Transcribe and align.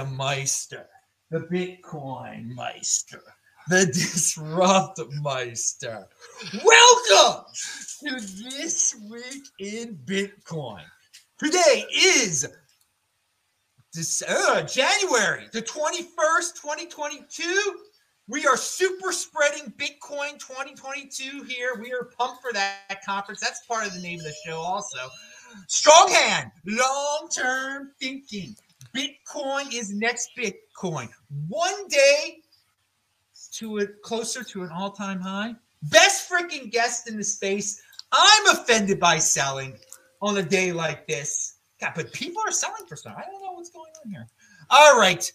Adam 0.00 0.16
Meister, 0.16 0.88
the 1.30 1.40
Bitcoin 1.40 2.54
Meister, 2.54 3.20
the 3.68 3.84
Disrupt 3.92 4.98
Meister. 5.20 6.08
Welcome 6.64 7.44
to 8.00 8.10
This 8.18 8.96
Week 9.10 9.44
in 9.58 9.98
Bitcoin. 10.06 10.84
Today 11.38 11.84
is 11.94 12.48
this, 13.92 14.22
uh, 14.26 14.62
January 14.62 15.48
the 15.52 15.60
21st, 15.60 16.54
2022. 16.54 17.80
We 18.26 18.46
are 18.46 18.56
super 18.56 19.12
spreading 19.12 19.70
Bitcoin 19.76 20.38
2022 20.38 21.42
here. 21.42 21.78
We 21.78 21.92
are 21.92 22.08
pumped 22.18 22.40
for 22.40 22.54
that 22.54 23.04
conference. 23.04 23.40
That's 23.40 23.66
part 23.66 23.86
of 23.86 23.92
the 23.92 24.00
name 24.00 24.20
of 24.20 24.24
the 24.24 24.34
show, 24.46 24.56
also. 24.56 24.96
Strong 25.66 26.08
hand, 26.10 26.52
long 26.64 27.28
term 27.30 27.90
thinking. 28.00 28.56
Bitcoin 28.94 29.72
is 29.72 29.92
next 29.92 30.30
Bitcoin. 30.36 31.08
One 31.48 31.88
day 31.88 32.42
to 33.52 33.78
a 33.78 33.86
closer 33.86 34.44
to 34.44 34.62
an 34.62 34.70
all 34.70 34.90
time 34.90 35.20
high. 35.20 35.54
Best 35.84 36.30
freaking 36.30 36.70
guest 36.70 37.08
in 37.08 37.16
the 37.16 37.24
space. 37.24 37.82
I'm 38.12 38.56
offended 38.56 39.00
by 39.00 39.18
selling 39.18 39.78
on 40.20 40.36
a 40.36 40.42
day 40.42 40.72
like 40.72 41.06
this. 41.06 41.56
God, 41.80 41.92
but 41.94 42.12
people 42.12 42.42
are 42.46 42.52
selling 42.52 42.86
for 42.86 42.96
some. 42.96 43.14
I 43.16 43.22
don't 43.22 43.42
know 43.42 43.52
what's 43.52 43.70
going 43.70 43.90
on 44.04 44.10
here. 44.10 44.26
All 44.68 44.98
right. 44.98 45.30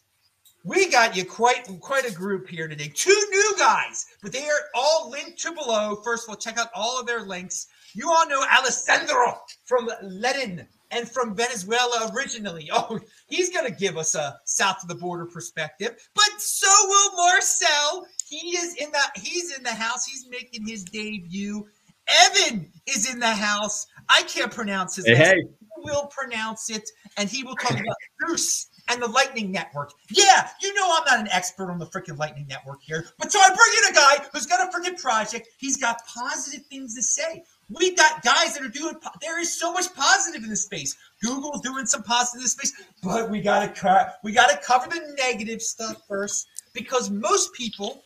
We 0.64 0.90
got 0.90 1.16
you 1.16 1.26
quite 1.26 1.68
quite 1.80 2.10
a 2.10 2.14
group 2.14 2.48
here 2.48 2.68
today. 2.68 2.92
Two 2.94 3.18
new 3.30 3.54
guys, 3.58 4.08
but 4.24 4.32
they 4.32 4.46
are 4.46 4.62
all 4.74 5.12
linked 5.12 5.40
to 5.44 5.52
below. 5.52 6.02
First 6.04 6.24
of 6.24 6.30
all, 6.30 6.36
check 6.36 6.58
out 6.58 6.70
all 6.74 7.00
of 7.00 7.06
their 7.06 7.22
links. 7.22 7.68
You 7.94 8.12
all 8.12 8.28
know 8.28 8.44
Alessandro 8.52 9.40
from 9.66 9.90
Leiden 10.02 10.68
and 10.96 11.10
from 11.10 11.36
Venezuela 11.36 12.12
originally. 12.16 12.70
Oh, 12.78 13.00
he's 13.28 13.52
going 13.52 13.66
to 13.66 13.72
give 13.72 13.96
us 13.96 14.16
a 14.16 14.38
south 14.44 14.84
of 14.84 14.90
the 14.90 14.96
border 14.96 15.26
perspective. 15.26 15.96
But 16.14 16.30
so 16.40 16.68
will 16.88 17.16
Marcel. 17.16 18.06
He 18.28 18.50
is 18.58 18.76
in 18.76 18.92
the 18.92 19.00
he's 19.16 19.56
in 19.56 19.64
the 19.64 19.74
house. 19.74 20.06
He's 20.06 20.28
making 20.30 20.68
his 20.68 20.84
debut. 20.84 21.66
Evan 22.08 22.70
is 22.86 23.12
in 23.12 23.20
the 23.20 23.32
house. 23.32 23.88
I 24.10 24.24
can't 24.24 24.52
pronounce 24.52 24.98
his 24.98 25.08
hey, 25.08 25.14
name. 25.14 25.24
Hey. 25.24 25.42
He 25.42 25.90
will 25.90 26.08
pronounce 26.08 26.70
it, 26.70 26.84
and 27.18 27.30
he 27.30 27.44
will 27.44 27.56
talk 27.56 27.80
about 27.80 27.96
Zeus 28.28 28.68
and 28.90 29.02
the 29.02 29.08
Lightning 29.08 29.52
Network. 29.52 29.92
Yeah, 30.10 30.50
you 30.62 30.74
know 30.74 30.88
I'm 30.98 31.06
not 31.06 31.20
an 31.20 31.30
expert 31.32 31.72
on 31.72 31.80
the 31.80 31.86
freaking 31.88 32.18
Lightning 32.18 32.48
Network 32.48 32.82
here, 32.82 33.06
but 33.18 33.32
so 33.32 33.40
I 33.40 33.48
bring 33.48 33.84
in 33.84 33.92
a 33.92 33.96
guy 33.96 34.30
who's 34.34 34.46
got 34.46 34.68
a 34.68 34.78
freaking 34.78 35.02
project. 35.02 35.48
He's 35.58 35.78
got 35.78 36.06
positive 36.06 36.66
things 36.68 36.96
to 36.96 37.02
say. 37.02 37.44
We 37.70 37.96
got 37.96 38.24
guys 38.24 38.54
that 38.54 38.64
are 38.64 38.70
doing. 38.70 38.96
There 39.22 39.40
is 39.40 39.60
so 39.60 39.74
much 39.74 39.94
positive 39.94 40.44
in 40.44 40.50
this 40.50 40.66
space. 40.66 40.96
Google's 41.22 41.62
doing 41.62 41.86
some 41.86 42.04
positive 42.04 42.40
in 42.40 42.44
this 42.44 42.52
space, 42.52 42.74
but 43.02 43.30
we 43.30 43.42
gotta 43.42 43.70
co- 43.70 44.08
we 44.24 44.32
gotta 44.32 44.58
cover 44.58 44.88
the 44.88 45.16
negative 45.18 45.62
stuff 45.62 46.02
first 46.08 46.48
because 46.74 47.10
most 47.10 47.54
people 47.54 48.04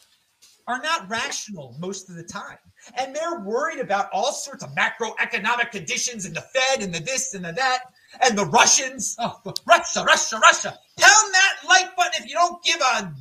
are 0.68 0.82
not 0.82 1.10
rational 1.10 1.76
most 1.80 2.10
of 2.10 2.16
the 2.16 2.24
time, 2.24 2.58
and 2.98 3.14
they're 3.14 3.40
worried 3.40 3.80
about 3.80 4.10
all 4.14 4.32
sorts 4.32 4.64
of 4.64 4.70
macroeconomic 4.76 5.72
conditions 5.72 6.26
and 6.26 6.36
the 6.36 6.42
Fed 6.42 6.82
and 6.82 6.94
the 6.94 7.00
this 7.02 7.34
and 7.34 7.44
the 7.44 7.52
that 7.52 7.80
and 8.22 8.38
the 8.38 8.46
Russians. 8.46 9.16
Oh, 9.20 9.42
Russia, 9.68 10.06
Russia, 10.06 10.40
Russia! 10.40 10.70
Pound 10.98 11.34
that 11.34 11.56
like 11.68 11.96
button 11.98 12.24
if 12.24 12.30
you 12.30 12.36
don't 12.36 12.64
give 12.64 12.80
a 12.80 13.14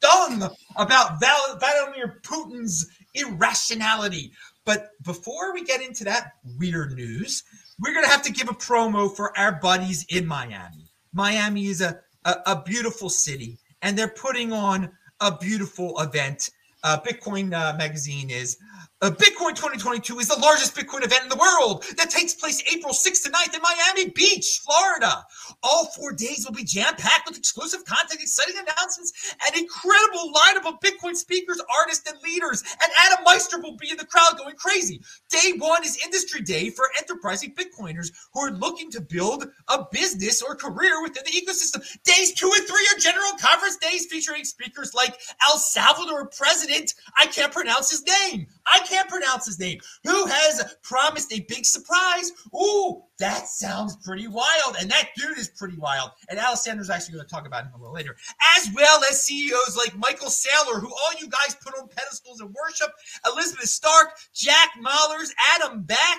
dung 0.00 0.50
about 0.76 1.18
Vladimir 1.18 2.20
Putin's 2.22 2.86
irrationality. 3.14 4.32
But 4.64 4.90
before 5.02 5.52
we 5.52 5.64
get 5.64 5.82
into 5.82 6.04
that 6.04 6.34
weird 6.58 6.92
news, 6.94 7.42
we're 7.80 7.92
going 7.92 8.04
to 8.04 8.10
have 8.10 8.22
to 8.22 8.32
give 8.32 8.48
a 8.48 8.54
promo 8.54 9.14
for 9.14 9.36
our 9.36 9.52
buddies 9.52 10.04
in 10.08 10.26
Miami. 10.26 10.88
Miami 11.12 11.66
is 11.66 11.80
a, 11.80 12.00
a, 12.24 12.36
a 12.46 12.62
beautiful 12.62 13.08
city, 13.08 13.58
and 13.82 13.98
they're 13.98 14.08
putting 14.08 14.52
on 14.52 14.90
a 15.20 15.36
beautiful 15.36 15.98
event. 16.00 16.50
Uh, 16.84 16.98
Bitcoin 17.00 17.52
uh, 17.52 17.76
Magazine 17.76 18.30
is. 18.30 18.56
Uh, 19.02 19.10
Bitcoin 19.10 19.50
2022 19.50 20.20
is 20.20 20.28
the 20.28 20.38
largest 20.38 20.76
Bitcoin 20.76 21.04
event 21.04 21.24
in 21.24 21.28
the 21.28 21.34
world 21.34 21.84
that 21.96 22.08
takes 22.08 22.34
place 22.34 22.62
April 22.72 22.92
6th 22.94 23.24
to 23.24 23.32
9th 23.32 23.52
in 23.52 23.60
Miami 23.60 24.10
Beach, 24.10 24.60
Florida. 24.64 25.26
All 25.64 25.86
four 25.86 26.12
days 26.12 26.46
will 26.46 26.54
be 26.54 26.62
jam 26.62 26.94
packed 26.96 27.26
with 27.26 27.36
exclusive 27.36 27.84
content, 27.84 28.22
exciting 28.22 28.54
announcements, 28.54 29.34
and 29.44 29.56
incredible 29.56 30.32
lineup 30.32 30.68
of 30.68 30.78
Bitcoin 30.78 31.16
speakers, 31.16 31.60
artists, 31.80 32.08
and 32.08 32.22
leaders. 32.22 32.62
And 32.80 32.92
Adam 33.04 33.24
Meister 33.24 33.58
will 33.60 33.76
be 33.76 33.90
in 33.90 33.96
the 33.96 34.06
crowd 34.06 34.38
going 34.38 34.54
crazy. 34.54 35.00
Day 35.28 35.54
one 35.58 35.82
is 35.82 35.98
industry 36.04 36.40
day 36.40 36.70
for 36.70 36.84
enterprising 36.96 37.56
Bitcoiners 37.56 38.12
who 38.32 38.40
are 38.40 38.52
looking 38.52 38.88
to 38.92 39.00
build 39.00 39.48
a 39.66 39.84
business 39.90 40.42
or 40.42 40.54
career 40.54 41.02
within 41.02 41.24
the 41.24 41.32
ecosystem. 41.32 41.82
Days 42.04 42.34
two 42.34 42.52
and 42.54 42.68
three 42.68 42.86
are 42.94 43.00
general 43.00 43.32
conference 43.40 43.78
days 43.78 44.06
featuring 44.06 44.44
speakers 44.44 44.94
like 44.94 45.18
El 45.48 45.58
Salvador 45.58 46.28
President. 46.28 46.94
I 47.18 47.26
can't 47.26 47.52
pronounce 47.52 47.90
his 47.90 48.04
name. 48.06 48.46
I 48.66 48.80
can't 48.80 49.08
pronounce 49.08 49.46
his 49.46 49.58
name. 49.58 49.80
Who 50.04 50.26
has 50.26 50.76
promised 50.82 51.32
a 51.32 51.40
big 51.48 51.64
surprise? 51.64 52.32
Ooh, 52.54 53.02
that 53.18 53.46
sounds 53.46 53.96
pretty 53.96 54.28
wild. 54.28 54.76
And 54.80 54.90
that 54.90 55.10
dude 55.16 55.38
is 55.38 55.48
pretty 55.48 55.76
wild. 55.76 56.10
And 56.28 56.38
Alessandro's 56.38 56.90
actually 56.90 57.14
going 57.14 57.26
to 57.26 57.30
talk 57.30 57.46
about 57.46 57.64
him 57.64 57.72
a 57.74 57.78
little 57.78 57.94
later, 57.94 58.16
as 58.56 58.68
well 58.74 59.00
as 59.10 59.22
CEOs 59.22 59.76
like 59.76 59.96
Michael 59.96 60.28
Saylor, 60.28 60.80
who 60.80 60.88
all 60.88 61.12
you 61.20 61.28
guys 61.28 61.56
put 61.64 61.74
on 61.78 61.88
pedestals 61.88 62.40
and 62.40 62.54
worship, 62.54 62.92
Elizabeth 63.26 63.68
Stark, 63.68 64.10
Jack 64.34 64.70
Mallers, 64.82 65.30
Adam 65.54 65.82
Back 65.82 66.18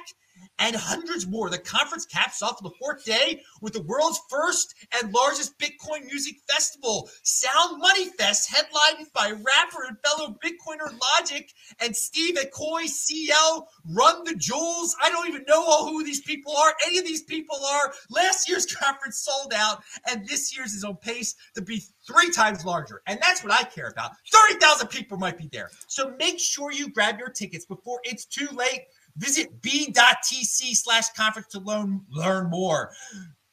and 0.60 0.76
hundreds 0.76 1.28
more. 1.28 1.50
The 1.50 1.58
conference 1.58 2.06
caps 2.06 2.42
off 2.42 2.62
the 2.62 2.72
fourth 2.80 3.04
day 3.04 3.42
with 3.62 3.74
the 3.74 3.82
world's 3.82 4.22
first 4.30 4.76
and 5.02 5.14
largest 5.14 5.58
Bitcoin 5.60 6.06
music 6.06 6.36
festival, 6.50 7.10
Sound 7.24 7.80
Money 7.80 8.10
Fest, 8.10 8.50
headlined 8.54 9.08
by 9.14 9.32
rapper 9.32 9.86
and 9.88 9.98
fellow 10.06 10.36
Bitcoiner 10.44 10.94
Logic 11.20 11.52
and 11.80 11.96
Steve 11.96 12.36
Aoki, 12.36 12.88
CL, 12.88 13.68
Run 13.90 14.24
the 14.24 14.36
Jewels. 14.36 14.96
I 15.02 15.10
don't 15.10 15.28
even 15.28 15.44
know 15.48 15.88
who 15.88 16.04
these 16.04 16.22
people 16.22 16.56
are. 16.56 16.74
Any 16.86 17.00
of 17.00 17.06
these 17.06 17.24
people 17.24 17.58
are. 17.66 17.94
Last 18.10 18.48
year's 18.48 18.66
conference 18.84 19.20
sold 19.20 19.54
out, 19.54 19.84
and 20.10 20.28
this 20.28 20.56
year's 20.56 20.74
is 20.74 20.84
on 20.84 20.98
pace 20.98 21.36
to 21.56 21.62
be 21.62 21.84
three 22.06 22.30
times 22.32 22.66
larger. 22.66 23.02
And 23.08 23.20
that's 23.22 23.44
what 23.44 23.54
I 23.54 23.64
care 23.64 23.88
about. 23.88 24.12
30,000 24.32 24.88
people 24.88 25.18
might 25.18 25.38
be 25.38 25.50
there. 25.52 25.70
So 25.88 26.16
make 26.20 26.40
sure 26.40 26.72
you 26.72 26.90
grab 26.90 27.20
your 27.20 27.30
tickets 27.30 27.66
before 27.66 28.00
it's 28.04 28.26
too 28.26 28.48
late. 28.54 28.84
Visit 29.18 29.62
b.tc 29.62 30.76
slash 30.76 31.10
conference 31.10 31.48
to 31.50 31.60
learn, 31.60 32.02
learn 32.10 32.50
more. 32.50 32.92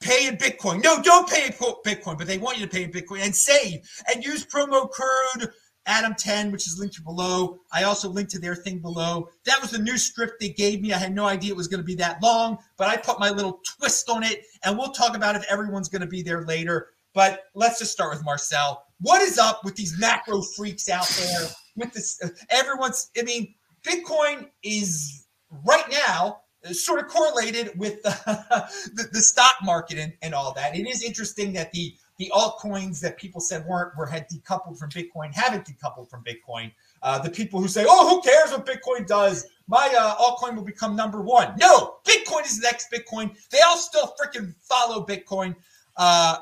Pay 0.01 0.29
in 0.29 0.37
Bitcoin. 0.37 0.83
No, 0.83 1.03
don't 1.03 1.29
pay 1.29 1.47
in 1.47 1.53
Bitcoin, 1.53 2.17
but 2.17 2.27
they 2.27 2.39
want 2.39 2.59
you 2.59 2.65
to 2.65 2.71
pay 2.71 2.85
in 2.85 2.91
Bitcoin 2.91 3.21
and 3.23 3.35
save 3.35 3.81
and 4.13 4.25
use 4.25 4.47
promo 4.47 4.91
code 4.91 5.51
Adam10, 5.87 6.53
which 6.53 6.67
is 6.67 6.79
linked 6.79 7.03
below. 7.05 7.59
I 7.73 7.85
also 7.85 8.09
linked 8.09 8.31
to 8.33 8.39
their 8.39 8.55
thing 8.55 8.79
below. 8.79 9.29
That 9.45 9.61
was 9.61 9.71
the 9.71 9.79
new 9.79 9.99
script 9.99 10.35
they 10.41 10.51
gave 10.51 10.81
me. 10.81 10.93
I 10.93 10.99
had 10.99 11.15
no 11.15 11.27
idea 11.27 11.53
it 11.53 11.57
was 11.57 11.69
going 11.69 11.81
to 11.81 11.85
be 11.85 11.95
that 11.97 12.23
long, 12.23 12.59
but 12.77 12.89
I 12.89 12.97
put 12.97 13.19
my 13.19 13.31
little 13.31 13.61
twist 13.79 14.09
on 14.09 14.23
it, 14.23 14.45
and 14.65 14.79
we'll 14.79 14.93
talk 14.93 15.17
about 15.17 15.37
if 15.37 15.45
everyone's 15.51 15.89
going 15.89 16.03
to 16.03 16.09
be 16.09 16.23
there 16.23 16.45
later. 16.45 16.89
But 17.13 17.45
let's 17.55 17.79
just 17.79 17.93
start 17.93 18.13
with 18.13 18.25
Marcel. 18.25 18.85
What 19.01 19.23
is 19.23 19.39
up 19.39 19.65
with 19.65 19.75
these 19.75 19.99
macro 19.99 20.43
freaks 20.43 20.89
out 20.89 21.09
there? 21.19 21.49
With 21.77 21.93
this, 21.93 22.21
everyone's. 22.51 23.11
I 23.19 23.23
mean, 23.23 23.55
Bitcoin 23.83 24.49
is 24.63 25.27
right 25.65 25.85
now 25.91 26.41
sort 26.73 27.01
of 27.01 27.09
correlated 27.09 27.73
with 27.79 28.03
the, 28.03 28.69
the, 28.95 29.09
the, 29.13 29.21
stock 29.21 29.55
market 29.63 29.99
and, 29.99 30.13
and 30.23 30.35
all 30.35 30.53
that. 30.55 30.77
It 30.77 30.87
is 30.87 31.03
interesting 31.03 31.53
that 31.55 31.73
the 31.73 31.95
the 32.19 32.31
altcoins 32.35 33.01
that 33.01 33.17
people 33.17 33.41
said 33.41 33.65
weren't 33.65 33.97
were 33.97 34.05
had 34.05 34.29
decoupled 34.29 34.79
from 34.79 34.91
Bitcoin 34.91 35.33
haven't 35.33 35.65
decoupled 35.65 36.11
from 36.11 36.23
Bitcoin. 36.23 36.71
Uh, 37.03 37.19
the 37.19 37.31
people 37.31 37.59
who 37.61 37.67
say, 37.67 37.87
"Oh, 37.89 38.09
who 38.11 38.21
cares 38.21 38.51
what 38.51 38.67
Bitcoin 38.67 39.07
does? 39.07 39.47
My 39.69 39.91
uh, 39.99 40.17
altcoin 40.17 40.55
will 40.55 40.63
become 40.63 40.95
number 40.95 41.23
one." 41.23 41.55
No, 41.59 41.97
Bitcoin 42.05 42.45
is 42.45 42.61
the 42.61 42.65
next 42.65 42.93
Bitcoin. 42.93 43.35
They 43.49 43.61
all 43.61 43.79
still 43.79 44.15
freaking 44.21 44.55
follow 44.61 45.07
Bitcoin. 45.07 45.57
Uh, 45.97 46.41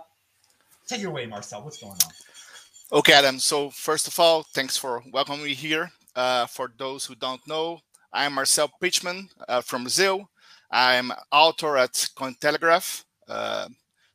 take 0.89 1.03
it 1.03 1.07
away, 1.07 1.27
Marcel. 1.27 1.63
What's 1.63 1.79
going 1.79 1.93
on? 1.93 2.99
Okay, 2.99 3.13
Adam. 3.13 3.39
So 3.39 3.71
first 3.71 4.09
of 4.09 4.19
all, 4.19 4.43
thanks 4.43 4.77
for 4.77 5.05
welcoming 5.13 5.45
me 5.45 5.55
here. 5.55 5.93
Uh, 6.17 6.47
for 6.47 6.73
those 6.77 7.07
who 7.07 7.15
don't 7.15 7.47
know, 7.47 7.79
I'm 8.13 8.35
Marcel 8.35 8.71
Pechman 8.83 9.29
uh, 9.49 9.61
from 9.61 9.83
Brazil. 9.83 10.31
I'm 10.71 11.13
author 11.31 11.77
at 11.77 11.93
Cointelegraph. 12.17 13.05
Uh, 13.29 13.69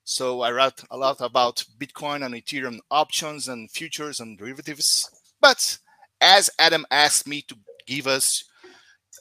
so 0.04 0.42
I 0.42 0.52
write 0.52 0.82
a 0.90 0.98
lot 0.98 1.22
about 1.22 1.64
Bitcoin 1.78 2.26
and 2.26 2.34
Ethereum 2.34 2.80
options 2.90 3.48
and 3.48 3.70
futures 3.70 4.20
and 4.20 4.38
derivatives. 4.38 5.12
But 5.40 5.78
as 6.20 6.50
Adam 6.58 6.88
asked 6.90 7.28
me 7.28 7.44
to 7.44 7.56
give 7.86 8.08
us, 8.08 8.44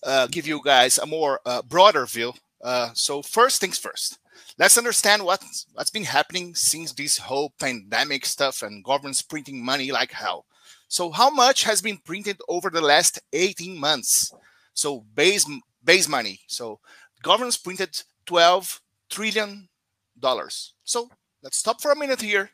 uh, 0.05 0.27
give 0.29 0.47
you 0.47 0.63
guys 0.65 0.97
a 0.97 1.07
more 1.07 1.41
uh, 1.45 1.61
broader 1.63 2.07
view. 2.07 2.33
Uh, 2.63 2.91
so 2.95 3.21
first 3.21 3.61
things 3.61 3.79
first, 3.79 4.19
let's 4.59 4.79
understand 4.79 5.23
what 5.23 5.45
what's 5.75 5.91
been 5.91 6.05
happening 6.05 6.55
since 6.55 6.93
this 6.93 7.19
whole 7.19 7.53
pandemic 7.61 8.25
stuff 8.25 8.63
and 8.63 8.85
governments 8.85 9.21
printing 9.21 9.63
money 9.63 9.93
like 9.93 10.13
hell. 10.13 10.47
So 10.89 11.11
how 11.11 11.29
much 11.29 11.65
has 11.65 11.83
been 11.83 11.99
printed 11.99 12.41
over 12.49 12.71
the 12.71 12.81
last 12.81 13.21
18 13.35 13.79
months? 13.79 14.33
So 14.75 15.05
base 15.15 15.47
base 15.85 16.09
money. 16.09 16.41
So 16.47 16.81
governments 17.23 17.57
printed 17.57 18.03
12 18.27 18.81
trillion 19.11 19.69
dollars. 20.19 20.75
So 20.85 21.11
let's 21.43 21.59
stop 21.59 21.81
for 21.81 21.93
a 21.93 21.97
minute 21.97 22.21
here 22.21 22.51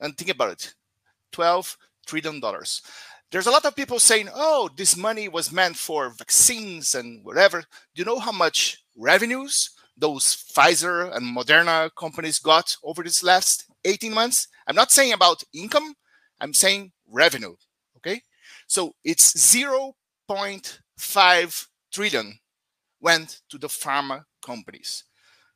and 0.00 0.16
think 0.16 0.30
about 0.30 0.52
it. 0.52 0.74
12 1.32 1.76
trillion 2.06 2.40
dollars. 2.40 2.82
There's 3.30 3.46
a 3.46 3.50
lot 3.50 3.64
of 3.64 3.74
people 3.74 3.98
saying, 3.98 4.28
"Oh, 4.32 4.68
this 4.76 4.96
money 4.96 5.28
was 5.28 5.50
meant 5.50 5.76
for 5.76 6.10
vaccines 6.10 6.94
and 6.94 7.24
whatever." 7.24 7.62
Do 7.94 8.00
you 8.00 8.04
know 8.04 8.20
how 8.20 8.32
much 8.32 8.84
revenues 8.94 9.70
those 9.96 10.36
Pfizer 10.36 11.14
and 11.14 11.36
Moderna 11.36 11.90
companies 11.96 12.38
got 12.38 12.76
over 12.82 13.02
this 13.02 13.22
last 13.22 13.64
18 13.84 14.14
months? 14.14 14.48
I'm 14.66 14.76
not 14.76 14.92
saying 14.92 15.12
about 15.12 15.42
income, 15.52 15.94
I'm 16.40 16.54
saying 16.54 16.92
revenue, 17.08 17.56
okay? 17.96 18.22
So 18.66 18.94
it's 19.04 19.32
0.5 19.34 20.83
trillion 21.92 22.38
went 23.00 23.40
to 23.50 23.58
the 23.58 23.68
pharma 23.68 24.24
companies. 24.44 25.04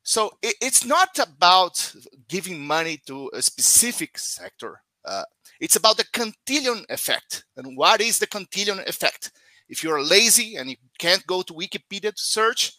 So 0.03 0.33
it, 0.43 0.55
it's 0.61 0.85
not 0.85 1.19
about 1.19 1.95
giving 2.29 2.67
money 2.67 3.01
to 3.07 3.31
a 3.35 3.43
specific 3.43 4.19
sector. 4.19 4.81
Uh, 5.05 5.25
it's 5.61 5.77
about 5.77 5.97
the 5.97 6.07
cantillon 6.13 6.85
effect. 6.89 7.45
And 7.57 7.77
what 7.77 8.01
is 8.01 8.19
the 8.19 8.27
cantillon 8.27 8.81
effect? 8.87 9.33
If 9.69 9.83
you're 9.83 10.03
lazy 10.03 10.57
and 10.57 10.71
you 10.71 10.77
can't 10.99 11.27
go 11.27 11.43
to 11.43 11.53
Wikipedia 11.53 12.15
to 12.15 12.23
search, 12.23 12.73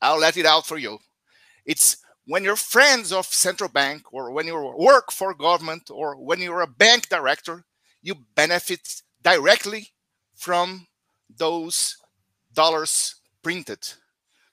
I'll 0.00 0.20
let 0.20 0.36
it 0.36 0.46
out 0.46 0.66
for 0.66 0.78
you. 0.78 0.98
It's 1.64 1.96
when 2.26 2.44
you're 2.44 2.56
friends 2.56 3.12
of 3.12 3.26
central 3.26 3.68
bank 3.68 4.12
or 4.12 4.30
when 4.30 4.46
you 4.46 4.74
work 4.78 5.10
for 5.10 5.34
government 5.34 5.90
or 5.90 6.16
when 6.16 6.40
you're 6.40 6.60
a 6.60 6.66
bank 6.66 7.08
director, 7.08 7.64
you 8.02 8.14
benefit 8.34 9.02
directly 9.22 9.88
from 10.34 10.86
those 11.36 11.96
dollars 12.52 13.16
printed. 13.42 13.86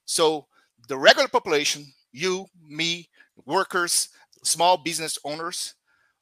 So 0.06 0.48
the 0.88 0.98
regular 0.98 1.28
population, 1.28 1.86
you, 2.12 2.48
me, 2.68 3.10
workers, 3.46 4.10
small 4.44 4.78
business 4.78 5.18
owners, 5.24 5.76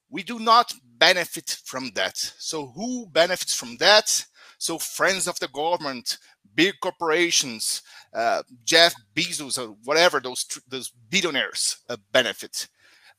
we 0.10 0.24
do 0.24 0.40
not 0.40 0.74
benefit 0.98 1.58
from 1.66 1.92
that. 1.96 2.18
So 2.18 2.68
who 2.68 3.08
benefits 3.08 3.54
from 3.54 3.78
that? 3.78 4.26
So 4.58 4.78
friends 4.78 5.28
of 5.28 5.40
the 5.40 5.48
government, 5.50 6.18
big 6.56 6.76
corporations, 6.82 7.82
uh, 8.14 8.44
Jeff 8.64 8.94
Bezos 9.16 9.60
or 9.60 9.76
whatever 9.84 10.20
those 10.20 10.46
those 10.68 10.92
billionaires 11.10 11.78
uh, 11.90 11.98
benefit. 12.12 12.68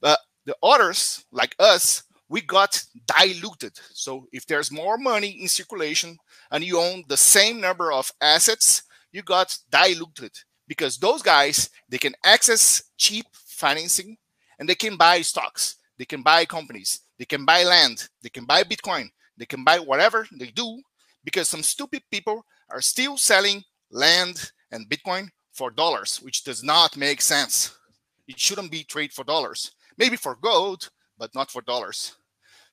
But 0.01 0.19
the 0.45 0.57
others, 0.63 1.25
like 1.31 1.55
us, 1.59 2.03
we 2.29 2.41
got 2.41 2.83
diluted. 3.07 3.79
So 3.93 4.27
if 4.33 4.47
there's 4.47 4.71
more 4.71 4.99
money 4.99 5.41
in 5.41 5.49
circulation 5.49 6.19
and 6.51 6.63
you 6.63 6.79
own 6.79 7.05
the 7.09 7.17
same 7.17 7.61
number 7.61 7.93
of 7.93 8.13
assets, 8.21 8.83
you 9.13 9.23
got 9.23 9.57
diluted 9.71 10.33
because 10.67 10.99
those 10.99 11.23
guys 11.23 11.71
they 11.89 11.99
can 11.99 12.15
access 12.25 12.83
cheap 12.97 13.27
financing 13.33 14.17
and 14.59 14.69
they 14.69 14.75
can 14.75 14.97
buy 14.97 15.23
stocks, 15.23 15.77
they 15.97 16.05
can 16.05 16.23
buy 16.23 16.45
companies, 16.45 17.01
they 17.19 17.25
can 17.25 17.45
buy 17.45 17.65
land, 17.65 18.09
they 18.23 18.29
can 18.29 18.45
buy 18.45 18.63
Bitcoin, 18.63 19.09
they 19.37 19.47
can 19.47 19.65
buy 19.65 19.79
whatever 19.79 20.27
they 20.39 20.49
do 20.49 20.83
because 21.25 21.49
some 21.49 21.63
stupid 21.63 22.03
people 22.11 22.45
are 22.71 22.81
still 22.81 23.17
selling 23.17 23.63
land 23.91 24.53
and 24.71 24.89
Bitcoin 24.89 25.29
for 25.53 25.71
dollars, 25.71 26.21
which 26.23 26.45
does 26.45 26.63
not 26.63 26.97
make 26.97 27.23
sense. 27.23 27.75
It 28.27 28.39
shouldn't 28.39 28.71
be 28.71 28.85
trade 28.85 29.13
for 29.13 29.25
dollars. 29.25 29.73
Maybe 29.97 30.17
for 30.17 30.37
gold, 30.37 30.91
but 31.19 31.35
not 31.35 31.51
for 31.51 31.63
dollars. 31.63 32.17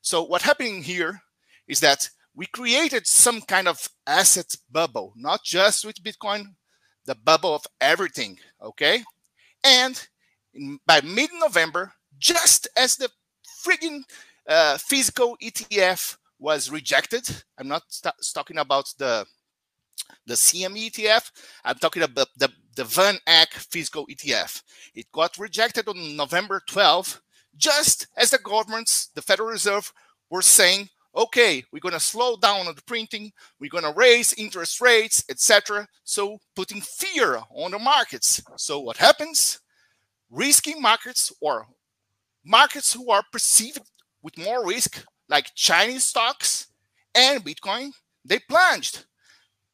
So 0.00 0.22
what 0.22 0.42
happening 0.42 0.82
here 0.82 1.20
is 1.66 1.80
that 1.80 2.08
we 2.34 2.46
created 2.46 3.06
some 3.06 3.40
kind 3.40 3.66
of 3.66 3.88
asset 4.06 4.54
bubble, 4.70 5.12
not 5.16 5.42
just 5.42 5.84
with 5.84 6.02
Bitcoin, 6.02 6.54
the 7.06 7.14
bubble 7.14 7.54
of 7.54 7.66
everything, 7.80 8.38
okay? 8.62 9.02
And 9.64 10.06
in, 10.54 10.78
by 10.86 11.00
mid-November, 11.00 11.92
just 12.18 12.68
as 12.76 12.96
the 12.96 13.08
frigging 13.64 14.02
uh, 14.48 14.78
physical 14.78 15.36
ETF 15.42 16.16
was 16.38 16.70
rejected, 16.70 17.28
I'm 17.58 17.68
not 17.68 17.82
talking 18.34 18.58
about 18.58 18.92
the 18.98 19.26
the 20.26 20.34
CME 20.34 20.90
ETF. 20.90 21.30
I'm 21.64 21.78
talking 21.78 22.02
about 22.02 22.28
the, 22.36 22.48
the 22.76 22.84
Van 22.84 23.18
Eck 23.26 23.52
physical 23.54 24.06
ETF. 24.06 24.62
It 24.94 25.10
got 25.12 25.38
rejected 25.38 25.88
on 25.88 26.16
November 26.16 26.60
12, 26.68 27.20
just 27.56 28.08
as 28.16 28.30
the 28.30 28.38
governments, 28.38 29.08
the 29.14 29.22
Federal 29.22 29.48
Reserve, 29.48 29.92
were 30.30 30.42
saying, 30.42 30.88
okay, 31.14 31.64
we're 31.72 31.80
going 31.80 31.94
to 31.94 32.00
slow 32.00 32.36
down 32.36 32.66
on 32.66 32.74
the 32.74 32.82
printing, 32.82 33.32
we're 33.58 33.70
going 33.70 33.84
to 33.84 33.98
raise 33.98 34.34
interest 34.34 34.80
rates, 34.80 35.24
etc. 35.30 35.86
So 36.04 36.38
putting 36.54 36.80
fear 36.80 37.40
on 37.50 37.70
the 37.70 37.78
markets. 37.78 38.42
So 38.56 38.80
what 38.80 38.98
happens? 38.98 39.60
Risky 40.30 40.74
markets 40.78 41.32
or 41.40 41.66
markets 42.44 42.92
who 42.92 43.10
are 43.10 43.22
perceived 43.32 43.80
with 44.22 44.38
more 44.38 44.66
risk, 44.66 45.04
like 45.28 45.54
Chinese 45.54 46.04
stocks 46.04 46.68
and 47.14 47.44
Bitcoin, 47.44 47.90
they 48.24 48.38
plunged. 48.38 49.06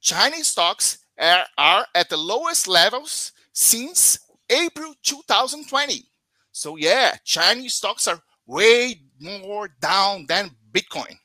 Chinese 0.00 0.48
stocks 0.48 0.98
are, 1.18 1.44
are 1.58 1.86
at 1.94 2.08
the 2.08 2.16
lowest 2.16 2.68
levels 2.68 3.32
since 3.52 4.18
April 4.50 4.94
2020. 5.02 6.04
So 6.52 6.76
yeah, 6.76 7.16
Chinese 7.24 7.74
stocks 7.74 8.06
are 8.06 8.20
way 8.46 9.00
more 9.20 9.68
down 9.80 10.26
than 10.28 10.50
Bitcoin. 10.72 11.16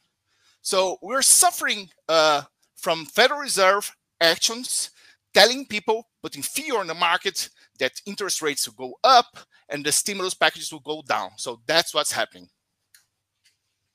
So 0.61 0.97
we're 1.01 1.21
suffering 1.21 1.89
uh, 2.09 2.43
from 2.75 3.05
Federal 3.05 3.41
Reserve 3.41 3.93
actions 4.19 4.91
telling 5.33 5.65
people, 5.65 6.07
putting 6.23 6.41
fear 6.41 6.79
on 6.79 6.87
the 6.87 6.93
market 6.93 7.49
that 7.79 8.01
interest 8.05 8.41
rates 8.41 8.67
will 8.67 8.89
go 8.89 8.95
up 9.03 9.37
and 9.69 9.85
the 9.85 9.91
stimulus 9.91 10.33
packages 10.33 10.71
will 10.71 10.79
go 10.79 11.03
down. 11.07 11.31
So 11.37 11.61
that's 11.67 11.93
what's 11.93 12.11
happening. 12.11 12.49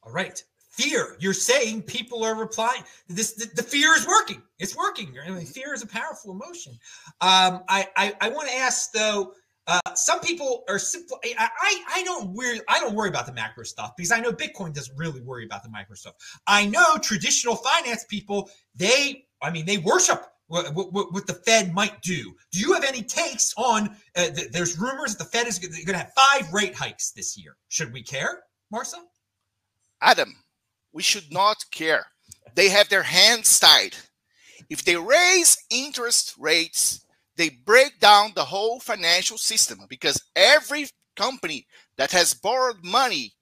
All 0.03 0.13
right 0.13 0.43
fear. 0.73 1.17
You're 1.21 1.35
saying 1.35 1.83
people 1.83 2.25
are 2.25 2.35
replying. 2.35 2.83
This 3.09 3.35
the, 3.35 3.49
the 3.55 3.63
fear 3.63 3.95
is 3.95 4.07
working. 4.07 4.43
It's 4.59 4.77
working. 4.77 5.15
I 5.25 5.31
mean, 5.31 5.47
fear 5.47 5.75
is 5.75 5.83
a 5.83 5.87
powerful 5.87 6.33
emotion. 6.33 6.73
Um, 7.21 7.63
I 7.69 7.89
I, 7.97 8.15
I 8.21 8.29
want 8.31 8.49
to 8.49 8.55
ask 8.55 8.91
though. 8.93 9.35
Uh, 9.67 9.81
some 9.95 10.21
people 10.21 10.65
are 10.69 10.79
simple. 10.79 11.19
I, 11.39 11.85
I 11.95 12.03
don't 12.03 12.31
worry. 12.31 12.61
I 12.69 12.81
don't 12.81 12.95
worry 12.95 13.09
about 13.09 13.27
the 13.27 13.33
macro 13.33 13.65
stuff 13.65 13.93
because 13.97 14.11
I 14.11 14.19
know 14.19 14.33
Bitcoin 14.33 14.75
doesn't 14.75 14.97
really 14.97 15.21
worry 15.21 15.45
about 15.45 15.63
the 15.63 15.69
micro 15.69 15.95
stuff. 15.95 16.15
I 16.47 16.67
know 16.67 16.97
traditional 16.99 17.55
finance 17.57 18.05
people. 18.09 18.51
They, 18.75 19.27
I 19.41 19.51
mean, 19.51 19.65
they 19.65 19.79
worship 19.79 20.27
what, 20.49 20.75
what, 20.75 21.13
what, 21.13 21.27
the 21.27 21.35
Fed 21.47 21.73
might 21.73 22.03
do. 22.03 22.35
Do 22.51 22.61
you 22.61 22.75
have 22.75 22.85
any 22.85 23.03
takes 23.03 23.55
on? 23.57 23.97
Uh, 24.17 24.31
th- 24.31 24.51
there's 24.51 24.79
rumors 24.79 25.17
that 25.17 25.25
the 25.25 25.31
Fed 25.31 25.47
is 25.47 25.59
going 25.59 25.87
to 25.87 25.97
have 25.97 26.13
five 26.13 26.53
rate 26.53 26.75
hikes 26.75 27.13
this 27.13 27.39
year. 27.39 27.57
Should 27.69 27.93
we 27.93 28.03
care, 28.03 28.43
Marcel? 28.71 29.09
Adam, 30.03 30.37
we 30.93 31.03
should 31.03 31.33
not 31.33 31.65
care. 31.71 32.07
They 32.55 32.69
have 32.69 32.89
their 32.89 33.05
hands 33.05 33.59
tied. 33.59 33.95
If 34.69 34.85
they 34.85 34.97
raise 34.97 35.57
interest 35.71 36.35
rates, 36.39 37.07
they 37.37 37.51
break 37.51 37.99
down 38.01 38.33
the 38.35 38.45
whole 38.45 38.81
financial 38.81 39.39
system 39.39 39.81
because 39.89 40.23
every 40.37 40.87
company 41.17 41.67
that 41.97 42.13
has 42.13 42.35
borrowed 42.35 42.85
money 42.85 43.33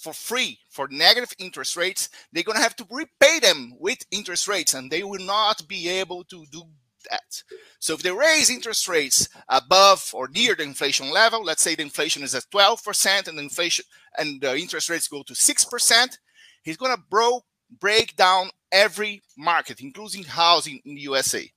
for 0.00 0.12
free 0.12 0.58
for 0.70 0.88
negative 0.88 1.32
interest 1.38 1.76
rates, 1.76 2.08
they're 2.32 2.42
going 2.42 2.56
to 2.56 2.62
have 2.62 2.76
to 2.76 2.86
repay 2.90 3.38
them 3.40 3.74
with 3.78 4.04
interest 4.10 4.48
rates 4.48 4.74
and 4.74 4.90
they 4.90 5.02
will 5.02 5.24
not 5.24 5.66
be 5.68 5.88
able 5.88 6.24
to 6.24 6.44
do 6.50 6.62
that. 7.10 7.42
So 7.78 7.94
if 7.94 8.02
they 8.02 8.12
raise 8.12 8.50
interest 8.50 8.88
rates 8.88 9.28
above 9.48 10.10
or 10.12 10.28
near 10.28 10.54
the 10.54 10.62
inflation 10.62 11.10
level, 11.10 11.42
let's 11.42 11.62
say 11.62 11.74
the 11.74 11.82
inflation 11.82 12.22
is 12.22 12.34
at 12.34 12.44
12% 12.52 13.28
and 13.28 13.38
the 13.38 13.42
inflation 13.42 13.84
and 14.18 14.40
the 14.40 14.56
interest 14.56 14.88
rates 14.88 15.08
go 15.08 15.22
to 15.22 15.34
6%, 15.34 16.18
He's 16.62 16.76
going 16.76 16.94
to 16.94 17.02
bro- 17.10 17.44
break 17.80 18.16
down 18.16 18.50
every 18.70 19.22
market, 19.36 19.80
including 19.80 20.24
housing 20.24 20.80
in 20.84 20.94
the 20.94 21.00
USA. 21.02 21.50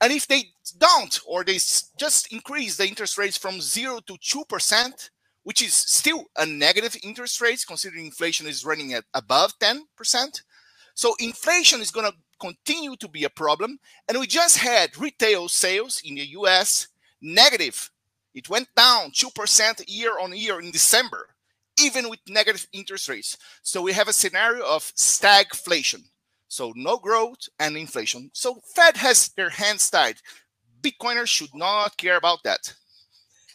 And 0.00 0.12
if 0.12 0.26
they 0.26 0.44
don't, 0.78 1.18
or 1.26 1.44
they 1.44 1.54
just 1.54 2.32
increase 2.32 2.76
the 2.76 2.86
interest 2.86 3.18
rates 3.18 3.36
from 3.36 3.60
zero 3.60 4.00
to 4.06 4.14
2%, 4.14 5.10
which 5.42 5.62
is 5.62 5.74
still 5.74 6.24
a 6.36 6.46
negative 6.46 6.96
interest 7.02 7.40
rate 7.40 7.64
considering 7.66 8.06
inflation 8.06 8.46
is 8.46 8.64
running 8.64 8.94
at 8.94 9.04
above 9.14 9.58
10%. 9.58 9.80
So 10.94 11.14
inflation 11.18 11.80
is 11.80 11.90
going 11.90 12.10
to 12.10 12.16
continue 12.40 12.96
to 12.96 13.08
be 13.08 13.24
a 13.24 13.30
problem. 13.30 13.78
And 14.08 14.18
we 14.18 14.26
just 14.26 14.58
had 14.58 14.98
retail 14.98 15.48
sales 15.48 16.00
in 16.04 16.14
the 16.14 16.26
US 16.30 16.88
negative. 17.20 17.90
It 18.34 18.48
went 18.48 18.68
down 18.76 19.10
2% 19.10 19.84
year 19.88 20.18
on 20.18 20.36
year 20.36 20.60
in 20.60 20.70
December 20.70 21.30
even 21.80 22.08
with 22.08 22.20
negative 22.28 22.66
interest 22.72 23.08
rates. 23.08 23.36
So 23.62 23.82
we 23.82 23.92
have 23.92 24.08
a 24.08 24.12
scenario 24.12 24.64
of 24.64 24.82
stagflation. 24.96 26.04
So 26.50 26.72
no 26.74 26.96
growth 26.96 27.48
and 27.60 27.76
inflation. 27.76 28.28
So 28.34 28.60
Fed 28.74 28.96
has 28.96 29.28
their 29.36 29.50
hands 29.50 29.88
tied. 29.88 30.16
Bitcoiners 30.82 31.28
should 31.28 31.54
not 31.54 31.96
care 31.96 32.16
about 32.16 32.42
that. 32.42 32.74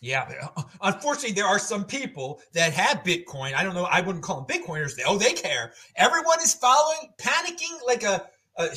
Yeah, 0.02 0.32
unfortunately, 0.82 1.34
there 1.34 1.46
are 1.46 1.60
some 1.60 1.84
people 1.84 2.40
that 2.54 2.72
have 2.72 3.04
Bitcoin. 3.04 3.54
I 3.54 3.64
don't 3.64 3.76
know. 3.76 3.84
I 3.84 4.00
wouldn't 4.00 4.24
call 4.24 4.42
them 4.42 4.46
Bitcoiners. 4.48 4.98
Oh, 5.06 5.18
they 5.18 5.34
care. 5.34 5.74
Everyone 5.98 6.40
is 6.42 6.54
following, 6.54 7.12
panicking 7.20 7.86
like 7.86 8.04
a 8.04 8.28
a, 8.58 8.70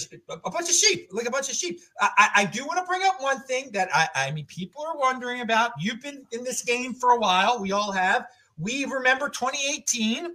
a, 0.45 0.51
bunch 0.51 0.69
of 0.69 0.75
sheep, 0.75 1.09
like 1.13 1.29
a 1.29 1.31
bunch 1.31 1.49
of 1.49 1.55
sheep. 1.55 1.79
I, 2.01 2.31
I 2.35 2.45
do 2.47 2.67
want 2.67 2.81
to 2.81 2.85
bring 2.85 3.03
up 3.05 3.23
one 3.23 3.41
thing 3.43 3.71
that 3.75 3.89
I, 3.95 4.09
I 4.13 4.31
mean, 4.33 4.47
people 4.47 4.85
are 4.85 4.99
wondering 4.99 5.41
about. 5.41 5.71
You've 5.79 6.03
been 6.03 6.27
in 6.33 6.43
this 6.43 6.63
game 6.63 6.95
for 6.95 7.11
a 7.11 7.19
while. 7.21 7.63
We 7.63 7.71
all 7.71 7.93
have. 7.93 8.27
We 8.59 8.85
remember 8.87 9.29
2018. 9.29 10.35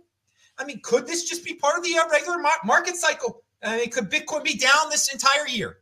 I 0.60 0.64
mean, 0.64 0.80
could 0.82 1.06
this 1.06 1.28
just 1.28 1.44
be 1.44 1.56
part 1.56 1.78
of 1.78 1.84
the 1.84 2.00
regular 2.10 2.38
market 2.64 2.96
cycle? 2.96 3.43
I 3.64 3.78
mean, 3.78 3.90
could 3.90 4.10
Bitcoin 4.10 4.44
be 4.44 4.58
down 4.58 4.90
this 4.90 5.12
entire 5.14 5.48
year? 5.48 5.78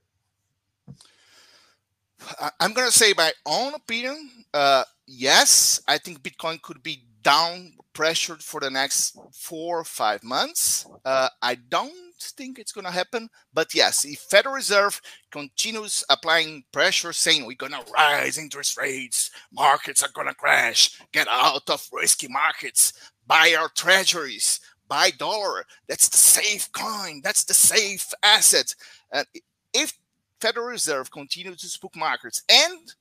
I'm 2.60 2.74
going 2.74 2.90
to 2.90 2.98
say 2.98 3.14
my 3.18 3.32
own 3.46 3.74
opinion. 3.74 4.30
Uh, 4.54 4.84
yes, 5.08 5.82
I 5.88 5.98
think 5.98 6.22
Bitcoin 6.22 6.62
could 6.62 6.84
be 6.84 7.04
down 7.24 7.74
pressured 7.94 8.42
for 8.42 8.60
the 8.60 8.70
next 8.70 9.18
four 9.34 9.80
or 9.80 9.84
five 9.84 10.24
months. 10.24 10.86
Uh, 11.04 11.28
I 11.42 11.56
don't 11.56 11.92
think 12.20 12.60
it's 12.60 12.72
going 12.72 12.86
to 12.86 12.92
happen, 12.92 13.30
but 13.54 13.74
yes, 13.74 14.06
if 14.06 14.20
Federal 14.20 14.56
Reserve 14.56 15.02
continues 15.32 16.04
applying 16.10 16.64
pressure, 16.72 17.14
saying 17.14 17.46
we're 17.46 17.56
going 17.56 17.72
to 17.72 17.92
rise 17.92 18.38
interest 18.38 18.78
rates, 18.78 19.32
markets 19.52 20.04
are 20.04 20.12
going 20.14 20.28
to 20.28 20.34
crash, 20.34 21.00
get 21.12 21.28
out 21.30 21.70
of 21.70 21.90
risky 21.92 22.28
markets, 22.28 22.94
buy 23.28 23.56
our 23.58 23.70
treasuries, 23.70 24.60
buy 24.92 25.10
dollar. 25.12 25.66
That's 25.88 26.10
the 26.10 26.18
safe 26.18 26.70
coin. 26.74 27.22
That's 27.24 27.46
the 27.46 27.54
safe 27.54 28.14
asset. 28.24 28.76
And 29.14 29.26
if 29.74 29.98
Federal 30.42 30.68
Reserve 30.68 31.10
continues 31.10 31.62
to 31.62 31.68
spook 31.68 31.96
markets 31.96 32.44
and 32.50 32.94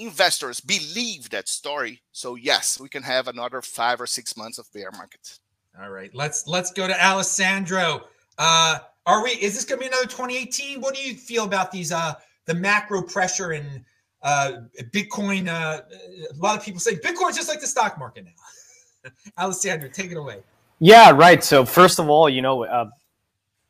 investors 0.00 0.58
believe 0.60 1.30
that 1.30 1.46
story. 1.46 2.02
So 2.10 2.34
yes, 2.34 2.80
we 2.80 2.88
can 2.88 3.04
have 3.04 3.28
another 3.28 3.62
five 3.62 4.00
or 4.00 4.08
six 4.08 4.36
months 4.36 4.58
of 4.58 4.72
bear 4.72 4.90
market. 4.90 5.38
All 5.80 5.90
right, 5.90 6.12
let's 6.14 6.48
let's 6.48 6.72
go 6.72 6.88
to 6.88 7.04
Alessandro. 7.04 8.08
Uh, 8.36 8.80
are 9.06 9.22
we? 9.22 9.30
Is 9.30 9.54
this 9.54 9.64
going 9.64 9.78
to 9.78 9.82
be 9.82 9.86
another 9.86 10.08
2018? 10.08 10.80
What 10.80 10.96
do 10.96 11.00
you 11.00 11.14
feel 11.14 11.44
about 11.44 11.70
these? 11.70 11.92
Uh, 11.92 12.14
the 12.46 12.54
macro 12.54 13.02
pressure 13.02 13.52
and 13.52 13.84
uh, 14.22 14.62
Bitcoin. 14.92 15.46
Uh, 15.46 15.82
a 16.28 16.36
lot 16.36 16.58
of 16.58 16.64
people 16.64 16.80
say 16.80 16.96
Bitcoin's 16.96 17.36
just 17.36 17.48
like 17.48 17.60
the 17.60 17.68
stock 17.68 17.98
market 17.98 18.24
now. 18.24 19.10
Alessandro, 19.38 19.88
take 19.88 20.10
it 20.10 20.16
away. 20.16 20.42
Yeah, 20.80 21.10
right. 21.12 21.44
So 21.44 21.64
first 21.64 21.98
of 21.98 22.08
all, 22.08 22.28
you 22.28 22.42
know, 22.42 22.64
uh, 22.64 22.90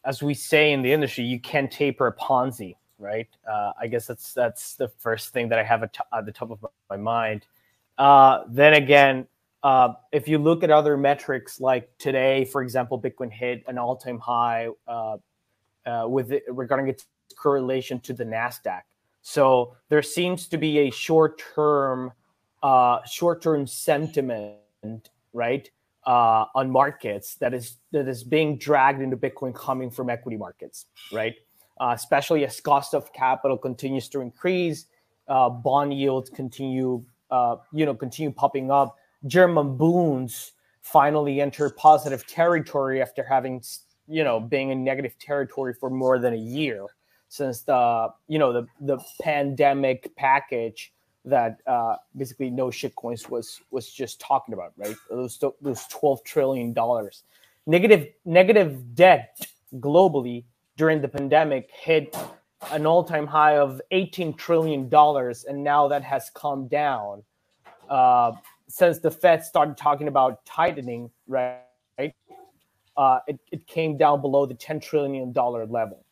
as 0.04 0.22
we 0.22 0.32
say 0.32 0.72
in 0.72 0.80
the 0.80 0.92
industry, 0.92 1.24
you 1.24 1.40
can't 1.40 1.70
taper 1.70 2.06
a 2.06 2.16
Ponzi 2.16 2.76
right? 3.00 3.28
Uh, 3.50 3.72
I 3.80 3.86
guess 3.88 4.06
that's 4.06 4.32
that's 4.32 4.74
the 4.74 4.88
first 4.88 5.32
thing 5.32 5.48
that 5.48 5.58
I 5.58 5.64
have 5.64 5.82
at, 5.82 5.92
t- 5.92 6.00
at 6.12 6.26
the 6.26 6.32
top 6.32 6.50
of 6.50 6.64
my 6.88 6.96
mind. 6.96 7.46
Uh, 7.98 8.44
then 8.48 8.74
again, 8.74 9.26
uh, 9.62 9.94
if 10.12 10.28
you 10.28 10.38
look 10.38 10.62
at 10.62 10.70
other 10.70 10.96
metrics 10.96 11.60
like 11.60 11.90
today, 11.98 12.44
for 12.44 12.62
example, 12.62 13.00
Bitcoin 13.00 13.32
hit 13.32 13.64
an 13.66 13.78
all-time 13.78 14.18
high 14.18 14.68
uh, 14.86 15.16
uh, 15.86 16.06
with 16.06 16.32
it, 16.32 16.44
regarding 16.48 16.88
its 16.88 17.06
correlation 17.36 17.98
to 18.00 18.12
the 18.12 18.24
Nasdaq. 18.24 18.82
So 19.22 19.76
there 19.88 20.02
seems 20.02 20.46
to 20.48 20.56
be 20.56 20.78
a 20.78 20.90
short-term 20.90 22.12
uh, 22.62 23.00
short-term 23.04 23.66
sentiment, 23.66 25.10
right? 25.32 25.70
On 26.54 26.70
markets 26.70 27.36
that 27.36 27.54
is 27.54 27.76
that 27.92 28.08
is 28.08 28.24
being 28.24 28.58
dragged 28.58 29.00
into 29.00 29.16
Bitcoin 29.16 29.54
coming 29.54 29.90
from 29.90 30.10
equity 30.10 30.36
markets, 30.36 30.86
right? 31.12 31.34
uh, 31.80 31.92
especially 31.94 32.44
as 32.44 32.60
cost 32.60 32.94
of 32.94 33.12
capital 33.12 33.56
continues 33.56 34.08
to 34.08 34.20
increase, 34.20 34.86
uh, 35.28 35.48
bond 35.48 35.94
yields 35.94 36.28
continue, 36.28 37.02
uh, 37.30 37.56
you 37.72 37.86
know, 37.86 37.94
continue 37.94 38.30
popping 38.30 38.70
up. 38.70 38.96
German 39.26 39.76
bunds 39.76 40.52
finally 40.82 41.40
enter 41.40 41.70
positive 41.70 42.26
territory 42.26 43.00
after 43.00 43.24
having, 43.24 43.62
you 44.06 44.22
know, 44.22 44.38
being 44.38 44.70
in 44.70 44.84
negative 44.84 45.18
territory 45.18 45.72
for 45.72 45.88
more 45.90 46.18
than 46.18 46.34
a 46.34 46.38
year 46.38 46.86
since 47.28 47.62
the, 47.62 48.08
you 48.28 48.38
know, 48.38 48.52
the 48.52 48.66
the 48.80 48.98
pandemic 49.22 50.14
package 50.16 50.92
that 51.24 51.60
uh, 51.66 51.96
basically 52.16 52.50
no 52.50 52.66
shitcoins 52.66 53.28
was 53.28 53.60
was 53.70 53.90
just 53.90 54.20
talking 54.20 54.54
about, 54.54 54.72
right? 54.76 54.96
Those 55.08 55.42
those 55.60 55.84
twelve 55.86 56.24
trillion 56.24 56.72
dollars, 56.72 57.24
negative 57.66 58.08
negative 58.24 58.94
debt 58.94 59.38
globally 59.76 60.44
during 60.76 61.00
the 61.00 61.08
pandemic 61.08 61.70
hit 61.70 62.16
an 62.72 62.86
all-time 62.86 63.26
high 63.26 63.56
of 63.56 63.80
18 63.90 64.34
trillion 64.34 64.88
dollars 64.88 65.44
and 65.44 65.62
now 65.64 65.88
that 65.88 66.02
has 66.02 66.30
come 66.34 66.68
down. 66.68 67.22
Uh, 67.88 68.32
since 68.68 68.98
the 68.98 69.10
fed 69.10 69.42
started 69.42 69.76
talking 69.76 70.06
about 70.06 70.44
tightening 70.46 71.10
right 71.26 71.58
uh, 72.96 73.18
it, 73.26 73.40
it 73.50 73.66
came 73.66 73.96
down 73.96 74.20
below 74.20 74.46
the 74.46 74.54
10 74.54 74.78
trillion 74.80 75.32
dollar 75.32 75.66
level 75.66 76.04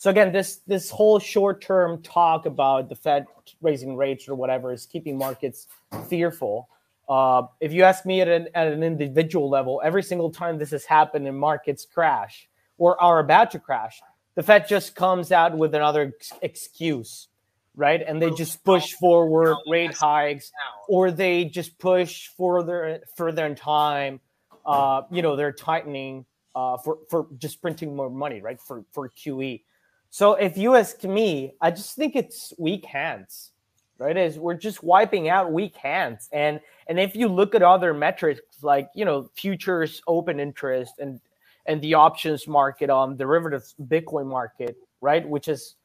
so 0.00 0.10
again 0.10 0.32
this 0.32 0.56
this 0.66 0.90
whole 0.90 1.18
short-term 1.18 2.02
talk 2.02 2.46
about 2.46 2.88
the 2.88 2.96
fed 2.96 3.26
raising 3.60 3.96
rates 3.96 4.28
or 4.28 4.34
whatever 4.34 4.72
is 4.72 4.86
keeping 4.86 5.16
markets 5.16 5.66
fearful 6.08 6.68
uh, 7.08 7.42
if 7.60 7.72
you 7.72 7.82
ask 7.82 8.06
me 8.06 8.20
at 8.20 8.28
an, 8.28 8.48
at 8.54 8.68
an 8.68 8.82
individual 8.82 9.50
level 9.50 9.80
every 9.84 10.02
single 10.02 10.30
time 10.30 10.58
this 10.58 10.70
has 10.70 10.84
happened 10.84 11.26
and 11.26 11.38
markets 11.38 11.84
crash 11.84 12.48
or 12.80 13.00
are 13.00 13.20
about 13.20 13.52
to 13.52 13.60
crash, 13.60 14.02
the 14.34 14.42
Fed 14.42 14.66
just 14.66 14.96
comes 14.96 15.30
out 15.30 15.56
with 15.56 15.74
another 15.74 16.14
excuse, 16.42 17.28
right? 17.76 18.02
And 18.04 18.20
they 18.20 18.30
just 18.30 18.64
push 18.64 18.94
forward 18.94 19.54
rate 19.68 19.94
hikes, 19.94 20.50
or 20.88 21.12
they 21.12 21.44
just 21.44 21.78
push 21.78 22.28
further 22.36 23.00
further 23.16 23.46
in 23.46 23.54
time. 23.54 24.18
Uh, 24.64 25.02
you 25.10 25.22
know, 25.22 25.36
they're 25.36 25.52
tightening 25.52 26.24
uh, 26.54 26.78
for 26.78 26.98
for 27.08 27.26
just 27.38 27.60
printing 27.60 27.94
more 27.94 28.10
money, 28.10 28.40
right? 28.40 28.58
For 28.60 28.84
for 28.92 29.10
QE. 29.10 29.62
So 30.10 30.34
if 30.34 30.58
you 30.58 30.74
ask 30.74 31.02
me, 31.04 31.54
I 31.60 31.70
just 31.70 31.94
think 31.94 32.16
it's 32.16 32.52
weak 32.58 32.84
hands, 32.84 33.52
right? 33.98 34.16
Is 34.16 34.38
we're 34.38 34.54
just 34.54 34.82
wiping 34.82 35.28
out 35.28 35.52
weak 35.52 35.76
hands, 35.76 36.28
and 36.32 36.60
and 36.88 36.98
if 36.98 37.14
you 37.14 37.28
look 37.28 37.54
at 37.54 37.62
other 37.62 37.94
metrics 37.94 38.40
like 38.62 38.90
you 38.94 39.04
know 39.04 39.30
futures 39.36 40.02
open 40.08 40.40
interest 40.40 40.94
and 40.98 41.20
and 41.66 41.80
the 41.80 41.94
options 41.94 42.48
market 42.48 42.90
on 42.90 43.16
derivatives 43.16 43.76
Bitcoin 43.86 44.26
market, 44.26 44.76
right? 45.00 45.26
Which 45.28 45.46
is 45.46 45.76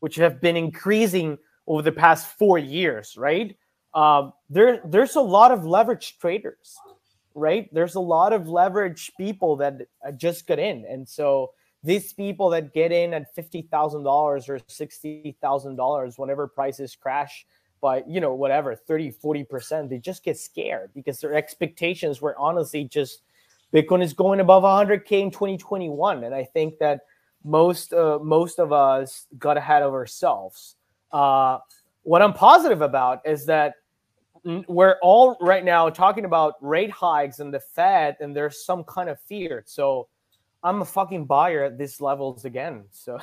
which 0.00 0.16
have 0.16 0.40
been 0.40 0.56
increasing 0.56 1.38
over 1.66 1.82
the 1.82 1.92
past 1.92 2.26
four 2.38 2.58
years, 2.58 3.16
right? 3.16 3.56
Um, 3.94 4.32
there, 4.48 4.80
there's 4.84 5.16
a 5.16 5.20
lot 5.20 5.52
of 5.52 5.64
leverage 5.64 6.18
traders, 6.18 6.76
right? 7.34 7.72
There's 7.72 7.94
a 7.94 8.00
lot 8.00 8.32
of 8.32 8.48
leverage 8.48 9.12
people 9.16 9.56
that 9.56 9.82
just 10.16 10.46
get 10.46 10.58
in, 10.58 10.84
and 10.88 11.08
so 11.08 11.52
these 11.82 12.12
people 12.12 12.50
that 12.50 12.74
get 12.74 12.92
in 12.92 13.14
at 13.14 13.34
fifty 13.34 13.62
thousand 13.62 14.04
dollars 14.04 14.48
or 14.48 14.60
sixty 14.66 15.36
thousand 15.40 15.76
dollars 15.76 16.18
whenever 16.18 16.46
prices 16.46 16.96
crash 16.96 17.46
by 17.80 18.02
you 18.06 18.20
know 18.20 18.34
whatever 18.34 18.74
30 18.74 19.10
40 19.10 19.44
percent 19.44 19.88
they 19.88 19.98
just 19.98 20.22
get 20.22 20.38
scared 20.38 20.90
because 20.94 21.18
their 21.20 21.34
expectations 21.34 22.20
were 22.20 22.36
honestly 22.38 22.84
just 22.84 23.22
Bitcoin 23.72 24.02
is 24.02 24.12
going 24.12 24.40
above 24.40 24.64
100k 24.64 25.12
in 25.12 25.30
2021, 25.30 26.24
and 26.24 26.34
I 26.34 26.44
think 26.44 26.78
that 26.78 27.02
most 27.44 27.92
uh, 27.92 28.18
most 28.20 28.58
of 28.58 28.72
us 28.72 29.26
got 29.38 29.56
ahead 29.56 29.82
of 29.82 29.92
ourselves. 29.92 30.76
Uh, 31.12 31.58
what 32.02 32.20
I'm 32.20 32.32
positive 32.32 32.82
about 32.82 33.20
is 33.24 33.46
that 33.46 33.74
we're 34.44 34.96
all 35.02 35.36
right 35.40 35.64
now 35.64 35.88
talking 35.88 36.24
about 36.24 36.54
rate 36.60 36.90
hikes 36.90 37.38
and 37.38 37.54
the 37.54 37.60
Fed, 37.60 38.16
and 38.20 38.34
there's 38.34 38.64
some 38.64 38.84
kind 38.84 39.08
of 39.08 39.20
fear. 39.20 39.62
So 39.66 40.08
I'm 40.62 40.82
a 40.82 40.84
fucking 40.84 41.26
buyer 41.26 41.64
at 41.64 41.78
these 41.78 42.00
levels 42.00 42.44
again. 42.44 42.84
So 42.90 43.18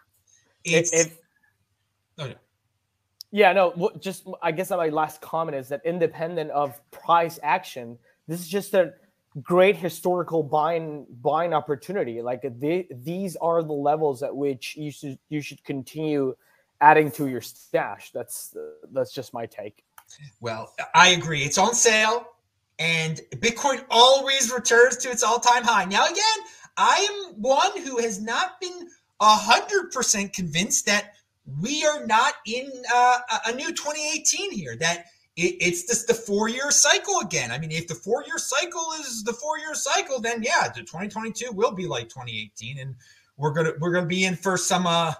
it's. 0.64 0.92
If, 0.92 1.18
oh, 2.18 2.26
yeah. 2.26 2.34
Yeah, 3.34 3.54
no, 3.54 3.90
just 3.98 4.26
I 4.42 4.52
guess 4.52 4.68
my 4.68 4.90
last 4.90 5.22
comment 5.22 5.56
is 5.56 5.68
that 5.70 5.80
independent 5.86 6.50
of 6.50 6.78
price 6.90 7.38
action, 7.42 7.98
this 8.28 8.40
is 8.40 8.46
just 8.46 8.74
a 8.74 8.92
great 9.40 9.74
historical 9.76 10.42
buying 10.42 11.06
buying 11.22 11.54
opportunity. 11.54 12.20
Like 12.20 12.42
they, 12.60 12.88
these 12.90 13.36
are 13.36 13.62
the 13.62 13.72
levels 13.72 14.22
at 14.22 14.36
which 14.36 14.76
you 14.76 14.90
should 14.90 15.18
you 15.30 15.40
should 15.40 15.64
continue 15.64 16.36
adding 16.82 17.10
to 17.12 17.28
your 17.28 17.40
stash. 17.40 18.10
That's 18.12 18.54
that's 18.92 19.12
just 19.12 19.32
my 19.32 19.46
take. 19.46 19.82
Well, 20.40 20.74
I 20.94 21.08
agree. 21.10 21.42
It's 21.42 21.56
on 21.56 21.74
sale, 21.74 22.26
and 22.78 23.20
Bitcoin 23.36 23.84
always 23.90 24.52
returns 24.52 24.98
to 24.98 25.10
its 25.10 25.22
all-time 25.22 25.64
high. 25.64 25.86
Now, 25.86 26.04
again, 26.04 26.22
I 26.76 27.06
am 27.10 27.34
one 27.40 27.82
who 27.82 27.98
has 27.98 28.20
not 28.20 28.60
been 28.60 28.88
hundred 29.20 29.92
percent 29.92 30.32
convinced 30.32 30.86
that 30.86 31.12
we 31.60 31.84
are 31.84 32.06
not 32.06 32.34
in 32.46 32.70
uh, 32.92 33.18
a 33.46 33.52
new 33.54 33.68
2018 33.68 34.52
here. 34.52 34.76
That 34.76 35.06
it, 35.36 35.56
it's 35.60 35.86
just 35.86 36.06
the 36.06 36.14
four 36.14 36.48
year 36.48 36.70
cycle 36.70 37.20
again. 37.20 37.50
I 37.50 37.58
mean, 37.58 37.72
if 37.72 37.88
the 37.88 37.94
four 37.94 38.24
year 38.26 38.38
cycle 38.38 38.92
is 39.00 39.22
the 39.24 39.32
four 39.32 39.58
year 39.58 39.74
cycle, 39.74 40.20
then 40.20 40.42
yeah, 40.42 40.68
the 40.68 40.80
2022 40.80 41.52
will 41.52 41.72
be 41.72 41.86
like 41.86 42.08
2018, 42.08 42.78
and 42.78 42.94
we're 43.36 43.52
gonna 43.52 43.72
we're 43.80 43.92
gonna 43.92 44.06
be 44.06 44.24
in 44.24 44.36
for 44.36 44.56
some 44.56 44.86
uh, 44.86 45.12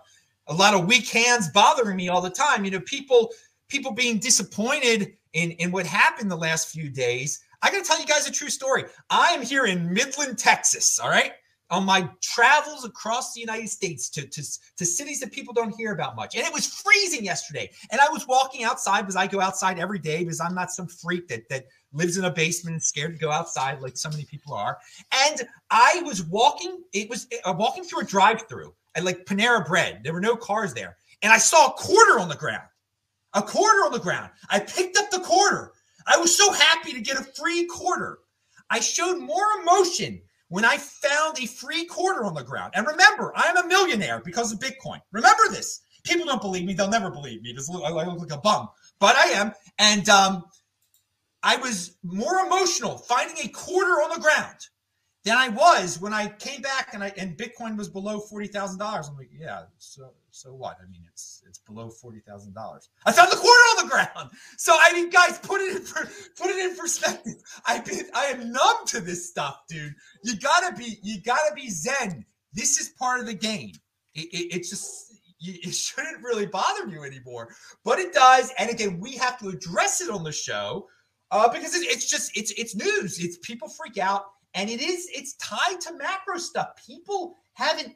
a 0.48 0.54
lot 0.54 0.74
of 0.74 0.86
weak 0.86 1.08
hands 1.08 1.48
bothering 1.50 1.96
me 1.96 2.08
all 2.08 2.20
the 2.20 2.30
time. 2.30 2.64
You 2.64 2.72
know, 2.72 2.80
people 2.80 3.30
people 3.68 3.92
being 3.92 4.18
disappointed 4.18 5.14
in 5.32 5.52
in 5.52 5.70
what 5.70 5.86
happened 5.86 6.30
the 6.30 6.36
last 6.36 6.68
few 6.68 6.90
days. 6.90 7.40
I 7.62 7.70
gotta 7.70 7.84
tell 7.84 8.00
you 8.00 8.06
guys 8.06 8.28
a 8.28 8.32
true 8.32 8.48
story. 8.48 8.84
I 9.10 9.28
am 9.30 9.42
here 9.42 9.66
in 9.66 9.92
Midland, 9.92 10.38
Texas. 10.38 10.98
All 10.98 11.08
right. 11.08 11.32
On 11.72 11.86
my 11.86 12.06
travels 12.20 12.84
across 12.84 13.32
the 13.32 13.40
United 13.40 13.68
States 13.68 14.10
to, 14.10 14.26
to, 14.26 14.42
to 14.76 14.84
cities 14.84 15.20
that 15.20 15.32
people 15.32 15.54
don't 15.54 15.74
hear 15.74 15.92
about 15.92 16.14
much. 16.14 16.36
And 16.36 16.46
it 16.46 16.52
was 16.52 16.66
freezing 16.66 17.24
yesterday. 17.24 17.70
And 17.90 17.98
I 17.98 18.10
was 18.10 18.28
walking 18.28 18.62
outside 18.62 19.00
because 19.00 19.16
I 19.16 19.26
go 19.26 19.40
outside 19.40 19.78
every 19.78 19.98
day 19.98 20.18
because 20.18 20.38
I'm 20.38 20.54
not 20.54 20.70
some 20.70 20.86
freak 20.86 21.28
that 21.28 21.48
that 21.48 21.64
lives 21.94 22.18
in 22.18 22.26
a 22.26 22.30
basement 22.30 22.74
and 22.74 22.82
scared 22.82 23.14
to 23.14 23.18
go 23.18 23.30
outside 23.30 23.80
like 23.80 23.96
so 23.96 24.10
many 24.10 24.24
people 24.26 24.52
are. 24.52 24.76
And 25.26 25.48
I 25.70 26.02
was 26.04 26.22
walking, 26.24 26.82
it 26.92 27.08
was 27.08 27.26
uh, 27.42 27.54
walking 27.56 27.84
through 27.84 28.00
a 28.00 28.04
drive-through 28.04 28.74
at 28.94 29.04
like 29.04 29.24
Panera 29.24 29.66
Bread. 29.66 30.02
There 30.04 30.12
were 30.12 30.20
no 30.20 30.36
cars 30.36 30.74
there. 30.74 30.98
And 31.22 31.32
I 31.32 31.38
saw 31.38 31.68
a 31.68 31.72
quarter 31.72 32.20
on 32.20 32.28
the 32.28 32.36
ground. 32.36 32.68
A 33.32 33.40
quarter 33.40 33.86
on 33.86 33.92
the 33.92 33.98
ground. 33.98 34.30
I 34.50 34.60
picked 34.60 34.98
up 34.98 35.10
the 35.10 35.20
quarter. 35.20 35.72
I 36.06 36.18
was 36.18 36.36
so 36.36 36.52
happy 36.52 36.92
to 36.92 37.00
get 37.00 37.18
a 37.18 37.24
free 37.24 37.64
quarter. 37.64 38.18
I 38.68 38.80
showed 38.80 39.20
more 39.20 39.46
emotion 39.62 40.20
when 40.52 40.66
I 40.66 40.76
found 40.76 41.38
a 41.38 41.46
free 41.46 41.86
quarter 41.86 42.26
on 42.26 42.34
the 42.34 42.44
ground. 42.44 42.74
And 42.76 42.86
remember, 42.86 43.32
I'm 43.34 43.56
a 43.56 43.66
millionaire 43.66 44.20
because 44.22 44.52
of 44.52 44.58
Bitcoin. 44.58 45.00
Remember 45.10 45.44
this. 45.48 45.80
People 46.04 46.26
don't 46.26 46.42
believe 46.42 46.66
me. 46.66 46.74
They'll 46.74 46.90
never 46.90 47.10
believe 47.10 47.40
me. 47.40 47.56
I 47.56 48.04
look 48.04 48.20
like 48.20 48.32
a 48.32 48.36
bum, 48.36 48.68
but 48.98 49.16
I 49.16 49.28
am. 49.28 49.52
And 49.78 50.06
um, 50.10 50.44
I 51.42 51.56
was 51.56 51.96
more 52.02 52.36
emotional 52.44 52.98
finding 52.98 53.36
a 53.42 53.48
quarter 53.48 54.02
on 54.02 54.10
the 54.14 54.20
ground 54.20 54.58
than 55.24 55.38
I 55.38 55.48
was 55.48 55.98
when 55.98 56.12
I 56.12 56.28
came 56.28 56.60
back 56.60 56.92
and 56.92 57.02
I 57.02 57.14
and 57.16 57.34
Bitcoin 57.34 57.78
was 57.78 57.88
below 57.88 58.20
forty 58.20 58.46
thousand 58.46 58.78
dollars. 58.78 59.08
I'm 59.08 59.16
like, 59.16 59.30
yeah, 59.32 59.62
so 59.78 60.10
so 60.32 60.54
what? 60.54 60.78
I 60.82 60.90
mean, 60.90 61.04
it's 61.06 61.42
it's 61.46 61.58
below 61.58 61.90
forty 61.90 62.20
thousand 62.20 62.54
dollars. 62.54 62.88
I 63.04 63.12
found 63.12 63.30
the 63.30 63.36
quarter 63.36 63.50
on 63.50 63.84
the 63.84 63.90
ground. 63.90 64.30
So 64.56 64.74
I 64.80 64.92
mean, 64.94 65.10
guys, 65.10 65.38
put 65.38 65.60
it 65.60 65.76
in 65.76 65.82
for, 65.82 66.08
put 66.36 66.50
it 66.50 66.58
in 66.58 66.76
perspective. 66.76 67.34
I've 67.66 67.84
been 67.84 68.06
I 68.14 68.24
am 68.24 68.50
numb 68.50 68.86
to 68.86 69.00
this 69.00 69.28
stuff, 69.28 69.60
dude. 69.68 69.94
You 70.24 70.36
gotta 70.38 70.74
be 70.74 70.98
you 71.02 71.20
gotta 71.20 71.54
be 71.54 71.68
zen. 71.68 72.24
This 72.54 72.80
is 72.80 72.88
part 72.98 73.20
of 73.20 73.26
the 73.26 73.34
game. 73.34 73.72
It, 74.14 74.28
it, 74.32 74.56
it's 74.56 74.70
just 74.70 75.18
it 75.40 75.74
shouldn't 75.74 76.22
really 76.22 76.46
bother 76.46 76.86
you 76.88 77.04
anymore, 77.04 77.54
but 77.84 77.98
it 77.98 78.14
does. 78.14 78.52
And 78.58 78.70
again, 78.70 79.00
we 79.00 79.12
have 79.16 79.38
to 79.40 79.48
address 79.48 80.00
it 80.00 80.08
on 80.08 80.24
the 80.24 80.32
show 80.32 80.88
uh, 81.30 81.48
because 81.52 81.74
it's 81.74 82.08
just 82.08 82.34
it's 82.36 82.52
it's 82.52 82.74
news. 82.74 83.22
It's 83.22 83.36
people 83.42 83.68
freak 83.68 83.98
out, 83.98 84.24
and 84.54 84.70
it 84.70 84.80
is 84.80 85.10
it's 85.12 85.34
tied 85.34 85.80
to 85.82 85.96
macro 85.98 86.38
stuff. 86.38 86.68
People 86.86 87.36
haven't 87.52 87.94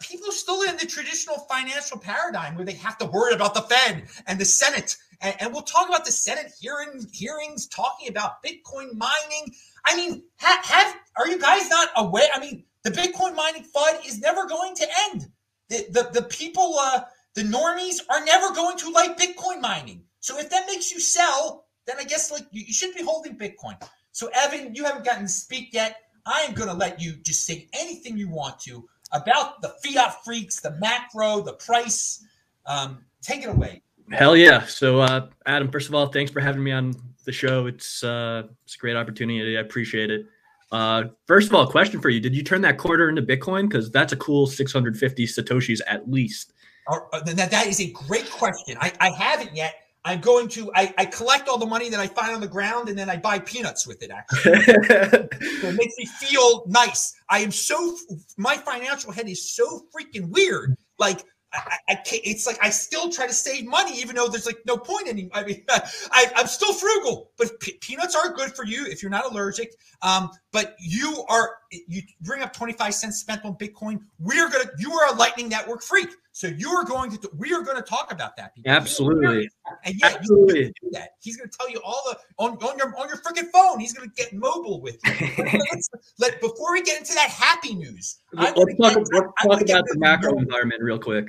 people 0.00 0.28
are 0.28 0.32
still 0.32 0.62
in 0.62 0.76
the 0.76 0.86
traditional 0.86 1.38
financial 1.50 1.98
paradigm 1.98 2.56
where 2.56 2.64
they 2.64 2.72
have 2.74 2.98
to 2.98 3.06
worry 3.06 3.34
about 3.34 3.54
the 3.54 3.62
Fed 3.62 4.04
and 4.26 4.38
the 4.38 4.44
Senate. 4.44 4.96
And, 5.20 5.34
and 5.40 5.52
we'll 5.52 5.62
talk 5.62 5.88
about 5.88 6.04
the 6.04 6.12
Senate 6.12 6.52
hearing, 6.60 7.06
hearings 7.12 7.66
talking 7.68 8.08
about 8.08 8.42
Bitcoin 8.42 8.94
mining. 8.94 9.54
I 9.86 9.96
mean, 9.96 10.22
ha, 10.38 10.60
have 10.64 10.96
are 11.16 11.28
you 11.28 11.38
guys 11.38 11.68
not 11.68 11.88
aware? 11.96 12.28
I 12.34 12.40
mean, 12.40 12.64
the 12.82 12.90
Bitcoin 12.90 13.34
mining 13.34 13.64
FUD 13.64 14.06
is 14.06 14.20
never 14.20 14.46
going 14.46 14.74
to 14.76 14.86
end. 15.10 15.28
The 15.68 15.86
the, 15.90 16.20
the 16.20 16.22
people, 16.22 16.76
uh, 16.78 17.00
the 17.34 17.42
normies, 17.42 18.00
are 18.10 18.24
never 18.24 18.54
going 18.54 18.76
to 18.78 18.90
like 18.90 19.18
Bitcoin 19.18 19.60
mining. 19.60 20.02
So 20.20 20.38
if 20.38 20.50
that 20.50 20.66
makes 20.66 20.92
you 20.92 21.00
sell, 21.00 21.66
then 21.86 21.96
I 21.98 22.04
guess 22.04 22.30
like 22.30 22.46
you, 22.50 22.64
you 22.66 22.72
should 22.72 22.94
be 22.94 23.02
holding 23.02 23.36
Bitcoin. 23.36 23.80
So 24.12 24.30
Evan, 24.34 24.74
you 24.74 24.84
haven't 24.84 25.04
gotten 25.04 25.22
to 25.22 25.28
speak 25.28 25.72
yet. 25.72 25.96
I 26.26 26.42
am 26.42 26.54
going 26.54 26.68
to 26.68 26.74
let 26.74 27.00
you 27.00 27.14
just 27.22 27.46
say 27.46 27.68
anything 27.72 28.18
you 28.18 28.28
want 28.28 28.60
to 28.60 28.86
about 29.12 29.62
the 29.62 29.74
fiat 29.84 30.24
freaks, 30.24 30.60
the 30.60 30.72
macro, 30.72 31.40
the 31.40 31.54
price. 31.54 32.24
Um, 32.66 33.04
take 33.22 33.42
it 33.42 33.48
away. 33.48 33.82
Hell 34.10 34.36
yeah! 34.36 34.64
So, 34.64 35.00
uh, 35.00 35.28
Adam, 35.46 35.70
first 35.70 35.88
of 35.88 35.94
all, 35.94 36.06
thanks 36.06 36.30
for 36.30 36.40
having 36.40 36.62
me 36.62 36.72
on 36.72 36.94
the 37.24 37.32
show. 37.32 37.66
It's 37.66 38.02
uh, 38.02 38.44
it's 38.64 38.74
a 38.74 38.78
great 38.78 38.96
opportunity. 38.96 39.58
I 39.58 39.60
appreciate 39.60 40.10
it. 40.10 40.26
Uh, 40.72 41.04
first 41.26 41.48
of 41.48 41.54
all, 41.54 41.66
question 41.66 42.00
for 42.00 42.08
you: 42.08 42.20
Did 42.20 42.34
you 42.34 42.42
turn 42.42 42.62
that 42.62 42.78
quarter 42.78 43.08
into 43.08 43.22
Bitcoin? 43.22 43.68
Because 43.68 43.90
that's 43.90 44.12
a 44.12 44.16
cool 44.16 44.46
650 44.46 45.26
satoshis 45.26 45.80
at 45.86 46.10
least. 46.10 46.54
Uh, 46.90 47.20
that, 47.24 47.50
that 47.50 47.66
is 47.66 47.80
a 47.80 47.90
great 47.90 48.30
question. 48.30 48.76
I, 48.80 48.92
I 49.00 49.10
haven't 49.10 49.54
yet. 49.54 49.74
I'm 50.04 50.20
going 50.20 50.48
to 50.48 50.70
I, 50.74 50.94
I 50.96 51.04
collect 51.06 51.48
all 51.48 51.58
the 51.58 51.66
money 51.66 51.88
that 51.90 52.00
I 52.00 52.06
find 52.06 52.34
on 52.34 52.40
the 52.40 52.48
ground 52.48 52.88
and 52.88 52.98
then 52.98 53.10
I 53.10 53.16
buy 53.16 53.38
peanuts 53.40 53.86
with 53.86 54.02
it 54.02 54.10
actually. 54.10 54.60
so 54.62 55.68
it 55.68 55.74
makes 55.74 55.94
me 55.98 56.06
feel 56.06 56.64
nice. 56.66 57.14
I 57.28 57.40
am 57.40 57.50
so 57.50 57.96
my 58.36 58.56
financial 58.56 59.12
head 59.12 59.28
is 59.28 59.54
so 59.54 59.86
freaking 59.94 60.30
weird. 60.30 60.76
Like 60.98 61.24
I, 61.52 61.78
I, 61.88 61.94
can't, 61.94 62.22
it's 62.24 62.46
like 62.46 62.58
I 62.62 62.70
still 62.70 63.10
try 63.10 63.26
to 63.26 63.32
save 63.32 63.66
money, 63.66 63.98
even 63.98 64.16
though 64.16 64.28
there's 64.28 64.46
like 64.46 64.58
no 64.66 64.76
point 64.76 65.08
anymore. 65.08 65.30
I 65.34 65.44
mean, 65.44 65.64
I, 66.10 66.30
am 66.36 66.46
still 66.46 66.74
frugal, 66.74 67.30
but 67.38 67.58
pe- 67.60 67.78
peanuts 67.80 68.14
are 68.14 68.32
good 68.32 68.54
for 68.54 68.64
you 68.64 68.84
if 68.86 69.02
you're 69.02 69.10
not 69.10 69.30
allergic. 69.30 69.72
Um, 70.02 70.30
but 70.52 70.76
you 70.78 71.24
are, 71.28 71.56
you 71.70 72.02
bring 72.20 72.42
up 72.42 72.52
25 72.52 72.94
cents 72.94 73.18
spent 73.18 73.44
on 73.44 73.54
Bitcoin. 73.54 74.00
We're 74.18 74.48
to, 74.50 74.70
you 74.78 74.92
are 74.92 75.12
a 75.12 75.16
Lightning 75.16 75.48
Network 75.48 75.82
freak. 75.82 76.10
So 76.38 76.46
you 76.46 76.70
are 76.70 76.84
going 76.84 77.10
to, 77.10 77.30
we 77.36 77.52
are 77.52 77.62
going 77.62 77.78
to 77.78 77.82
talk 77.82 78.12
about 78.12 78.36
that. 78.36 78.52
Absolutely. 78.64 79.50
And 79.84 79.96
yeah, 80.00 80.14
Absolutely. 80.14 80.72
do 80.80 80.90
that. 80.92 81.16
He's 81.20 81.36
going 81.36 81.50
to 81.50 81.58
tell 81.58 81.68
you 81.68 81.80
all 81.84 82.00
the, 82.08 82.16
on, 82.38 82.52
on 82.58 82.78
your, 82.78 82.96
on 82.96 83.08
your 83.08 83.16
freaking 83.16 83.50
phone, 83.52 83.80
he's 83.80 83.92
going 83.92 84.08
to 84.08 84.14
get 84.14 84.32
mobile 84.32 84.80
with 84.80 84.98
you. 85.04 85.30
let's, 85.36 85.90
let, 86.20 86.40
before 86.40 86.74
we 86.74 86.82
get 86.82 87.00
into 87.00 87.12
that 87.14 87.28
happy 87.28 87.74
news, 87.74 88.18
let's 88.32 88.52
talk, 88.52 88.94
let's 88.94 89.10
talk 89.10 89.60
about 89.62 89.84
the 89.88 89.96
macro 89.96 90.38
environment 90.38 90.80
real 90.80 90.96
quick. 90.96 91.26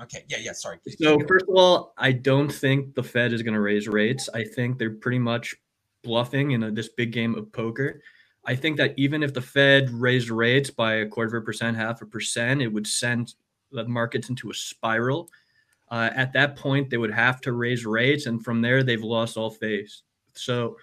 Okay. 0.00 0.22
Yeah. 0.28 0.38
Yeah. 0.40 0.52
Sorry. 0.52 0.78
So 0.96 1.18
first 1.26 1.46
of 1.48 1.56
all, 1.56 1.92
I 1.98 2.12
don't 2.12 2.48
think 2.48 2.94
the 2.94 3.02
Fed 3.02 3.32
is 3.32 3.42
going 3.42 3.54
to 3.54 3.60
raise 3.60 3.88
rates. 3.88 4.28
I 4.32 4.44
think 4.44 4.78
they're 4.78 4.94
pretty 4.94 5.18
much 5.18 5.56
bluffing 6.04 6.52
in 6.52 6.62
a, 6.62 6.70
this 6.70 6.88
big 6.88 7.10
game 7.10 7.34
of 7.34 7.50
poker. 7.50 8.00
I 8.44 8.54
think 8.54 8.76
that 8.76 8.94
even 8.96 9.24
if 9.24 9.34
the 9.34 9.42
Fed 9.42 9.90
raised 9.90 10.30
rates 10.30 10.70
by 10.70 10.94
a 10.94 11.06
quarter 11.08 11.36
of 11.36 11.42
a 11.42 11.44
percent, 11.44 11.76
half 11.76 12.00
a 12.00 12.06
percent, 12.06 12.62
it 12.62 12.68
would 12.68 12.86
send 12.86 13.34
the 13.72 13.84
markets 13.84 14.28
into 14.28 14.50
a 14.50 14.54
spiral. 14.54 15.30
Uh, 15.90 16.10
at 16.14 16.32
that 16.32 16.56
point, 16.56 16.88
they 16.88 16.96
would 16.96 17.12
have 17.12 17.40
to 17.42 17.52
raise 17.52 17.84
rates, 17.84 18.26
and 18.26 18.44
from 18.44 18.62
there, 18.62 18.82
they've 18.82 19.02
lost 19.02 19.36
all 19.36 19.50
faith. 19.50 20.00
So, 20.34 20.76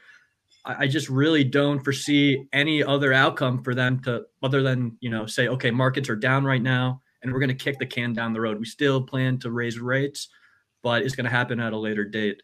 I, 0.66 0.84
I 0.84 0.88
just 0.88 1.10
really 1.10 1.44
don't 1.44 1.84
foresee 1.84 2.46
any 2.54 2.84
other 2.84 3.14
outcome 3.14 3.64
for 3.64 3.74
them 3.74 4.02
to, 4.02 4.26
other 4.44 4.62
than 4.62 4.98
you 5.00 5.10
know, 5.10 5.26
say, 5.26 5.48
okay, 5.48 5.72
markets 5.72 6.10
are 6.10 6.16
down 6.16 6.44
right 6.46 6.62
now 6.62 7.02
and 7.22 7.32
we're 7.32 7.40
going 7.40 7.50
to 7.50 7.56
kick 7.56 7.80
the 7.80 7.86
can 7.86 8.14
down 8.14 8.34
the 8.34 8.42
road. 8.42 8.60
We 8.60 8.66
still 8.66 9.02
plan 9.02 9.38
to 9.40 9.52
raise 9.52 9.80
rates, 9.80 10.30
but 10.82 11.02
it's 11.02 11.16
going 11.16 11.26
to 11.26 11.32
happen 11.32 11.60
at 11.60 11.74
a 11.74 11.78
later 11.78 12.06
date. 12.06 12.42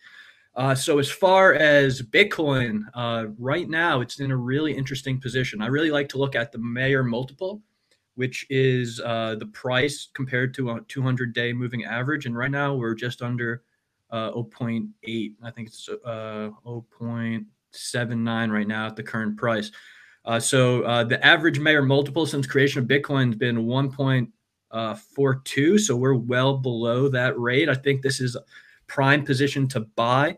Uh, 0.56 0.74
so 0.74 1.00
as 1.00 1.12
far 1.12 1.54
as 1.54 2.02
Bitcoin, 2.02 2.84
uh, 2.94 3.26
right 3.38 3.68
now 3.68 4.02
it's 4.02 4.20
in 4.20 4.32
a 4.32 4.38
really 4.38 4.76
interesting 4.76 5.20
position. 5.20 5.62
I 5.62 5.68
really 5.68 5.92
like 5.92 6.10
to 6.10 6.18
look 6.18 6.36
at 6.36 6.52
the 6.52 6.58
Mayer 6.60 7.04
multiple, 7.04 7.62
which 8.15 8.45
is 8.49 9.01
uh, 9.04 9.36
the 9.36 9.45
price 9.47 10.10
compared 10.13 10.54
to 10.56 10.71
a 10.71 10.82
200-day 10.82 11.54
moving 11.54 11.86
average, 11.86 12.25
and 12.25 12.36
right 12.36 12.51
now 12.51 12.73
we're 12.73 12.95
just 12.95 13.21
under 13.21 13.63
uh, 14.12 14.32
0.8. 14.32 15.34
I 15.43 15.51
think 15.51 15.67
it's 15.67 15.89
uh, 15.89 16.49
0.79 16.65 18.51
right 18.51 18.67
now 18.67 18.88
at 18.88 18.95
the 18.95 19.04
current 19.04 19.38
price. 19.38 19.71
Uh, 20.23 20.39
so 20.39 21.04
the 21.04 21.23
average 21.23 21.60
Mayer 21.60 21.84
multiple 21.84 22.25
since 22.25 22.47
creation 22.47 22.82
of 22.82 22.88
Bitcoin 22.88 23.28
has 23.28 23.36
been 23.36 23.65
1 23.65 23.91
uh, 24.71 24.93
4.2. 24.93 25.80
So 25.80 25.95
we're 25.95 26.15
well 26.15 26.58
below 26.58 27.08
that 27.10 27.39
rate. 27.39 27.69
I 27.69 27.75
think 27.75 28.01
this 28.01 28.19
is 28.19 28.36
a 28.36 28.43
prime 28.88 29.23
position 29.23 29.67
to 29.69 29.82
buy. 29.82 30.38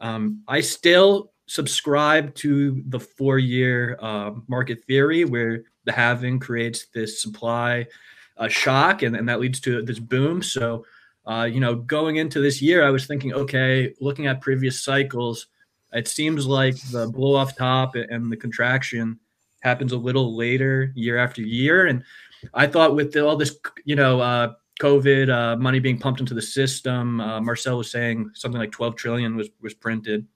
Um, 0.00 0.42
I 0.46 0.60
still 0.60 1.32
subscribe 1.46 2.34
to 2.36 2.82
the 2.88 3.00
four 3.00 3.38
year 3.38 3.98
uh, 4.00 4.32
market 4.46 4.84
theory 4.84 5.24
where 5.24 5.64
the 5.88 5.92
halving 5.92 6.38
creates 6.38 6.86
this 6.94 7.20
supply 7.22 7.86
uh, 8.36 8.48
shock 8.48 9.02
and, 9.02 9.16
and 9.16 9.28
that 9.28 9.40
leads 9.40 9.60
to 9.60 9.82
this 9.82 9.98
boom. 9.98 10.42
So, 10.42 10.84
uh, 11.26 11.48
you 11.50 11.60
know, 11.60 11.74
going 11.74 12.16
into 12.16 12.40
this 12.40 12.62
year, 12.62 12.84
I 12.84 12.90
was 12.90 13.06
thinking, 13.06 13.32
okay, 13.32 13.94
looking 14.00 14.26
at 14.26 14.40
previous 14.40 14.80
cycles, 14.80 15.46
it 15.92 16.06
seems 16.06 16.46
like 16.46 16.76
the 16.90 17.08
blow 17.08 17.34
off 17.34 17.56
top 17.56 17.96
and 17.96 18.30
the 18.30 18.36
contraction 18.36 19.18
happens 19.60 19.92
a 19.92 19.96
little 19.96 20.36
later 20.36 20.92
year 20.94 21.16
after 21.18 21.42
year. 21.42 21.86
And 21.86 22.04
I 22.54 22.66
thought 22.66 22.94
with 22.94 23.16
all 23.16 23.36
this, 23.36 23.58
you 23.84 23.96
know, 23.96 24.20
uh, 24.20 24.54
COVID 24.80 25.28
uh, 25.28 25.56
money 25.56 25.80
being 25.80 25.98
pumped 25.98 26.20
into 26.20 26.34
the 26.34 26.42
system, 26.42 27.20
uh, 27.20 27.40
Marcel 27.40 27.78
was 27.78 27.90
saying 27.90 28.30
something 28.34 28.60
like 28.60 28.70
12 28.70 28.94
trillion 28.94 29.36
was 29.36 29.48
was 29.60 29.74
printed. 29.74 30.26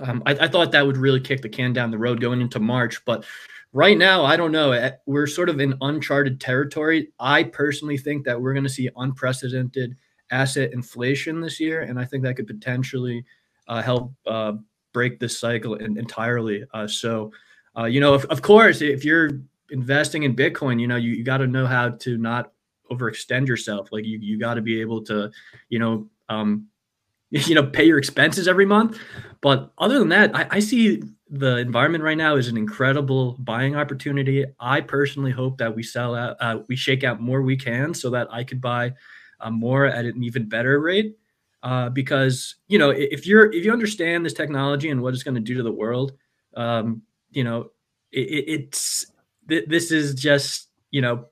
Um, 0.00 0.22
I, 0.26 0.32
I, 0.32 0.48
thought 0.48 0.72
that 0.72 0.84
would 0.84 0.96
really 0.96 1.20
kick 1.20 1.40
the 1.40 1.48
can 1.48 1.72
down 1.72 1.92
the 1.92 1.98
road 1.98 2.20
going 2.20 2.40
into 2.40 2.58
March, 2.58 3.04
but 3.04 3.24
right 3.74 3.98
now 3.98 4.24
I 4.24 4.36
don't 4.36 4.52
know. 4.52 4.90
We're 5.04 5.26
sort 5.26 5.50
of 5.50 5.60
in 5.60 5.74
uncharted 5.82 6.40
territory. 6.40 7.08
I 7.20 7.42
personally 7.42 7.98
think 7.98 8.24
that 8.24 8.40
we're 8.40 8.54
going 8.54 8.64
to 8.64 8.70
see 8.70 8.88
unprecedented 8.96 9.96
asset 10.30 10.72
inflation 10.72 11.42
this 11.42 11.60
year, 11.60 11.82
and 11.82 12.00
I 12.00 12.06
think 12.06 12.22
that 12.22 12.36
could 12.36 12.46
potentially 12.46 13.24
uh, 13.68 13.82
help 13.82 14.14
uh, 14.26 14.52
break 14.92 15.18
this 15.18 15.38
cycle 15.38 15.74
in, 15.74 15.98
entirely. 15.98 16.64
Uh, 16.72 16.86
so, 16.86 17.32
uh, 17.76 17.84
you 17.84 18.00
know, 18.00 18.14
of, 18.14 18.24
of 18.26 18.40
course, 18.40 18.80
if 18.80 19.04
you're 19.04 19.30
investing 19.70 20.22
in 20.22 20.34
Bitcoin, 20.34 20.80
you 20.80 20.86
know, 20.86 20.96
you, 20.96 21.12
you 21.12 21.24
got 21.24 21.38
to 21.38 21.46
know 21.46 21.66
how 21.66 21.90
to 21.90 22.16
not 22.16 22.52
overextend 22.90 23.48
yourself. 23.48 23.88
Like 23.90 24.04
you, 24.04 24.18
you 24.18 24.38
got 24.38 24.54
to 24.54 24.62
be 24.62 24.80
able 24.80 25.02
to, 25.04 25.30
you 25.68 25.78
know, 25.78 26.08
um, 26.28 26.68
you 27.30 27.54
know, 27.54 27.64
pay 27.64 27.84
your 27.84 27.98
expenses 27.98 28.46
every 28.46 28.66
month. 28.66 28.98
But 29.40 29.72
other 29.78 29.98
than 29.98 30.10
that, 30.10 30.34
I, 30.36 30.46
I 30.50 30.60
see 30.60 31.02
the 31.34 31.56
environment 31.56 32.04
right 32.04 32.16
now 32.16 32.36
is 32.36 32.46
an 32.46 32.56
incredible 32.56 33.32
buying 33.40 33.74
opportunity. 33.74 34.44
I 34.60 34.80
personally 34.80 35.32
hope 35.32 35.58
that 35.58 35.74
we 35.74 35.82
sell 35.82 36.14
out, 36.14 36.36
uh, 36.38 36.60
we 36.68 36.76
shake 36.76 37.02
out 37.02 37.20
more 37.20 37.42
we 37.42 37.56
can, 37.56 37.92
so 37.92 38.10
that 38.10 38.28
I 38.30 38.44
could 38.44 38.60
buy 38.60 38.94
uh, 39.40 39.50
more 39.50 39.86
at 39.86 40.04
an 40.04 40.22
even 40.22 40.48
better 40.48 40.80
rate. 40.80 41.16
Uh, 41.62 41.88
because 41.88 42.56
you 42.68 42.78
know, 42.78 42.90
if 42.90 43.26
you're 43.26 43.52
if 43.52 43.64
you 43.64 43.72
understand 43.72 44.24
this 44.24 44.34
technology 44.34 44.90
and 44.90 45.02
what 45.02 45.14
it's 45.14 45.22
going 45.22 45.34
to 45.34 45.40
do 45.40 45.54
to 45.54 45.62
the 45.62 45.72
world, 45.72 46.12
um, 46.56 47.02
you 47.32 47.42
know, 47.42 47.70
it, 48.12 48.44
it's 48.46 49.06
th- 49.48 49.66
this 49.66 49.90
is 49.90 50.14
just 50.14 50.68
you 50.90 51.00
know, 51.00 51.26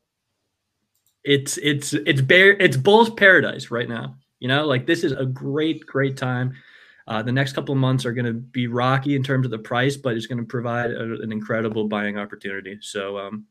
it's 1.23 1.59
it's 1.59 1.93
it's 1.93 2.23
bear 2.23 2.53
it's 2.53 2.77
bull's 2.77 3.11
paradise 3.11 3.71
right 3.71 3.89
now. 3.89 4.17
You 4.41 4.49
know, 4.49 4.67
like 4.67 4.87
this 4.87 5.05
is 5.05 5.13
a 5.13 5.27
great 5.27 5.87
great 5.87 6.17
time 6.17 6.55
uh, 7.07 7.23
the 7.23 7.33
next 7.33 7.53
couple 7.53 7.73
of 7.73 7.81
months 7.81 8.05
are 8.05 8.13
going 8.13 8.27
to 8.27 8.33
be 8.33 8.67
rocky 8.67 9.17
in 9.17 9.23
terms 9.23 9.47
of 9.47 9.51
the 9.51 9.59
price, 9.59 9.97
but 9.97 10.17
it's 10.17 10.27
going 10.27 10.39
to 10.39 10.45
provide 10.45 10.91
a, 10.91 11.21
an 11.21 11.33
incredible 11.33 11.89
buying 11.89 12.19
opportunity. 12.19 12.79
So, 12.81 13.19
um, 13.19 13.47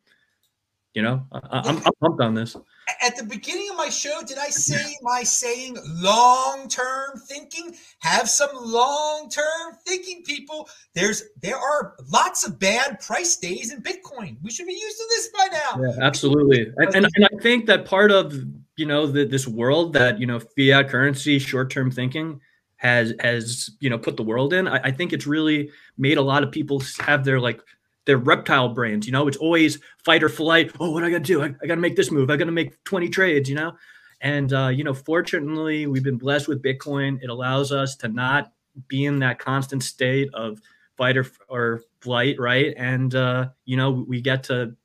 you 0.94 1.02
know, 1.02 1.26
I, 1.32 1.70
am 1.70 1.82
pumped 2.02 2.22
on 2.22 2.34
this. 2.34 2.58
At 3.02 3.16
the 3.16 3.24
beginning 3.24 3.70
of 3.70 3.78
my 3.78 3.88
show, 3.88 4.22
did 4.26 4.38
I 4.38 4.50
say 4.50 4.98
my 5.02 5.24
saying 5.24 5.78
long 5.86 6.68
term 6.68 7.18
thinking? 7.18 7.76
Have 8.00 8.30
some 8.30 8.50
long 8.54 9.30
term 9.30 9.78
thinking, 9.86 10.24
people. 10.24 10.68
There's 10.94 11.24
there 11.42 11.56
are 11.56 11.96
lots 12.12 12.46
of 12.46 12.60
bad 12.60 13.00
price 13.00 13.38
days 13.38 13.72
in 13.72 13.82
Bitcoin. 13.82 14.38
We 14.44 14.52
should 14.52 14.68
be 14.68 14.74
used 14.74 14.98
to 14.98 15.06
this 15.10 15.30
by 15.30 15.48
now. 15.54 15.82
Yeah, 15.82 16.06
absolutely. 16.06 16.74
And, 16.76 16.96
and, 16.96 17.08
and 17.16 17.26
I 17.26 17.42
think 17.42 17.68
that 17.68 17.86
part 17.86 18.12
of 18.12 18.34
you 18.76 18.86
know 18.86 19.08
the, 19.08 19.26
this 19.26 19.48
world 19.48 19.94
that 19.94 20.20
you 20.20 20.28
know 20.28 20.42
fiat 20.58 20.90
currency 20.90 21.40
short 21.40 21.70
term 21.70 21.90
thinking 21.90 22.42
has 22.82 23.14
has 23.20 23.70
you 23.80 23.92
know 23.92 23.98
put 23.98 24.18
the 24.18 24.24
world 24.24 24.54
in. 24.54 24.68
I, 24.68 24.80
I, 24.86 24.92
think 24.92 25.14
it's 25.14 25.28
really 25.28 25.70
made 26.00 26.18
a 26.18 26.22
lot 26.24 26.42
of 26.42 26.52
people 26.52 26.82
have 26.98 27.24
their 27.24 27.40
like 27.40 27.62
their 28.06 28.18
reptile 28.18 28.70
brains. 28.70 29.06
You 29.06 29.12
know, 29.12 29.28
it's 29.28 29.38
always 29.38 29.78
fight 30.04 30.24
or 30.24 30.30
flight. 30.30 30.72
Oh, 30.80 30.90
what 30.90 31.04
I 31.04 31.12
got 31.12 31.20
to 31.20 31.24
do? 31.24 31.44
I, 31.44 31.54
I 31.62 31.68
got 31.68 31.76
to 31.76 31.82
make 31.82 31.96
this 31.96 32.10
move. 32.10 32.32
I 32.32 32.38
got 32.38 32.46
to 32.46 32.52
make 32.52 32.84
twenty 32.84 33.08
trades. 33.08 33.48
You 33.48 33.56
know, 33.56 33.74
and 34.22 34.52
uh, 34.52 34.70
you 34.70 34.84
know, 34.84 34.96
fortunately, 34.96 35.86
we've 35.86 36.04
been 36.04 36.18
blessed 36.18 36.48
with 36.48 36.64
Bitcoin. 36.64 37.22
It 37.22 37.30
allows 37.30 37.72
us 37.72 37.96
to 37.98 38.08
not 38.08 38.52
be 38.88 39.06
in 39.06 39.20
that 39.20 39.38
constant 39.38 39.84
state 39.84 40.34
of 40.34 40.60
fight 40.98 41.18
or, 41.18 41.28
or 41.50 41.84
flight, 42.00 42.40
right? 42.40 42.74
And 42.78 43.14
uh, 43.14 43.50
you 43.66 43.78
know, 43.78 43.92
we 43.92 44.22
get 44.22 44.42
to 44.46 44.76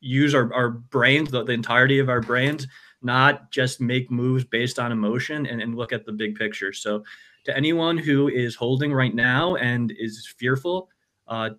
use 0.00 0.34
our, 0.34 0.52
our 0.52 0.68
brains, 0.68 1.30
the, 1.30 1.42
the 1.42 1.52
entirety 1.52 2.00
of 2.00 2.10
our 2.10 2.20
brains, 2.20 2.66
not 3.04 3.50
just 3.50 3.80
make 3.80 4.10
moves 4.10 4.44
based 4.44 4.78
on 4.78 4.92
emotion 4.92 5.46
and, 5.46 5.60
and 5.60 5.74
look 5.74 5.92
at 5.92 6.04
the 6.04 6.12
big 6.12 6.36
picture. 6.36 6.72
So, 6.72 7.04
to 7.44 7.56
anyone 7.56 7.98
who 7.98 8.28
is 8.28 8.54
holding 8.54 8.92
right 8.92 9.14
now 9.14 9.56
and 9.56 9.92
is 9.98 10.26
fearful, 10.38 10.88
uh, 11.28 11.50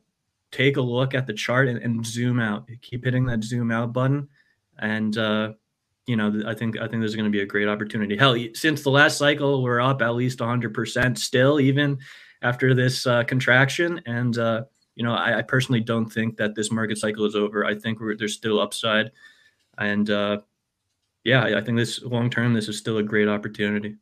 take 0.51 0.77
a 0.77 0.81
look 0.81 1.13
at 1.13 1.27
the 1.27 1.33
chart 1.33 1.67
and, 1.67 1.79
and, 1.79 2.05
zoom 2.05 2.39
out. 2.39 2.67
Keep 2.81 3.03
hitting 3.03 3.25
that 3.25 3.43
zoom 3.43 3.71
out 3.71 3.93
button, 3.93 4.27
and 4.79 5.17
uh, 5.17 5.53
you 6.07 6.15
know 6.15 6.41
I 6.47 6.53
think 6.53 6.77
I 6.77 6.87
think 6.87 7.01
there's 7.01 7.15
going 7.15 7.25
to 7.25 7.37
be 7.37 7.41
a 7.41 7.45
great 7.45 7.67
opportunity. 7.67 8.17
Hell, 8.17 8.37
since 8.53 8.81
the 8.81 8.89
last 8.89 9.17
cycle, 9.17 9.61
we're 9.61 9.81
up 9.81 10.01
at 10.01 10.15
least 10.15 10.39
100 10.39 10.73
percent 10.73 11.19
still, 11.19 11.59
even 11.59 11.99
after 12.41 12.73
this 12.73 13.05
uh, 13.05 13.23
contraction. 13.23 14.01
And 14.05 14.37
uh, 14.37 14.63
you 14.95 15.03
know 15.03 15.13
I, 15.13 15.39
I, 15.39 15.41
personally 15.41 15.81
don't 15.81 16.09
think 16.09 16.37
that 16.37 16.55
this 16.55 16.71
market 16.71 16.97
cycle 16.97 17.25
is 17.25 17.35
over. 17.35 17.65
I 17.65 17.75
think 17.75 17.99
there's 18.17 18.33
still 18.33 18.59
upside, 18.59 19.11
and 19.77 20.09
uh, 20.09 20.39
yeah, 21.25 21.57
I 21.57 21.61
think 21.61 21.77
this 21.77 22.01
long 22.03 22.29
term, 22.29 22.53
this 22.53 22.69
is 22.69 22.77
still 22.77 22.99
a 22.99 23.03
great 23.03 23.27
opportunity. 23.27 23.95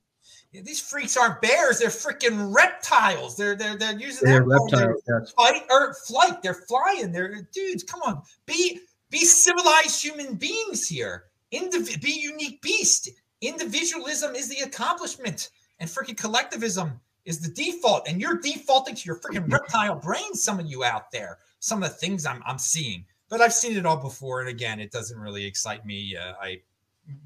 Yeah, 0.51 0.61
these 0.61 0.81
freaks 0.81 1.17
aren't 1.17 1.41
bears; 1.41 1.79
they're 1.79 1.89
freaking 1.89 2.53
reptiles. 2.53 3.37
They're 3.37 3.55
they're 3.55 3.77
they're 3.77 3.97
using 3.97 4.27
they're 4.27 4.43
reptiles. 4.43 5.01
Yes. 5.07 5.31
Fight 5.31 5.63
or 5.69 5.93
flight. 5.93 6.43
They're 6.43 6.53
flying. 6.53 7.11
They're 7.13 7.47
dudes. 7.53 7.83
Come 7.83 8.01
on, 8.05 8.21
be 8.45 8.81
be 9.09 9.19
civilized 9.19 10.03
human 10.03 10.35
beings 10.35 10.87
here. 10.87 11.25
Indiv- 11.53 12.01
be 12.01 12.11
unique 12.11 12.61
beast. 12.61 13.09
Individualism 13.41 14.35
is 14.35 14.49
the 14.49 14.59
accomplishment, 14.65 15.49
and 15.79 15.89
freaking 15.89 16.17
collectivism 16.17 16.99
is 17.25 17.39
the 17.39 17.53
default. 17.53 18.07
And 18.07 18.19
you're 18.19 18.37
defaulting 18.37 18.95
to 18.95 19.05
your 19.05 19.19
freaking 19.19 19.49
reptile 19.51 19.95
brain. 19.95 20.33
Some 20.33 20.59
of 20.59 20.67
you 20.67 20.83
out 20.83 21.09
there. 21.11 21.39
Some 21.59 21.81
of 21.81 21.89
the 21.89 21.95
things 21.95 22.25
I'm 22.25 22.43
I'm 22.45 22.59
seeing, 22.59 23.05
but 23.29 23.39
I've 23.39 23.53
seen 23.53 23.77
it 23.77 23.85
all 23.85 23.95
before. 23.97 24.41
And 24.41 24.49
again, 24.49 24.81
it 24.81 24.91
doesn't 24.91 25.17
really 25.17 25.45
excite 25.45 25.85
me. 25.85 26.17
Uh, 26.17 26.33
I 26.41 26.59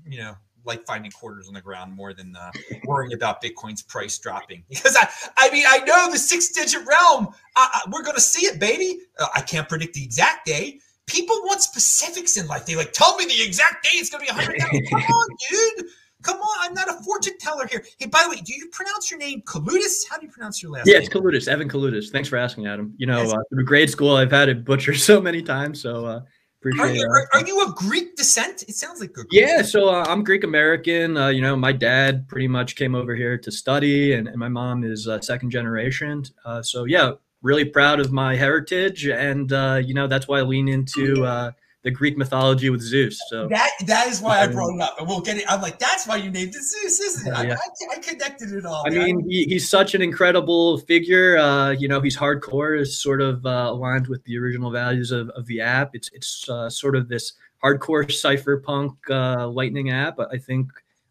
you 0.05 0.19
know, 0.19 0.35
like 0.67 0.85
finding 0.85 1.09
quarters 1.11 1.47
on 1.47 1.53
the 1.53 1.61
ground 1.61 1.93
more 1.93 2.13
than 2.13 2.35
uh, 2.35 2.51
worrying 2.85 3.13
about 3.13 3.41
Bitcoin's 3.41 3.81
price 3.81 4.17
dropping. 4.19 4.63
Because 4.69 4.95
I, 4.97 5.07
I 5.37 5.49
mean, 5.51 5.65
I 5.67 5.79
know 5.79 6.11
the 6.11 6.19
six-digit 6.19 6.85
realm. 6.85 7.29
Uh, 7.55 7.67
we're 7.91 8.03
going 8.03 8.15
to 8.15 8.21
see 8.21 8.45
it, 8.45 8.59
baby. 8.59 8.99
Uh, 9.17 9.27
I 9.33 9.41
can't 9.41 9.67
predict 9.67 9.93
the 9.93 10.03
exact 10.03 10.45
day. 10.45 10.79
People 11.07 11.37
want 11.43 11.61
specifics 11.61 12.37
in 12.37 12.47
life. 12.47 12.65
They 12.65 12.75
like 12.75 12.91
tell 12.91 13.15
me 13.17 13.25
the 13.25 13.41
exact 13.41 13.83
day 13.83 13.91
it's 13.93 14.09
going 14.09 14.25
to 14.27 14.33
be 14.33 14.37
100. 14.37 14.89
Come 14.89 15.01
on, 15.01 15.27
dude. 15.49 15.87
Come 16.23 16.37
on, 16.37 16.57
I'm 16.61 16.73
not 16.73 16.89
a 16.89 17.03
fortune 17.03 17.37
teller 17.39 17.67
here. 17.67 17.85
Hey, 17.99 18.07
by 18.07 18.23
the 18.23 18.29
way, 18.29 18.41
do 18.41 18.53
you 18.53 18.67
pronounce 18.71 19.09
your 19.09 19.19
name 19.19 19.41
Kaloudis? 19.43 20.03
How 20.09 20.17
do 20.17 20.25
you 20.25 20.31
pronounce 20.31 20.61
your 20.61 20.71
last 20.71 20.87
yeah, 20.87 20.93
name? 20.93 21.03
Yeah, 21.03 21.05
it's 21.05 21.15
Kaloudis, 21.15 21.47
Evan 21.47 21.69
Kaloudis. 21.69 22.09
Thanks 22.09 22.27
for 22.27 22.37
asking, 22.37 22.65
Adam. 22.65 22.93
You 22.97 23.05
know, 23.05 23.21
uh, 23.21 23.37
through 23.49 23.65
grade 23.65 23.89
school, 23.89 24.15
I've 24.15 24.31
had 24.31 24.49
it 24.49 24.65
butchered 24.65 24.97
so 24.99 25.21
many 25.21 25.41
times. 25.41 25.81
So 25.81 26.05
uh, 26.05 26.21
Appreciate 26.59 26.83
are 26.83 26.95
you, 26.95 27.07
are, 27.07 27.29
are, 27.33 27.47
you 27.47 27.67
a 27.67 27.71
Greek 27.73 28.15
descent? 28.15 28.63
It 28.67 28.75
sounds 28.75 28.99
like 28.99 29.13
Greek. 29.13 29.27
Yeah, 29.31 29.61
so 29.61 29.89
uh, 29.89 30.05
I'm 30.07 30.23
Greek 30.23 30.43
American. 30.43 31.15
Uh, 31.15 31.27
you 31.27 31.41
know, 31.41 31.55
my 31.55 31.71
dad 31.71 32.27
pretty 32.27 32.47
much 32.47 32.75
came 32.75 32.95
over 32.95 33.15
here 33.15 33.37
to 33.37 33.51
study, 33.51 34.13
and, 34.13 34.27
and 34.27 34.37
my 34.37 34.49
mom 34.49 34.83
is 34.83 35.07
uh, 35.07 35.21
second 35.21 35.51
generation. 35.51 36.23
Uh, 36.45 36.63
so 36.63 36.85
yeah, 36.85 37.11
really 37.43 37.65
proud 37.65 37.99
of 37.99 38.11
my 38.11 38.35
heritage, 38.35 39.05
and 39.05 39.53
uh, 39.53 39.79
you 39.83 39.93
know 39.93 40.07
that's 40.07 40.27
why 40.27 40.39
I 40.39 40.41
lean 40.41 40.67
into 40.67 41.23
uh, 41.23 41.51
the 41.87 41.91
Greek 41.91 42.17
mythology 42.17 42.69
with 42.69 42.81
Zeus. 42.81 43.17
So 43.29 43.47
that 43.47 43.71
that 43.85 44.07
is 44.07 44.19
why 44.19 44.41
I 44.41 44.47
brought 44.47 44.75
it 44.75 44.81
up, 44.81 44.99
and 44.99 45.07
we'll 45.07 45.21
get 45.21 45.37
it. 45.37 45.45
I'm 45.47 45.61
like, 45.61 45.79
that's 45.79 46.05
why 46.05 46.17
you 46.17 46.29
named 46.29 46.53
it 46.53 46.61
Zeus, 46.61 46.99
isn't 46.99 47.33
it? 47.33 47.47
Yeah. 47.47 47.55
I, 47.55 47.95
I, 47.95 47.99
connected 47.99 48.51
it 48.51 48.65
all. 48.65 48.83
I 48.85 48.89
mean, 48.89 49.25
he, 49.29 49.45
he's 49.45 49.69
such 49.69 49.95
an 49.95 50.01
incredible 50.01 50.79
figure. 50.79 51.37
Uh, 51.37 51.69
you 51.69 51.87
know, 51.87 52.01
he's 52.01 52.17
hardcore, 52.17 52.77
is 52.77 52.99
sort 52.99 53.21
of 53.21 53.45
uh, 53.45 53.69
aligned 53.69 54.07
with 54.07 54.21
the 54.25 54.37
original 54.37 54.69
values 54.69 55.11
of, 55.11 55.29
of 55.29 55.45
the 55.45 55.61
app. 55.61 55.95
It's 55.95 56.09
it's 56.11 56.49
uh, 56.49 56.69
sort 56.69 56.97
of 56.97 57.07
this 57.07 57.31
hardcore 57.63 58.03
cypherpunk 58.03 58.97
uh, 59.09 59.47
Lightning 59.47 59.89
app. 59.89 60.19
I 60.19 60.37
think 60.37 60.67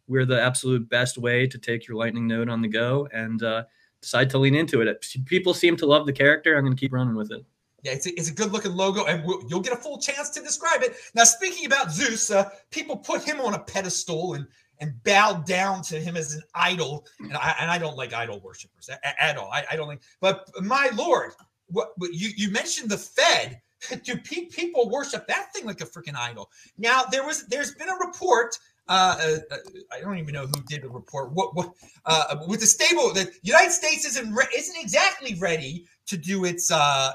we're 0.08 0.26
the 0.26 0.42
absolute 0.42 0.90
best 0.90 1.16
way 1.16 1.46
to 1.46 1.56
take 1.56 1.88
your 1.88 1.96
Lightning 1.96 2.26
node 2.26 2.50
on 2.50 2.60
the 2.60 2.68
go 2.68 3.08
and 3.14 3.42
uh, 3.42 3.64
decide 4.02 4.28
to 4.28 4.38
lean 4.38 4.54
into 4.54 4.82
it. 4.82 5.06
People 5.24 5.54
seem 5.54 5.74
to 5.78 5.86
love 5.86 6.04
the 6.04 6.12
character. 6.12 6.54
I'm 6.54 6.64
going 6.64 6.76
to 6.76 6.80
keep 6.80 6.92
running 6.92 7.16
with 7.16 7.32
it. 7.32 7.46
Yeah, 7.86 7.92
it's 7.92 8.06
a, 8.06 8.18
it's 8.18 8.28
a 8.28 8.34
good 8.34 8.50
looking 8.50 8.74
logo, 8.74 9.04
and 9.04 9.24
we'll, 9.24 9.40
you'll 9.48 9.60
get 9.60 9.72
a 9.72 9.76
full 9.76 9.96
chance 9.96 10.28
to 10.30 10.40
describe 10.42 10.82
it. 10.82 10.96
Now, 11.14 11.22
speaking 11.22 11.66
about 11.66 11.92
Zeus, 11.92 12.32
uh, 12.32 12.50
people 12.72 12.96
put 12.96 13.22
him 13.22 13.40
on 13.40 13.54
a 13.54 13.60
pedestal 13.60 14.34
and 14.34 14.44
and 14.80 14.92
bow 15.04 15.44
down 15.46 15.82
to 15.82 16.00
him 16.00 16.16
as 16.16 16.34
an 16.34 16.42
idol, 16.52 17.06
and 17.20 17.36
I 17.36 17.54
and 17.60 17.70
I 17.70 17.78
don't 17.78 17.96
like 17.96 18.12
idol 18.12 18.40
worshippers 18.40 18.88
at, 18.88 19.14
at 19.20 19.36
all. 19.36 19.52
I, 19.52 19.64
I, 19.70 19.76
don't 19.76 19.86
like, 19.86 20.02
but 20.20 20.50
my 20.60 20.90
lord, 20.96 21.30
what, 21.68 21.92
what 21.96 22.12
you 22.12 22.30
you 22.36 22.50
mentioned 22.50 22.90
the 22.90 22.98
Fed. 22.98 23.60
Do 24.04 24.16
people 24.16 24.88
worship 24.88 25.28
that 25.28 25.52
thing 25.52 25.64
like 25.64 25.80
a 25.80 25.84
freaking 25.84 26.16
idol? 26.16 26.50
Now 26.78 27.04
there 27.04 27.24
was 27.24 27.46
there's 27.46 27.72
been 27.74 27.90
a 27.90 28.06
report 28.06 28.58
uh, 28.88 29.16
uh, 29.20 29.54
uh, 29.54 29.56
I 29.92 30.00
don't 30.00 30.18
even 30.18 30.34
know 30.34 30.46
who 30.46 30.62
did 30.68 30.82
the 30.82 30.88
report. 30.88 31.32
What, 31.32 31.56
what 31.56 31.72
uh, 32.04 32.36
with 32.46 32.60
the 32.60 32.66
stable, 32.66 33.12
the 33.12 33.30
United 33.42 33.72
States 33.72 34.06
isn't 34.06 34.32
re- 34.32 34.46
isn't 34.56 34.76
exactly 34.80 35.34
ready 35.34 35.86
to 36.06 36.16
do 36.16 36.44
its 36.44 36.70
uh, 36.70 37.12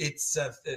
it's 0.00 0.36
a, 0.36 0.46
uh, 0.46 0.76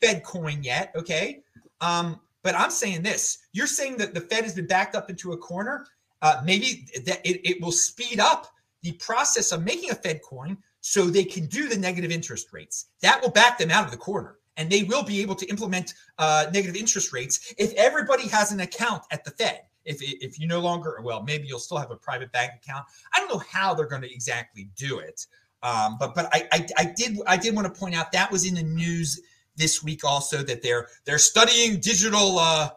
Fed 0.00 0.24
coin 0.24 0.62
yet. 0.62 0.92
Okay. 0.96 1.42
Um, 1.80 2.20
but 2.42 2.54
I'm 2.54 2.70
saying 2.70 3.02
this 3.02 3.38
you're 3.52 3.66
saying 3.66 3.98
that 3.98 4.14
the 4.14 4.20
Fed 4.20 4.44
has 4.44 4.54
been 4.54 4.66
backed 4.66 4.94
up 4.94 5.10
into 5.10 5.32
a 5.32 5.36
corner. 5.36 5.86
Uh, 6.22 6.42
maybe 6.44 6.86
that 7.06 7.20
it, 7.24 7.40
it 7.48 7.62
will 7.62 7.72
speed 7.72 8.20
up 8.20 8.46
the 8.82 8.92
process 8.92 9.52
of 9.52 9.64
making 9.64 9.90
a 9.90 9.94
Fed 9.94 10.20
coin 10.22 10.56
so 10.80 11.04
they 11.04 11.24
can 11.24 11.46
do 11.46 11.68
the 11.68 11.76
negative 11.76 12.10
interest 12.10 12.52
rates. 12.52 12.86
That 13.02 13.20
will 13.20 13.30
back 13.30 13.58
them 13.58 13.70
out 13.70 13.84
of 13.84 13.90
the 13.90 13.96
corner. 13.96 14.36
And 14.56 14.68
they 14.68 14.82
will 14.82 15.02
be 15.02 15.20
able 15.22 15.34
to 15.36 15.46
implement 15.46 15.94
uh, 16.18 16.46
negative 16.52 16.76
interest 16.76 17.12
rates 17.12 17.54
if 17.56 17.72
everybody 17.74 18.28
has 18.28 18.52
an 18.52 18.60
account 18.60 19.02
at 19.10 19.24
the 19.24 19.30
Fed. 19.30 19.62
If, 19.84 20.02
if 20.02 20.38
you 20.38 20.46
no 20.46 20.60
longer, 20.60 21.00
well, 21.02 21.22
maybe 21.22 21.46
you'll 21.46 21.58
still 21.58 21.78
have 21.78 21.90
a 21.90 21.96
private 21.96 22.30
bank 22.32 22.52
account. 22.62 22.84
I 23.14 23.20
don't 23.20 23.32
know 23.32 23.42
how 23.50 23.72
they're 23.74 23.86
going 23.86 24.02
to 24.02 24.12
exactly 24.12 24.68
do 24.76 24.98
it. 24.98 25.26
Um, 25.62 25.96
but 25.98 26.14
but 26.14 26.28
I, 26.32 26.48
I, 26.52 26.66
I 26.78 26.84
did 26.96 27.18
I 27.26 27.36
did 27.36 27.54
want 27.54 27.72
to 27.72 27.78
point 27.78 27.94
out 27.94 28.12
that 28.12 28.30
was 28.32 28.46
in 28.46 28.54
the 28.54 28.62
news 28.62 29.20
this 29.56 29.82
week 29.82 30.04
also 30.04 30.38
that 30.38 30.62
they're 30.62 30.88
they're 31.04 31.18
studying 31.18 31.80
digital 31.80 32.38
uh, 32.38 32.70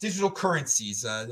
digital 0.00 0.30
currencies, 0.30 1.04
uh, 1.04 1.26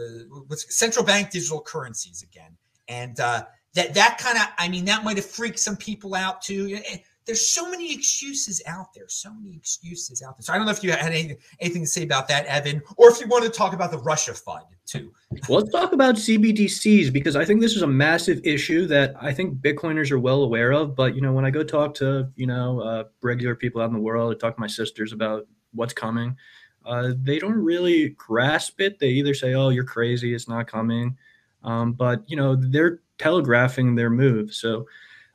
central 0.55 1.05
bank 1.05 1.31
digital 1.31 1.61
currencies 1.61 2.23
again, 2.23 2.57
and 2.89 3.19
uh, 3.21 3.45
that 3.75 3.95
that 3.95 4.19
kind 4.19 4.39
of 4.39 4.45
I 4.59 4.69
mean 4.69 4.85
that 4.87 5.05
might 5.05 5.17
have 5.17 5.27
freaked 5.27 5.59
some 5.59 5.77
people 5.77 6.15
out 6.15 6.41
too. 6.41 6.79
There's 7.27 7.47
so 7.47 7.71
many 7.71 7.93
excuses 7.95 8.63
out 8.67 8.93
there, 8.95 9.05
so 9.09 9.33
many 9.33 9.55
excuses 9.57 10.23
out 10.23 10.37
there. 10.37 10.43
So 10.43 10.53
I 10.53 10.57
don't 10.57 10.67
know 10.67 10.73
if 10.73 10.83
you 10.83 10.91
had 10.91 11.13
anything, 11.13 11.37
anything 11.61 11.83
to 11.83 11.89
say 11.89 12.03
about 12.03 12.29
that, 12.29 12.47
Evan, 12.47 12.83
or 12.97 13.11
if 13.11 13.21
you 13.21 13.27
want 13.29 13.45
to 13.45 13.51
talk 13.51 13.73
about 13.73 13.91
the 13.91 13.99
Russia 13.99 14.35
fund 14.35 14.65
too. 14.87 15.13
Well, 15.49 15.61
let's 15.61 15.71
talk 15.71 15.93
about 15.93 16.17
CBDCs 16.17 17.13
because 17.13 17.37
I 17.37 17.45
think 17.45 17.61
this 17.61 17.77
is 17.77 17.83
a 17.83 17.87
massive 17.87 18.41
issue 18.45 18.87
that 18.89 19.15
I 19.21 19.33
think 19.33 19.59
Bitcoiners 19.59 20.11
are 20.11 20.19
well 20.19 20.43
aware 20.43 20.73
of. 20.73 20.97
But 20.97 21.15
you 21.15 21.21
know, 21.21 21.33
when 21.33 21.45
I 21.45 21.51
go 21.51 21.63
talk 21.63 21.95
to 21.95 22.29
you 22.37 22.47
know 22.47 22.81
uh, 22.81 23.05
regular 23.23 23.55
people 23.55 23.81
out 23.81 23.87
in 23.87 23.95
the 23.95 24.01
world, 24.01 24.35
I 24.35 24.39
talk 24.39 24.57
to 24.57 24.61
my 24.61 24.67
sisters 24.67 25.13
about 25.13 25.47
what's 25.75 25.93
coming. 25.93 26.37
Uh, 26.85 27.13
they 27.23 27.39
don't 27.39 27.55
really 27.55 28.11
grasp 28.11 28.81
it. 28.81 28.99
They 28.99 29.09
either 29.09 29.35
say, 29.35 29.55
"Oh, 29.55 29.69
you're 29.69 29.85
crazy; 29.85 30.35
it's 30.35 30.49
not 30.49 30.67
coming," 30.67 31.17
um, 31.63 31.93
but 31.93 32.25
you 32.27 32.37
know, 32.37 32.57
they're 32.57 33.01
telegraphing 33.19 33.95
their 33.95 34.11
move. 34.11 34.53
So 34.53 34.87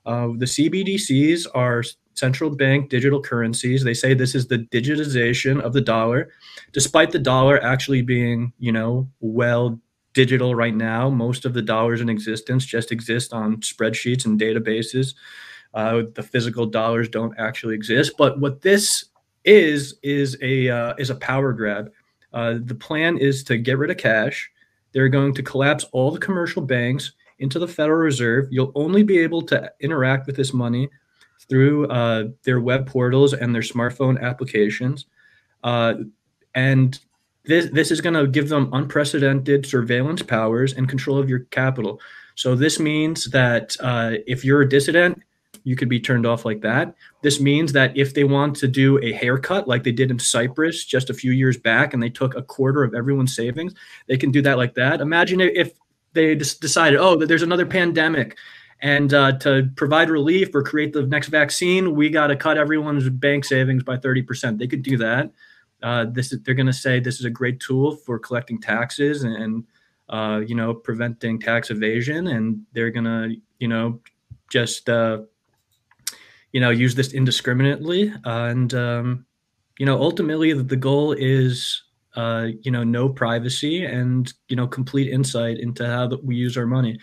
uh, 0.08 0.28
the 0.38 0.46
CBDCs 0.46 1.48
are 1.54 1.84
central 2.13 2.50
bank 2.50 2.89
digital 2.89 3.22
currencies. 3.22 3.84
They 3.84 3.93
say 3.93 4.13
this 4.13 4.36
is 4.36 4.48
the 4.48 4.60
digitization 4.60 5.62
of 5.62 5.74
the 5.74 5.82
dollar, 5.82 6.32
despite 6.72 7.12
the 7.12 7.20
dollar 7.20 7.62
actually 7.62 8.02
being, 8.02 8.54
you 8.58 8.72
know, 8.72 9.10
well 9.20 9.80
digital 10.13 10.56
right 10.56 10.74
now. 10.74 11.10
Most 11.10 11.43
of 11.43 11.54
the 11.54 11.62
dollars 11.62 12.00
in 12.00 12.08
existence 12.08 12.65
just 12.65 12.93
exist 12.93 13.34
on 13.34 13.58
spreadsheets 13.58 14.26
and 14.26 14.39
databases. 14.39 15.13
Uh, 15.74 16.04
the 16.15 16.24
physical 16.24 16.65
dollars 16.65 17.10
don't 17.10 17.38
actually 17.38 17.76
exist. 17.76 18.13
But 18.17 18.39
what 18.39 18.62
this 18.62 19.06
is 19.43 19.96
is 20.04 20.38
a 20.41 20.70
uh, 20.70 20.93
is 20.98 21.10
a 21.10 21.15
power 21.15 21.52
grab. 21.52 21.91
Uh, 22.32 22.56
the 22.63 22.76
plan 22.76 23.17
is 23.17 23.43
to 23.43 23.58
get 23.58 23.78
rid 23.78 23.91
of 23.91 23.98
cash. 23.98 24.50
They're 24.93 25.10
going 25.10 25.34
to 25.34 25.43
collapse 25.43 25.84
all 25.91 26.12
the 26.12 26.20
commercial 26.20 26.62
banks 26.62 27.12
into 27.39 27.60
the 27.60 27.67
Federal 27.67 28.00
Reserve. 28.00 28.47
You'll 28.52 28.71
only 28.76 29.04
be 29.04 29.19
able 29.19 29.41
to 29.43 29.71
interact 29.80 30.28
with 30.28 30.36
this 30.36 30.54
money 30.54 30.89
through 31.50 31.88
uh, 31.88 32.26
their 32.43 32.60
web 32.60 32.88
portals 32.88 33.34
and 33.34 33.54
their 33.54 33.62
smartphone 33.62 34.21
applications. 34.21 35.06
Uh, 35.63 35.95
and 36.56 37.00
this, 37.45 37.69
this 37.71 37.91
is 37.91 38.02
going 38.02 38.15
to 38.15 38.28
give 38.28 38.50
them 38.50 38.69
unprecedented 38.73 39.65
surveillance 39.65 40.21
powers 40.21 40.73
and 40.73 40.89
control 40.89 41.17
of 41.17 41.30
your 41.30 41.39
capital. 41.52 42.02
So 42.36 42.56
this 42.56 42.80
means 42.80 43.26
that 43.32 43.76
uh, 43.80 44.13
if 44.28 44.43
you're 44.43 44.62
a 44.62 44.69
dissident, 44.69 45.21
you 45.63 45.76
could 45.76 45.89
be 45.89 46.00
turned 46.00 46.26
off 46.26 46.45
like 46.45 46.62
that. 46.62 46.95
This 47.23 47.41
means 47.41 47.73
that 47.73 47.95
if 47.97 48.13
they 48.13 48.23
want 48.23 48.56
to 48.58 48.67
do 48.67 49.04
a 49.04 49.12
haircut 49.12 49.67
like 49.67 49.84
they 49.84 49.91
did 49.91 50.12
in 50.12 50.19
Cyprus 50.19 50.86
just 50.86 51.10
a 51.10 51.13
few 51.13 51.32
years 51.32 51.58
back 51.58 51.93
and 51.93 52.02
they 52.02 52.10
took 52.10 52.36
a 52.36 52.41
quarter 52.41 52.84
of 52.84 52.93
everyone's 52.93 53.36
savings, 53.36 53.73
they 54.08 54.17
can 54.17 54.32
do 54.32 54.41
that 54.43 54.58
like 54.58 54.76
that. 54.76 55.02
Imagine 55.02 55.41
if 55.41 55.73
they 56.17 56.36
just 56.36 56.60
decided, 56.60 56.99
oh, 56.99 57.15
there's 57.15 57.43
another 57.43 57.65
pandemic. 57.65 58.38
And 58.82 59.13
uh, 59.13 59.38
to 59.39 59.69
provide 59.75 60.10
relief 60.10 60.53
or 60.53 60.62
create 60.62 60.93
the 60.93 61.03
next 61.03 61.30
vaccine, 61.30 61.95
we 61.95 62.10
got 62.10 62.27
to 62.27 62.36
cut 62.36 62.58
everyone's 62.58 63.10
bank 63.10 63.45
savings 63.45 63.84
by 63.84 63.97
30%. 63.97 64.58
They 64.58 64.67
could 64.67 64.84
do 64.84 64.97
that. 64.97 65.32
Uh, 65.82 66.06
this 66.12 66.32
is, 66.32 66.41
they're 66.41 66.56
going 66.56 66.67
to 66.67 66.73
say 66.73 66.99
this 66.99 67.19
is 67.19 67.25
a 67.25 67.30
great 67.30 67.60
tool 67.60 67.95
for 67.95 68.19
collecting 68.19 68.60
taxes 68.60 69.23
and, 69.23 69.63
uh, 70.10 70.41
you 70.45 70.56
know, 70.56 70.73
preventing 70.73 71.39
tax 71.39 71.69
evasion. 71.71 72.27
And 72.27 72.62
they're 72.73 72.91
going 72.91 73.06
to, 73.06 73.36
you 73.60 73.67
know, 73.67 73.99
just, 74.49 74.89
uh, 74.89 75.21
you 76.51 76.62
know, 76.62 76.69
use 76.69 76.95
this 76.95 77.13
indiscriminately. 77.13 78.13
and, 78.25 78.73
um, 78.73 79.25
you 79.80 79.86
know, 79.86 80.01
ultimately 80.01 80.53
the 80.53 80.75
goal 80.75 81.12
is 81.13 81.84
uh, 82.17 82.47
you 82.63 82.71
know, 82.71 82.84
no 82.84 83.08
privacy 83.08 83.86
and 83.86 84.34
you 84.49 84.56
know, 84.56 84.67
complete 84.67 85.08
insight 85.13 85.60
into 85.60 85.86
how 85.86 86.08
that 86.08 86.25
we 86.25 86.36
use 86.36 86.58
our 86.58 86.65
money. 86.65 86.99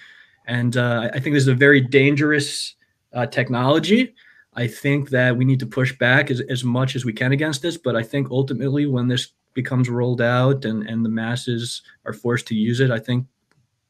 And 0.46 0.76
uh, 0.76 1.08
I 1.14 1.20
think 1.20 1.34
this 1.34 1.44
is 1.44 1.48
a 1.48 1.54
very 1.54 1.80
dangerous 1.80 2.74
uh, 3.12 3.26
technology. 3.26 4.12
I 4.54 4.66
think 4.66 5.10
that 5.10 5.36
we 5.36 5.44
need 5.44 5.60
to 5.60 5.66
push 5.66 5.96
back 5.98 6.32
as, 6.32 6.40
as 6.50 6.64
much 6.64 6.96
as 6.96 7.04
we 7.04 7.12
can 7.12 7.30
against 7.30 7.62
this. 7.62 7.76
But 7.76 7.94
I 7.94 8.02
think 8.02 8.32
ultimately, 8.32 8.86
when 8.86 9.06
this 9.06 9.28
becomes 9.54 9.88
rolled 9.88 10.20
out 10.20 10.64
and, 10.64 10.82
and 10.82 11.04
the 11.04 11.08
masses 11.08 11.82
are 12.04 12.12
forced 12.12 12.48
to 12.48 12.56
use 12.56 12.80
it, 12.80 12.90
I 12.90 12.98
think 12.98 13.24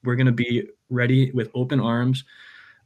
we're 0.05 0.17
going 0.17 0.27
to 0.27 0.33
be 0.33 0.69
ready 0.91 1.31
with 1.31 1.51
open 1.55 1.81
arms, 1.81 2.23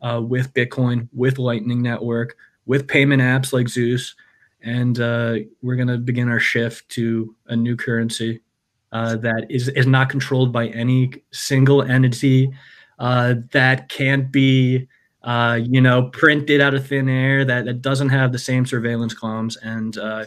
uh, 0.01 0.23
with 0.23 0.55
Bitcoin, 0.55 1.09
with 1.13 1.39
Lightning 1.39 1.83
Network, 1.83 2.37
with 2.67 2.87
payment 2.87 3.21
apps 3.21 3.53
like 3.53 3.69
Zeus, 3.69 4.15
and 4.63 5.01
uh, 5.01 5.37
we're 5.63 5.77
going 5.77 5.89
to 5.89 5.99
begin 5.99 6.29
our 6.29 6.41
shift 6.41 6.89
to 6.91 7.35
a 7.47 7.57
new 7.57 7.77
currency 7.77 8.41
uh, 8.93 9.17
that 9.17 9.47
is 9.51 9.69
is 9.69 9.87
not 9.87 10.09
controlled 10.09 10.53
by 10.53 10.69
any 10.69 11.13
single 11.31 11.83
entity 11.83 12.51
uh, 12.99 13.35
that 13.53 13.89
can't 13.89 14.33
be 14.33 14.89
uh, 15.23 15.59
you 15.63 15.81
know 15.81 16.09
printed 16.11 16.61
out 16.61 16.75
of 16.75 16.87
thin 16.87 17.09
air 17.09 17.45
that, 17.45 17.65
that 17.65 17.83
doesn't 17.83 18.09
have 18.09 18.33
the 18.33 18.39
same 18.39 18.65
surveillance 18.65 19.15
columns 19.15 19.57
and 19.59 19.99
uh, 19.99 20.25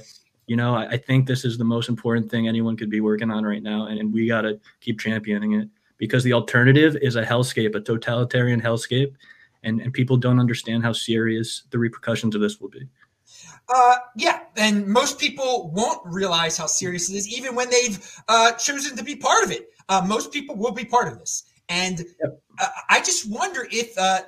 you 0.47 0.55
know 0.55 0.75
I, 0.75 0.89
I, 0.89 0.97
think 0.97 1.27
this 1.27 1.43
is 1.43 1.57
the 1.57 1.63
most 1.63 1.89
important 1.89 2.29
thing 2.29 2.47
anyone 2.47 2.77
could 2.77 2.89
be 2.89 3.01
working 3.01 3.31
on 3.31 3.43
right 3.43 3.63
now 3.63 3.87
and, 3.87 3.99
and 3.99 4.13
we 4.13 4.27
got 4.27 4.41
to 4.41 4.59
keep 4.79 4.99
championing 4.99 5.53
it. 5.53 5.69
Because 5.97 6.23
the 6.23 6.33
alternative 6.33 6.97
is 6.99 7.15
a 7.15 7.23
hellscape 7.23 7.75
a 7.75 7.79
totalitarian 7.79 8.59
hellscape 8.59 9.13
and, 9.63 9.81
and 9.81 9.93
people 9.93 10.17
don't 10.17 10.39
understand 10.39 10.83
how 10.83 10.93
serious 10.93 11.63
the 11.69 11.77
repercussions 11.77 12.33
of 12.33 12.41
this 12.41 12.59
will 12.59 12.69
be 12.69 12.87
uh, 13.73 13.95
yeah, 14.15 14.41
and 14.57 14.85
most 14.85 15.19
people 15.19 15.71
won't 15.73 16.01
realize 16.05 16.57
how 16.57 16.65
serious 16.65 17.09
it 17.09 17.15
is, 17.15 17.27
even 17.27 17.55
when 17.55 17.69
they've 17.69 18.21
uh, 18.27 18.51
chosen 18.53 18.97
to 18.97 19.03
be 19.03 19.15
part 19.15 19.43
of 19.43 19.51
it. 19.51 19.69
Uh, 19.89 20.01
most 20.05 20.31
people 20.31 20.55
will 20.55 20.71
be 20.71 20.85
part 20.85 21.11
of 21.11 21.19
this, 21.19 21.43
and 21.69 22.05
uh, 22.25 22.67
I 22.89 22.99
just 22.99 23.29
wonder 23.31 23.67
if 23.71 23.97
uh, 23.97 24.21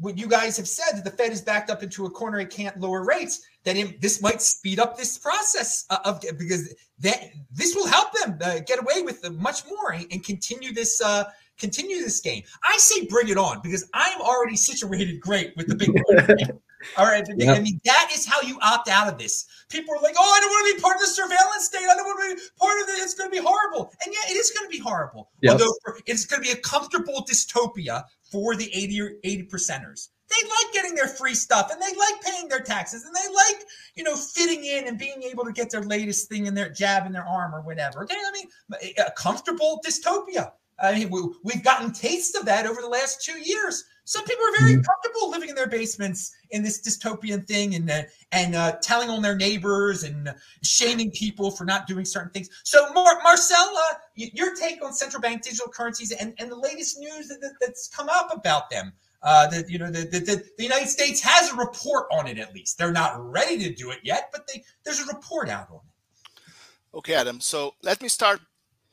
what 0.00 0.18
you 0.18 0.26
guys 0.26 0.56
have 0.56 0.68
said 0.68 0.96
that 0.96 1.04
the 1.04 1.10
Fed 1.10 1.32
is 1.32 1.40
backed 1.40 1.70
up 1.70 1.82
into 1.82 2.06
a 2.06 2.10
corner 2.10 2.38
and 2.38 2.50
can't 2.50 2.78
lower 2.78 3.04
rates, 3.04 3.46
that 3.64 3.76
it, 3.76 4.00
this 4.00 4.20
might 4.20 4.42
speed 4.42 4.78
up 4.78 4.96
this 4.96 5.18
process 5.18 5.86
uh, 5.90 5.98
of 6.04 6.20
because 6.38 6.74
that 6.98 7.30
this 7.52 7.74
will 7.74 7.86
help 7.86 8.12
them 8.12 8.38
uh, 8.42 8.58
get 8.66 8.80
away 8.80 9.02
with 9.02 9.28
much 9.32 9.64
more 9.66 9.92
and, 9.92 10.24
continue 10.24 10.72
this 10.72 11.00
uh, 11.00 11.24
continue 11.58 12.02
this 12.02 12.20
game. 12.20 12.42
I 12.68 12.76
say 12.78 13.06
bring 13.06 13.28
it 13.28 13.38
on 13.38 13.60
because 13.62 13.88
I'm 13.94 14.20
already 14.20 14.56
situated 14.56 15.20
great 15.20 15.56
with 15.56 15.68
the 15.68 15.76
big. 15.76 15.90
All 16.96 17.06
right. 17.06 17.24
Yep. 17.36 17.56
I 17.56 17.60
mean, 17.60 17.80
that 17.84 18.10
is 18.14 18.26
how 18.26 18.40
you 18.42 18.58
opt 18.62 18.88
out 18.88 19.08
of 19.08 19.18
this. 19.18 19.46
People 19.68 19.94
are 19.94 20.02
like, 20.02 20.14
oh, 20.18 20.34
I 20.36 20.40
don't 20.40 20.50
want 20.50 20.68
to 20.68 20.74
be 20.76 20.82
part 20.82 20.96
of 20.96 21.02
the 21.02 21.08
surveillance 21.08 21.64
state. 21.64 21.86
I 21.88 21.94
don't 21.94 22.04
want 22.04 22.30
to 22.30 22.36
be 22.36 22.42
part 22.58 22.80
of 22.82 22.88
it. 22.88 23.02
It's 23.02 23.14
going 23.14 23.30
to 23.30 23.34
be 23.34 23.42
horrible. 23.42 23.92
And 24.04 24.14
yeah, 24.14 24.32
it 24.32 24.36
is 24.36 24.50
going 24.50 24.70
to 24.70 24.70
be 24.70 24.78
horrible. 24.78 25.30
Yep. 25.42 25.52
Although 25.52 25.72
it's 26.06 26.26
going 26.26 26.42
to 26.42 26.46
be 26.46 26.52
a 26.52 26.60
comfortable 26.60 27.24
dystopia 27.28 28.04
for 28.30 28.56
the 28.56 28.70
80 28.74 29.00
or 29.00 29.12
80 29.22 29.46
percenters. 29.46 30.08
They 30.28 30.48
like 30.48 30.72
getting 30.72 30.94
their 30.94 31.06
free 31.06 31.34
stuff 31.34 31.70
and 31.70 31.80
they 31.80 31.96
like 31.96 32.20
paying 32.22 32.48
their 32.48 32.60
taxes 32.60 33.04
and 33.04 33.14
they 33.14 33.34
like, 33.34 33.66
you 33.94 34.02
know, 34.02 34.16
fitting 34.16 34.64
in 34.64 34.88
and 34.88 34.98
being 34.98 35.22
able 35.22 35.44
to 35.44 35.52
get 35.52 35.70
their 35.70 35.82
latest 35.82 36.28
thing 36.28 36.46
in 36.46 36.54
their 36.54 36.70
jab 36.70 37.06
in 37.06 37.12
their 37.12 37.26
arm 37.26 37.54
or 37.54 37.60
whatever. 37.60 38.04
Okay. 38.04 38.16
I 38.16 38.32
mean, 38.32 38.94
a 38.98 39.10
comfortable 39.12 39.80
dystopia. 39.86 40.52
I 40.82 40.94
mean, 40.94 41.10
we, 41.44 41.52
have 41.52 41.62
gotten 41.62 41.92
tastes 41.92 42.36
of 42.36 42.46
that 42.46 42.66
over 42.66 42.80
the 42.80 42.88
last 42.88 43.24
two 43.24 43.38
years. 43.38 43.84
Some 44.04 44.24
people 44.24 44.44
are 44.44 44.58
very 44.58 44.72
mm-hmm. 44.72 44.82
comfortable 44.82 45.30
living 45.30 45.48
in 45.48 45.54
their 45.54 45.68
basements 45.68 46.32
in 46.50 46.62
this 46.62 46.80
dystopian 46.82 47.46
thing 47.46 47.74
and 47.74 47.90
uh, 47.90 48.02
and 48.32 48.54
uh, 48.54 48.72
telling 48.82 49.08
on 49.08 49.22
their 49.22 49.34
neighbors 49.36 50.04
and 50.04 50.34
shaming 50.62 51.10
people 51.10 51.50
for 51.50 51.64
not 51.64 51.86
doing 51.86 52.04
certain 52.04 52.30
things. 52.30 52.50
So, 52.64 52.92
Mar- 52.92 53.22
Marcella, 53.22 53.98
your 54.14 54.54
take 54.54 54.84
on 54.84 54.92
central 54.92 55.22
bank 55.22 55.42
digital 55.42 55.68
currencies 55.68 56.12
and, 56.12 56.34
and 56.38 56.50
the 56.50 56.56
latest 56.56 56.98
news 56.98 57.28
that, 57.28 57.40
that, 57.40 57.54
that's 57.60 57.88
come 57.88 58.08
up 58.10 58.30
about 58.32 58.70
them. 58.70 58.92
Uh, 59.22 59.46
that 59.46 59.70
you 59.70 59.78
know 59.78 59.90
the, 59.90 60.02
the, 60.02 60.44
the, 60.58 60.62
United 60.62 60.86
States 60.88 61.22
has 61.22 61.50
a 61.50 61.56
report 61.56 62.06
on 62.12 62.26
it. 62.26 62.36
At 62.36 62.54
least 62.54 62.76
they're 62.76 62.92
not 62.92 63.14
ready 63.18 63.56
to 63.64 63.72
do 63.72 63.90
it 63.90 64.00
yet, 64.02 64.28
but 64.32 64.46
they, 64.46 64.62
there's 64.84 65.00
a 65.00 65.06
report 65.06 65.48
out 65.48 65.70
on 65.70 65.76
it. 65.76 66.98
Okay, 66.98 67.14
Adam. 67.14 67.40
So 67.40 67.74
let 67.82 68.02
me 68.02 68.08
start 68.08 68.40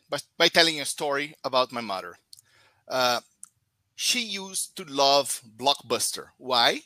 by, 0.09 0.19
by 0.37 0.47
telling 0.47 0.79
a 0.79 0.85
story 0.85 1.35
about 1.43 1.73
my 1.73 1.81
mother. 1.81 2.15
Uh, 2.87 3.19
she 3.95 4.21
used 4.21 4.75
to 4.77 4.83
love 4.85 5.41
Blockbuster. 5.57 6.27
Why? 6.37 6.81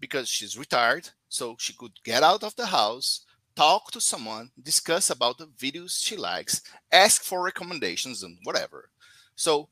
Because 0.00 0.28
she's 0.28 0.58
retired, 0.58 1.10
so 1.28 1.56
she 1.58 1.72
could 1.72 1.92
get 2.04 2.22
out 2.22 2.42
of 2.42 2.56
the 2.56 2.66
house, 2.66 3.24
talk 3.54 3.90
to 3.90 4.00
someone, 4.00 4.50
discuss 4.62 5.10
about 5.10 5.38
the 5.38 5.46
videos 5.46 6.02
she 6.02 6.16
likes, 6.16 6.62
ask 6.92 7.22
for 7.22 7.42
recommendations 7.42 8.22
and 8.22 8.38
whatever. 8.44 8.90
So 9.34 9.68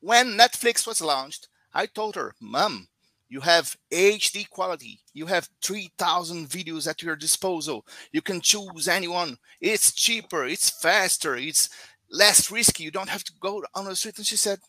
when 0.00 0.36
Netflix 0.36 0.86
was 0.86 1.00
launched, 1.00 1.48
I 1.72 1.86
told 1.86 2.16
her, 2.16 2.34
Mom, 2.40 2.88
you 3.28 3.40
have 3.40 3.76
HD 3.90 4.48
quality. 4.48 5.00
You 5.12 5.26
have 5.26 5.48
3,000 5.62 6.48
videos 6.48 6.88
at 6.88 7.02
your 7.02 7.16
disposal. 7.16 7.84
You 8.12 8.22
can 8.22 8.40
choose 8.40 8.86
anyone. 8.88 9.38
It's 9.60 9.92
cheaper, 9.92 10.44
it's 10.44 10.70
faster, 10.70 11.34
it's 11.34 11.68
less 12.10 12.50
risky. 12.50 12.84
You 12.84 12.90
don't 12.90 13.08
have 13.08 13.24
to 13.24 13.32
go 13.40 13.64
on 13.74 13.84
the 13.84 13.96
street. 13.96 14.18
And 14.18 14.26
she 14.26 14.36
said, 14.36 14.60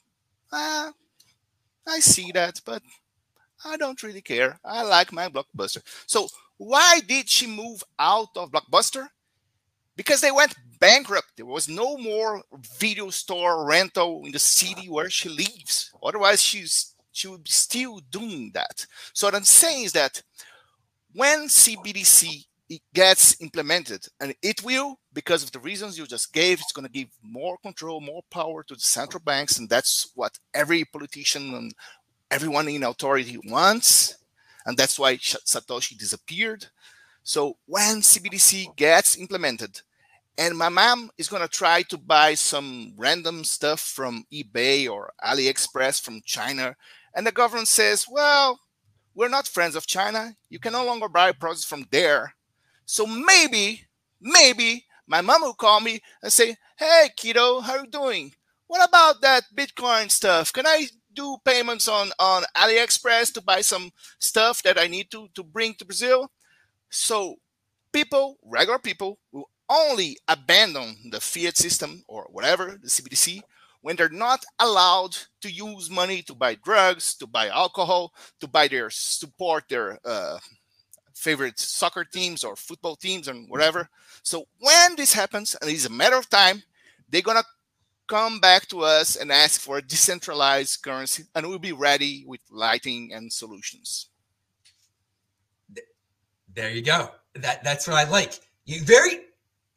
ah, 0.51 0.91
I 1.87 1.99
see 1.99 2.31
that, 2.33 2.61
but 2.65 2.81
I 3.65 3.77
don't 3.77 4.01
really 4.03 4.21
care. 4.21 4.59
I 4.63 4.83
like 4.83 5.11
my 5.11 5.29
Blockbuster. 5.29 5.81
So 6.05 6.27
why 6.57 7.01
did 7.07 7.29
she 7.29 7.47
move 7.47 7.83
out 7.97 8.29
of 8.35 8.51
Blockbuster? 8.51 9.07
Because 9.95 10.21
they 10.21 10.31
went 10.31 10.55
bankrupt. 10.79 11.31
There 11.37 11.45
was 11.45 11.67
no 11.67 11.97
more 11.97 12.43
video 12.77 13.09
store 13.09 13.65
rental 13.65 14.23
in 14.25 14.31
the 14.31 14.39
city 14.39 14.87
where 14.89 15.09
she 15.09 15.29
lives. 15.29 15.91
Otherwise, 16.03 16.41
she's 16.41 16.93
she 17.11 17.27
would 17.27 17.43
be 17.43 17.49
still 17.49 17.99
doing 18.11 18.51
that. 18.53 18.85
So 19.13 19.25
what 19.25 19.33
I'm 19.33 19.43
saying 19.43 19.85
is 19.85 19.91
that 19.93 20.21
when 21.13 21.47
CBDC 21.47 22.45
gets 22.93 23.41
implemented, 23.41 24.05
and 24.19 24.35
it 24.43 24.63
will, 24.63 24.99
because 25.17 25.41
of 25.41 25.51
the 25.51 25.57
reasons 25.57 25.97
you 25.97 26.05
just 26.05 26.31
gave, 26.31 26.59
it's 26.59 26.71
going 26.71 26.85
to 26.85 26.91
give 26.91 27.07
more 27.23 27.57
control, 27.63 27.99
more 27.99 28.21
power 28.29 28.61
to 28.61 28.75
the 28.75 28.79
central 28.79 29.19
banks, 29.19 29.57
and 29.57 29.67
that's 29.67 30.11
what 30.13 30.37
every 30.53 30.85
politician 30.85 31.55
and 31.55 31.73
everyone 32.29 32.67
in 32.67 32.83
authority 32.83 33.35
wants, 33.45 34.15
and 34.67 34.77
that's 34.77 34.99
why 34.99 35.15
Satoshi 35.15 35.97
disappeared. 35.97 36.67
So 37.23 37.57
when 37.65 38.01
CBDC 38.01 38.75
gets 38.75 39.17
implemented, 39.17 39.81
and 40.37 40.55
my 40.55 40.69
mom 40.69 41.09
is 41.17 41.29
going 41.29 41.41
to 41.41 41.47
try 41.47 41.81
to 41.89 41.97
buy 41.97 42.35
some 42.35 42.93
random 42.95 43.43
stuff 43.43 43.79
from 43.81 44.23
eBay 44.31 44.87
or 44.87 45.11
AliExpress 45.25 45.99
from 45.99 46.21
China, 46.25 46.75
and 47.15 47.25
the 47.25 47.31
government 47.31 47.69
says, 47.69 48.05
well, 48.07 48.59
we're 49.15 49.29
not 49.29 49.47
friends 49.47 49.75
of 49.75 49.87
China. 49.87 50.35
You 50.51 50.59
can 50.59 50.73
no 50.73 50.85
longer 50.85 51.09
buy 51.09 51.31
products 51.31 51.65
from 51.65 51.87
there. 51.89 52.35
So 52.85 53.07
maybe, 53.07 53.81
maybe 54.21 54.83
my 55.07 55.21
mom 55.21 55.41
will 55.41 55.53
call 55.53 55.79
me 55.79 56.01
and 56.21 56.31
say, 56.31 56.55
Hey, 56.77 57.09
kiddo, 57.15 57.61
how 57.61 57.77
are 57.77 57.85
you 57.85 57.87
doing? 57.87 58.33
What 58.67 58.87
about 58.87 59.21
that 59.21 59.43
Bitcoin 59.55 60.11
stuff? 60.11 60.51
Can 60.51 60.67
I 60.67 60.87
do 61.13 61.37
payments 61.43 61.87
on, 61.87 62.11
on 62.19 62.43
AliExpress 62.55 63.33
to 63.33 63.41
buy 63.41 63.61
some 63.61 63.91
stuff 64.19 64.61
that 64.63 64.77
I 64.77 64.87
need 64.87 65.09
to, 65.11 65.27
to 65.35 65.43
bring 65.43 65.73
to 65.75 65.85
Brazil? 65.85 66.29
So 66.89 67.37
people, 67.91 68.37
regular 68.43 68.79
people, 68.79 69.17
will 69.31 69.49
only 69.69 70.17
abandon 70.27 70.95
the 71.11 71.19
fiat 71.19 71.57
system 71.57 72.03
or 72.07 72.27
whatever, 72.29 72.77
the 72.81 72.89
CBDC, 72.89 73.41
when 73.81 73.95
they're 73.95 74.09
not 74.09 74.43
allowed 74.59 75.15
to 75.41 75.51
use 75.51 75.89
money 75.89 76.21
to 76.23 76.35
buy 76.35 76.55
drugs, 76.55 77.15
to 77.15 77.27
buy 77.27 77.47
alcohol, 77.47 78.13
to 78.39 78.47
buy 78.47 78.67
their 78.67 78.89
support 78.89 79.63
their 79.69 79.99
uh, 80.05 80.37
favorite 81.13 81.59
soccer 81.59 82.03
teams 82.03 82.43
or 82.43 82.55
football 82.55 82.95
teams 82.95 83.27
and 83.27 83.49
whatever. 83.49 83.89
So 84.23 84.47
when 84.59 84.95
this 84.95 85.13
happens, 85.13 85.55
and 85.61 85.69
it's 85.69 85.85
a 85.85 85.91
matter 85.91 86.17
of 86.17 86.29
time, 86.29 86.63
they're 87.09 87.21
gonna 87.21 87.43
come 88.07 88.39
back 88.39 88.67
to 88.69 88.81
us 88.81 89.15
and 89.15 89.31
ask 89.31 89.59
for 89.61 89.77
a 89.77 89.81
decentralized 89.81 90.81
currency, 90.81 91.23
and 91.35 91.47
we'll 91.47 91.59
be 91.59 91.73
ready 91.73 92.23
with 92.25 92.41
Lightning 92.49 93.13
and 93.13 93.31
solutions. 93.31 94.09
There 96.53 96.71
you 96.71 96.81
go. 96.81 97.11
That 97.35 97.63
that's 97.63 97.87
what 97.87 97.97
I 97.97 98.09
like. 98.09 98.39
You 98.65 98.81
very 98.81 99.19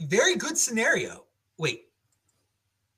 very 0.01 0.37
good 0.37 0.57
scenario. 0.57 1.27
Wait, 1.59 1.90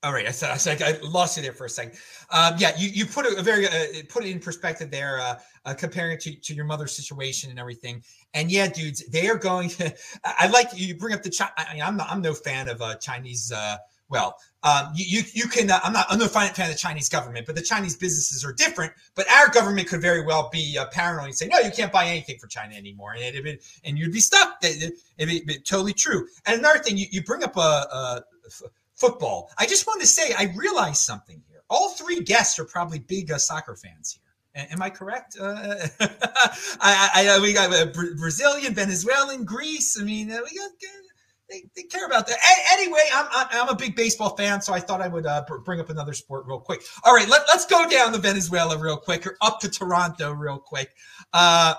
all 0.03 0.12
right, 0.12 0.27
I 0.27 0.33
said 0.33 0.51
I 0.51 0.57
said 0.57 0.83
I 0.83 0.99
lost 1.07 1.37
you 1.37 1.45
there 1.45 1.53
for 1.53 1.67
a 1.67 1.71
second. 1.71 1.97
Um, 2.31 2.55
yeah, 2.59 2.73
you, 2.77 2.88
you 2.88 3.07
put 3.07 3.25
a, 3.27 3.41
very 3.41 3.69
uh, 3.69 4.03
put 4.09 4.25
it 4.25 4.31
in 4.31 4.41
perspective 4.41 4.91
there, 4.91 5.21
uh, 5.21 5.38
uh, 5.65 5.75
comparing 5.75 6.12
it 6.12 6.21
to, 6.23 6.35
to 6.35 6.55
your 6.55 6.65
mother's 6.65 6.95
situation 6.97 7.51
and 7.51 7.59
everything. 7.59 8.03
And 8.35 8.51
yeah, 8.51 8.67
dudes, 8.67 9.07
they 9.09 9.29
are 9.29 9.38
going 9.38 9.69
to. 9.71 9.95
I 10.25 10.49
like 10.49 10.69
you 10.75 10.97
bring 10.97 11.15
up 11.15 11.23
the 11.23 11.31
China. 11.31 11.53
I 11.57 11.75
mean, 11.75 11.83
I'm 11.83 11.97
not, 11.97 12.11
I'm 12.11 12.21
no 12.21 12.35
fan 12.35 12.69
of 12.69 12.83
uh, 12.83 12.97
Chinese. 12.97 13.53
Uh, 13.53 13.77
well, 14.09 14.37
um, 14.65 14.91
you, 14.93 15.19
you 15.19 15.23
you 15.35 15.49
can. 15.49 15.71
Uh, 15.71 15.79
I'm 15.85 15.93
not. 15.93 16.07
I'm 16.11 16.19
no 16.19 16.27
fan 16.27 16.51
of 16.51 16.57
the 16.57 16.75
Chinese 16.75 17.09
government, 17.09 17.47
but 17.47 17.55
the 17.55 17.62
Chinese 17.62 17.97
businesses 17.97 18.45
are 18.45 18.53
different. 18.53 18.93
But 19.15 19.31
our 19.31 19.51
government 19.51 19.87
could 19.87 20.01
very 20.01 20.25
well 20.25 20.51
be 20.53 20.77
paranoid 20.91 21.27
and 21.27 21.35
say, 21.35 21.47
no, 21.47 21.61
you 21.61 21.71
can't 21.71 21.93
buy 21.93 22.07
anything 22.07 22.38
for 22.41 22.49
China 22.49 22.75
anymore, 22.75 23.15
and 23.15 23.23
it, 23.23 23.65
and 23.85 23.97
you'd 23.97 24.12
be 24.12 24.21
stuck. 24.21 24.57
It, 24.62 24.95
it, 25.17 25.65
totally 25.65 25.93
true. 25.93 26.27
And 26.45 26.59
another 26.59 26.81
thing, 26.81 26.97
you, 26.97 27.07
you 27.12 27.23
bring 27.23 27.45
up 27.45 27.57
a. 27.57 27.61
a 27.61 28.23
football. 29.03 29.51
I 29.59 29.67
just 29.67 29.87
want 29.87 30.01
to 30.01 30.07
say 30.07 30.33
I 30.38 30.55
realized 30.57 31.03
something 31.03 31.43
here. 31.49 31.62
All 31.69 31.91
three 31.91 32.21
guests 32.21 32.59
are 32.61 32.65
probably 32.65 33.01
big 33.01 33.33
uh, 33.33 33.38
soccer 33.38 33.75
fans 33.75 34.12
here. 34.12 34.67
Am 34.71 34.81
I 34.81 34.91
correct? 34.91 35.37
Uh, 35.41 35.88
I, 36.81 37.27
I, 37.29 37.38
we 37.41 37.53
got 37.53 37.73
uh, 37.73 37.87
Brazilian, 37.87 38.75
Venezuelan, 38.75 39.45
Greece. 39.45 39.99
I 40.01 40.05
mean, 40.05 40.31
uh, 40.31 40.38
we 40.49 40.57
got 40.57 40.71
they, 41.51 41.65
they, 41.75 41.83
care 41.85 42.07
about 42.07 42.27
that. 42.29 42.37
A- 42.37 42.73
anyway, 42.75 43.01
I'm, 43.12 43.27
I'm 43.51 43.69
a 43.71 43.75
big 43.75 43.97
baseball 43.97 44.37
fan, 44.37 44.61
so 44.61 44.73
I 44.73 44.81
thought 44.81 45.01
I 45.01 45.09
would 45.09 45.27
uh, 45.27 45.45
bring 45.65 45.81
up 45.81 45.91
another 45.91 46.12
sport 46.12 46.45
real 46.47 46.61
quick. 46.61 46.83
All 47.05 47.15
right, 47.15 47.29
let, 47.29 47.43
us 47.49 47.67
go 47.67 47.88
down 47.88 48.12
to 48.12 48.19
Venezuela 48.19 48.79
real 48.79 48.97
quick, 48.97 49.27
or 49.27 49.37
up 49.41 49.59
to 49.61 49.69
Toronto 49.69 50.33
real 50.33 50.59
quick. 50.59 50.91
Uh, 51.33 51.75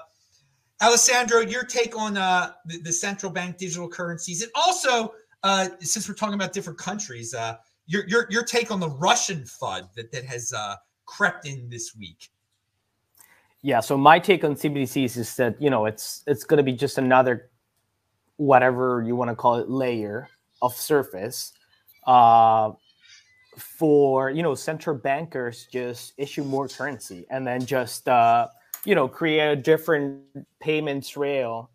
Alessandro, 0.82 1.40
your 1.40 1.64
take 1.64 1.98
on 1.98 2.18
uh, 2.18 2.52
the, 2.66 2.80
the 2.80 2.92
central 2.92 3.32
bank 3.32 3.58
digital 3.58 3.88
currencies, 3.88 4.42
and 4.42 4.52
also 4.56 5.14
uh, 5.44 5.70
since 5.80 6.08
we're 6.08 6.16
talking 6.16 6.36
about 6.36 6.54
different 6.54 6.80
countries, 6.80 7.34
uh, 7.34 7.58
your 7.86 8.08
your 8.08 8.28
your 8.30 8.44
take 8.44 8.72
on 8.72 8.80
the 8.80 8.90
Russian 8.90 9.44
FUD 9.44 9.94
that 9.96 10.12
that 10.12 10.26
has 10.26 10.54
uh, 10.54 10.76
crept 11.06 11.46
in 11.46 11.70
this 11.70 11.96
week. 11.96 12.30
Yeah, 13.62 13.80
so 13.80 13.98
my 13.98 14.20
take 14.20 14.44
on 14.44 14.56
CBDCs 14.56 15.18
is 15.18 15.36
that 15.36 15.62
you 15.62 15.70
know 15.70 15.86
it's 15.86 16.24
it's 16.28 16.44
going 16.44 16.58
to 16.58 16.64
be 16.64 16.74
just 16.74 16.98
another 16.98 17.50
whatever 18.38 19.04
you 19.06 19.16
want 19.16 19.30
to 19.30 19.36
call 19.36 19.56
it 19.56 19.70
layer 19.70 20.28
of 20.62 20.74
surface 20.76 21.54
uh, 22.08 22.72
for 23.58 24.30
you 24.32 24.44
know 24.44 24.56
central 24.56 24.96
bankers 24.96 25.68
just 25.72 26.14
issue 26.18 26.44
more 26.44 26.68
currency 26.68 27.26
and 27.30 27.46
then 27.46 27.66
just 27.66 28.08
uh, 28.08 28.48
you 28.86 28.96
know 28.96 29.08
create 29.08 29.52
a 29.52 29.56
different 29.56 30.22
payments 30.60 31.16
rail 31.16 31.70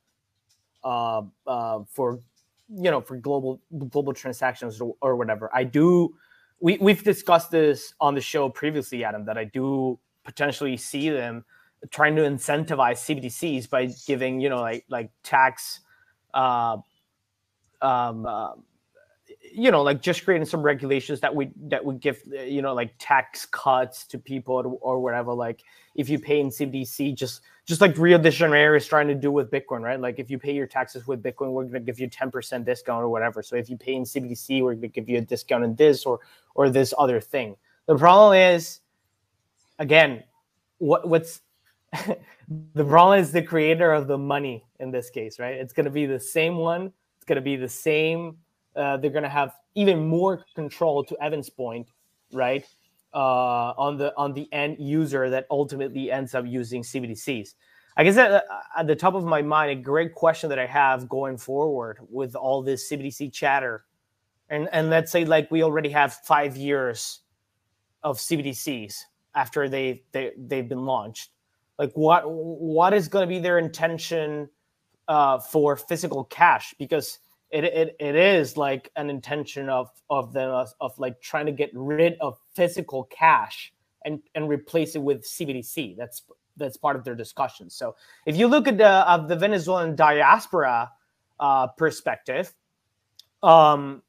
uh, 0.85 1.23
uh, 1.47 1.81
for 1.91 2.21
you 2.75 2.91
know 2.91 3.01
for 3.01 3.17
global 3.17 3.61
global 3.91 4.13
transactions 4.13 4.81
or, 4.81 4.95
or 5.01 5.17
whatever. 5.17 5.51
I 5.55 5.65
do 5.65 6.15
we, 6.61 6.77
we've 6.79 7.05
discussed 7.05 7.51
this 7.51 7.95
on 8.01 8.15
the 8.15 8.21
show 8.21 8.49
previously 8.49 9.05
adam 9.05 9.25
that 9.25 9.39
i 9.39 9.45
do 9.45 9.99
potentially 10.25 10.77
see 10.77 11.11
them 11.11 11.45
trying 11.91 12.17
to 12.17 12.23
incentivize 12.23 12.99
cbdc's 13.07 13.67
by 13.67 13.87
giving 14.07 14.41
you 14.41 14.49
know 14.49 14.61
like 14.61 14.85
like 14.89 15.11
tax 15.23 15.81
uh, 16.35 16.77
um, 17.81 18.27
uh, 18.27 18.53
you 19.53 19.71
know 19.71 19.83
like 19.83 20.01
just 20.03 20.25
creating 20.25 20.47
some 20.47 20.63
regulations 20.63 21.21
that 21.21 21.35
would 21.35 21.53
that 21.71 21.85
would 21.85 22.01
give 22.01 22.23
you 22.27 22.63
know 22.63 22.75
like 22.75 22.95
tax 22.99 23.47
cuts 23.47 24.05
to 24.07 24.19
people 24.19 24.55
or, 24.55 24.67
or 24.81 25.01
whatever 25.01 25.33
like 25.33 25.63
if 25.95 26.09
you 26.09 26.19
pay 26.19 26.41
in 26.41 26.49
cbdc 26.49 27.15
just 27.15 27.43
just 27.69 27.83
like 27.83 27.99
Rio 27.99 28.17
de 28.17 28.31
Janeiro 28.31 28.75
is 28.75 28.87
trying 28.87 29.09
to 29.09 29.15
do 29.15 29.31
with 29.31 29.51
Bitcoin, 29.51 29.83
right? 29.83 30.01
Like 30.01 30.19
if 30.19 30.31
you 30.31 30.39
pay 30.39 30.55
your 30.55 30.67
taxes 30.67 31.07
with 31.07 31.23
Bitcoin, 31.23 31.51
we're 31.51 31.65
going 31.65 31.75
to 31.75 31.81
give 31.81 32.01
you 32.01 32.09
10% 32.09 32.65
discount 32.65 33.03
or 33.03 33.11
whatever. 33.11 33.43
So 33.43 33.57
if 33.57 33.69
you 33.69 33.77
pay 33.77 33.95
in 33.95 34.05
CBDC, 34.05 34.63
we're 34.63 34.73
going 34.73 34.81
to 34.81 34.89
give 34.89 35.07
you 35.07 35.19
a 35.19 35.21
discount 35.21 35.65
in 35.65 35.75
this 35.75 36.07
or 36.07 36.21
or 36.55 36.71
this 36.71 36.95
other 36.97 37.21
thing. 37.21 37.57
The 37.85 37.95
problem 37.95 38.39
is, 38.39 38.81
again, 39.79 40.25
what 40.79 41.07
what's 41.07 41.43
the 41.93 42.85
problem 42.85 43.21
is 43.21 43.33
the 43.33 43.43
creator 43.43 43.93
of 43.93 44.07
the 44.07 44.17
money 44.17 44.65
in 44.81 44.91
this 44.91 45.11
case, 45.11 45.39
right? 45.39 45.57
It's 45.57 45.75
going 45.75 45.85
to 45.85 45.91
be 45.91 46.07
the 46.07 46.19
same 46.19 46.57
one. 46.57 46.91
It's 47.19 47.27
going 47.27 47.37
to 47.37 47.43
be 47.43 47.57
the 47.57 47.69
same. 47.69 48.39
Uh, 48.79 48.97
they're 48.97 49.11
going 49.11 49.25
to 49.25 49.29
have 49.29 49.53
even 49.75 50.07
more 50.07 50.45
control 50.55 51.05
to 51.05 51.17
Evan's 51.23 51.51
point, 51.51 51.89
right? 52.33 52.65
uh, 53.15 53.73
on 53.77 53.97
the 53.97 54.15
on 54.17 54.33
the 54.33 54.53
end 54.53 54.77
user 54.79 55.31
that 55.31 55.47
ultimately 55.51 56.11
ends 56.11 56.35
up 56.35 56.45
using 56.47 56.83
CBDCs. 56.83 57.55
I 57.97 58.05
guess 58.05 58.17
at, 58.17 58.45
at, 58.77 58.87
the 58.87 58.95
top 58.95 59.15
of 59.15 59.25
my 59.25 59.43
mind, 59.43 59.73
a 59.73 59.75
great 59.75 60.15
question 60.15 60.49
that 60.51 60.59
I 60.59 60.67
have 60.67 61.09
going 61.09 61.37
forward 61.37 61.99
with 62.09 62.37
all 62.37 62.63
this 62.63 62.91
CBDC 62.91 63.33
chatter, 63.33 63.85
and 64.49 64.69
and 64.73 64.91
let's 64.91 65.11
say 65.11 65.25
like 65.25 65.51
we 65.51 65.63
already 65.63 65.91
have 65.91 66.15
five 66.15 66.57
years 66.57 67.21
of 68.03 68.19
CBDCs 68.19 68.95
after 69.35 69.69
they 69.69 70.03
they 70.13 70.33
they've 70.37 70.69
been 70.69 70.85
launched. 70.85 71.31
Like 71.79 71.93
what 71.95 72.23
what 72.27 72.93
is 72.93 73.09
going 73.09 73.23
to 73.23 73.29
be 73.29 73.39
their 73.39 73.59
intention 73.59 74.49
uh, 75.09 75.39
for 75.39 75.77
physical 75.77 76.25
cash? 76.25 76.75
Because 76.79 77.19
it, 77.51 77.65
it, 77.65 77.97
it 77.99 78.15
is 78.15 78.57
like 78.57 78.91
an 78.97 79.09
intention 79.11 79.69
of 79.69 79.91
of 80.11 80.33
them 80.33 80.51
of, 80.51 80.73
of, 80.81 80.99
like 80.99 81.21
trying 81.21 81.47
to 81.47 81.53
get 81.53 81.71
rid 81.73 82.17
of 82.21 82.39
physical 82.55 83.05
cash 83.05 83.73
and 84.05 84.21
and 84.35 84.49
replace 84.49 84.95
it 84.95 85.03
with 85.03 85.23
CBDC. 85.23 85.97
That's 85.97 86.23
that's 86.57 86.77
part 86.77 86.97
of 86.97 87.05
their 87.05 87.15
discussion. 87.15 87.71
So 87.71 87.97
if 88.27 88.37
you 88.37 88.49
look 88.49 88.69
at 88.69 88.77
the 88.77 88.89
of 89.11 89.29
the 89.29 89.37
Venezuelan 89.37 89.97
diaspora 89.97 90.91
uh, 91.41 91.69
perspective, 91.69 92.53
um, 93.43 94.03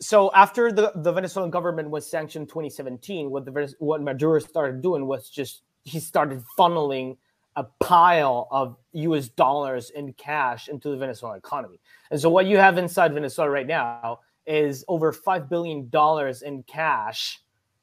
so 0.00 0.30
after 0.34 0.70
the, 0.70 0.92
the 0.96 1.12
Venezuelan 1.12 1.50
government 1.50 1.88
was 1.88 2.06
sanctioned 2.06 2.48
2017, 2.48 3.30
what 3.30 3.44
the 3.46 3.74
what 3.78 4.02
Maduro 4.02 4.38
started 4.40 4.82
doing 4.82 5.06
was 5.06 5.30
just 5.30 5.62
he 5.84 6.00
started 6.00 6.42
funneling 6.58 7.16
a 7.56 7.64
pile 7.80 8.48
of 8.50 8.76
US 8.92 9.28
dollars 9.28 9.90
in 9.90 10.12
cash 10.12 10.68
into 10.68 10.90
the 10.90 10.96
Venezuelan 10.96 11.38
economy. 11.38 11.80
And 12.10 12.20
so 12.20 12.28
what 12.28 12.46
you 12.46 12.58
have 12.58 12.78
inside 12.78 13.14
Venezuela 13.14 13.50
right 13.50 13.66
now 13.66 14.20
is 14.46 14.84
over 14.88 15.12
$5 15.12 15.48
billion 15.48 15.90
in 16.44 16.62
cash. 16.64 17.40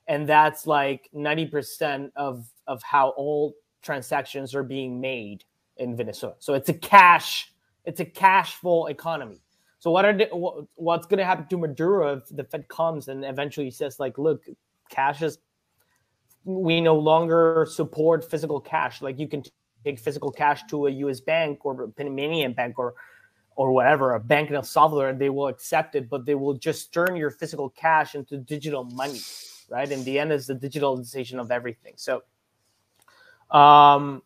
And 0.07 0.29
that's 0.29 0.67
like 0.67 1.09
90% 1.15 2.11
of, 2.15 2.47
of 2.67 2.83
how 2.83 3.09
all 3.09 3.55
transactions 3.81 4.53
are 4.53 4.63
being 4.63 5.01
made 5.01 5.43
in 5.77 5.95
Venezuela. 5.95 6.35
So 6.39 6.53
it's 6.53 6.69
a 6.69 6.73
cash, 6.73 7.51
it's 7.83 7.99
a 7.99 8.05
cash 8.05 8.55
full 8.55 8.87
economy. 8.87 9.41
So 9.79 9.91
what 9.91 10.05
are 10.05 10.13
the, 10.13 10.27
what's 10.75 11.07
going 11.07 11.17
to 11.17 11.25
happen 11.25 11.47
to 11.47 11.57
Maduro 11.57 12.17
if 12.17 12.23
the 12.29 12.43
Fed 12.43 12.67
comes 12.69 13.07
and 13.07 13.25
eventually 13.25 13.71
says 13.71 13.99
like, 13.99 14.17
look, 14.17 14.45
cash 14.89 15.21
is 15.21 15.39
we 16.45 16.81
no 16.81 16.95
longer 16.95 17.65
support 17.69 18.29
physical 18.29 18.59
cash. 18.59 19.01
Like 19.01 19.19
you 19.19 19.27
can 19.27 19.43
take 19.83 19.99
physical 19.99 20.31
cash 20.31 20.63
to 20.69 20.87
a 20.87 20.91
U.S. 20.91 21.19
bank 21.19 21.65
or 21.65 21.83
a 21.83 21.87
Panamanian 21.89 22.53
bank 22.53 22.79
or 22.79 22.93
or 23.55 23.71
whatever, 23.71 24.15
a 24.15 24.19
bank 24.19 24.49
in 24.49 24.55
El 24.55 24.63
Salvador, 24.63 25.09
and 25.09 25.19
they 25.19 25.29
will 25.29 25.47
accept 25.47 25.93
it, 25.95 26.09
but 26.09 26.25
they 26.25 26.33
will 26.35 26.55
just 26.55 26.91
turn 26.91 27.15
your 27.15 27.29
physical 27.29 27.69
cash 27.69 28.15
into 28.15 28.37
digital 28.37 28.83
money, 28.83 29.19
right? 29.69 29.91
In 29.91 30.03
the 30.05 30.17
end, 30.17 30.31
is 30.31 30.47
the 30.47 30.55
digitalization 30.55 31.39
of 31.39 31.51
everything. 31.51 31.93
So, 31.95 32.23
um, 33.51 34.23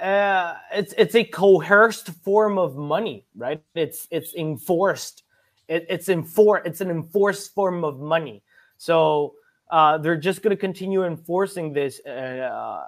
uh, 0.00 0.54
it's 0.72 0.94
it's 0.96 1.14
a 1.14 1.24
coerced 1.24 2.08
form 2.08 2.58
of 2.58 2.76
money, 2.76 3.26
right? 3.36 3.62
It's 3.74 4.08
it's 4.10 4.34
enforced. 4.34 5.24
It, 5.68 5.86
it's 5.90 6.08
enfor- 6.08 6.64
It's 6.64 6.80
an 6.80 6.90
enforced 6.90 7.54
form 7.54 7.84
of 7.84 8.00
money. 8.00 8.42
So 8.78 9.34
uh, 9.70 9.98
they're 9.98 10.16
just 10.16 10.40
going 10.40 10.56
to 10.56 10.60
continue 10.60 11.04
enforcing 11.04 11.72
this 11.72 12.00
uh, 12.06 12.86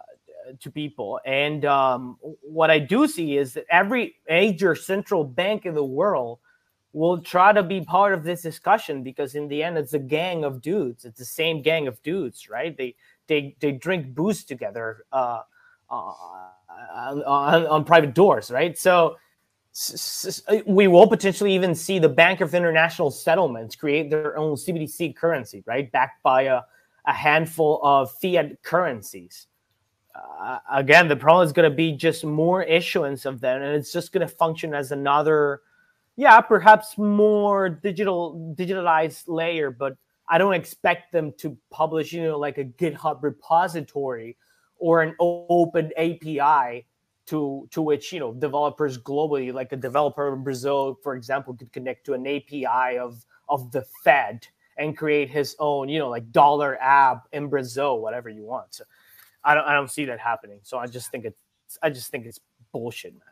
to 0.61 0.70
people. 0.70 1.20
And 1.24 1.64
um, 1.64 2.16
what 2.40 2.70
I 2.70 2.78
do 2.78 3.07
see 3.07 3.36
is 3.36 3.55
that 3.55 3.66
every 3.70 4.16
major 4.28 4.74
central 4.74 5.24
bank 5.24 5.66
in 5.66 5.74
the 5.74 5.84
world 5.84 6.38
will 6.92 7.20
try 7.20 7.53
to 7.53 7.62
be 7.62 7.80
part 7.80 8.14
of 8.14 8.24
this 8.24 8.42
discussion 8.42 9.03
because 9.03 9.34
in 9.34 9.46
the 9.48 9.62
end 9.62 9.78
it's 9.78 9.94
a 9.94 9.98
gang 9.98 10.44
of 10.44 10.61
dudes. 10.61 11.05
It's 11.05 11.18
the 11.18 11.24
same 11.24 11.62
gang 11.62 11.86
of 11.86 12.03
dudes 12.03 12.48
right? 12.48 12.76
They 12.76 12.96
they 13.28 13.57
they 13.61 13.72
drink 13.72 14.14
booze 14.14 14.44
together 14.44 15.05
uh, 15.12 15.42
uh, 15.88 16.12
on, 17.26 17.66
on, 17.66 17.84
private 17.84 18.14
doors 18.14 18.51
right? 18.51 18.76
So 18.76 19.16
we 20.66 20.88
will 20.88 21.07
potentially 21.07 21.55
even 21.55 21.76
see 21.76 22.01
the 22.01 22.09
bank 22.09 22.40
of 22.40 22.55
international 22.55 23.12
settlements 23.12 23.76
create 23.76 24.11
their 24.11 24.36
own 24.36 24.57
cbdc 24.57 25.14
currency 25.14 25.62
right? 25.66 25.90
Backed 25.92 26.22
by 26.24 26.42
a, 26.42 26.62
a 27.07 27.12
handful 27.12 27.80
of 27.84 28.11
fiat 28.20 28.62
currencies 28.62 29.46
uh, 30.40 30.58
again, 30.72 31.08
the 31.08 31.16
problem 31.16 31.46
is 31.46 31.52
going 31.52 31.70
to 31.70 31.74
be 31.74 31.92
just 31.92 32.24
more 32.24 32.62
issuance 32.62 33.24
of 33.24 33.40
them, 33.40 33.62
and 33.62 33.74
it's 33.74 33.92
just 33.92 34.12
going 34.12 34.26
to 34.26 34.32
function 34.32 34.74
as 34.74 34.92
another, 34.92 35.62
yeah, 36.16 36.40
perhaps 36.40 36.96
more 36.98 37.68
digital 37.68 38.54
digitalized 38.58 39.24
layer. 39.26 39.70
But 39.70 39.96
I 40.28 40.38
don't 40.38 40.54
expect 40.54 41.12
them 41.12 41.32
to 41.38 41.56
publish, 41.70 42.12
you 42.12 42.22
know, 42.22 42.38
like 42.38 42.58
a 42.58 42.64
GitHub 42.64 43.22
repository 43.22 44.36
or 44.78 45.02
an 45.02 45.14
open 45.18 45.90
API 45.96 46.86
to 47.26 47.68
to 47.70 47.82
which 47.82 48.12
you 48.12 48.20
know 48.20 48.32
developers 48.32 48.98
globally, 48.98 49.52
like 49.52 49.72
a 49.72 49.76
developer 49.76 50.32
in 50.32 50.42
Brazil, 50.42 50.98
for 51.02 51.14
example, 51.14 51.54
could 51.54 51.72
connect 51.72 52.04
to 52.06 52.14
an 52.14 52.26
API 52.26 52.98
of 52.98 53.24
of 53.48 53.70
the 53.72 53.82
Fed 54.02 54.46
and 54.76 54.96
create 54.96 55.28
his 55.28 55.54
own, 55.58 55.88
you 55.88 55.98
know, 55.98 56.08
like 56.08 56.32
dollar 56.32 56.80
app 56.80 57.28
in 57.32 57.48
Brazil, 57.48 58.00
whatever 58.00 58.30
you 58.30 58.44
want. 58.44 58.72
So 58.74 58.84
I 59.45 59.55
don't 59.55 59.64
I 59.64 59.72
don't 59.74 59.91
see 59.91 60.05
that 60.07 60.20
happening. 60.20 60.61
So 60.62 60.78
I 60.78 60.86
just 60.86 61.11
think 61.11 61.24
it's 61.24 61.78
I 61.82 61.91
just 61.91 62.11
think 62.11 62.26
it's 62.26 62.41
bullshit, 62.72 63.12
man. 63.12 63.22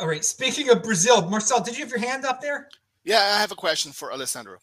All 0.00 0.08
right. 0.08 0.24
Speaking 0.24 0.70
of 0.70 0.82
Brazil, 0.82 1.28
Marcel, 1.28 1.60
did 1.62 1.76
you 1.76 1.84
have 1.84 1.90
your 1.90 2.00
hand 2.00 2.24
up 2.24 2.40
there? 2.40 2.68
Yeah, 3.04 3.18
I 3.18 3.40
have 3.40 3.52
a 3.52 3.56
question 3.56 3.92
for 3.92 4.12
Alessandro. 4.12 4.58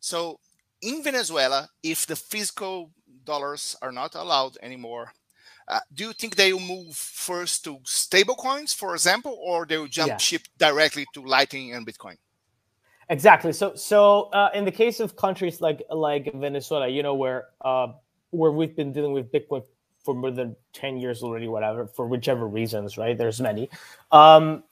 So 0.00 0.38
in 0.82 1.02
Venezuela, 1.02 1.68
if 1.82 2.06
the 2.06 2.16
physical 2.16 2.90
dollars 3.24 3.76
are 3.80 3.92
not 3.92 4.14
allowed 4.14 4.58
anymore, 4.62 5.12
uh, 5.68 5.80
do 5.94 6.04
you 6.04 6.12
think 6.12 6.36
they 6.36 6.52
will 6.52 6.60
move 6.60 6.94
first 6.94 7.64
to 7.64 7.78
stable 7.84 8.34
coins, 8.36 8.72
for 8.72 8.94
example, 8.94 9.36
or 9.42 9.66
they 9.66 9.78
will 9.78 9.88
jump 9.88 10.10
yeah. 10.10 10.16
ship 10.18 10.42
directly 10.58 11.06
to 11.14 11.22
Lightning 11.22 11.74
and 11.74 11.86
Bitcoin? 11.86 12.16
Exactly. 13.08 13.52
So, 13.52 13.74
so 13.74 14.24
uh, 14.32 14.50
in 14.54 14.64
the 14.64 14.70
case 14.72 15.00
of 15.00 15.16
countries 15.16 15.60
like 15.60 15.82
like 15.90 16.32
Venezuela, 16.34 16.88
you 16.88 17.02
know, 17.02 17.14
where 17.14 17.46
uh, 17.60 17.88
where 18.30 18.52
we've 18.52 18.76
been 18.76 18.92
dealing 18.92 19.12
with 19.12 19.30
Bitcoin 19.32 19.62
for 20.06 20.14
more 20.14 20.30
than 20.30 20.56
10 20.72 20.96
years 20.98 21.22
already, 21.22 21.48
whatever, 21.48 21.86
for 21.86 22.06
whichever 22.06 22.46
reasons, 22.46 22.96
right? 22.96 23.18
There's 23.18 23.40
many. 23.40 23.68
Um, 24.12 24.62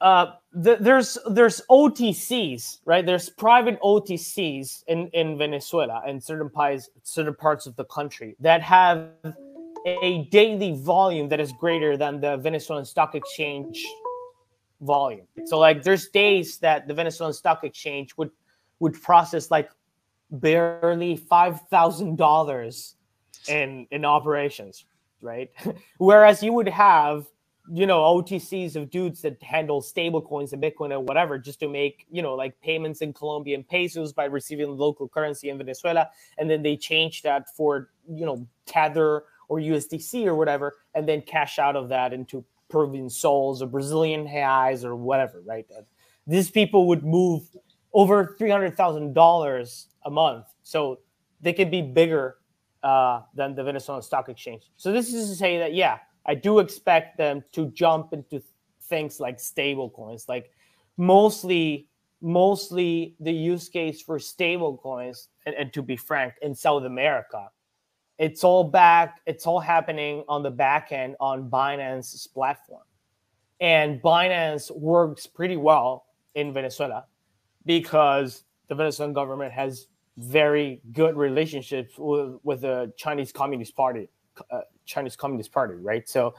uh, 0.00 0.32
the, 0.52 0.76
there's 0.80 1.18
there's 1.30 1.60
OTCs, 1.70 2.78
right? 2.84 3.04
There's 3.04 3.28
private 3.28 3.80
OTCs 3.80 4.84
in, 4.86 5.08
in 5.08 5.36
Venezuela 5.36 6.02
and 6.06 6.22
certain 6.22 6.48
pies, 6.48 6.90
certain 7.02 7.34
parts 7.34 7.66
of 7.66 7.76
the 7.76 7.84
country 7.84 8.36
that 8.40 8.62
have 8.62 9.08
a 9.86 10.28
daily 10.30 10.72
volume 10.74 11.28
that 11.30 11.40
is 11.40 11.52
greater 11.52 11.96
than 11.96 12.20
the 12.20 12.36
Venezuelan 12.36 12.84
Stock 12.84 13.14
Exchange 13.14 13.84
volume. 14.80 15.26
So 15.46 15.58
like 15.58 15.82
there's 15.82 16.08
days 16.08 16.58
that 16.58 16.88
the 16.88 16.94
Venezuelan 16.94 17.34
Stock 17.34 17.64
Exchange 17.64 18.16
would 18.16 18.30
would 18.80 18.94
process 19.02 19.50
like 19.50 19.70
barely 20.30 21.16
five 21.16 21.60
thousand 21.68 22.16
dollars 22.16 22.96
in 23.48 23.86
in 23.90 24.04
operations, 24.04 24.84
right? 25.22 25.50
Whereas 25.98 26.42
you 26.42 26.52
would 26.52 26.68
have 26.68 27.26
you 27.72 27.86
know 27.86 28.00
OTCs 28.00 28.76
of 28.76 28.90
dudes 28.90 29.22
that 29.22 29.42
handle 29.42 29.80
stable 29.80 30.20
coins 30.22 30.52
and 30.52 30.62
Bitcoin 30.62 30.92
and 30.92 31.06
whatever 31.06 31.38
just 31.38 31.60
to 31.60 31.68
make 31.68 32.06
you 32.10 32.22
know 32.22 32.34
like 32.34 32.60
payments 32.60 33.00
in 33.02 33.12
Colombian 33.12 33.64
pesos 33.64 34.12
by 34.12 34.24
receiving 34.24 34.76
local 34.76 35.08
currency 35.08 35.50
in 35.50 35.58
Venezuela, 35.58 36.08
and 36.38 36.50
then 36.50 36.62
they 36.62 36.76
change 36.76 37.22
that 37.22 37.48
for 37.56 37.90
you 38.08 38.26
know 38.26 38.46
Tether 38.66 39.24
or 39.48 39.58
USDC 39.58 40.26
or 40.26 40.34
whatever, 40.34 40.76
and 40.94 41.08
then 41.08 41.22
cash 41.22 41.58
out 41.58 41.76
of 41.76 41.88
that 41.88 42.12
into 42.12 42.44
Peruvian 42.68 43.10
sols 43.10 43.62
or 43.62 43.66
Brazilian 43.66 44.26
reais 44.26 44.84
or 44.84 44.96
whatever, 44.96 45.42
right? 45.44 45.66
These 46.26 46.50
people 46.50 46.86
would 46.88 47.04
move 47.04 47.42
over 47.92 48.36
three 48.38 48.50
hundred 48.50 48.76
thousand 48.76 49.14
dollars 49.14 49.88
a 50.04 50.10
month, 50.10 50.46
so 50.62 51.00
they 51.40 51.52
could 51.52 51.70
be 51.70 51.82
bigger 51.82 52.36
uh, 52.82 53.22
than 53.34 53.54
the 53.54 53.62
Venezuelan 53.62 54.02
Stock 54.02 54.28
Exchange. 54.28 54.70
So 54.76 54.92
this 54.92 55.12
is 55.12 55.28
to 55.30 55.36
say 55.36 55.58
that 55.58 55.74
yeah, 55.74 55.98
I 56.26 56.34
do 56.34 56.58
expect 56.58 57.18
them 57.18 57.44
to 57.52 57.66
jump 57.66 58.12
into 58.12 58.42
things 58.82 59.20
like 59.20 59.40
stable 59.40 59.90
coins, 59.90 60.26
like 60.28 60.50
mostly 60.96 61.88
mostly 62.20 63.14
the 63.20 63.32
use 63.32 63.68
case 63.68 64.02
for 64.02 64.18
stable 64.18 64.76
coins, 64.76 65.28
and, 65.46 65.54
and 65.54 65.72
to 65.72 65.82
be 65.82 65.96
frank, 65.96 66.34
in 66.42 66.54
South 66.54 66.84
America, 66.84 67.48
it's 68.18 68.44
all 68.44 68.64
back, 68.64 69.20
it's 69.26 69.46
all 69.46 69.60
happening 69.60 70.24
on 70.28 70.42
the 70.42 70.50
back 70.50 70.92
end 70.92 71.16
on 71.20 71.48
Binance's 71.48 72.26
platform. 72.26 72.82
And 73.60 74.00
Binance 74.02 74.70
works 74.70 75.26
pretty 75.26 75.56
well 75.56 76.04
in 76.34 76.52
Venezuela 76.52 77.06
because 77.64 78.44
the 78.68 78.74
Venezuelan 78.74 79.14
government 79.14 79.52
has 79.52 79.86
very 80.16 80.80
good 80.92 81.16
relationships 81.16 81.94
with, 81.98 82.38
with 82.42 82.60
the 82.62 82.92
Chinese 82.96 83.32
Communist 83.32 83.74
Party, 83.76 84.08
uh, 84.50 84.60
Chinese 84.84 85.16
Communist 85.16 85.52
Party, 85.52 85.74
right? 85.74 86.08
So 86.08 86.34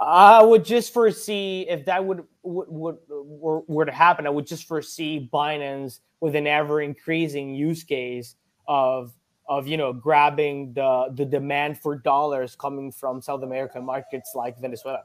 I 0.00 0.42
would 0.42 0.64
just 0.64 0.92
foresee 0.92 1.66
if 1.68 1.84
that 1.84 2.04
would 2.04 2.24
would, 2.42 2.66
would 2.68 2.96
were, 3.08 3.60
were 3.66 3.84
to 3.84 3.92
happen, 3.92 4.26
I 4.26 4.30
would 4.30 4.46
just 4.46 4.66
foresee 4.66 5.28
Binance 5.32 6.00
with 6.20 6.34
an 6.34 6.46
ever 6.46 6.80
increasing 6.80 7.54
use 7.54 7.84
case 7.84 8.36
of 8.66 9.12
of 9.48 9.66
you 9.66 9.76
know 9.76 9.92
grabbing 9.92 10.72
the 10.72 11.12
the 11.14 11.24
demand 11.24 11.78
for 11.78 11.96
dollars 11.96 12.56
coming 12.56 12.90
from 12.90 13.20
South 13.20 13.42
American 13.42 13.84
markets 13.84 14.32
like 14.34 14.58
Venezuela, 14.58 15.04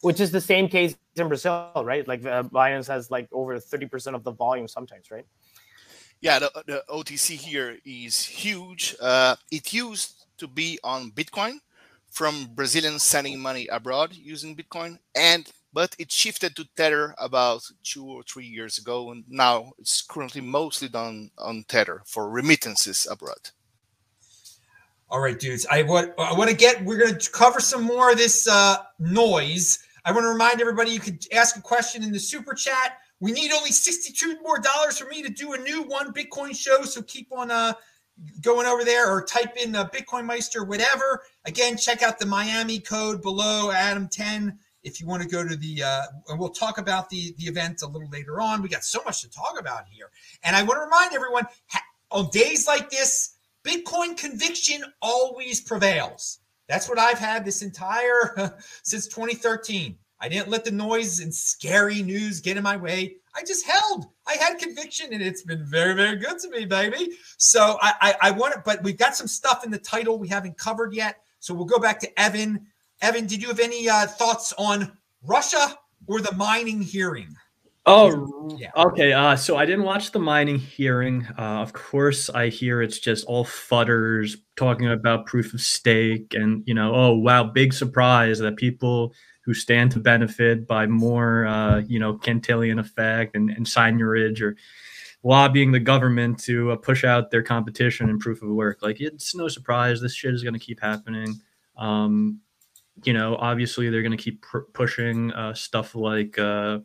which 0.00 0.18
is 0.18 0.32
the 0.32 0.40
same 0.40 0.68
case 0.68 0.96
in 1.14 1.28
Brazil, 1.28 1.70
right? 1.76 2.06
Like 2.08 2.24
uh, 2.26 2.42
Binance 2.44 2.88
has 2.88 3.10
like 3.12 3.28
over 3.32 3.60
thirty 3.60 3.86
percent 3.86 4.16
of 4.16 4.24
the 4.24 4.32
volume 4.32 4.66
sometimes, 4.66 5.10
right? 5.12 5.26
Yeah, 6.26 6.40
the, 6.40 6.50
the 6.66 6.84
OTC 6.88 7.36
here 7.36 7.78
is 7.84 8.20
huge. 8.20 8.96
Uh, 9.00 9.36
it 9.52 9.72
used 9.72 10.26
to 10.38 10.48
be 10.48 10.76
on 10.82 11.12
Bitcoin 11.12 11.58
from 12.10 12.48
Brazilians 12.52 13.04
sending 13.04 13.38
money 13.38 13.68
abroad 13.68 14.12
using 14.12 14.56
Bitcoin, 14.56 14.98
and 15.14 15.48
but 15.72 15.94
it 16.00 16.10
shifted 16.10 16.56
to 16.56 16.66
Tether 16.76 17.14
about 17.18 17.62
two 17.84 18.04
or 18.06 18.24
three 18.24 18.44
years 18.44 18.76
ago, 18.76 19.12
and 19.12 19.22
now 19.28 19.70
it's 19.78 20.02
currently 20.02 20.40
mostly 20.40 20.88
done 20.88 21.30
on 21.38 21.64
Tether 21.68 22.02
for 22.06 22.28
remittances 22.28 23.06
abroad. 23.08 23.50
All 25.08 25.20
right, 25.20 25.38
dudes. 25.38 25.64
I 25.70 25.82
want 25.82 26.10
I 26.18 26.32
want 26.32 26.50
to 26.50 26.56
get. 26.56 26.84
We're 26.84 26.98
going 26.98 27.20
to 27.20 27.30
cover 27.30 27.60
some 27.60 27.84
more 27.84 28.10
of 28.10 28.18
this 28.18 28.48
uh, 28.48 28.78
noise. 28.98 29.78
I 30.04 30.10
want 30.10 30.24
to 30.24 30.28
remind 30.30 30.60
everybody 30.60 30.90
you 30.90 30.98
could 30.98 31.24
ask 31.32 31.56
a 31.56 31.62
question 31.62 32.02
in 32.02 32.10
the 32.10 32.18
super 32.18 32.52
chat. 32.52 32.98
We 33.20 33.32
need 33.32 33.52
only 33.52 33.70
62 33.70 34.40
more 34.42 34.58
dollars 34.58 34.98
for 34.98 35.08
me 35.08 35.22
to 35.22 35.30
do 35.30 35.54
a 35.54 35.58
new 35.58 35.82
one 35.82 36.12
Bitcoin 36.12 36.54
show. 36.54 36.82
So 36.82 37.02
keep 37.02 37.32
on 37.32 37.50
uh, 37.50 37.72
going 38.40 38.66
over 38.66 38.84
there 38.84 39.10
or 39.10 39.24
type 39.24 39.56
in 39.56 39.74
uh, 39.74 39.88
Bitcoin 39.88 40.24
Meister, 40.24 40.64
whatever. 40.64 41.22
Again, 41.44 41.76
check 41.76 42.02
out 42.02 42.18
the 42.18 42.26
Miami 42.26 42.78
code 42.78 43.22
below 43.22 43.70
Adam 43.70 44.08
10 44.08 44.58
if 44.82 45.00
you 45.00 45.06
want 45.06 45.22
to 45.22 45.28
go 45.28 45.46
to 45.46 45.56
the 45.56 45.82
uh, 45.82 46.02
and 46.28 46.38
we'll 46.38 46.48
talk 46.48 46.78
about 46.78 47.10
the 47.10 47.34
the 47.38 47.44
event 47.44 47.82
a 47.82 47.86
little 47.86 48.08
later 48.08 48.40
on. 48.40 48.62
We 48.62 48.68
got 48.68 48.84
so 48.84 49.00
much 49.04 49.22
to 49.22 49.30
talk 49.30 49.58
about 49.58 49.84
here. 49.90 50.10
And 50.44 50.54
I 50.54 50.62
want 50.62 50.76
to 50.76 50.84
remind 50.84 51.12
everyone 51.12 51.46
on 52.10 52.30
days 52.30 52.66
like 52.66 52.90
this, 52.90 53.36
Bitcoin 53.64 54.16
conviction 54.16 54.84
always 55.02 55.60
prevails. 55.60 56.38
That's 56.68 56.88
what 56.88 56.98
I've 56.98 57.18
had 57.18 57.44
this 57.44 57.62
entire 57.62 58.56
since 58.82 59.06
2013. 59.08 59.96
I 60.20 60.28
didn't 60.28 60.48
let 60.48 60.64
the 60.64 60.70
noise 60.70 61.20
and 61.20 61.34
scary 61.34 62.02
news 62.02 62.40
get 62.40 62.56
in 62.56 62.62
my 62.62 62.76
way. 62.76 63.16
I 63.34 63.42
just 63.44 63.66
held. 63.66 64.06
I 64.26 64.34
had 64.34 64.58
conviction, 64.58 65.12
and 65.12 65.22
it's 65.22 65.42
been 65.42 65.64
very, 65.64 65.94
very 65.94 66.16
good 66.16 66.38
to 66.38 66.50
me, 66.50 66.64
baby. 66.64 67.10
So 67.36 67.78
I, 67.82 67.92
I, 68.00 68.14
I 68.22 68.30
want 68.30 68.54
it, 68.54 68.62
but 68.64 68.82
we've 68.82 68.96
got 68.96 69.14
some 69.14 69.26
stuff 69.28 69.64
in 69.64 69.70
the 69.70 69.78
title 69.78 70.18
we 70.18 70.28
haven't 70.28 70.56
covered 70.56 70.94
yet. 70.94 71.20
So 71.40 71.52
we'll 71.52 71.66
go 71.66 71.78
back 71.78 72.00
to 72.00 72.20
Evan. 72.20 72.66
Evan, 73.02 73.26
did 73.26 73.42
you 73.42 73.48
have 73.48 73.60
any 73.60 73.88
uh, 73.90 74.06
thoughts 74.06 74.54
on 74.56 74.90
Russia 75.22 75.78
or 76.06 76.20
the 76.20 76.34
mining 76.34 76.80
hearing? 76.80 77.36
Oh, 77.88 78.56
Yeah. 78.58 78.70
okay. 78.74 79.12
Uh, 79.12 79.36
so 79.36 79.56
I 79.56 79.64
didn't 79.64 79.84
watch 79.84 80.10
the 80.10 80.18
mining 80.18 80.58
hearing. 80.58 81.24
Uh, 81.38 81.60
of 81.60 81.72
course, 81.72 82.28
I 82.28 82.48
hear 82.48 82.82
it's 82.82 82.98
just 82.98 83.24
all 83.26 83.44
fudders 83.44 84.36
talking 84.56 84.88
about 84.88 85.26
proof 85.26 85.54
of 85.54 85.60
stake, 85.60 86.34
and 86.34 86.64
you 86.66 86.74
know, 86.74 86.92
oh 86.94 87.14
wow, 87.16 87.44
big 87.44 87.72
surprise 87.72 88.40
that 88.40 88.56
people 88.56 89.12
who 89.46 89.54
stand 89.54 89.92
to 89.92 90.00
benefit 90.00 90.66
by 90.66 90.86
more, 90.86 91.46
uh, 91.46 91.78
you 91.86 92.00
know, 92.00 92.18
Cantillon 92.18 92.80
effect 92.80 93.36
and, 93.36 93.48
and 93.48 93.64
seigniorage 93.64 94.42
or 94.42 94.56
lobbying 95.22 95.70
the 95.70 95.78
government 95.78 96.38
to 96.40 96.72
uh, 96.72 96.76
push 96.76 97.04
out 97.04 97.30
their 97.30 97.44
competition 97.44 98.10
and 98.10 98.18
proof 98.18 98.42
of 98.42 98.48
work. 98.48 98.82
Like 98.82 99.00
it's 99.00 99.36
no 99.36 99.46
surprise 99.46 100.00
this 100.00 100.14
shit 100.14 100.34
is 100.34 100.42
going 100.42 100.54
to 100.54 100.60
keep 100.60 100.80
happening. 100.80 101.40
Um, 101.78 102.40
you 103.04 103.12
know, 103.12 103.36
obviously 103.36 103.88
they're 103.88 104.02
going 104.02 104.16
to 104.16 104.22
keep 104.22 104.42
pr- 104.42 104.68
pushing 104.74 105.32
uh, 105.32 105.54
stuff 105.54 105.94
like. 105.94 106.38
Uh, 106.38 106.80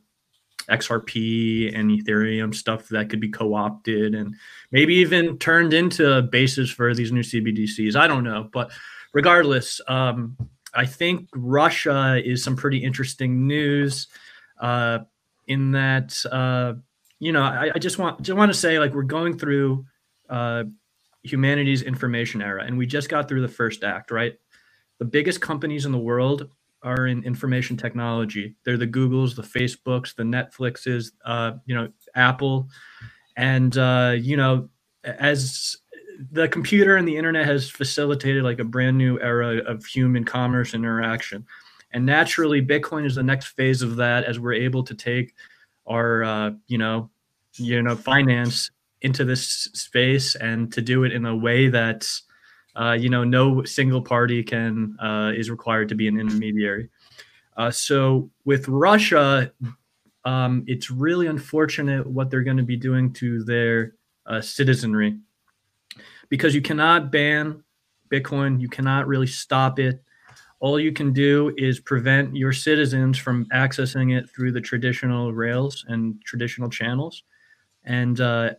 XRP 0.69 1.75
and 1.75 1.89
Ethereum 1.89 2.53
stuff 2.53 2.87
that 2.89 3.09
could 3.09 3.19
be 3.19 3.29
co-opted 3.29 4.13
and 4.13 4.35
maybe 4.71 4.93
even 4.93 5.39
turned 5.39 5.73
into 5.73 6.21
bases 6.21 6.69
for 6.69 6.93
these 6.93 7.11
new 7.11 7.23
CBDCs. 7.23 7.95
I 7.95 8.05
don't 8.05 8.23
know, 8.23 8.47
but 8.53 8.71
regardless, 9.11 9.81
um, 9.87 10.37
I 10.73 10.85
think 10.85 11.29
Russia 11.33 12.21
is 12.23 12.43
some 12.43 12.55
pretty 12.55 12.83
interesting 12.83 13.47
news 13.47 14.07
uh, 14.59 14.99
in 15.47 15.71
that 15.71 16.23
uh, 16.31 16.73
you 17.19 17.31
know 17.31 17.43
I, 17.43 17.71
I, 17.75 17.79
just 17.79 17.97
want 17.97 18.21
just 18.21 18.37
want 18.37 18.51
to 18.51 18.57
say 18.57 18.79
like 18.79 18.93
we're 18.93 19.03
going 19.03 19.37
through 19.37 19.85
uh, 20.29 20.63
humanity's 21.23 21.81
information 21.81 22.41
era, 22.41 22.63
and 22.63 22.77
we 22.77 22.85
just 22.85 23.09
got 23.09 23.27
through 23.27 23.41
the 23.41 23.47
first 23.47 23.83
act, 23.83 24.11
right? 24.11 24.35
The 24.99 25.05
biggest 25.05 25.41
companies 25.41 25.85
in 25.85 25.91
the 25.91 25.97
world 25.97 26.49
are 26.83 27.07
in 27.07 27.23
information 27.23 27.77
technology. 27.77 28.55
They're 28.65 28.77
the 28.77 28.87
Googles, 28.87 29.35
the 29.35 29.41
Facebooks, 29.41 30.15
the 30.15 30.23
Netflixes, 30.23 31.11
uh, 31.25 31.53
you 31.65 31.75
know, 31.75 31.89
Apple, 32.15 32.69
and 33.35 33.77
uh, 33.77 34.15
you 34.17 34.37
know, 34.37 34.69
as 35.03 35.77
the 36.31 36.47
computer 36.47 36.97
and 36.97 37.07
the 37.07 37.15
internet 37.15 37.45
has 37.45 37.69
facilitated 37.69 38.43
like 38.43 38.59
a 38.59 38.63
brand 38.63 38.97
new 38.97 39.19
era 39.19 39.57
of 39.65 39.85
human 39.85 40.23
commerce 40.23 40.73
interaction, 40.73 41.45
and 41.93 42.05
naturally, 42.05 42.61
Bitcoin 42.61 43.05
is 43.05 43.15
the 43.15 43.23
next 43.23 43.47
phase 43.47 43.81
of 43.81 43.95
that 43.97 44.23
as 44.23 44.39
we're 44.39 44.53
able 44.53 44.83
to 44.83 44.95
take 44.95 45.33
our, 45.87 46.23
uh, 46.23 46.51
you 46.67 46.77
know, 46.77 47.09
you 47.55 47.81
know, 47.81 47.95
finance 47.95 48.69
into 49.01 49.25
this 49.25 49.43
space 49.73 50.35
and 50.35 50.71
to 50.73 50.81
do 50.81 51.03
it 51.03 51.11
in 51.11 51.25
a 51.25 51.35
way 51.35 51.67
that's 51.67 52.23
uh, 52.75 52.93
you 52.93 53.09
know, 53.09 53.23
no 53.23 53.63
single 53.63 54.01
party 54.01 54.43
can 54.43 54.97
uh, 54.99 55.31
is 55.35 55.49
required 55.49 55.89
to 55.89 55.95
be 55.95 56.07
an 56.07 56.19
intermediary. 56.19 56.89
Uh, 57.57 57.69
so 57.69 58.29
with 58.45 58.67
Russia, 58.67 59.51
um, 60.23 60.63
it's 60.67 60.89
really 60.89 61.27
unfortunate 61.27 62.07
what 62.07 62.29
they're 62.29 62.43
going 62.43 62.57
to 62.57 62.63
be 62.63 62.77
doing 62.77 63.11
to 63.13 63.43
their 63.43 63.95
uh, 64.25 64.39
citizenry, 64.39 65.17
because 66.31 66.55
you 66.55 66.61
cannot 66.61 67.11
ban 67.11 67.61
Bitcoin, 68.09 68.59
you 68.59 68.69
cannot 68.69 69.05
really 69.05 69.27
stop 69.27 69.77
it. 69.79 70.01
All 70.61 70.79
you 70.79 70.93
can 70.93 71.11
do 71.11 71.53
is 71.57 71.79
prevent 71.79 72.35
your 72.35 72.53
citizens 72.53 73.17
from 73.17 73.45
accessing 73.47 74.17
it 74.17 74.29
through 74.29 74.53
the 74.53 74.61
traditional 74.61 75.33
rails 75.33 75.85
and 75.87 76.21
traditional 76.23 76.69
channels. 76.69 77.23
And 77.83 78.21
uh, 78.21 78.51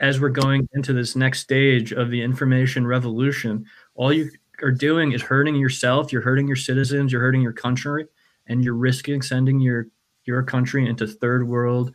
as 0.00 0.20
we're 0.20 0.30
going 0.30 0.68
into 0.74 0.92
this 0.92 1.14
next 1.14 1.40
stage 1.40 1.92
of 1.92 2.10
the 2.10 2.20
information 2.20 2.86
revolution, 2.86 3.66
all 3.94 4.12
you 4.12 4.30
are 4.60 4.72
doing 4.72 5.12
is 5.12 5.22
hurting 5.22 5.54
yourself, 5.54 6.12
you're 6.12 6.22
hurting 6.22 6.48
your 6.48 6.56
citizens, 6.56 7.12
you're 7.12 7.20
hurting 7.20 7.42
your 7.42 7.52
country, 7.52 8.06
and 8.48 8.64
you're 8.64 8.74
risking 8.74 9.22
sending 9.22 9.60
your 9.60 9.86
your 10.24 10.42
country 10.42 10.88
into 10.88 11.06
third 11.06 11.46
world 11.46 11.94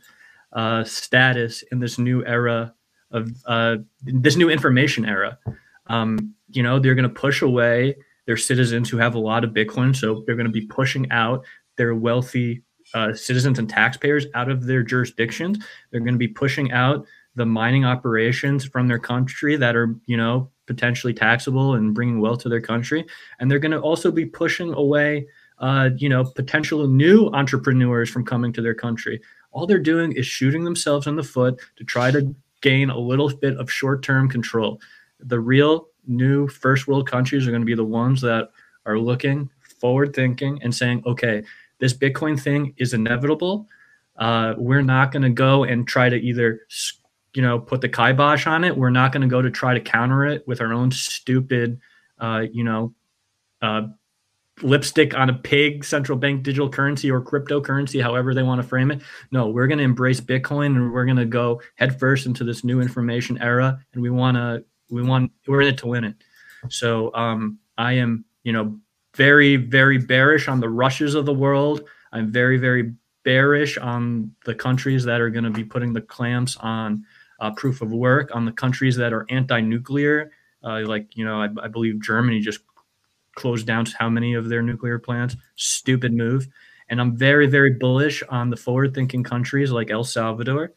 uh, 0.52 0.84
status 0.84 1.62
in 1.70 1.78
this 1.80 1.98
new 1.98 2.24
era 2.24 2.74
of 3.10 3.30
uh, 3.46 3.76
this 4.02 4.36
new 4.36 4.50
information 4.50 5.04
era. 5.04 5.38
Um, 5.86 6.34
you 6.50 6.62
know, 6.62 6.78
they're 6.78 6.94
going 6.94 7.08
to 7.08 7.20
push 7.20 7.42
away 7.42 7.96
their 8.26 8.36
citizens 8.36 8.90
who 8.90 8.98
have 8.98 9.14
a 9.14 9.18
lot 9.18 9.44
of 9.44 9.50
Bitcoin, 9.50 9.96
so 9.96 10.22
they're 10.26 10.36
going 10.36 10.46
to 10.46 10.52
be 10.52 10.66
pushing 10.66 11.10
out 11.10 11.44
their 11.76 11.94
wealthy 11.94 12.62
uh, 12.94 13.14
citizens 13.14 13.58
and 13.58 13.68
taxpayers 13.68 14.26
out 14.34 14.50
of 14.50 14.66
their 14.66 14.82
jurisdictions. 14.82 15.58
They're 15.90 16.00
going 16.00 16.14
to 16.14 16.18
be 16.18 16.28
pushing 16.28 16.72
out 16.72 17.06
the 17.34 17.46
mining 17.46 17.84
operations 17.84 18.64
from 18.64 18.88
their 18.88 18.98
country 18.98 19.56
that 19.56 19.76
are, 19.76 19.94
you 20.06 20.16
know, 20.16 20.50
potentially 20.66 21.14
taxable 21.14 21.74
and 21.74 21.94
bringing 21.94 22.20
wealth 22.20 22.40
to 22.42 22.48
their 22.48 22.60
country. 22.60 23.06
And 23.38 23.50
they're 23.50 23.58
going 23.58 23.72
to 23.72 23.80
also 23.80 24.10
be 24.10 24.26
pushing 24.26 24.74
away, 24.74 25.26
uh, 25.58 25.90
you 25.96 26.08
know, 26.08 26.24
potential 26.24 26.86
new 26.88 27.28
entrepreneurs 27.28 28.10
from 28.10 28.24
coming 28.24 28.52
to 28.54 28.62
their 28.62 28.74
country. 28.74 29.20
All 29.52 29.66
they're 29.66 29.78
doing 29.78 30.12
is 30.12 30.26
shooting 30.26 30.64
themselves 30.64 31.06
in 31.06 31.16
the 31.16 31.22
foot 31.22 31.60
to 31.76 31.84
try 31.84 32.10
to 32.10 32.34
gain 32.60 32.90
a 32.90 32.98
little 32.98 33.28
bit 33.28 33.56
of 33.56 33.70
short 33.70 34.02
term 34.02 34.28
control. 34.28 34.80
The 35.20 35.40
real 35.40 35.88
new 36.06 36.48
first 36.48 36.86
world 36.86 37.08
countries 37.08 37.46
are 37.46 37.50
going 37.50 37.62
to 37.62 37.66
be 37.66 37.74
the 37.74 37.84
ones 37.84 38.20
that 38.22 38.50
are 38.86 38.98
looking 38.98 39.50
forward 39.80 40.14
thinking 40.14 40.58
and 40.62 40.74
saying, 40.74 41.02
okay, 41.06 41.42
this 41.78 41.94
Bitcoin 41.94 42.40
thing 42.40 42.74
is 42.78 42.94
inevitable. 42.94 43.68
Uh, 44.16 44.54
we're 44.56 44.82
not 44.82 45.12
going 45.12 45.22
to 45.22 45.30
go 45.30 45.64
and 45.64 45.86
try 45.86 46.08
to 46.08 46.16
either 46.16 46.60
you 47.34 47.42
know, 47.42 47.58
put 47.58 47.80
the 47.80 47.88
kibosh 47.88 48.46
on 48.46 48.64
it. 48.64 48.76
We're 48.76 48.90
not 48.90 49.12
going 49.12 49.22
to 49.22 49.28
go 49.28 49.42
to 49.42 49.50
try 49.50 49.74
to 49.74 49.80
counter 49.80 50.24
it 50.24 50.46
with 50.48 50.60
our 50.60 50.72
own 50.72 50.90
stupid, 50.90 51.80
uh, 52.18 52.44
you 52.50 52.64
know, 52.64 52.94
uh, 53.62 53.82
lipstick 54.62 55.14
on 55.14 55.30
a 55.30 55.34
pig 55.34 55.84
central 55.84 56.18
bank 56.18 56.42
digital 56.42 56.68
currency 56.68 57.10
or 57.10 57.20
cryptocurrency, 57.20 58.02
however 58.02 58.34
they 58.34 58.42
want 58.42 58.60
to 58.60 58.66
frame 58.66 58.90
it. 58.90 59.02
No, 59.30 59.48
we're 59.48 59.66
going 59.66 59.78
to 59.78 59.84
embrace 59.84 60.20
Bitcoin 60.20 60.76
and 60.76 60.92
we're 60.92 61.04
going 61.04 61.16
to 61.16 61.24
go 61.24 61.60
headfirst 61.76 62.26
into 62.26 62.44
this 62.44 62.64
new 62.64 62.80
information 62.80 63.40
era. 63.40 63.78
And 63.92 64.02
we 64.02 64.10
want 64.10 64.36
to, 64.36 64.64
we 64.90 65.02
want, 65.02 65.32
we're 65.46 65.62
in 65.62 65.68
it 65.68 65.78
to 65.78 65.86
win 65.86 66.04
it. 66.04 66.16
So 66.68 67.14
um, 67.14 67.58
I 67.76 67.94
am, 67.94 68.24
you 68.42 68.52
know, 68.52 68.78
very, 69.14 69.56
very 69.56 69.98
bearish 69.98 70.48
on 70.48 70.60
the 70.60 70.68
Russias 70.68 71.14
of 71.14 71.26
the 71.26 71.34
world. 71.34 71.84
I'm 72.12 72.30
very, 72.30 72.56
very 72.56 72.94
bearish 73.24 73.76
on 73.78 74.32
the 74.44 74.54
countries 74.54 75.04
that 75.04 75.20
are 75.20 75.30
going 75.30 75.44
to 75.44 75.50
be 75.50 75.64
putting 75.64 75.92
the 75.92 76.00
clamps 76.00 76.56
on 76.56 77.04
uh, 77.40 77.50
proof 77.52 77.82
of 77.82 77.90
work 77.90 78.34
on 78.34 78.44
the 78.44 78.52
countries 78.52 78.96
that 78.96 79.12
are 79.12 79.26
anti-nuclear. 79.28 80.30
Uh, 80.64 80.82
like 80.86 81.16
you 81.16 81.24
know, 81.24 81.40
I, 81.40 81.48
I, 81.62 81.68
believe 81.68 82.00
Germany 82.02 82.40
just 82.40 82.60
closed 83.38 83.66
down 83.66 83.86
how 83.98 84.10
many 84.10 84.34
of 84.34 84.48
their 84.48 84.62
nuclear 84.62 84.98
plants. 84.98 85.36
Stupid 85.56 86.12
move. 86.12 86.48
And 86.90 87.00
I'm 87.00 87.16
very, 87.16 87.46
very 87.46 87.72
bullish 87.74 88.22
on 88.28 88.50
the 88.50 88.56
forward-thinking 88.56 89.22
countries 89.22 89.70
like 89.70 89.90
El 89.90 90.04
Salvador 90.04 90.72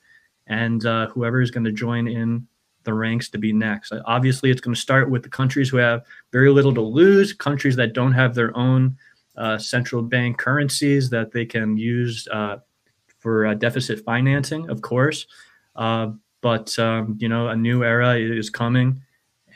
and 0.48 0.86
uh, 0.86 1.08
whoever 1.08 1.42
is 1.42 1.52
going 1.52 1.64
to 1.64 1.72
join 1.72 2.08
in 2.08 2.48
the 2.84 2.94
ranks 2.94 3.30
to 3.30 3.38
be 3.38 3.54
next. 3.54 3.94
Obviously, 4.06 4.50
it's 4.52 4.62
going 4.62 4.76
to 4.76 4.82
start 4.82 5.10
with 5.10 5.24
the 5.24 5.30
countries 5.30 5.70
who 5.70 5.78
have 5.78 6.04
very 6.32 6.52
little 6.52 6.74
to 6.74 6.82
lose, 6.82 7.34
countries 7.34 7.76
that 7.76 7.94
don't 7.94 8.14
have 8.14 8.36
their 8.36 8.56
own 8.58 8.98
uh, 9.38 9.58
central 9.58 10.02
bank 10.02 10.38
currencies 10.38 11.10
that 11.10 11.32
they 11.32 11.46
can 11.46 11.78
use 11.78 12.28
uh, 12.32 12.58
for 13.20 13.46
uh, 13.46 13.54
deficit 13.54 14.04
financing, 14.04 14.70
of 14.70 14.82
course. 14.82 15.28
Uh, 15.76 16.12
but 16.42 16.78
um, 16.80 17.18
you 17.20 17.30
know, 17.30 17.48
a 17.48 17.56
new 17.56 17.84
era 17.84 18.18
is 18.18 18.50
coming, 18.50 19.02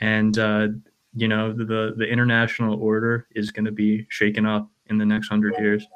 and 0.00 0.38
uh, 0.38 0.68
you 1.16 1.28
know, 1.28 1.52
the 1.52 1.94
the 1.96 2.04
international 2.04 2.80
order 2.80 3.26
is 3.34 3.50
going 3.50 3.64
to 3.64 3.72
be 3.72 4.06
shaken 4.10 4.44
up 4.44 4.70
in 4.86 4.98
the 4.98 5.06
next 5.06 5.28
hundred 5.28 5.54
years. 5.58 5.86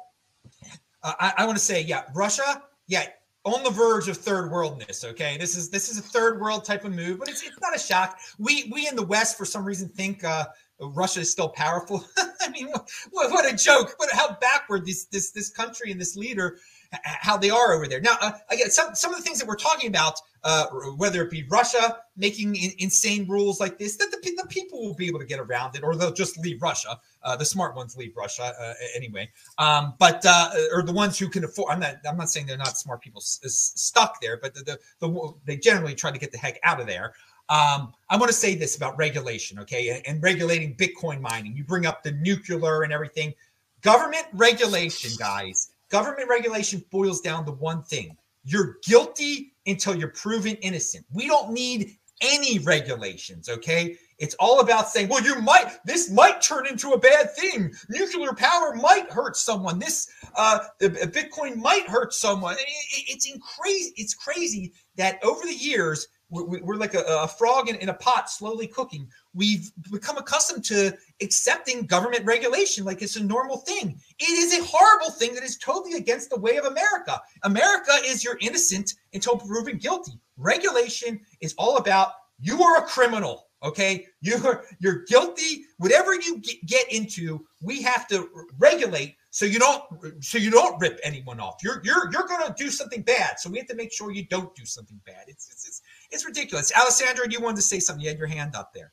Uh, 1.03 1.13
I, 1.19 1.33
I 1.37 1.45
want 1.45 1.57
to 1.57 1.63
say, 1.63 1.81
yeah, 1.81 2.03
Russia, 2.13 2.63
yeah, 2.87 3.05
on 3.43 3.63
the 3.63 3.69
verge 3.69 4.09
of 4.09 4.17
third 4.17 4.51
worldness. 4.51 5.05
Okay, 5.05 5.37
this 5.37 5.55
is 5.55 5.69
this 5.69 5.89
is 5.89 5.99
a 5.99 6.01
third 6.01 6.41
world 6.41 6.65
type 6.65 6.85
of 6.85 6.93
move, 6.93 7.19
but 7.19 7.29
it's 7.29 7.43
it's 7.43 7.59
not 7.61 7.75
a 7.75 7.79
shock. 7.79 8.17
We 8.39 8.71
we 8.73 8.87
in 8.87 8.95
the 8.95 9.05
West, 9.05 9.37
for 9.37 9.45
some 9.45 9.63
reason, 9.63 9.89
think 9.89 10.23
uh, 10.23 10.45
Russia 10.79 11.19
is 11.19 11.31
still 11.31 11.49
powerful. 11.49 12.03
I 12.41 12.49
mean, 12.49 12.69
what, 13.11 13.31
what 13.31 13.51
a 13.51 13.55
joke! 13.55 13.95
But 13.99 14.09
how 14.11 14.37
backward 14.41 14.87
this 14.87 15.05
this 15.05 15.29
this 15.29 15.49
country 15.49 15.91
and 15.91 16.01
this 16.01 16.15
leader 16.15 16.57
how 17.03 17.37
they 17.37 17.49
are 17.49 17.73
over 17.73 17.87
there. 17.87 18.01
Now, 18.01 18.17
uh, 18.21 18.31
again, 18.49 18.69
some 18.69 18.95
some 18.95 19.11
of 19.11 19.17
the 19.17 19.23
things 19.23 19.39
that 19.39 19.47
we're 19.47 19.55
talking 19.55 19.87
about, 19.87 20.19
uh, 20.43 20.65
whether 20.97 21.21
it 21.21 21.29
be 21.29 21.43
Russia 21.43 21.97
making 22.17 22.55
in, 22.55 22.71
insane 22.79 23.27
rules 23.27 23.59
like 23.59 23.77
this, 23.77 23.95
that 23.97 24.11
the, 24.11 24.17
the, 24.17 24.47
people 24.47 24.81
will 24.81 24.95
be 24.95 25.07
able 25.07 25.19
to 25.19 25.25
get 25.25 25.39
around 25.39 25.75
it, 25.75 25.83
or 25.83 25.95
they'll 25.95 26.11
just 26.11 26.37
leave 26.39 26.61
Russia. 26.61 26.99
Uh, 27.23 27.35
the 27.35 27.45
smart 27.45 27.75
ones 27.75 27.95
leave 27.95 28.15
Russia 28.15 28.53
uh, 28.59 28.73
anyway. 28.95 29.29
Um, 29.57 29.93
but 29.99 30.25
uh, 30.25 30.49
or 30.73 30.81
the 30.83 30.91
ones 30.91 31.17
who 31.19 31.29
can 31.29 31.43
afford. 31.43 31.71
I'm 31.71 31.79
not. 31.79 31.95
I'm 32.07 32.17
not 32.17 32.29
saying 32.29 32.47
they're 32.47 32.57
not 32.57 32.77
smart 32.77 33.01
people 33.01 33.21
s- 33.21 33.39
s- 33.43 33.73
stuck 33.75 34.19
there, 34.21 34.37
but 34.37 34.53
the, 34.53 34.63
the, 34.63 34.79
the 34.99 35.33
they 35.45 35.57
generally 35.57 35.95
try 35.95 36.11
to 36.11 36.19
get 36.19 36.31
the 36.31 36.37
heck 36.37 36.59
out 36.63 36.79
of 36.79 36.87
there. 36.87 37.13
Um, 37.49 37.93
I 38.09 38.17
want 38.17 38.27
to 38.27 38.33
say 38.33 38.55
this 38.55 38.77
about 38.77 38.97
regulation, 38.97 39.59
okay, 39.59 39.89
and, 39.89 40.07
and 40.07 40.23
regulating 40.23 40.75
Bitcoin 40.75 41.21
mining. 41.21 41.55
You 41.55 41.63
bring 41.63 41.85
up 41.85 42.01
the 42.03 42.11
nuclear 42.13 42.83
and 42.83 42.93
everything. 42.93 43.33
Government 43.81 44.25
regulation, 44.33 45.11
guys 45.17 45.71
Government 45.91 46.29
regulation 46.29 46.83
boils 46.89 47.19
down 47.19 47.45
to 47.45 47.51
one 47.51 47.83
thing 47.83 48.15
you're 48.43 48.77
guilty 48.83 49.53
until 49.65 49.95
you're 49.95 50.09
proven 50.09 50.55
innocent. 50.57 51.05
We 51.13 51.27
don't 51.27 51.51
need 51.51 51.97
any 52.21 52.59
regulations. 52.59 53.49
Okay, 53.49 53.97
it's 54.19 54.35
all 54.35 54.59
about 54.59 54.89
saying, 54.89 55.07
well, 55.09 55.23
you 55.23 55.41
might, 55.41 55.77
this 55.85 56.11
might 56.11 56.41
turn 56.41 56.67
into 56.67 56.91
a 56.91 56.99
bad 56.99 57.35
thing. 57.35 57.73
Nuclear 57.89 58.33
power 58.33 58.75
might 58.75 59.09
hurt 59.09 59.35
someone. 59.35 59.79
This, 59.79 60.07
uh, 60.35 60.59
Bitcoin 60.79 61.55
might 61.57 61.87
hurt 61.87 62.13
someone. 62.13 62.55
it's 62.59 63.27
crazy. 63.57 63.93
It's 63.97 64.13
crazy 64.13 64.73
that 64.95 65.23
over 65.23 65.41
the 65.43 65.55
years, 65.55 66.07
we're 66.31 66.77
like 66.77 66.93
a, 66.93 67.03
a 67.05 67.27
frog 67.27 67.69
in, 67.69 67.75
in, 67.75 67.89
a 67.89 67.93
pot 67.93 68.29
slowly 68.29 68.65
cooking. 68.65 69.07
We've 69.33 69.69
become 69.91 70.17
accustomed 70.17 70.63
to 70.65 70.97
accepting 71.21 71.85
government 71.85 72.25
regulation 72.25 72.85
like 72.85 73.01
it's 73.01 73.17
a 73.17 73.23
normal 73.23 73.57
thing. 73.57 73.99
It 74.17 74.23
is 74.23 74.57
a 74.57 74.65
horrible 74.65 75.11
thing 75.11 75.35
that 75.35 75.43
is 75.43 75.57
totally 75.57 75.97
against 75.97 76.29
the 76.29 76.39
way 76.39 76.55
of 76.55 76.65
America. 76.65 77.21
America 77.43 77.91
is 78.05 78.23
you're 78.23 78.37
innocent 78.39 78.93
until 79.13 79.37
proven 79.37 79.77
guilty. 79.77 80.13
Regulation 80.37 81.19
is 81.41 81.53
all 81.57 81.77
about 81.77 82.13
you 82.39 82.63
are 82.63 82.77
a 82.77 82.87
criminal. 82.87 83.47
Okay, 83.63 84.07
you're 84.21 84.65
you're 84.79 85.03
guilty. 85.05 85.65
Whatever 85.77 86.13
you 86.13 86.41
get 86.65 86.91
into, 86.91 87.45
we 87.61 87.81
have 87.81 88.07
to 88.07 88.29
regulate 88.57 89.15
so 89.33 89.45
you 89.45 89.59
don't 89.59 89.83
so 90.19 90.37
you 90.37 90.51
don't 90.51 90.79
rip 90.81 90.99
anyone 91.03 91.39
off. 91.39 91.55
You're 91.63 91.81
you're 91.85 92.11
you're 92.11 92.27
going 92.27 92.45
to 92.45 92.53
do 92.57 92.69
something 92.69 93.01
bad, 93.01 93.39
so 93.39 93.49
we 93.49 93.57
have 93.59 93.67
to 93.67 93.75
make 93.75 93.93
sure 93.93 94.11
you 94.11 94.25
don't 94.27 94.53
do 94.55 94.65
something 94.65 94.99
bad. 95.05 95.23
It's 95.27 95.49
it's 95.49 95.67
it's, 95.67 95.81
it's 96.11 96.25
ridiculous. 96.25 96.71
Alessandro, 96.77 97.25
you 97.29 97.39
wanted 97.39 97.55
to 97.55 97.61
say 97.61 97.79
something? 97.79 98.03
You 98.03 98.09
had 98.09 98.19
your 98.19 98.27
hand 98.27 98.55
up 98.55 98.73
there. 98.73 98.91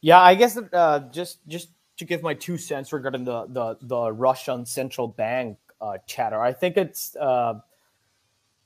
Yeah, 0.00 0.20
I 0.20 0.36
guess 0.36 0.56
uh, 0.56 1.00
just 1.10 1.46
just 1.48 1.70
to 1.96 2.04
give 2.04 2.22
my 2.22 2.32
two 2.32 2.58
cents 2.58 2.92
regarding 2.92 3.24
the 3.24 3.46
the 3.48 3.76
the 3.82 4.12
Russian 4.12 4.64
central 4.66 5.08
bank 5.08 5.58
uh, 5.80 5.98
chatter. 6.06 6.40
I 6.40 6.52
think 6.52 6.76
it's 6.76 7.16
uh, 7.16 7.54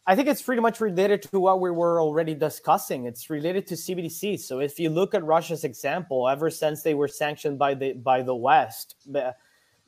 I 0.07 0.15
think 0.15 0.29
it's 0.29 0.43
pretty 0.43 0.61
much 0.61 0.81
related 0.81 1.23
to 1.23 1.41
what 1.41 1.61
we 1.61 1.71
were 1.71 2.01
already 2.01 2.35
discussing. 2.35 3.07
It's 3.07 3.31
related 3.31 3.67
to 3.69 3.75
CBDC. 3.75 4.39
So 4.41 4.61
if 4.61 4.79
you 4.79 4.91
look 4.91 5.15
at 5.15 5.25
Russia's 5.25 5.65
example, 5.65 6.29
ever 6.29 6.51
since 6.51 6.83
they 6.83 6.93
were 6.93 7.09
sanctioned 7.09 7.59
by 7.59 7.75
the 7.75 7.95
by 7.95 8.21
the 8.21 8.35
West, 8.35 8.97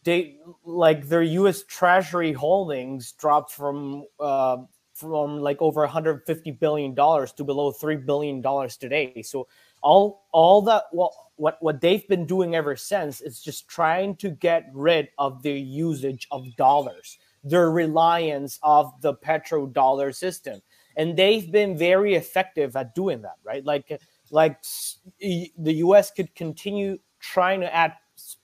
they 0.05 0.39
like 0.65 1.09
their 1.09 1.23
U.S. 1.23 1.65
Treasury 1.65 2.33
holdings 2.33 3.13
dropped 3.13 3.53
from 3.53 4.07
uh, 4.19 4.59
from 4.95 5.41
like 5.41 5.61
over 5.61 5.83
150 5.83 6.51
billion 6.53 6.95
dollars 6.95 7.33
to 7.33 7.45
below 7.45 7.71
three 7.71 7.97
billion 7.97 8.41
dollars 8.41 8.79
today. 8.79 9.21
So 9.23 9.49
all 9.83 10.27
all 10.33 10.63
that 10.63 10.85
what 10.93 11.13
what 11.37 11.59
what 11.61 11.83
they've 11.83 12.09
been 12.09 12.25
doing 12.25 12.55
ever 12.55 12.75
since 12.75 13.21
is 13.21 13.43
just 13.43 13.69
trying 13.69 14.17
to 14.17 14.31
get 14.31 14.71
rid 14.73 15.09
of 15.19 15.43
the 15.43 15.53
usage 15.53 16.27
of 16.31 16.57
dollars 16.57 17.19
their 17.47 17.71
reliance 17.71 18.59
of 18.63 18.93
the 19.03 19.15
petrodollar 19.15 20.15
system. 20.15 20.61
And 20.97 21.17
they've 21.17 21.51
been 21.53 21.77
very 21.79 22.15
effective 22.15 22.77
at 22.77 22.95
doing 22.95 23.23
that 23.23 23.37
right? 23.45 23.65
Like 23.65 24.01
like 24.31 24.63
the 25.21 25.51
us 25.77 26.11
could 26.11 26.35
continue 26.35 26.99
trying 27.21 27.61
to 27.61 27.75
add 27.75 27.95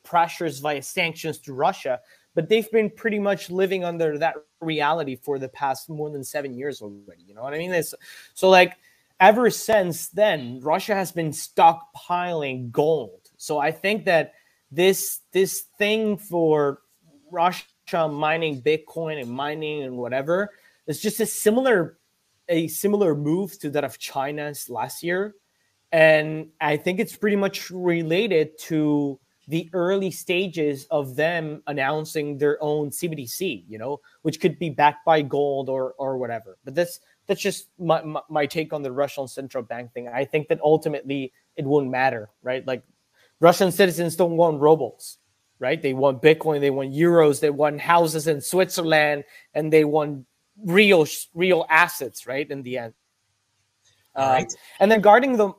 pressures 0.05 0.61
via 0.61 0.83
sanctions 0.83 1.39
to 1.39 1.53
russia 1.55 2.01
but 2.35 2.49
they've 2.49 2.71
been 2.71 2.91
pretty 2.91 3.19
much 3.19 3.51
living 3.51 3.85
under 3.85 4.19
that 4.19 4.37
reality 4.61 5.17
for 5.17 5.39
the 5.39 5.49
past 5.49 5.89
more 5.91 6.11
than 6.11 6.25
seven 6.25 6.55
years 6.55 6.83
already 6.83 7.23
you 7.27 7.35
know 7.35 7.43
what 7.43 7.55
i 7.55 7.59
mean? 7.59 7.73
It's, 7.73 7.95
so 8.35 8.49
like 8.51 8.77
ever 9.21 9.51
since 9.51 10.09
then 10.09 10.61
russia 10.63 10.95
has 10.95 11.13
been 11.13 11.31
stockpiling 11.31 12.71
gold. 12.71 13.31
So 13.39 13.59
i 13.59 13.73
think 13.73 14.05
that 14.05 14.35
this 14.71 15.21
this 15.33 15.63
thing 15.79 16.17
for 16.19 16.81
russia 17.31 17.65
mining 17.93 18.63
Bitcoin 18.63 19.21
and 19.21 19.31
mining 19.31 19.83
and 19.83 19.97
whatever. 19.97 20.51
It's 20.87 21.01
just 21.01 21.21
a 21.21 21.27
similar 21.27 21.99
a 22.49 22.69
similar 22.69 23.15
move 23.15 23.59
to 23.61 23.71
that 23.71 23.85
of 23.85 23.99
China's 23.99 24.69
last 24.69 25.03
year. 25.03 25.35
And 25.93 26.49
I 26.61 26.77
think 26.77 26.99
it's 26.99 27.17
pretty 27.17 27.37
much 27.37 27.71
related 27.71 28.59
to 28.61 29.19
the 29.49 29.69
early 29.73 30.11
stages 30.11 30.87
of 30.91 31.17
them 31.17 31.63
announcing 31.67 32.39
their 32.39 32.63
own 32.63 32.91
CBDC, 32.91 33.65
you 33.69 33.79
know, 33.79 34.01
which 34.23 34.41
could 34.41 34.59
be 34.59 34.71
backed 34.71 35.05
by 35.05 35.23
gold 35.23 35.69
or 35.69 35.95
or 35.99 36.17
whatever. 36.17 36.59
But 36.65 36.75
that's 36.75 37.01
that's 37.27 37.41
just 37.41 37.69
my, 37.79 38.03
my, 38.03 38.21
my 38.29 38.47
take 38.47 38.73
on 38.73 38.83
the 38.83 38.93
Russian 38.93 39.29
central 39.29 39.63
bank 39.63 39.93
thing. 39.93 40.09
I 40.09 40.25
think 40.25 40.49
that 40.49 40.61
ultimately 40.63 41.33
it 41.57 41.65
won't 41.65 41.91
matter, 41.91 42.31
right? 42.43 42.67
Like 42.67 42.83
Russian 43.41 43.73
citizens 43.73 44.17
don't 44.17 44.37
want 44.37 44.61
rubles 44.61 45.19
right? 45.63 45.81
They 45.81 45.95
want 45.95 46.21
Bitcoin, 46.21 46.61
they 46.61 46.71
want 46.71 46.93
euros, 46.93 47.41
they 47.41 47.51
want 47.51 47.81
houses 47.81 48.27
in 48.27 48.41
Switzerland, 48.41 49.25
and 49.55 49.73
they 49.73 49.85
want 49.85 50.27
real 50.63 51.07
real 51.33 51.65
assets, 51.71 52.27
right? 52.27 52.51
In 52.51 52.63
the 52.63 52.79
end. 52.79 52.95
Um, 54.15 54.29
right. 54.29 54.53
And 54.81 54.91
then 54.91 55.01
guarding 55.01 55.37
the 55.37 55.55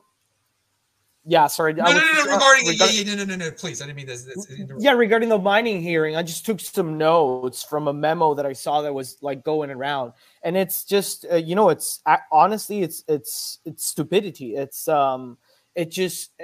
yeah, 1.26 1.46
sorry. 1.46 1.72
No, 1.72 1.84
no, 1.84 1.92
no, 1.92 1.98
no, 1.98 2.34
regarding, 2.34 2.68
regarding 2.68 2.96
yeah, 2.96 3.02
yeah, 3.02 3.14
no, 3.14 3.24
no, 3.24 3.36
no, 3.36 3.46
no, 3.46 3.50
please. 3.52 3.80
I 3.80 3.86
didn't 3.86 3.96
mean 3.96 4.06
this. 4.06 4.24
this 4.24 4.46
yeah, 4.78 4.92
regarding 4.92 5.30
the 5.30 5.38
mining 5.38 5.80
hearing, 5.80 6.16
I 6.16 6.22
just 6.22 6.44
took 6.44 6.60
some 6.60 6.98
notes 6.98 7.62
from 7.62 7.88
a 7.88 7.94
memo 7.94 8.34
that 8.34 8.44
I 8.44 8.52
saw 8.52 8.82
that 8.82 8.92
was 8.92 9.16
like 9.22 9.42
going 9.42 9.70
around, 9.70 10.12
and 10.42 10.54
it's 10.54 10.84
just, 10.84 11.24
uh, 11.32 11.36
you 11.36 11.54
know, 11.54 11.70
it's 11.70 12.02
uh, 12.04 12.18
honestly, 12.30 12.82
it's 12.82 13.04
it's 13.08 13.58
it's 13.64 13.86
stupidity. 13.86 14.54
It's 14.54 14.86
um, 14.86 15.38
it 15.74 15.90
just 15.90 16.30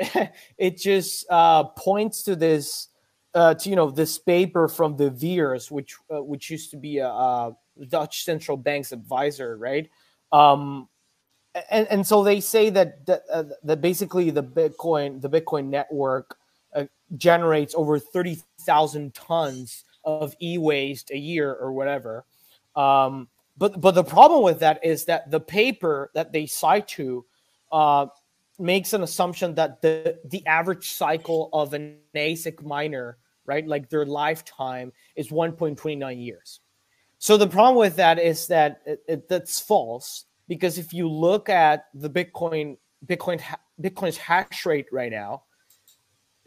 it 0.57 0.79
just 0.79 1.27
uh 1.29 1.65
points 1.65 2.23
to 2.23 2.35
this 2.35 2.89
uh, 3.35 3.55
to, 3.55 3.71
you 3.71 3.77
know 3.77 3.91
this 3.91 4.19
paper 4.19 4.69
from 4.69 4.97
de 4.97 5.11
Vries, 5.11 5.71
which 5.71 5.97
uh, 6.13 6.23
which 6.23 6.51
used 6.51 6.71
to 6.71 6.77
be 6.77 6.99
a, 6.99 7.09
a, 7.09 7.57
Dutch 7.89 8.25
central 8.25 8.57
bank's 8.57 8.93
advisor, 8.93 9.57
right? 9.57 9.89
Um, 10.33 10.89
and 11.71 11.87
and 11.89 12.07
so 12.07 12.23
they 12.23 12.41
say 12.41 12.71
that 12.71 13.07
that, 13.07 13.23
uh, 13.33 13.45
that 13.63 13.81
basically 13.81 14.31
the 14.31 14.43
Bitcoin 14.43 15.21
the 15.21 15.31
Bitcoin 15.31 15.67
network 15.67 16.37
uh, 16.75 16.85
generates 17.17 17.75
over 17.75 17.99
thirty 17.99 18.39
thousand 18.61 19.15
tons 19.15 19.85
of 20.05 20.35
e-waste 20.41 21.11
a 21.11 21.19
year 21.19 21.55
or 21.55 21.73
whatever. 21.73 22.25
Um, 22.77 23.29
but 23.57 23.81
but 23.81 23.95
the 23.95 24.05
problem 24.05 24.43
with 24.43 24.61
that 24.61 24.85
is 24.85 25.05
that 25.07 25.31
the 25.31 25.41
paper 25.41 26.11
that 26.15 26.33
they 26.33 26.47
cite 26.47 26.89
to 26.89 27.25
uh, 27.73 28.07
makes 28.61 28.93
an 28.93 29.03
assumption 29.03 29.55
that 29.55 29.83
the 29.83 30.19
the 30.25 30.47
average 30.47 30.91
cycle 30.91 31.49
of 31.53 31.75
an 31.75 31.99
ASIC 32.15 32.63
miner, 32.63 33.19
right, 33.47 33.67
like 33.67 33.89
their 33.89 34.07
lifetime 34.07 34.93
is 35.17 35.29
1.29 35.29 36.25
years. 36.25 36.61
So 37.19 37.37
the 37.37 37.47
problem 37.47 37.77
with 37.77 37.97
that 37.97 38.19
is 38.19 38.47
that 38.47 38.81
it, 38.87 39.03
it, 39.09 39.29
that's 39.29 39.61
false 39.61 40.25
because 40.49 40.79
if 40.79 40.93
you 40.93 41.09
look 41.09 41.49
at 41.49 41.87
the 41.95 42.11
Bitcoin 42.11 42.77
Bitcoin 43.07 43.43
Bitcoin's 43.81 44.17
hash 44.17 44.67
rate 44.67 44.87
right 44.93 45.11
now, 45.11 45.45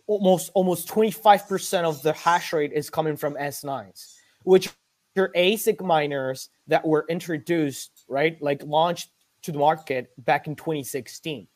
almost 0.08 0.52
almost 0.54 0.88
25% 0.88 1.84
of 1.84 2.02
the 2.02 2.14
hash 2.14 2.54
rate 2.54 2.74
is 2.74 2.90
coming 2.90 3.18
from 3.18 3.36
S9s, 3.36 4.16
which 4.44 4.70
are 5.18 5.32
ASIC 5.36 5.82
miners 5.82 6.50
that 6.68 6.86
were 6.86 7.06
introduced, 7.10 8.06
right, 8.08 8.42
like 8.42 8.64
launched 8.64 9.10
to 9.44 9.52
the 9.52 9.60
market 9.60 10.12
back 10.18 10.48
in 10.48 10.56
2016. 10.56 11.48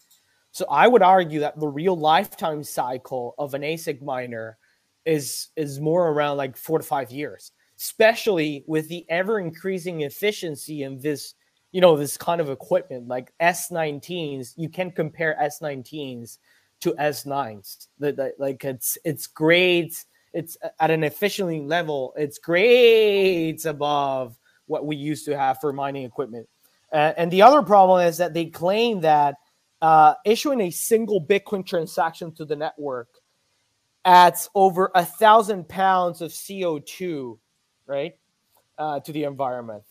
So 0.58 0.66
I 0.72 0.88
would 0.88 1.04
argue 1.04 1.42
that 1.42 1.60
the 1.60 1.68
real 1.68 1.96
lifetime 1.96 2.64
cycle 2.64 3.36
of 3.38 3.54
an 3.54 3.62
ASIC 3.62 4.02
miner 4.02 4.58
is 5.06 5.50
is 5.56 5.80
more 5.80 6.10
around 6.10 6.38
like 6.38 6.58
four 6.58 6.80
to 6.80 6.84
five 6.84 7.12
years, 7.12 7.52
especially 7.80 8.64
with 8.66 8.90
the 8.90 9.06
ever 9.08 9.40
increasing 9.40 10.02
efficiency 10.02 10.82
in 10.82 10.98
this, 10.98 11.36
you 11.74 11.80
know, 11.80 11.96
this 11.96 12.18
kind 12.18 12.42
of 12.42 12.50
equipment 12.50 13.08
like 13.08 13.32
S19s. 13.40 14.56
You 14.58 14.68
can 14.68 14.90
compare 14.90 15.38
S19s 15.40 16.40
to 16.82 16.94
S9s. 16.94 17.90
That 18.00 18.34
like 18.40 18.66
it's 18.66 18.98
it's 19.06 19.28
grades. 19.28 20.08
It's 20.34 20.58
at 20.80 20.90
an 20.90 21.04
efficiency 21.04 21.60
level. 21.60 22.16
It's 22.18 22.40
grades 22.40 23.68
above 23.68 24.40
what 24.66 24.88
we 24.88 24.96
used 24.96 25.26
to 25.26 25.38
have 25.38 25.60
for 25.62 25.72
mining 25.72 26.04
equipment. 26.04 26.50
Uh, 26.92 27.14
and 27.16 27.30
the 27.30 27.44
other 27.44 27.62
problem 27.62 28.08
is 28.08 28.18
that 28.18 28.34
they 28.34 28.46
claim 28.48 29.02
that 29.02 29.36
uh, 29.82 30.16
issuing 30.26 30.62
a 30.62 30.72
single 30.72 31.24
Bitcoin 31.24 31.66
transaction 31.66 32.34
to 32.36 32.46
the 32.46 32.56
network 32.56 33.10
adds 34.06 34.50
over 34.56 34.92
a 34.96 35.06
thousand 35.06 35.68
pounds 35.68 36.22
of 36.22 36.32
CO2, 36.32 37.38
right, 37.86 38.14
uh, 38.78 39.00
to 39.02 39.12
the 39.12 39.24
environment, 39.24 39.84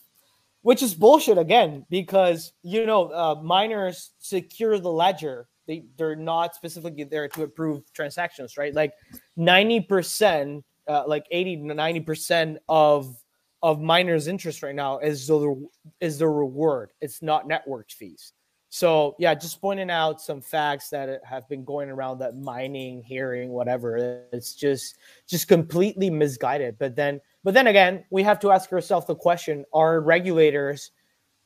which 0.63 0.83
is 0.83 0.95
bullshit 0.95 1.39
again 1.39 1.85
because 1.91 2.53
you 2.63 2.87
know 2.87 3.13
uh, 3.13 3.41
miners 3.43 4.13
secure 4.19 4.79
the 4.79 4.91
ledger. 4.91 5.49
They 5.67 5.85
they're 5.97 6.17
not 6.17 6.55
specifically 6.55 7.05
there 7.05 7.29
to 7.29 7.43
approve 7.43 7.93
transactions, 7.93 8.57
right? 8.57 8.75
Like 8.75 8.93
ninety 9.37 9.81
percent, 9.81 10.65
uh, 10.89 11.05
like 11.07 11.27
eighty 11.31 11.57
to 11.57 11.75
ninety 11.75 12.01
percent 12.01 12.59
of 12.69 13.17
of 13.63 13.81
miners' 13.81 14.29
interest 14.29 14.63
right 14.63 14.75
now 14.75 14.99
is 14.99 15.27
the 15.27 15.69
is 16.01 16.19
the 16.19 16.29
reward. 16.29 16.93
It's 17.01 17.23
not 17.23 17.47
network 17.49 17.91
fees. 17.91 18.33
So 18.69 19.15
yeah, 19.19 19.35
just 19.35 19.61
pointing 19.61 19.91
out 19.91 20.21
some 20.21 20.41
facts 20.41 20.91
that 20.91 21.21
have 21.25 21.49
been 21.49 21.65
going 21.65 21.89
around 21.89 22.19
that 22.19 22.37
mining, 22.37 23.03
hearing, 23.03 23.51
whatever. 23.51 24.25
It's 24.33 24.55
just 24.55 24.97
just 25.27 25.49
completely 25.49 26.11
misguided. 26.11 26.77
But 26.79 26.97
then, 26.97 27.21
but 27.45 27.55
then 27.55 27.69
again, 27.69 28.05
we 28.11 28.23
have 28.25 28.41
to 28.41 28.51
ask 28.51 28.73
ourselves 28.73 29.07
the 29.07 29.15
question: 29.15 29.65
Are 29.73 30.01
regulators 30.01 30.91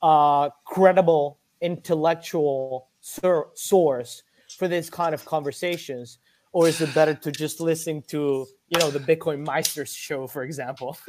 uh, 0.03 0.51
credible, 0.65 1.39
intellectual 1.61 2.89
sur- 3.01 3.49
source 3.55 4.23
for 4.57 4.67
this 4.67 4.89
kind 4.89 5.15
of 5.15 5.25
conversations, 5.25 6.19
or 6.53 6.69
is 6.69 6.81
it 6.81 6.93
better 6.95 7.15
to 7.15 7.31
just 7.31 7.61
listen 7.61 8.03
to 8.09 8.47
you 8.69 8.81
know 8.81 8.91
the 8.91 8.99
Bitcoin 8.99 9.47
Meisters 9.47 9.95
show, 9.95 10.27
for 10.27 10.43
example? 10.43 10.97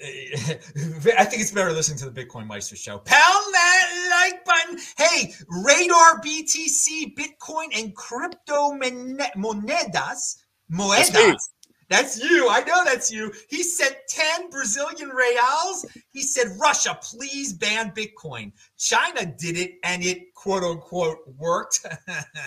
I 1.18 1.24
think 1.24 1.42
it's 1.42 1.50
better 1.50 1.72
listening 1.72 1.98
to 1.98 2.10
the 2.10 2.24
Bitcoin 2.24 2.46
Meister 2.46 2.76
show. 2.76 2.98
Pound 2.98 3.54
that 3.54 4.30
like 4.30 4.44
button. 4.44 4.78
Hey, 4.96 5.34
Radar 5.48 6.20
BTC, 6.20 7.16
Bitcoin, 7.16 7.76
and 7.76 7.94
crypto 7.96 8.70
monedas. 8.72 10.36
Moedas. 10.70 11.50
That's 11.88 12.22
you. 12.22 12.48
I 12.50 12.60
know 12.60 12.84
that's 12.84 13.10
you. 13.10 13.32
He 13.48 13.62
sent 13.62 13.96
10 14.08 14.50
Brazilian 14.50 15.08
reals. 15.08 15.86
He 16.10 16.22
said, 16.22 16.48
Russia, 16.60 16.98
please 17.02 17.54
ban 17.54 17.92
Bitcoin. 17.92 18.52
China 18.76 19.24
did 19.38 19.56
it 19.56 19.76
and 19.84 20.04
it 20.04 20.34
quote 20.34 20.62
unquote 20.62 21.18
worked. 21.38 21.86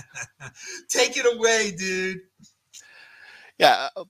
Take 0.90 1.18
it 1.18 1.26
away, 1.36 1.72
dude. 1.72 2.20
Yeah. 3.58 3.90
Uh, 3.96 4.04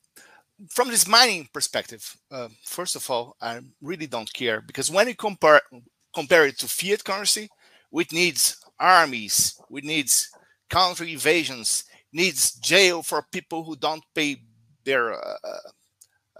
from 0.70 0.90
this 0.90 1.08
mining 1.08 1.48
perspective, 1.54 2.16
uh, 2.32 2.50
first 2.64 2.96
of 2.96 3.10
all, 3.10 3.36
I 3.42 3.60
really 3.82 4.08
don't 4.08 4.32
care 4.34 4.62
because 4.62 4.92
when 4.92 5.08
you 5.08 5.16
compare 5.16 5.62
compare 6.14 6.46
it 6.46 6.60
to 6.60 6.68
fiat 6.68 7.04
currency, 7.04 7.50
which 7.90 8.12
needs 8.12 8.58
armies, 8.80 9.60
which 9.70 9.86
needs 9.86 10.30
country 10.70 11.12
evasions, 11.14 11.86
needs 12.14 12.54
jail 12.56 13.02
for 13.02 13.26
people 13.32 13.64
who 13.64 13.76
don't 13.76 14.04
pay 14.14 14.38
their 14.84 15.14
uh, 15.14 15.38
uh, 15.44 15.70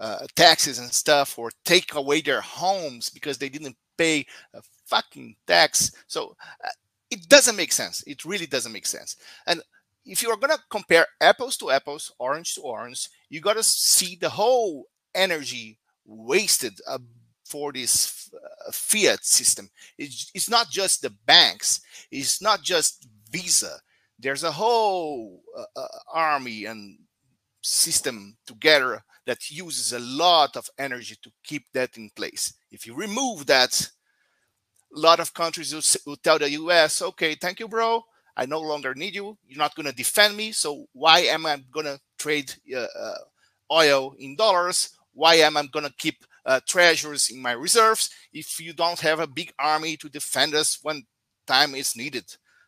uh, 0.00 0.26
taxes 0.36 0.78
and 0.78 0.92
stuff, 0.92 1.38
or 1.38 1.50
take 1.64 1.94
away 1.94 2.20
their 2.20 2.40
homes 2.40 3.08
because 3.08 3.38
they 3.38 3.48
didn't 3.48 3.76
pay 3.96 4.26
a 4.54 4.62
fucking 4.86 5.34
tax. 5.46 5.92
So 6.06 6.36
uh, 6.64 6.68
it 7.10 7.28
doesn't 7.28 7.56
make 7.56 7.72
sense. 7.72 8.02
It 8.06 8.24
really 8.24 8.46
doesn't 8.46 8.72
make 8.72 8.86
sense. 8.86 9.16
And 9.46 9.62
if 10.04 10.22
you're 10.22 10.36
going 10.36 10.56
to 10.56 10.62
compare 10.70 11.06
apples 11.20 11.56
to 11.58 11.70
apples, 11.70 12.12
orange 12.18 12.54
to 12.54 12.62
orange, 12.62 13.08
you 13.28 13.40
got 13.40 13.56
to 13.56 13.62
see 13.62 14.16
the 14.16 14.28
whole 14.28 14.86
energy 15.14 15.78
wasted 16.04 16.74
uh, 16.88 16.98
for 17.44 17.72
this 17.72 18.30
uh, 18.34 18.72
fiat 18.72 19.24
system. 19.24 19.68
It's, 19.98 20.30
it's 20.34 20.50
not 20.50 20.70
just 20.70 21.02
the 21.02 21.10
banks, 21.26 21.80
it's 22.10 22.42
not 22.42 22.62
just 22.62 23.08
Visa. 23.30 23.78
There's 24.18 24.44
a 24.44 24.52
whole 24.52 25.42
uh, 25.56 25.80
uh 25.80 25.86
army 26.12 26.66
and 26.66 26.98
system 27.62 28.36
together 28.46 29.02
that 29.26 29.50
uses 29.50 29.92
a 29.92 29.98
lot 29.98 30.56
of 30.56 30.68
energy 30.78 31.16
to 31.22 31.30
keep 31.44 31.64
that 31.72 31.96
in 31.96 32.10
place. 32.14 32.54
If 32.70 32.86
you 32.86 32.94
remove 32.94 33.46
that, 33.46 33.88
a 34.94 34.98
lot 34.98 35.20
of 35.20 35.32
countries 35.32 35.72
will, 35.72 36.10
will 36.10 36.16
tell 36.16 36.38
the 36.38 36.50
US, 36.50 37.02
okay, 37.02 37.34
thank 37.34 37.60
you, 37.60 37.68
bro 37.68 38.04
I 38.36 38.46
no 38.46 38.60
longer 38.60 38.94
need 38.94 39.14
you. 39.14 39.36
You're 39.46 39.58
not 39.58 39.74
going 39.74 39.86
to 39.86 39.94
defend 39.94 40.36
me. 40.36 40.52
So 40.52 40.86
why 40.92 41.20
am 41.20 41.46
I 41.46 41.62
going 41.70 41.86
to 41.86 42.00
trade 42.18 42.52
uh, 42.74 42.86
uh, 42.98 43.18
oil 43.70 44.14
in 44.18 44.36
dollars? 44.36 44.90
Why 45.12 45.34
am 45.36 45.56
I 45.56 45.66
going 45.66 45.84
to 45.84 45.94
keep 45.98 46.24
uh, 46.44 46.60
treasures 46.66 47.30
in 47.30 47.40
my 47.40 47.52
reserves 47.52 48.10
if 48.32 48.58
you 48.60 48.72
don't 48.72 48.98
have 49.00 49.20
a 49.20 49.26
big 49.26 49.52
army 49.58 49.96
to 49.98 50.08
defend 50.08 50.54
us 50.54 50.78
when 50.82 51.04
time 51.46 51.74
is 51.74 51.96
needed? 51.96 52.24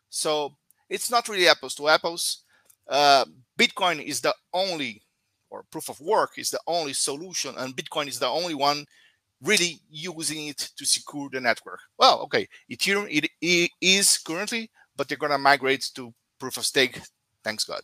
So 0.09 0.55
it's 0.89 1.09
not 1.09 1.27
really 1.27 1.47
apples 1.47 1.75
to 1.75 1.89
apples. 1.89 2.43
Uh, 2.87 3.25
Bitcoin 3.59 4.03
is 4.03 4.21
the 4.21 4.33
only, 4.53 5.01
or 5.49 5.63
proof 5.71 5.89
of 5.89 5.99
work 5.99 6.37
is 6.37 6.51
the 6.51 6.59
only 6.67 6.93
solution, 6.93 7.55
and 7.57 7.75
Bitcoin 7.75 8.07
is 8.07 8.19
the 8.19 8.27
only 8.27 8.53
one 8.53 8.85
really 9.41 9.79
using 9.89 10.47
it 10.47 10.69
to 10.77 10.85
secure 10.85 11.29
the 11.31 11.41
network. 11.41 11.79
Well, 11.97 12.21
okay, 12.21 12.47
Ethereum 12.71 13.07
it, 13.09 13.29
it 13.41 13.71
is 13.81 14.17
currently 14.17 14.69
but 14.95 15.07
they're 15.07 15.17
going 15.17 15.31
to 15.31 15.37
migrate 15.37 15.89
to 15.95 16.13
proof 16.39 16.57
of 16.57 16.65
stake. 16.65 17.01
Thanks 17.43 17.63
God. 17.63 17.81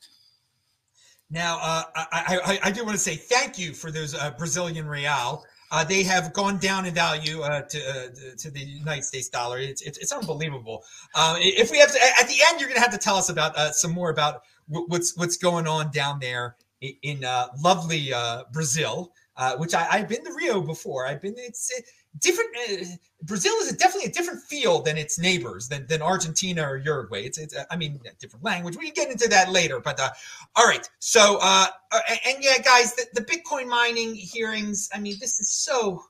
Now, 1.29 1.59
uh, 1.61 1.83
I, 1.95 2.39
I, 2.45 2.59
I, 2.63 2.71
do 2.71 2.83
want 2.83 2.95
to 2.95 3.01
say 3.01 3.15
thank 3.15 3.57
you 3.57 3.73
for 3.73 3.89
those 3.89 4.13
uh, 4.13 4.31
Brazilian 4.31 4.85
real. 4.85 5.45
Uh, 5.71 5.83
they 5.85 6.03
have 6.03 6.33
gone 6.33 6.57
down 6.57 6.85
in 6.85 6.93
value 6.93 7.41
uh, 7.41 7.61
to 7.61 7.79
uh, 7.79 8.35
to 8.37 8.51
the 8.51 8.59
United 8.59 9.03
States 9.03 9.29
dollar. 9.29 9.57
It's 9.57 9.81
it's, 9.81 9.97
it's 9.99 10.11
unbelievable. 10.11 10.83
Um, 11.15 11.37
if 11.39 11.71
we 11.71 11.79
have 11.79 11.93
to, 11.93 11.99
at 12.19 12.27
the 12.27 12.35
end, 12.49 12.59
you're 12.59 12.67
going 12.67 12.75
to 12.75 12.81
have 12.81 12.91
to 12.91 12.97
tell 12.97 13.15
us 13.15 13.29
about 13.29 13.55
uh, 13.55 13.71
some 13.71 13.91
more 13.91 14.09
about 14.09 14.41
what's 14.67 15.15
what's 15.15 15.37
going 15.37 15.67
on 15.67 15.89
down 15.91 16.19
there 16.19 16.57
in, 16.81 16.95
in 17.03 17.21
lovely 17.63 18.11
Brazil, 18.51 19.13
which 19.57 19.73
I, 19.73 19.83
have 19.83 20.09
been 20.09 20.25
to 20.25 20.33
Rio 20.33 20.59
before. 20.59 21.07
I've 21.07 21.21
been. 21.21 21.35
It's 21.37 21.71
different. 22.19 22.49
Uh, 22.69 22.85
Brazil 23.23 23.53
is 23.61 23.71
a, 23.71 23.75
definitely 23.75 24.09
a 24.09 24.13
different 24.13 24.41
feel 24.41 24.81
than 24.81 24.97
its 24.97 25.19
neighbors, 25.19 25.67
than, 25.67 25.85
than 25.87 26.01
Argentina 26.01 26.63
or 26.63 26.77
Uruguay. 26.77 27.23
It's, 27.23 27.37
it's, 27.37 27.55
I 27.69 27.75
mean, 27.75 27.99
different 28.19 28.43
language. 28.43 28.77
We 28.77 28.91
can 28.91 28.93
get 29.05 29.11
into 29.11 29.29
that 29.29 29.51
later. 29.51 29.79
But 29.79 29.99
uh, 29.99 30.09
all 30.55 30.65
right. 30.65 30.87
So, 30.99 31.37
uh, 31.41 31.67
uh 31.91 31.99
and, 32.09 32.19
and 32.27 32.43
yeah, 32.43 32.57
guys, 32.59 32.95
the, 32.95 33.05
the, 33.13 33.21
Bitcoin 33.21 33.67
mining 33.67 34.15
hearings. 34.15 34.89
I 34.93 34.99
mean, 34.99 35.15
this 35.19 35.39
is 35.39 35.49
so. 35.49 36.03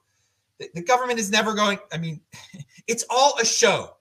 The, 0.60 0.70
the 0.76 0.84
government 0.84 1.20
is 1.20 1.32
never 1.32 1.54
going. 1.54 1.80
I 1.92 1.98
mean, 1.98 2.22
it's 2.88 3.06
all 3.10 3.34
a 3.42 3.46
show. 3.46 3.96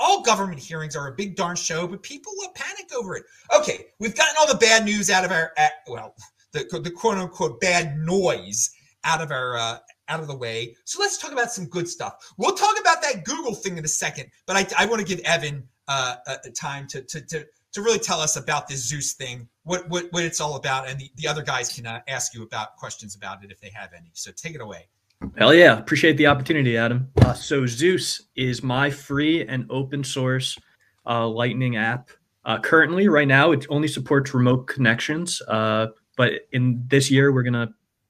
All 0.00 0.22
government 0.22 0.58
hearings 0.58 0.96
are 0.96 1.08
a 1.08 1.12
big 1.12 1.36
darn 1.36 1.54
show, 1.54 1.86
but 1.86 2.02
people 2.02 2.32
will 2.36 2.50
panic 2.54 2.90
over 2.96 3.14
it. 3.14 3.24
Okay, 3.54 3.88
we've 3.98 4.16
gotten 4.16 4.34
all 4.40 4.46
the 4.46 4.58
bad 4.58 4.86
news 4.86 5.10
out 5.10 5.22
of 5.22 5.30
our, 5.30 5.52
well, 5.86 6.14
the, 6.52 6.80
the 6.82 6.90
quote 6.90 7.18
unquote 7.18 7.60
bad 7.60 7.98
noise 7.98 8.70
out 9.04 9.20
of 9.20 9.30
our 9.30 9.56
uh, 9.56 9.78
out 10.08 10.20
of 10.20 10.26
the 10.26 10.36
way. 10.36 10.76
So 10.84 11.00
let's 11.00 11.18
talk 11.18 11.32
about 11.32 11.52
some 11.52 11.66
good 11.66 11.88
stuff. 11.88 12.32
We'll 12.36 12.54
talk 12.54 12.78
about 12.80 13.02
that 13.02 13.24
Google 13.24 13.54
thing 13.54 13.78
in 13.78 13.84
a 13.84 13.88
second, 13.88 14.30
but 14.46 14.56
I, 14.56 14.84
I 14.84 14.86
want 14.86 15.00
to 15.00 15.06
give 15.06 15.20
Evan 15.24 15.66
uh, 15.88 16.16
a, 16.44 16.50
time 16.50 16.86
to, 16.88 17.02
to, 17.02 17.20
to, 17.20 17.46
to 17.72 17.82
really 17.82 17.98
tell 17.98 18.20
us 18.20 18.36
about 18.36 18.68
this 18.68 18.86
Zeus 18.86 19.14
thing, 19.14 19.48
what, 19.64 19.88
what, 19.88 20.06
what 20.10 20.24
it's 20.24 20.40
all 20.40 20.56
about. 20.56 20.88
And 20.88 20.98
the, 20.98 21.10
the 21.16 21.26
other 21.26 21.42
guys 21.42 21.72
can 21.72 21.86
uh, 21.86 22.00
ask 22.08 22.34
you 22.34 22.42
about 22.42 22.76
questions 22.76 23.14
about 23.14 23.44
it 23.44 23.50
if 23.50 23.60
they 23.60 23.70
have 23.70 23.90
any. 23.96 24.10
So 24.14 24.30
take 24.32 24.54
it 24.54 24.60
away. 24.60 24.88
Hell 25.36 25.52
yeah. 25.54 25.78
Appreciate 25.78 26.16
the 26.16 26.26
opportunity, 26.26 26.76
Adam. 26.76 27.10
Uh, 27.22 27.34
so 27.34 27.66
Zeus 27.66 28.22
is 28.36 28.62
my 28.62 28.90
free 28.90 29.46
and 29.46 29.66
open 29.68 30.04
source 30.04 30.58
uh, 31.06 31.26
Lightning 31.26 31.76
app. 31.76 32.10
Uh, 32.44 32.58
currently, 32.58 33.08
right 33.08 33.28
now, 33.28 33.50
it 33.52 33.66
only 33.68 33.88
supports 33.88 34.32
remote 34.32 34.66
connections. 34.66 35.42
Uh, 35.48 35.88
but 36.16 36.32
in 36.52 36.84
this 36.88 37.10
year, 37.10 37.32
we're 37.32 37.42
going 37.42 37.52
to 37.52 37.68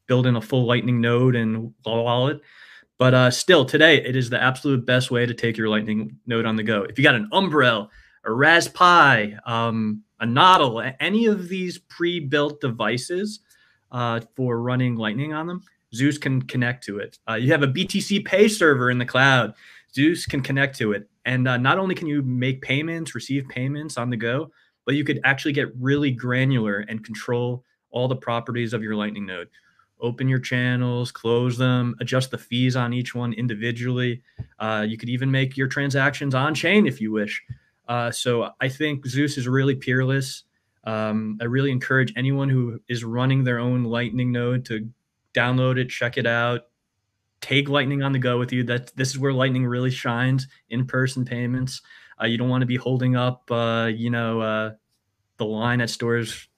build 0.09 0.27
in 0.27 0.35
a 0.35 0.41
full 0.41 0.67
Lightning 0.67 1.01
node 1.01 1.37
and 1.37 1.73
wallet. 1.87 2.41
But 2.99 3.15
uh, 3.15 3.31
still, 3.31 3.65
today 3.65 4.05
it 4.05 4.17
is 4.17 4.29
the 4.29 4.43
absolute 4.43 4.85
best 4.85 5.13
way 5.13 5.25
to 5.25 5.33
take 5.33 5.57
your 5.57 5.69
Lightning 5.69 6.17
node 6.27 6.47
on 6.47 6.57
the 6.57 6.65
go. 6.65 6.83
If 6.83 6.99
you 6.99 7.05
got 7.05 7.15
an 7.15 7.29
Umbrel, 7.33 7.89
a 8.25 8.33
Raspberry, 8.33 9.39
um, 9.47 10.03
a 10.19 10.27
Nodl, 10.27 10.95
any 10.99 11.27
of 11.27 11.49
these 11.49 11.79
pre-built 11.79 12.61
devices 12.61 13.41
uh, 13.93 14.21
for 14.35 14.61
running 14.61 14.97
Lightning 14.97 15.33
on 15.33 15.47
them, 15.47 15.63
Zeus 15.95 16.19
can 16.19 16.43
connect 16.43 16.85
to 16.85 16.99
it. 16.99 17.19
Uh, 17.29 17.35
you 17.35 17.53
have 17.53 17.63
a 17.63 17.69
BTC 17.69 18.25
Pay 18.25 18.49
server 18.49 18.91
in 18.91 18.99
the 18.99 19.07
cloud. 19.07 19.55
Zeus 19.95 20.27
can 20.27 20.41
connect 20.41 20.77
to 20.79 20.93
it, 20.93 21.09
and 21.25 21.47
uh, 21.47 21.57
not 21.57 21.79
only 21.79 21.95
can 21.95 22.09
you 22.09 22.23
make 22.23 22.61
payments, 22.61 23.15
receive 23.15 23.49
payments 23.49 23.97
on 23.97 24.11
the 24.11 24.17
go, 24.17 24.51
but 24.85 24.97
you 24.97 25.05
could 25.05 25.21
actually 25.25 25.53
get 25.53 25.75
really 25.79 26.11
granular 26.11 26.81
and 26.89 27.05
control 27.05 27.65
all 27.91 28.09
the 28.09 28.17
properties 28.17 28.75
of 28.75 28.83
your 28.83 28.97
Lightning 28.97 29.25
node 29.25 29.49
open 30.01 30.29
your 30.29 30.39
channels, 30.39 31.11
close 31.11 31.59
them, 31.59 31.95
adjust 32.01 32.31
the 32.31 32.39
fees 32.39 32.77
on 32.77 32.93
each 32.93 33.15
one 33.15 33.33
individually. 33.33 34.23
Uh, 34.59 34.85
you 34.89 34.97
could 34.97 35.09
even 35.09 35.31
make 35.31 35.57
your 35.57 35.69
transactions 35.69 36.35
on 36.35 36.55
chain 36.55 36.87
if 36.87 37.01
you 37.01 37.13
wish. 37.13 37.43
Uh, 37.89 38.11
so 38.11 38.51
I 38.61 38.69
think 38.69 39.07
Zeus 39.07 39.39
is 39.39 39.49
really 39.49 39.75
peerless. 39.75 40.45
Um, 40.85 41.39
I 41.41 41.45
really 41.45 41.71
encourage 41.71 42.13
anyone 42.17 42.49
who 42.49 42.81
is 42.89 43.05
running 43.05 43.45
their 43.45 43.59
own 43.59 43.85
Lightning 43.85 44.33
node 44.33 44.65
to 44.67 44.89
download 45.35 45.79
it, 45.79 45.89
check 45.89 46.17
it 46.17 46.27
out, 46.27 46.63
take 47.41 47.69
Lightning 47.69 48.03
on 48.03 48.13
the 48.13 48.19
go 48.19 48.39
with 48.39 48.53
you. 48.53 48.65
That 48.65 48.95
this 48.97 49.11
is 49.11 49.19
where 49.19 49.33
Lightning 49.33 49.67
really 49.67 49.91
shines: 49.91 50.49
in-person 50.71 51.25
payments. 51.25 51.83
Uh, 52.21 52.27
you 52.27 52.37
don't 52.39 52.49
want 52.49 52.63
to 52.63 52.67
be 52.67 52.77
holding 52.77 53.17
up, 53.17 53.51
uh, 53.51 53.91
you 53.95 54.11
know, 54.11 54.41
uh, 54.41 54.71
the 55.37 55.45
line 55.45 55.81
at 55.81 55.91
stores 55.91 56.49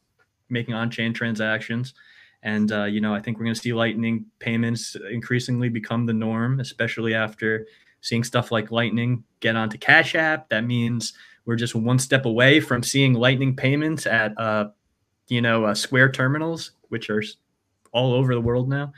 making 0.48 0.74
on-chain 0.74 1.12
transactions. 1.12 1.94
And 2.42 2.72
uh, 2.72 2.84
you 2.84 3.00
know, 3.00 3.14
I 3.14 3.20
think 3.20 3.38
we're 3.38 3.44
going 3.44 3.54
to 3.54 3.60
see 3.60 3.72
Lightning 3.72 4.26
payments 4.38 4.96
increasingly 5.10 5.68
become 5.68 6.06
the 6.06 6.12
norm, 6.12 6.60
especially 6.60 7.14
after 7.14 7.66
seeing 8.00 8.24
stuff 8.24 8.50
like 8.50 8.70
Lightning 8.70 9.24
get 9.40 9.56
onto 9.56 9.76
Cash 9.78 10.14
App. 10.14 10.48
That 10.48 10.64
means 10.64 11.12
we're 11.44 11.56
just 11.56 11.74
one 11.74 11.98
step 11.98 12.24
away 12.24 12.60
from 12.60 12.82
seeing 12.82 13.14
Lightning 13.14 13.56
payments 13.56 14.06
at, 14.06 14.38
uh, 14.38 14.68
you 15.28 15.42
know, 15.42 15.66
uh, 15.66 15.74
Square 15.74 16.12
terminals, 16.12 16.72
which 16.88 17.10
are 17.10 17.22
all 17.92 18.14
over 18.14 18.34
the 18.34 18.40
world 18.40 18.68
now. 18.68 18.92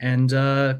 And 0.00 0.32
uh, 0.32 0.78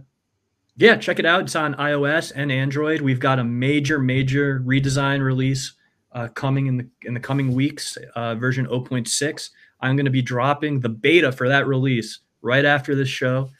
yeah, 0.77 0.97
check 0.97 1.19
it 1.19 1.27
out. 1.27 1.43
It's 1.43 1.57
on 1.57 1.75
iOS 1.75 2.33
and 2.35 2.51
Android. 2.51 3.01
We've 3.01 3.21
got 3.21 3.39
a 3.39 3.45
major, 3.45 3.99
major 3.99 4.61
redesign 4.61 5.23
release 5.23 5.73
uh, 6.17 6.29
coming 6.29 6.67
in 6.67 6.79
the 6.79 6.89
in 7.03 7.15
the 7.15 7.21
coming 7.21 7.55
weeks. 7.55 7.97
Uh, 8.17 8.35
version 8.35 8.67
0.6 8.67 9.51
I'm 9.81 9.95
going 9.97 10.07
to 10.07 10.11
be 10.11 10.23
dropping 10.23 10.81
the 10.81 10.89
beta 10.89 11.31
for 11.31 11.49
that 11.49 11.67
release 11.67 12.21
right 12.41 12.65
after 12.65 12.95
this 12.95 13.09
show. 13.09 13.51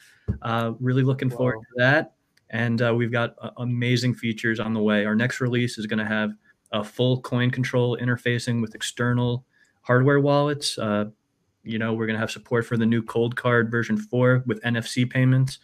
Uh, 0.41 0.73
really 0.79 1.03
looking 1.03 1.29
forward 1.29 1.59
to 1.59 1.73
that. 1.77 2.13
And 2.49 2.81
uh, 2.81 2.93
we've 2.95 3.11
got 3.11 3.35
uh, 3.39 3.51
amazing 3.57 4.15
features 4.15 4.59
on 4.59 4.73
the 4.73 4.81
way. 4.81 5.05
Our 5.05 5.15
next 5.15 5.39
release 5.39 5.77
is 5.77 5.85
going 5.85 5.99
to 5.99 6.05
have 6.05 6.31
a 6.71 6.83
full 6.83 7.21
coin 7.21 7.51
control 7.51 7.97
interfacing 7.97 8.61
with 8.61 8.73
external 8.73 9.45
hardware 9.81 10.19
wallets. 10.19 10.77
Uh, 10.77 11.05
you 11.63 11.77
know, 11.77 11.93
we're 11.93 12.07
going 12.07 12.15
to 12.15 12.19
have 12.19 12.31
support 12.31 12.65
for 12.65 12.77
the 12.77 12.85
new 12.85 13.03
Coldcard 13.03 13.69
version 13.69 13.97
4 13.97 14.43
with 14.47 14.61
NFC 14.63 15.09
payments. 15.09 15.59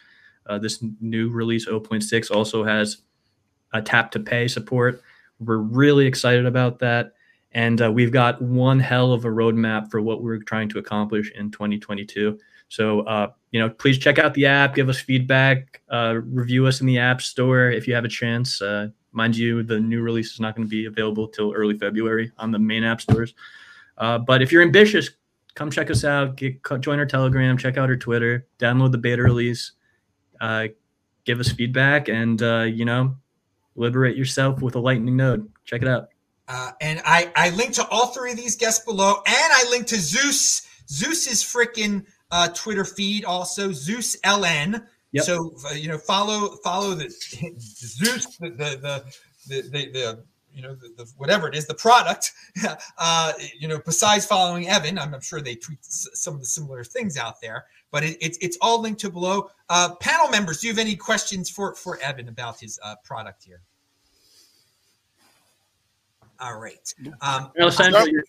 Uh, 0.46 0.58
this 0.58 0.84
new 1.00 1.30
release 1.30 1.66
0.6 1.66 2.30
also 2.30 2.62
has 2.62 2.98
a 3.72 3.82
tap 3.82 4.10
to 4.12 4.20
pay 4.20 4.46
support. 4.46 5.02
We're 5.44 5.58
really 5.58 6.06
excited 6.06 6.46
about 6.46 6.78
that. 6.80 7.12
And 7.52 7.80
uh, 7.80 7.90
we've 7.90 8.10
got 8.10 8.42
one 8.42 8.80
hell 8.80 9.12
of 9.12 9.24
a 9.24 9.28
roadmap 9.28 9.90
for 9.90 10.02
what 10.02 10.22
we're 10.22 10.38
trying 10.38 10.68
to 10.70 10.78
accomplish 10.78 11.30
in 11.32 11.50
2022. 11.52 12.38
So, 12.68 13.00
uh, 13.02 13.30
you 13.52 13.60
know, 13.60 13.70
please 13.70 13.98
check 13.98 14.18
out 14.18 14.34
the 14.34 14.46
app, 14.46 14.74
give 14.74 14.88
us 14.88 14.98
feedback, 14.98 15.80
uh, 15.88 16.16
review 16.24 16.66
us 16.66 16.80
in 16.80 16.86
the 16.88 16.98
App 16.98 17.22
Store 17.22 17.70
if 17.70 17.86
you 17.86 17.94
have 17.94 18.04
a 18.04 18.08
chance. 18.08 18.60
Uh, 18.60 18.88
mind 19.12 19.36
you, 19.36 19.62
the 19.62 19.78
new 19.78 20.02
release 20.02 20.32
is 20.32 20.40
not 20.40 20.56
going 20.56 20.66
to 20.66 20.70
be 20.70 20.86
available 20.86 21.28
till 21.28 21.52
early 21.52 21.78
February 21.78 22.32
on 22.38 22.50
the 22.50 22.58
main 22.58 22.82
app 22.82 23.00
stores. 23.00 23.34
Uh, 23.98 24.18
but 24.18 24.42
if 24.42 24.50
you're 24.50 24.62
ambitious, 24.62 25.10
come 25.54 25.70
check 25.70 25.88
us 25.88 26.04
out. 26.04 26.34
Get, 26.34 26.60
join 26.80 26.98
our 26.98 27.06
Telegram, 27.06 27.56
check 27.56 27.78
out 27.78 27.88
our 27.88 27.96
Twitter, 27.96 28.48
download 28.58 28.90
the 28.90 28.98
beta 28.98 29.22
release, 29.22 29.70
uh, 30.40 30.66
give 31.24 31.38
us 31.38 31.52
feedback, 31.52 32.08
and 32.08 32.40
you 32.76 32.84
know, 32.84 33.14
liberate 33.76 34.16
yourself 34.16 34.62
with 34.62 34.76
a 34.76 34.80
Lightning 34.80 35.16
node. 35.16 35.48
Check 35.64 35.82
it 35.82 35.88
out. 35.88 36.08
Uh, 36.46 36.72
and 36.80 37.00
I, 37.04 37.32
I 37.36 37.50
link 37.50 37.72
to 37.74 37.88
all 37.88 38.08
three 38.08 38.30
of 38.30 38.36
these 38.36 38.56
guests 38.56 38.84
below, 38.84 39.14
and 39.26 39.52
I 39.52 39.64
link 39.70 39.86
to 39.88 39.96
Zeus, 39.96 40.66
Zeus's 40.88 41.42
freaking 41.42 42.04
uh, 42.30 42.48
Twitter 42.48 42.84
feed 42.84 43.24
also, 43.24 43.72
Zeus 43.72 44.16
LN. 44.24 44.86
Yep. 45.12 45.24
So 45.24 45.54
uh, 45.70 45.74
you 45.74 45.88
know, 45.88 45.98
follow 45.98 46.56
follow 46.62 46.94
the 46.94 47.08
Zeus, 47.58 48.36
the 48.38 48.50
the 48.50 49.04
the, 49.46 49.62
the, 49.62 49.90
the 49.92 50.24
you 50.54 50.62
know 50.62 50.74
the, 50.74 50.88
the, 50.96 51.12
whatever 51.16 51.48
it 51.48 51.54
is, 51.54 51.66
the 51.66 51.74
product. 51.74 52.32
Uh, 52.98 53.32
you 53.58 53.66
know, 53.66 53.80
besides 53.84 54.24
following 54.24 54.68
Evan, 54.68 54.98
I'm, 54.98 55.12
I'm, 55.14 55.20
sure 55.20 55.40
they 55.40 55.56
tweet 55.56 55.78
some 55.82 56.34
of 56.34 56.40
the 56.40 56.46
similar 56.46 56.84
things 56.84 57.18
out 57.18 57.40
there, 57.40 57.66
but 57.90 58.04
it, 58.04 58.16
it's 58.20 58.38
it's 58.40 58.56
all 58.60 58.80
linked 58.80 59.00
to 59.00 59.10
below. 59.10 59.50
Uh, 59.68 59.94
panel 59.96 60.28
members, 60.28 60.60
do 60.60 60.68
you 60.68 60.72
have 60.72 60.78
any 60.78 60.96
questions 60.96 61.50
for 61.50 61.74
for 61.74 61.98
Evan 62.00 62.28
about 62.28 62.60
his 62.60 62.78
uh, 62.82 62.94
product 63.04 63.42
here? 63.42 63.60
All 66.40 66.58
right. 66.58 66.94
Um, 67.20 67.50
Alessandro, 67.60 68.04
you're, 68.04 68.24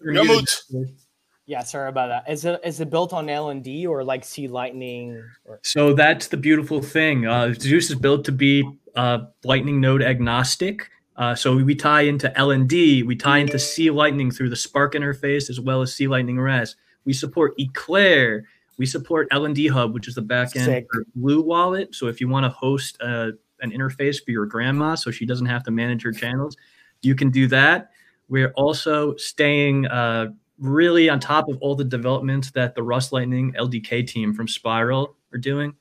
Yeah, 1.45 1.63
sorry 1.63 1.89
about 1.89 2.07
that. 2.07 2.31
Is 2.31 2.45
it 2.45 2.59
is 2.63 2.79
it 2.79 2.89
built 2.89 3.13
on 3.13 3.27
LND 3.27 3.87
or 3.87 4.03
like 4.03 4.23
C 4.25 4.47
Lightning? 4.47 5.23
Or- 5.45 5.59
so 5.63 5.93
that's 5.93 6.27
the 6.27 6.37
beautiful 6.37 6.81
thing. 6.81 7.25
Uh, 7.27 7.53
Zeus 7.53 7.89
is 7.89 7.95
built 7.95 8.25
to 8.25 8.31
be 8.31 8.63
uh, 8.95 9.19
Lightning 9.43 9.79
node 9.79 10.01
agnostic. 10.01 10.89
Uh, 11.17 11.33
so 11.33 11.55
we 11.55 11.75
tie 11.75 12.01
into 12.01 12.31
LND, 12.35 13.05
we 13.05 13.15
tie 13.15 13.37
into 13.37 13.57
C 13.57 13.89
Lightning 13.89 14.31
through 14.31 14.49
the 14.49 14.55
Spark 14.55 14.93
interface 14.93 15.49
as 15.49 15.59
well 15.59 15.81
as 15.81 15.93
C 15.93 16.07
Lightning 16.07 16.39
REST. 16.39 16.75
We 17.05 17.13
support 17.13 17.53
Eclair. 17.59 18.45
We 18.77 18.85
support 18.85 19.29
LND 19.29 19.69
Hub, 19.69 19.93
which 19.93 20.07
is 20.09 20.15
the 20.15 20.21
backend 20.21 20.65
Sick. 20.65 20.87
for 20.91 21.05
Blue 21.15 21.41
Wallet. 21.41 21.95
So 21.95 22.07
if 22.07 22.19
you 22.19 22.27
want 22.27 22.43
to 22.43 22.49
host 22.49 22.97
uh, 23.01 23.31
an 23.61 23.71
interface 23.71 24.23
for 24.23 24.31
your 24.31 24.45
grandma 24.45 24.95
so 24.95 25.11
she 25.11 25.25
doesn't 25.25 25.45
have 25.45 25.63
to 25.63 25.71
manage 25.71 26.03
her 26.03 26.11
channels, 26.11 26.57
you 27.01 27.15
can 27.15 27.29
do 27.29 27.47
that. 27.47 27.91
We're 28.27 28.51
also 28.51 29.15
staying 29.15 29.85
uh, 29.87 30.31
really 30.59 31.09
on 31.09 31.19
top 31.19 31.47
of 31.47 31.57
all 31.61 31.75
the 31.75 31.83
developments 31.83 32.51
that 32.51 32.75
the 32.75 32.83
Rust 32.83 33.13
Lightning 33.13 33.53
LDK 33.53 34.07
team 34.07 34.33
from 34.33 34.47
Spiral 34.47 35.15
are 35.33 35.37
doing. 35.37 35.73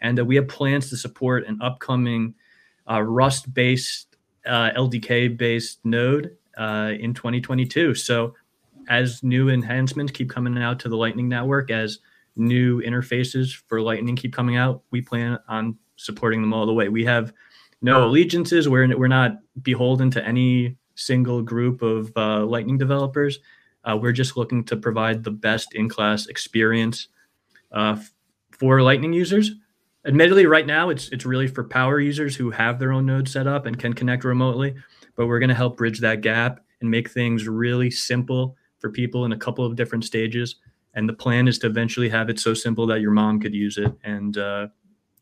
And 0.00 0.18
uh, 0.18 0.24
we 0.24 0.36
have 0.36 0.48
plans 0.48 0.90
to 0.90 0.96
support 0.96 1.46
an 1.46 1.60
upcoming 1.62 2.34
uh, 2.90 3.02
Rust 3.02 3.52
based, 3.54 4.11
uh, 4.46 4.70
LDK 4.76 5.36
based 5.36 5.80
node 5.84 6.36
uh, 6.56 6.92
in 6.98 7.14
2022. 7.14 7.94
So, 7.94 8.34
as 8.88 9.22
new 9.22 9.48
enhancements 9.48 10.12
keep 10.12 10.28
coming 10.28 10.60
out 10.60 10.80
to 10.80 10.88
the 10.88 10.96
Lightning 10.96 11.28
Network, 11.28 11.70
as 11.70 12.00
new 12.36 12.82
interfaces 12.82 13.54
for 13.68 13.80
Lightning 13.80 14.16
keep 14.16 14.32
coming 14.32 14.56
out, 14.56 14.82
we 14.90 15.00
plan 15.00 15.38
on 15.48 15.76
supporting 15.96 16.40
them 16.40 16.52
all 16.52 16.66
the 16.66 16.72
way. 16.72 16.88
We 16.88 17.04
have 17.04 17.32
no 17.80 18.06
allegiances. 18.06 18.68
We're, 18.68 18.96
we're 18.96 19.08
not 19.08 19.38
beholden 19.62 20.10
to 20.12 20.24
any 20.26 20.76
single 20.94 21.42
group 21.42 21.82
of 21.82 22.12
uh, 22.16 22.44
Lightning 22.44 22.78
developers. 22.78 23.38
Uh, 23.84 23.96
we're 24.00 24.12
just 24.12 24.36
looking 24.36 24.64
to 24.64 24.76
provide 24.76 25.24
the 25.24 25.30
best 25.30 25.74
in 25.74 25.88
class 25.88 26.26
experience 26.26 27.08
uh, 27.72 27.96
for 28.52 28.82
Lightning 28.82 29.12
users. 29.12 29.52
Admittedly, 30.04 30.46
right 30.46 30.66
now 30.66 30.88
it's 30.88 31.08
it's 31.10 31.24
really 31.24 31.46
for 31.46 31.64
power 31.64 32.00
users 32.00 32.34
who 32.34 32.50
have 32.50 32.78
their 32.78 32.92
own 32.92 33.06
node 33.06 33.28
set 33.28 33.46
up 33.46 33.66
and 33.66 33.78
can 33.78 33.92
connect 33.92 34.24
remotely. 34.24 34.74
But 35.16 35.26
we're 35.26 35.38
going 35.38 35.48
to 35.50 35.54
help 35.54 35.76
bridge 35.76 36.00
that 36.00 36.22
gap 36.22 36.60
and 36.80 36.90
make 36.90 37.10
things 37.10 37.46
really 37.46 37.90
simple 37.90 38.56
for 38.78 38.90
people 38.90 39.24
in 39.24 39.32
a 39.32 39.36
couple 39.36 39.64
of 39.64 39.76
different 39.76 40.04
stages. 40.04 40.56
And 40.94 41.08
the 41.08 41.12
plan 41.12 41.46
is 41.46 41.58
to 41.60 41.68
eventually 41.68 42.08
have 42.08 42.28
it 42.28 42.40
so 42.40 42.54
simple 42.54 42.86
that 42.88 43.00
your 43.00 43.12
mom 43.12 43.40
could 43.40 43.54
use 43.54 43.78
it. 43.78 43.92
And 44.02 44.36
uh, 44.36 44.68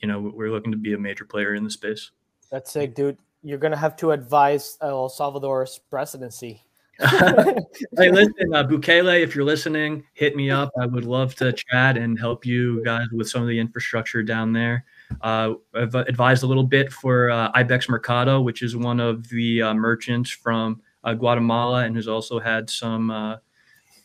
you 0.01 0.09
know, 0.09 0.33
we're 0.35 0.51
looking 0.51 0.73
to 0.73 0.79
be 0.79 0.95
a 0.95 0.99
major 0.99 1.25
player 1.25 1.55
in 1.55 1.65
the 1.65 1.71
space. 1.71 2.11
That's 2.51 2.73
sick, 2.73 2.95
dude 2.95 3.19
you're 3.43 3.59
going 3.59 3.73
to 3.73 3.79
have 3.79 3.97
to 3.97 4.11
advise 4.11 4.77
El 4.81 5.09
Salvador's 5.09 5.79
presidency. 5.91 6.65
Hey, 7.01 8.11
listen, 8.11 8.55
uh, 8.55 8.65
Bukele, 8.65 9.23
if 9.23 9.35
you're 9.35 9.45
listening, 9.45 10.05
hit 10.13 10.37
me 10.37 10.51
up. 10.51 10.71
I 10.79 10.87
would 10.87 11.05
love 11.05 11.35
to 11.37 11.53
chat 11.53 11.97
and 11.97 12.19
help 12.19 12.45
you 12.45 12.85
guys 12.85 13.07
with 13.13 13.29
some 13.29 13.43
of 13.43 13.49
the 13.49 13.59
infrastructure 13.59 14.23
down 14.23 14.53
there. 14.53 14.85
Uh, 15.23 15.55
I've 15.75 15.95
advised 15.95 16.43
a 16.43 16.47
little 16.47 16.65
bit 16.65 16.93
for 16.93 17.31
uh, 17.31 17.51
Ibex 17.55 17.89
Mercado, 17.89 18.41
which 18.41 18.63
is 18.63 18.77
one 18.77 19.01
of 19.01 19.29
the 19.29 19.63
uh, 19.63 19.75
merchants 19.75 20.31
from 20.31 20.83
uh, 21.05 21.15
Guatemala 21.15 21.85
and 21.85 21.97
has 21.97 22.09
also 22.09 22.39
had 22.39 22.69
some 22.69 23.11
uh, 23.11 23.37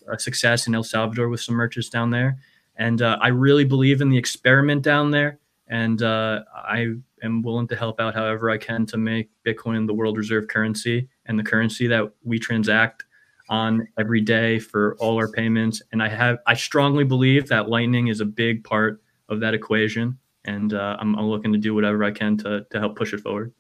uh, 0.10 0.18
success 0.18 0.68
in 0.68 0.76
El 0.76 0.84
Salvador 0.84 1.28
with 1.28 1.42
some 1.42 1.56
merchants 1.56 1.90
down 1.90 2.10
there. 2.10 2.38
And 2.78 3.02
I 3.02 3.28
really 3.28 3.64
believe 3.64 4.02
in 4.02 4.10
the 4.10 4.18
experiment 4.18 4.82
down 4.82 5.10
there. 5.10 5.40
And 5.68 6.02
I 6.04 6.96
am 7.26 7.42
willing 7.42 7.68
to 7.68 7.76
help 7.76 8.00
out 8.00 8.14
however 8.14 8.50
I 8.50 8.58
can 8.58 8.86
to 8.88 8.98
make 8.98 9.30
Bitcoin 9.46 9.88
the 9.88 9.94
world 9.94 10.18
reserve 10.18 10.48
currency 10.48 11.10
and 11.26 11.38
the 11.38 11.44
currency 11.44 11.88
that 11.88 12.12
we 12.24 12.40
transact 12.40 13.04
on 13.50 13.88
every 14.00 14.22
day 14.22 14.60
for 14.60 14.96
all 15.00 15.18
our 15.18 15.28
payments. 15.28 15.82
And 15.92 16.02
I 16.02 16.10
have, 16.10 16.38
I 16.48 16.54
strongly 16.54 17.04
believe 17.04 17.48
that 17.50 17.70
Lightning 17.70 18.08
is 18.08 18.22
a 18.22 18.26
big 18.26 18.64
part 18.64 19.02
of 19.30 19.40
that 19.42 19.54
equation. 19.54 20.18
And 20.46 20.74
uh, 20.74 20.98
I'm, 21.00 21.16
I'm, 21.16 21.26
looking 21.28 21.52
to 21.54 21.60
do 21.60 21.74
whatever 21.74 22.04
I 22.04 22.12
can 22.12 22.38
to, 22.38 22.66
to 22.70 22.80
help 22.80 22.96
push 22.96 23.14
it 23.14 23.20
forward. 23.20 23.52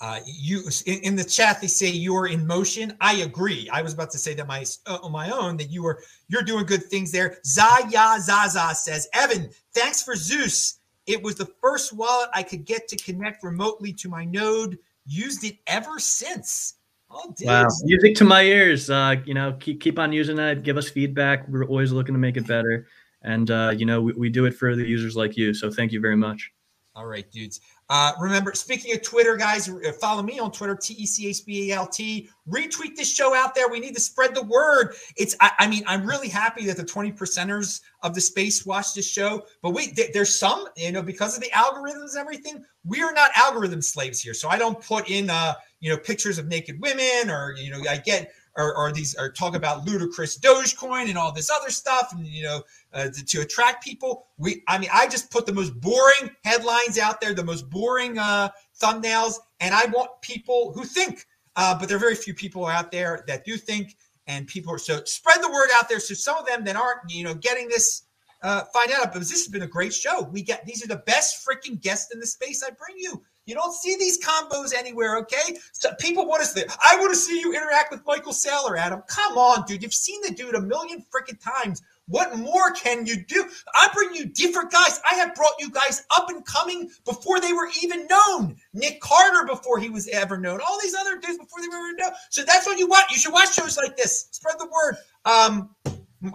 Uh, 0.00 0.18
you 0.24 0.62
in, 0.86 0.98
in, 1.00 1.16
the 1.16 1.24
chat 1.24 1.60
they 1.60 1.66
say 1.66 1.90
you're 1.90 2.26
in 2.26 2.46
motion. 2.46 2.96
I 3.02 3.16
agree. 3.16 3.68
I 3.70 3.82
was 3.82 3.92
about 3.92 4.10
to 4.12 4.18
say 4.18 4.32
that 4.32 4.46
my 4.46 4.64
uh, 4.86 4.96
on 5.02 5.12
my 5.12 5.28
own 5.28 5.58
that 5.58 5.70
you 5.70 5.82
were 5.82 6.02
you're 6.28 6.42
doing 6.42 6.64
good 6.64 6.84
things 6.84 7.12
there. 7.12 7.36
Zaya 7.44 8.18
Zaza 8.18 8.74
says, 8.74 9.06
Evan, 9.12 9.50
thanks 9.74 10.02
for 10.02 10.16
Zeus. 10.16 10.79
It 11.10 11.20
was 11.20 11.34
the 11.34 11.46
first 11.60 11.92
wallet 11.92 12.30
I 12.32 12.44
could 12.44 12.64
get 12.64 12.86
to 12.88 12.96
connect 12.96 13.42
remotely 13.42 13.92
to 13.94 14.08
my 14.08 14.24
node. 14.24 14.78
Used 15.06 15.42
it 15.42 15.58
ever 15.66 15.98
since. 15.98 16.74
Oh, 17.10 17.34
wow. 17.40 17.66
Music 17.82 18.14
to 18.16 18.24
my 18.24 18.42
ears. 18.42 18.88
Uh, 18.88 19.16
you 19.24 19.34
know, 19.34 19.56
keep 19.58 19.80
keep 19.80 19.98
on 19.98 20.12
using 20.12 20.36
that. 20.36 20.62
Give 20.62 20.76
us 20.76 20.88
feedback. 20.88 21.48
We're 21.48 21.64
always 21.64 21.90
looking 21.90 22.14
to 22.14 22.20
make 22.20 22.36
it 22.36 22.46
better. 22.46 22.86
And 23.22 23.50
uh, 23.50 23.72
you 23.76 23.86
know, 23.86 24.00
we, 24.00 24.12
we 24.12 24.30
do 24.30 24.44
it 24.44 24.54
for 24.54 24.76
the 24.76 24.86
users 24.86 25.16
like 25.16 25.36
you. 25.36 25.52
So 25.52 25.68
thank 25.68 25.90
you 25.90 26.00
very 26.00 26.16
much. 26.16 26.52
All 26.94 27.06
right, 27.06 27.28
dudes. 27.30 27.60
Uh, 27.90 28.12
remember, 28.20 28.54
speaking 28.54 28.94
of 28.94 29.02
Twitter, 29.02 29.36
guys, 29.36 29.68
uh, 29.68 29.92
follow 30.00 30.22
me 30.22 30.38
on 30.38 30.52
Twitter, 30.52 30.76
T 30.76 30.94
E 30.94 31.04
C 31.04 31.26
H 31.26 31.44
B 31.44 31.72
A 31.72 31.74
L 31.74 31.88
T. 31.88 32.30
Retweet 32.48 32.94
this 32.94 33.12
show 33.12 33.34
out 33.34 33.52
there. 33.52 33.68
We 33.68 33.80
need 33.80 33.96
to 33.96 34.00
spread 34.00 34.32
the 34.32 34.44
word. 34.44 34.94
It's, 35.16 35.34
I, 35.40 35.50
I, 35.58 35.66
mean, 35.66 35.82
I'm 35.88 36.06
really 36.06 36.28
happy 36.28 36.64
that 36.66 36.76
the 36.76 36.84
20 36.84 37.10
percenters 37.10 37.80
of 38.04 38.14
the 38.14 38.20
space 38.20 38.64
watch 38.64 38.94
this 38.94 39.10
show. 39.10 39.42
But 39.60 39.70
we, 39.70 39.88
th- 39.88 40.12
there's 40.12 40.32
some, 40.32 40.66
you 40.76 40.92
know, 40.92 41.02
because 41.02 41.36
of 41.36 41.42
the 41.42 41.50
algorithms 41.50 42.12
and 42.12 42.20
everything, 42.20 42.64
we 42.84 43.02
are 43.02 43.12
not 43.12 43.32
algorithm 43.34 43.82
slaves 43.82 44.20
here. 44.20 44.34
So 44.34 44.48
I 44.48 44.56
don't 44.56 44.80
put 44.80 45.10
in, 45.10 45.28
uh, 45.28 45.54
you 45.80 45.90
know, 45.90 45.96
pictures 45.96 46.38
of 46.38 46.46
naked 46.46 46.80
women 46.80 47.28
or, 47.28 47.56
you 47.58 47.72
know, 47.72 47.82
I 47.90 47.96
get 47.96 48.32
or, 48.56 48.76
or 48.76 48.92
these 48.92 49.14
or 49.18 49.30
talk 49.30 49.54
about 49.54 49.86
ludicrous 49.86 50.38
Dogecoin 50.38 51.08
and 51.08 51.16
all 51.16 51.32
this 51.32 51.50
other 51.50 51.70
stuff, 51.70 52.12
and 52.12 52.26
you 52.26 52.42
know, 52.42 52.62
uh, 52.92 53.08
to, 53.08 53.24
to, 53.24 53.40
attract 53.40 53.84
people. 53.84 54.26
We, 54.38 54.62
I 54.68 54.78
mean, 54.78 54.90
I 54.92 55.08
just 55.08 55.30
put 55.30 55.46
the 55.46 55.52
most 55.52 55.80
boring 55.80 56.30
headlines 56.44 56.98
out 56.98 57.20
there, 57.20 57.34
the 57.34 57.44
most 57.44 57.70
boring 57.70 58.18
uh, 58.18 58.50
thumbnails, 58.80 59.34
and 59.60 59.74
I 59.74 59.86
want 59.86 60.10
people 60.22 60.72
who 60.74 60.84
think. 60.84 61.26
Uh, 61.56 61.78
but 61.78 61.88
there 61.88 61.96
are 61.96 62.00
very 62.00 62.14
few 62.14 62.34
people 62.34 62.66
out 62.66 62.90
there 62.90 63.24
that 63.26 63.44
do 63.44 63.56
think, 63.56 63.96
and 64.26 64.46
people 64.46 64.72
are 64.72 64.78
so 64.78 65.02
spread 65.04 65.42
the 65.42 65.50
word 65.50 65.68
out 65.74 65.88
there. 65.88 66.00
So 66.00 66.14
some 66.14 66.36
of 66.36 66.46
them 66.46 66.64
that 66.64 66.76
aren't, 66.76 67.10
you 67.10 67.24
know, 67.24 67.34
getting 67.34 67.68
this. 67.68 68.02
Uh, 68.42 68.64
find 68.72 68.90
out 68.92 69.12
because 69.12 69.28
this 69.28 69.44
has 69.44 69.48
been 69.48 69.64
a 69.64 69.66
great 69.66 69.92
show. 69.92 70.22
We 70.22 70.40
get 70.40 70.64
these 70.64 70.82
are 70.82 70.88
the 70.88 71.02
best 71.04 71.46
freaking 71.46 71.78
guests 71.78 72.14
in 72.14 72.18
the 72.18 72.26
space 72.26 72.62
I 72.62 72.70
bring 72.70 72.96
you. 72.96 73.22
You 73.50 73.56
don't 73.56 73.74
see 73.74 73.96
these 73.96 74.24
combos 74.24 74.72
anywhere, 74.72 75.18
okay? 75.18 75.58
So 75.72 75.92
people 75.98 76.24
want 76.24 76.40
to 76.42 76.46
see. 76.46 76.62
I 76.88 76.96
want 77.00 77.12
to 77.12 77.18
see 77.18 77.40
you 77.40 77.52
interact 77.52 77.90
with 77.90 78.00
Michael 78.06 78.32
Saylor, 78.32 78.78
Adam. 78.78 79.02
Come 79.08 79.36
on, 79.36 79.66
dude. 79.66 79.82
You've 79.82 79.92
seen 79.92 80.20
the 80.22 80.30
dude 80.32 80.54
a 80.54 80.60
million 80.60 81.04
freaking 81.12 81.36
times. 81.42 81.82
What 82.06 82.38
more 82.38 82.70
can 82.70 83.06
you 83.06 83.24
do? 83.24 83.44
I 83.74 83.88
bring 83.92 84.14
you 84.14 84.26
different 84.26 84.70
guys. 84.70 85.00
I 85.10 85.16
have 85.16 85.34
brought 85.34 85.54
you 85.58 85.68
guys 85.68 86.04
up 86.16 86.30
and 86.30 86.44
coming 86.44 86.90
before 87.04 87.40
they 87.40 87.52
were 87.52 87.68
even 87.82 88.06
known. 88.06 88.54
Nic 88.72 89.00
Carter 89.00 89.44
before 89.48 89.80
he 89.80 89.90
was 89.90 90.06
ever 90.10 90.38
known. 90.38 90.60
All 90.60 90.78
these 90.80 90.94
other 90.94 91.18
dudes 91.18 91.38
before 91.38 91.60
they 91.60 91.66
were 91.66 91.74
ever 91.74 91.96
known. 91.98 92.12
So 92.28 92.44
that's 92.44 92.66
what 92.66 92.78
you 92.78 92.86
want. 92.86 93.10
You 93.10 93.16
should 93.16 93.32
watch 93.32 93.52
shows 93.52 93.76
like 93.76 93.96
this. 93.96 94.28
Spread 94.30 94.60
the 94.60 94.66
word. 94.66 94.96
Um, 95.24 95.74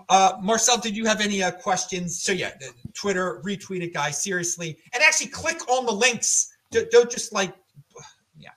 uh, 0.10 0.34
Marcel, 0.42 0.78
did 0.78 0.98
you 0.98 1.06
have 1.06 1.22
any 1.22 1.44
uh, 1.44 1.52
questions? 1.52 2.22
So 2.22 2.34
yeah, 2.34 2.52
Twitter 2.94 3.42
retweet 3.46 3.82
it, 3.84 3.94
guys. 3.94 4.22
Seriously, 4.22 4.78
and 4.94 5.02
actually 5.02 5.28
click 5.28 5.70
on 5.70 5.86
the 5.86 5.94
links. 5.94 6.52
Don't, 6.76 6.92
don't 6.92 7.10
just 7.10 7.32
like, 7.32 7.54
yeah, 8.38 8.50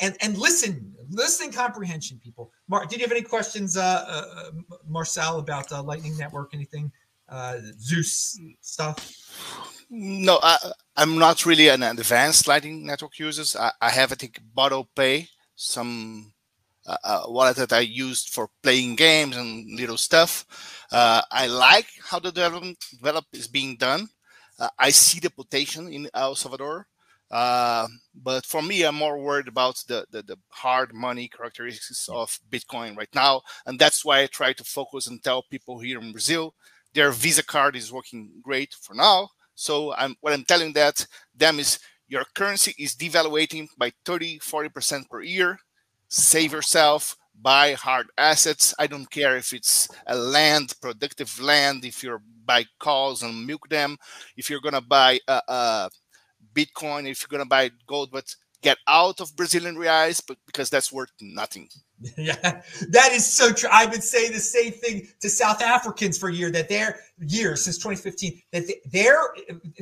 and 0.00 0.16
and 0.20 0.36
listen, 0.36 0.92
listening 1.10 1.52
comprehension, 1.52 2.18
people. 2.18 2.50
mark 2.66 2.88
did 2.88 2.98
you 2.98 3.04
have 3.06 3.12
any 3.12 3.22
questions, 3.22 3.76
uh, 3.76 4.04
uh 4.08 4.50
Marcel, 4.88 5.38
about 5.38 5.70
uh, 5.70 5.80
Lightning 5.80 6.16
Network? 6.18 6.54
Anything, 6.54 6.90
uh, 7.28 7.58
Zeus 7.78 8.36
stuff? 8.60 8.98
No, 9.94 10.40
I, 10.42 10.56
i'm 10.96 11.18
not 11.18 11.46
really 11.46 11.68
an 11.68 11.82
advanced 11.82 12.48
Lightning 12.48 12.86
Network 12.86 13.18
users 13.18 13.54
I, 13.54 13.70
I 13.80 13.90
have, 13.90 14.10
I 14.10 14.16
think, 14.16 14.40
Bottlepay 14.56 15.28
some 15.54 16.32
uh, 16.84 16.96
uh, 17.04 17.22
wallet 17.28 17.56
that 17.56 17.72
I 17.72 17.80
used 17.80 18.30
for 18.30 18.48
playing 18.62 18.96
games 18.96 19.36
and 19.36 19.78
little 19.78 19.96
stuff. 19.96 20.44
Uh, 20.90 21.22
I 21.30 21.46
like 21.46 21.86
how 22.10 22.18
the 22.18 22.32
development 22.32 22.78
develop 22.90 23.26
is 23.32 23.46
being 23.46 23.76
done. 23.76 24.08
Uh, 24.58 24.68
I 24.78 24.90
see 24.90 25.20
the 25.20 25.30
potential 25.30 25.86
in 25.86 26.08
El 26.14 26.34
Salvador, 26.34 26.86
uh, 27.32 27.88
but 28.14 28.46
for 28.46 28.62
me, 28.62 28.84
I'm 28.84 28.94
more 28.94 29.18
worried 29.18 29.48
about 29.48 29.82
the, 29.88 30.06
the, 30.10 30.22
the 30.22 30.38
hard 30.50 30.94
money 30.94 31.28
characteristics 31.28 32.08
of 32.08 32.38
Bitcoin 32.50 32.96
right 32.96 33.12
now, 33.14 33.42
and 33.66 33.78
that's 33.78 34.04
why 34.04 34.22
I 34.22 34.26
try 34.26 34.52
to 34.52 34.64
focus 34.64 35.08
and 35.08 35.22
tell 35.22 35.42
people 35.50 35.78
here 35.80 36.00
in 36.00 36.12
Brazil 36.12 36.54
their 36.94 37.10
Visa 37.10 37.42
card 37.42 37.76
is 37.76 37.92
working 37.92 38.30
great 38.42 38.74
for 38.74 38.94
now. 38.94 39.28
So 39.54 39.94
I'm 39.94 40.16
what 40.20 40.32
I'm 40.32 40.44
telling 40.44 40.72
that 40.74 41.06
them 41.34 41.58
is 41.58 41.78
your 42.08 42.24
currency 42.34 42.74
is 42.78 42.94
devaluating 42.94 43.68
by 43.78 43.92
30, 44.04 44.38
40% 44.40 45.08
per 45.08 45.22
year 45.22 45.58
save 46.12 46.52
yourself, 46.52 47.16
buy 47.40 47.72
hard 47.72 48.06
assets. 48.18 48.74
I 48.78 48.86
don't 48.86 49.10
care 49.10 49.36
if 49.38 49.54
it's 49.54 49.88
a 50.06 50.14
land, 50.14 50.74
productive 50.82 51.40
land, 51.40 51.86
if 51.86 52.02
you're 52.02 52.22
buy 52.44 52.66
cows 52.80 53.22
and 53.22 53.46
milk 53.46 53.68
them, 53.70 53.96
if 54.36 54.50
you're 54.50 54.60
gonna 54.60 54.82
buy 54.82 55.20
a, 55.26 55.40
a 55.48 55.90
Bitcoin, 56.54 57.08
if 57.08 57.22
you're 57.22 57.28
gonna 57.36 57.48
buy 57.48 57.70
gold, 57.86 58.10
but 58.12 58.34
get 58.62 58.78
out 58.86 59.20
of 59.20 59.36
Brazilian 59.36 59.76
reais, 59.76 60.22
because 60.46 60.70
that's 60.70 60.92
worth 60.92 61.10
nothing. 61.20 61.68
Yeah, 62.16 62.62
that 62.90 63.12
is 63.12 63.26
so 63.26 63.52
true. 63.52 63.68
I've 63.72 63.90
been 63.90 64.02
saying 64.02 64.32
the 64.32 64.38
same 64.38 64.72
thing 64.72 65.08
to 65.20 65.28
South 65.28 65.62
Africans 65.62 66.18
for 66.18 66.28
a 66.28 66.32
year 66.32 66.50
that 66.50 66.68
they're 66.68 67.00
years 67.18 67.64
since 67.64 67.76
2015 67.78 68.42
that 68.52 68.64
they're 68.90 69.34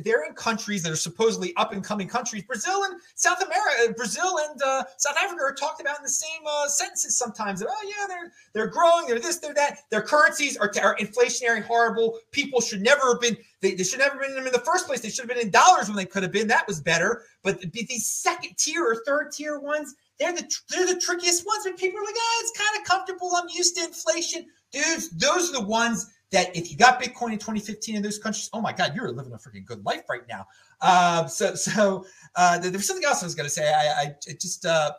they're 0.03 0.25
in 0.25 0.33
countries 0.33 0.83
that 0.83 0.91
are 0.91 0.97
supposedly 0.97 1.55
up 1.55 1.73
and 1.73 1.83
coming 1.83 2.07
countries. 2.07 2.43
Brazil 2.43 2.83
and 2.83 2.99
South 3.15 3.41
America, 3.41 3.93
Brazil 3.95 4.37
and 4.49 4.61
uh, 4.61 4.83
South 4.97 5.15
Africa 5.21 5.41
are 5.43 5.53
talked 5.53 5.81
about 5.81 5.97
in 5.97 6.03
the 6.03 6.09
same 6.09 6.41
uh, 6.47 6.67
sentences 6.67 7.17
sometimes. 7.17 7.63
Oh 7.63 7.87
yeah, 7.87 8.07
they're 8.07 8.31
they're 8.53 8.71
growing. 8.71 9.07
They're 9.07 9.19
this. 9.19 9.37
They're 9.37 9.53
that. 9.55 9.79
Their 9.89 10.01
currencies 10.01 10.57
are, 10.57 10.71
are 10.81 10.95
inflationary, 10.97 11.63
horrible. 11.63 12.19
People 12.31 12.61
should 12.61 12.81
never 12.81 13.13
have 13.13 13.21
been. 13.21 13.37
They, 13.61 13.75
they 13.75 13.83
should 13.83 13.99
never 13.99 14.13
have 14.13 14.21
been 14.21 14.31
in 14.31 14.37
them 14.37 14.47
in 14.47 14.53
the 14.53 14.59
first 14.59 14.87
place. 14.87 15.01
They 15.01 15.09
should 15.09 15.27
have 15.27 15.29
been 15.29 15.45
in 15.45 15.51
dollars 15.51 15.87
when 15.87 15.95
they 15.95 16.05
could 16.05 16.23
have 16.23 16.31
been. 16.31 16.47
That 16.47 16.67
was 16.67 16.81
better. 16.81 17.23
But 17.43 17.61
these 17.71 18.05
second 18.05 18.57
tier 18.57 18.83
or 18.83 19.03
third 19.05 19.31
tier 19.31 19.59
ones 19.59 19.95
they're 20.21 20.33
the 20.33 20.55
they're 20.69 20.85
the 20.85 20.99
trickiest 21.01 21.45
ones. 21.47 21.65
When 21.65 21.75
people 21.75 21.99
are 21.99 22.03
like, 22.03 22.15
ah, 22.15 22.37
it's 22.41 22.57
kind 22.57 22.79
of 22.79 22.87
comfortable. 22.87 23.31
I'm 23.35 23.49
used 23.49 23.75
to 23.77 23.83
inflation, 23.83 24.45
dudes. 24.71 25.09
Those 25.09 25.49
are 25.49 25.53
the 25.53 25.65
ones 25.65 26.13
that 26.31 26.55
if 26.55 26.71
you 26.71 26.77
got 26.77 27.01
Bitcoin 27.01 27.33
in 27.33 27.39
2015 27.39 27.95
in 27.95 28.03
those 28.03 28.19
countries, 28.19 28.49
oh 28.53 28.61
my 28.61 28.71
God, 28.71 28.95
you're 28.95 29.11
living 29.11 29.33
a 29.33 29.37
freaking 29.37 29.65
good 29.65 29.83
life 29.83 30.03
right 30.07 30.21
now. 30.29 30.45
Uh, 30.79 31.25
so 31.25 31.55
so 31.55 32.05
uh, 32.35 32.59
there 32.59 32.71
was 32.71 32.87
something 32.87 33.03
else 33.03 33.23
I 33.23 33.25
was 33.25 33.33
going 33.33 33.47
to 33.47 33.53
say. 33.53 33.73
I, 33.73 34.03
I 34.03 34.15
just 34.39 34.63
uh, 34.63 34.91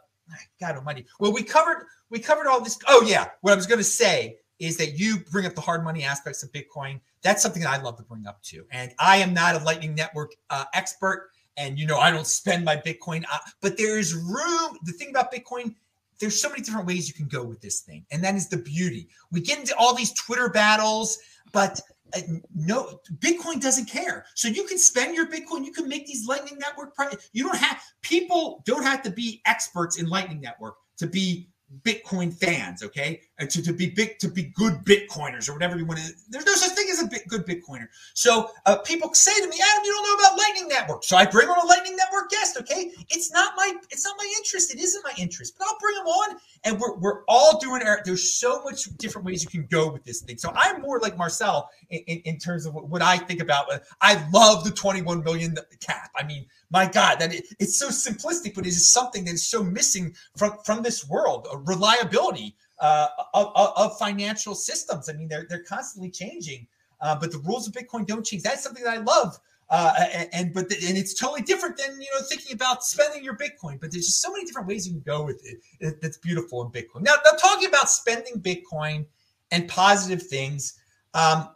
God 0.60 0.74
Almighty. 0.74 1.06
Well, 1.20 1.32
we 1.32 1.44
covered 1.44 1.86
we 2.10 2.18
covered 2.18 2.48
all 2.48 2.60
this. 2.60 2.76
Oh 2.88 3.04
yeah, 3.06 3.28
what 3.42 3.52
I 3.52 3.56
was 3.56 3.66
going 3.66 3.78
to 3.78 3.84
say 3.84 4.38
is 4.58 4.76
that 4.76 4.98
you 4.98 5.18
bring 5.30 5.46
up 5.46 5.54
the 5.54 5.60
hard 5.60 5.84
money 5.84 6.02
aspects 6.02 6.42
of 6.42 6.50
Bitcoin. 6.52 7.00
That's 7.22 7.42
something 7.42 7.62
that 7.62 7.70
I 7.70 7.80
love 7.80 7.96
to 7.98 8.02
bring 8.02 8.26
up 8.26 8.42
too. 8.42 8.64
And 8.72 8.92
I 8.98 9.18
am 9.18 9.32
not 9.32 9.54
a 9.54 9.64
Lightning 9.64 9.94
Network 9.94 10.34
uh, 10.50 10.64
expert 10.74 11.30
and 11.56 11.78
you 11.78 11.86
know 11.86 11.98
i 11.98 12.10
don't 12.10 12.26
spend 12.26 12.64
my 12.64 12.76
bitcoin 12.76 13.24
uh, 13.32 13.38
but 13.60 13.76
there 13.76 13.98
is 13.98 14.14
room. 14.14 14.78
The 14.84 14.92
thing 14.92 15.10
about 15.10 15.32
bitcoin 15.32 15.74
there's 16.20 16.40
so 16.40 16.48
many 16.48 16.62
different 16.62 16.86
ways 16.86 17.08
you 17.08 17.14
can 17.14 17.26
go 17.26 17.42
with 17.42 17.60
this 17.60 17.80
thing 17.80 18.04
and 18.10 18.22
that 18.22 18.36
is 18.36 18.48
the 18.48 18.56
beauty. 18.56 19.08
We 19.30 19.40
get 19.40 19.58
into 19.58 19.76
all 19.76 19.94
these 19.94 20.12
twitter 20.12 20.48
battles 20.48 21.18
but 21.52 21.80
uh, 22.14 22.20
no 22.54 23.00
bitcoin 23.18 23.60
doesn't 23.60 23.86
care. 23.86 24.26
So 24.34 24.48
you 24.48 24.64
can 24.64 24.78
spend 24.78 25.14
your 25.14 25.26
bitcoin 25.26 25.64
you 25.64 25.72
can 25.72 25.88
make 25.88 26.06
these 26.06 26.26
lightning 26.26 26.58
network 26.58 26.94
you 27.32 27.44
don't 27.44 27.58
have 27.58 27.82
people 28.02 28.62
don't 28.64 28.84
have 28.84 29.02
to 29.02 29.10
be 29.10 29.42
experts 29.46 29.98
in 29.98 30.08
lightning 30.08 30.40
network 30.40 30.76
to 30.98 31.06
be 31.06 31.48
Bitcoin 31.82 32.32
fans, 32.32 32.82
okay, 32.82 33.22
and 33.42 33.50
to, 33.50 33.60
to 33.60 33.72
be 33.72 33.90
big 33.90 34.18
to 34.20 34.28
be 34.28 34.44
good 34.44 34.74
Bitcoiners 34.84 35.48
or 35.48 35.52
whatever 35.52 35.76
you 35.76 35.84
want 35.84 35.98
to. 35.98 36.12
There's 36.30 36.46
no 36.46 36.54
such 36.54 36.72
thing 36.76 36.86
as 36.90 37.02
a 37.02 37.06
bit, 37.06 37.26
good 37.26 37.44
Bitcoiner. 37.44 37.88
So 38.14 38.50
uh, 38.66 38.76
people 38.78 39.12
say 39.14 39.34
to 39.34 39.48
me, 39.48 39.56
Adam, 39.56 39.84
you 39.84 39.92
don't 39.92 40.06
know 40.06 40.24
about 40.24 40.38
Lightning 40.38 40.68
Network. 40.68 41.02
So 41.04 41.16
I 41.16 41.26
bring 41.26 41.48
on 41.48 41.58
a 41.58 41.66
Lightning 41.66 41.96
Network 41.96 42.30
guest. 42.30 42.56
Okay, 42.60 42.92
it's 43.10 43.32
not 43.32 43.54
my 43.56 43.74
it's 43.90 44.04
not 44.04 44.14
my 44.16 44.32
interest. 44.38 44.72
It 44.72 44.80
isn't 44.80 45.04
my 45.04 45.12
interest, 45.18 45.56
but 45.58 45.66
I'll 45.66 45.78
bring 45.80 45.96
them 45.96 46.06
on, 46.06 46.36
and 46.64 46.80
we're 46.80 46.96
we're 46.98 47.24
all 47.26 47.58
doing. 47.58 47.82
There's 48.04 48.32
so 48.32 48.62
much 48.62 48.84
different 48.96 49.26
ways 49.26 49.42
you 49.42 49.50
can 49.50 49.66
go 49.66 49.90
with 49.90 50.04
this 50.04 50.20
thing. 50.20 50.38
So 50.38 50.52
I'm 50.54 50.80
more 50.80 51.00
like 51.00 51.18
Marcel 51.18 51.68
in, 51.90 52.00
in, 52.06 52.18
in 52.20 52.38
terms 52.38 52.64
of 52.64 52.74
what, 52.74 52.88
what 52.88 53.02
I 53.02 53.18
think 53.18 53.40
about. 53.40 53.66
I 54.00 54.24
love 54.32 54.62
the 54.62 54.70
21 54.70 55.24
million 55.24 55.56
cap. 55.80 56.10
I 56.16 56.24
mean 56.24 56.46
my 56.72 56.86
God, 56.86 57.20
that 57.20 57.34
it, 57.34 57.44
it's 57.60 57.78
so 57.78 57.88
simplistic, 57.88 58.54
but 58.54 58.64
it 58.64 58.70
is 58.70 58.90
something 58.90 59.26
that 59.26 59.34
is 59.34 59.46
so 59.46 59.62
missing 59.62 60.14
from 60.36 60.56
from 60.64 60.82
this 60.82 61.06
world. 61.08 61.46
reliability 61.66 62.56
uh, 62.82 63.06
of, 63.32 63.52
of, 63.54 63.96
financial 63.96 64.54
systems. 64.54 65.08
I 65.08 65.12
mean, 65.12 65.28
they're 65.28 65.46
they're 65.48 65.62
constantly 65.62 66.10
changing, 66.10 66.66
uh, 67.00 67.16
but 67.18 67.30
the 67.30 67.38
rules 67.38 67.68
of 67.68 67.72
Bitcoin 67.72 68.06
don't 68.06 68.26
change. 68.26 68.42
That's 68.42 68.62
something 68.62 68.82
that 68.84 68.98
I 68.98 68.98
love. 68.98 69.38
Uh, 69.70 69.94
and, 70.12 70.28
and, 70.32 70.52
but 70.52 70.68
the, 70.68 70.74
and 70.86 70.98
it's 70.98 71.14
totally 71.14 71.40
different 71.40 71.78
than 71.78 71.98
you 71.98 72.08
know 72.12 72.26
thinking 72.28 72.52
about 72.52 72.84
spending 72.84 73.22
your 73.24 73.36
Bitcoin. 73.36 73.80
But 73.80 73.92
there's 73.92 74.06
just 74.06 74.20
so 74.20 74.32
many 74.32 74.44
different 74.44 74.66
ways 74.66 74.86
you 74.86 74.94
can 74.94 75.02
go 75.06 75.24
with 75.24 75.40
it. 75.46 75.60
it 75.80 76.02
that's 76.02 76.18
beautiful 76.18 76.60
in 76.62 76.72
Bitcoin. 76.72 77.02
Now, 77.02 77.14
now 77.24 77.38
talking 77.38 77.68
about 77.68 77.88
spending 77.88 78.40
Bitcoin 78.40 79.06
and 79.52 79.68
positive 79.68 80.22
things. 80.24 80.74
Um, 81.14 81.48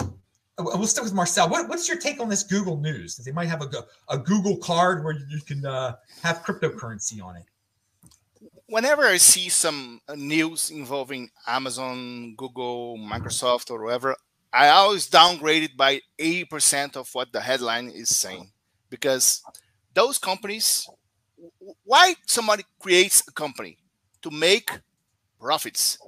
we'll 0.58 0.86
start 0.86 1.04
with 1.04 1.14
Marcel. 1.14 1.48
What, 1.48 1.68
what's 1.68 1.88
your 1.88 1.98
take 1.98 2.20
on 2.20 2.28
this 2.28 2.44
Google 2.44 2.76
News? 2.76 3.16
They 3.16 3.32
might 3.32 3.48
have 3.48 3.62
a, 3.62 3.70
a 4.08 4.18
Google 4.18 4.56
card 4.58 5.02
where 5.02 5.16
you 5.28 5.40
can 5.40 5.66
uh, 5.66 5.96
have 6.22 6.42
cryptocurrency 6.42 7.22
on 7.22 7.36
it. 7.36 7.44
Whenever 8.68 9.02
I 9.02 9.16
see 9.16 9.48
some 9.48 10.00
uh, 10.08 10.14
news 10.14 10.70
involving 10.70 11.30
Amazon, 11.46 12.34
Google, 12.36 12.98
Microsoft, 12.98 13.70
or 13.70 13.84
whatever, 13.84 14.16
I 14.52 14.68
always 14.68 15.06
downgrade 15.06 15.62
it 15.62 15.76
by 15.76 16.00
80% 16.18 16.96
of 16.96 17.08
what 17.12 17.32
the 17.32 17.40
headline 17.40 17.88
is 17.88 18.16
saying. 18.16 18.50
Because 18.90 19.42
those 19.94 20.18
companies, 20.18 20.88
why 21.84 22.14
somebody 22.26 22.64
creates 22.80 23.22
a 23.28 23.32
company? 23.32 23.78
To 24.22 24.30
make 24.30 24.70
profits 25.40 25.98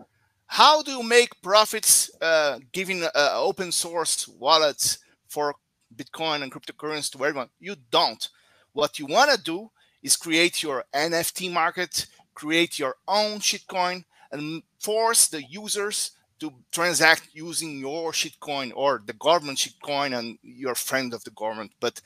how 0.49 0.83
do 0.83 0.91
you 0.91 1.03
make 1.03 1.41
profits 1.43 2.11
uh, 2.23 2.59
giving 2.73 3.05
uh, 3.05 3.11
open 3.35 3.71
source 3.71 4.27
wallets 4.27 4.99
for 5.29 5.55
Bitcoin 5.95 6.43
and 6.43 6.51
cryptocurrency 6.51 7.13
to 7.13 7.25
everyone? 7.25 7.51
You 7.61 7.77
don't. 7.91 8.27
What 8.73 8.99
you 8.99 9.05
want 9.07 9.31
to 9.31 9.41
do 9.41 9.71
is 10.03 10.17
create 10.17 10.63
your 10.63 10.85
NFT 10.95 11.53
market, 11.53 12.07
create 12.39 12.79
your 12.79 12.95
own 13.09 13.41
shitcoin, 13.41 14.05
and 14.31 14.63
force 14.79 15.27
the 15.27 15.43
users 15.43 16.13
to 16.39 16.53
transact 16.71 17.29
using 17.33 17.81
your 17.81 18.13
shitcoin 18.13 18.71
or 18.77 19.03
the 19.05 19.13
government 19.15 19.59
shitcoin 19.59 20.17
and 20.17 20.39
your 20.43 20.77
friend 20.77 21.13
of 21.13 21.25
the 21.25 21.33
government. 21.33 21.73
But 21.81 22.01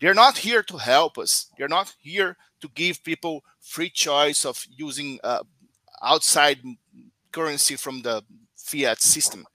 they're 0.00 0.22
not 0.24 0.36
here 0.36 0.64
to 0.64 0.76
help 0.76 1.18
us. 1.18 1.52
They're 1.56 1.68
not 1.68 1.94
here 2.00 2.36
to 2.60 2.68
give 2.74 3.04
people 3.04 3.44
free 3.60 3.90
choice 3.90 4.44
of 4.44 4.66
using 4.76 5.20
uh, 5.22 5.44
outside 6.02 6.58
currency 7.30 7.76
from 7.76 8.02
the 8.02 8.24
fiat 8.56 9.00
system. 9.00 9.46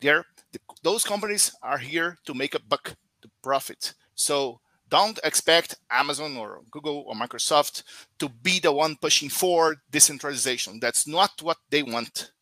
There, 0.00 0.26
the, 0.52 0.60
those 0.82 1.04
companies 1.04 1.56
are 1.62 1.78
here 1.78 2.18
to 2.26 2.34
make 2.34 2.54
a 2.54 2.60
buck, 2.60 2.94
to 3.22 3.30
profit. 3.42 3.94
So 4.14 4.60
don't 4.88 5.18
expect 5.24 5.76
Amazon 5.90 6.36
or 6.36 6.60
Google 6.70 7.04
or 7.06 7.14
Microsoft 7.14 7.82
to 8.18 8.28
be 8.28 8.60
the 8.60 8.72
one 8.72 8.96
pushing 9.00 9.28
for 9.28 9.76
decentralization. 9.90 10.80
That's 10.80 11.06
not 11.06 11.42
what 11.42 11.58
they 11.70 11.82
want. 11.82 12.32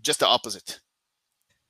Just 0.00 0.20
the 0.20 0.26
opposite. 0.26 0.80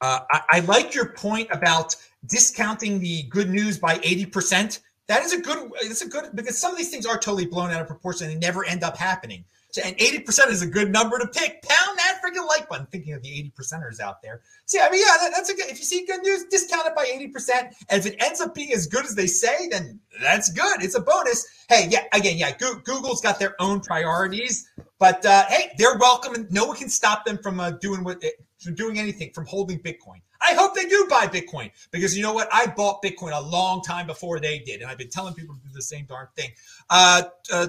Uh, 0.01 0.20
I, 0.30 0.43
I, 0.51 0.61
like 0.61 0.95
your 0.95 1.12
point 1.14 1.49
about 1.51 1.97
discounting 2.26 3.01
the 3.01 3.22
good 3.24 3.51
news 3.51 3.78
by 3.78 3.99
80%. 3.99 4.80
That 5.09 5.22
is 5.22 5.32
a 5.32 5.41
good, 5.41 5.70
it's 5.82 6.03
a 6.03 6.09
good, 6.09 6.30
because 6.34 6.57
some 6.57 6.70
of 6.70 6.78
these 6.78 6.91
things 6.91 7.05
are 7.05 7.18
totally 7.18 7.47
blown 7.47 7.70
out 7.70 7.80
of 7.80 7.89
proportion 7.89 8.30
and 8.30 8.36
they 8.36 8.47
never 8.47 8.64
end 8.64 8.84
up 8.84 8.97
happening. 8.97 9.45
And 9.84 9.96
80% 9.98 10.48
is 10.48 10.62
a 10.62 10.66
good 10.66 10.90
number 10.90 11.18
to 11.18 11.26
pick. 11.26 11.62
Pound 11.62 11.98
that 11.98 12.20
freaking 12.24 12.46
like 12.48 12.68
button. 12.68 12.86
Thinking 12.86 13.12
of 13.12 13.22
the 13.22 13.30
80 13.30 13.52
percenters 13.58 14.00
out 14.00 14.22
there. 14.22 14.40
See, 14.64 14.80
I 14.80 14.90
mean, 14.90 15.00
yeah, 15.00 15.16
that, 15.20 15.32
that's 15.34 15.50
a 15.50 15.54
good. 15.54 15.66
If 15.66 15.78
you 15.78 15.84
see 15.84 16.06
good 16.06 16.22
news, 16.22 16.44
discount 16.44 16.86
it 16.86 16.96
by 16.96 17.04
80 17.04 17.28
percent. 17.28 17.74
And 17.90 18.04
if 18.04 18.06
it 18.06 18.16
ends 18.22 18.40
up 18.40 18.54
being 18.54 18.72
as 18.72 18.86
good 18.86 19.04
as 19.04 19.14
they 19.14 19.26
say, 19.26 19.68
then 19.68 20.00
that's 20.22 20.50
good. 20.50 20.82
It's 20.82 20.94
a 20.94 21.00
bonus. 21.00 21.46
Hey, 21.68 21.86
yeah, 21.90 22.04
again, 22.14 22.38
yeah, 22.38 22.56
Google's 22.56 23.20
got 23.20 23.38
their 23.38 23.54
own 23.60 23.80
priorities, 23.80 24.70
but 24.98 25.24
uh, 25.26 25.44
hey, 25.48 25.72
they're 25.76 25.98
welcome, 25.98 26.34
and 26.34 26.50
no 26.50 26.64
one 26.64 26.76
can 26.76 26.88
stop 26.88 27.26
them 27.26 27.38
from 27.38 27.60
uh, 27.60 27.72
doing 27.72 28.04
what 28.04 28.24
from 28.68 28.74
doing 28.74 28.98
anything 28.98 29.30
from 29.32 29.46
holding 29.46 29.78
Bitcoin. 29.78 30.20
I 30.42 30.52
hope 30.52 30.74
they 30.74 30.84
do 30.84 31.06
buy 31.08 31.26
Bitcoin 31.26 31.70
because 31.90 32.14
you 32.14 32.22
know 32.22 32.34
what? 32.34 32.48
I 32.52 32.66
bought 32.66 33.02
Bitcoin 33.02 33.34
a 33.34 33.40
long 33.40 33.80
time 33.80 34.06
before 34.06 34.40
they 34.40 34.58
did, 34.58 34.82
and 34.82 34.90
I've 34.90 34.98
been 34.98 35.08
telling 35.08 35.32
people 35.32 35.54
to 35.54 35.60
do 35.62 35.72
the 35.72 35.80
same 35.80 36.04
darn 36.04 36.28
thing. 36.36 36.50
Uh, 36.90 37.22
uh, 37.50 37.68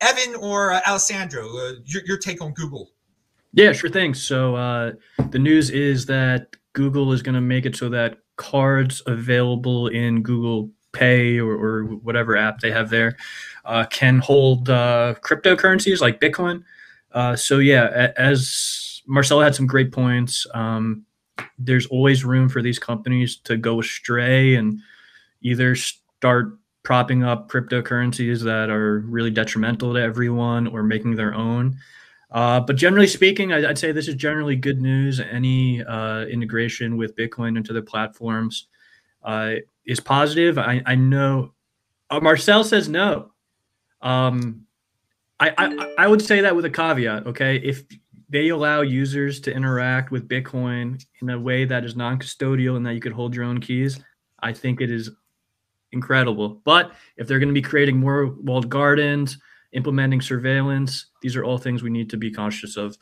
Evan 0.00 0.34
or 0.34 0.72
uh, 0.72 0.80
Alessandro, 0.88 1.46
uh, 1.56 1.72
your, 1.84 2.02
your, 2.04 2.18
take 2.18 2.42
on 2.42 2.52
Google? 2.52 2.90
Yeah, 3.52 3.70
sure 3.70 3.90
thing. 3.90 4.12
So 4.12 4.56
uh, 4.56 4.92
the 5.30 5.38
news 5.38 5.70
is 5.70 6.06
that 6.06 6.48
Google 6.72 7.12
is 7.12 7.22
going 7.22 7.36
to 7.36 7.40
make 7.40 7.64
it 7.64 7.76
so 7.76 7.88
that 7.90 8.18
cards 8.34 9.02
available 9.06 9.86
in 9.86 10.22
Google 10.22 10.70
Pay 10.90 11.38
or, 11.38 11.52
or 11.52 11.84
whatever 11.84 12.36
app 12.36 12.58
they 12.58 12.72
have 12.72 12.90
there 12.90 13.16
uh, 13.64 13.84
can 13.84 14.18
hold 14.18 14.66
cryptocurrencies 14.66 16.00
like 16.00 16.20
Bitcoin. 16.20 16.64
so 17.38 17.58
yeah, 17.58 18.12
as 18.16 18.89
Marcelo 19.10 19.42
had 19.42 19.54
some 19.54 19.66
great 19.66 19.90
points. 19.90 20.46
Um, 20.54 21.04
there's 21.58 21.86
always 21.86 22.24
room 22.24 22.48
for 22.48 22.62
these 22.62 22.78
companies 22.78 23.36
to 23.38 23.56
go 23.56 23.80
astray 23.80 24.54
and 24.54 24.80
either 25.42 25.74
start 25.74 26.56
propping 26.82 27.24
up 27.24 27.50
cryptocurrencies 27.50 28.42
that 28.44 28.70
are 28.70 29.00
really 29.00 29.30
detrimental 29.30 29.94
to 29.94 30.00
everyone 30.00 30.66
or 30.68 30.82
making 30.82 31.16
their 31.16 31.34
own. 31.34 31.76
Uh, 32.30 32.60
but 32.60 32.76
generally 32.76 33.08
speaking, 33.08 33.52
I'd, 33.52 33.76
say 33.76 33.90
this 33.90 34.06
is 34.06 34.14
generally 34.14 34.54
good 34.54 34.80
news. 34.80 35.18
Any 35.18 35.82
uh, 35.82 36.22
integration 36.26 36.96
with 36.96 37.16
Bitcoin 37.16 37.56
into 37.56 37.72
their 37.72 37.82
platforms 37.82 38.68
uh, 39.24 39.54
is 39.84 39.98
positive. 39.98 40.56
I, 40.56 40.80
I 40.86 40.94
know 40.94 41.52
uh, 42.10 42.20
Marcel 42.20 42.62
says 42.62 42.88
no. 42.88 43.32
Um, 44.00 44.66
I, 45.40 45.52
I, 45.58 45.94
I 45.98 46.06
would 46.06 46.22
say 46.22 46.42
that 46.42 46.54
with 46.54 46.64
a 46.64 46.70
caveat. 46.70 47.26
Okay, 47.26 47.56
if 47.56 47.82
they 48.30 48.48
allow 48.48 48.80
users 48.80 49.40
to 49.40 49.52
interact 49.52 50.10
with 50.10 50.28
Bitcoin 50.28 51.04
in 51.20 51.28
a 51.30 51.38
way 51.38 51.64
that 51.64 51.84
is 51.84 51.96
non-custodial 51.96 52.76
and 52.76 52.86
that 52.86 52.94
you 52.94 53.00
could 53.00 53.12
hold 53.12 53.34
your 53.34 53.44
own 53.44 53.60
keys. 53.60 54.00
I 54.40 54.52
think 54.52 54.80
it 54.80 54.90
is 54.90 55.10
incredible. 55.92 56.62
But 56.64 56.92
if 57.16 57.26
they're 57.26 57.40
going 57.40 57.48
to 57.48 57.54
be 57.54 57.60
creating 57.60 57.98
more 57.98 58.26
walled 58.26 58.68
gardens, 58.68 59.36
implementing 59.72 60.20
surveillance, 60.20 61.06
these 61.22 61.36
are 61.36 61.44
all 61.44 61.58
things 61.58 61.82
we 61.82 61.90
need 61.90 62.08
to 62.10 62.16
be 62.16 62.30
conscious 62.30 62.76
of. 62.76 62.96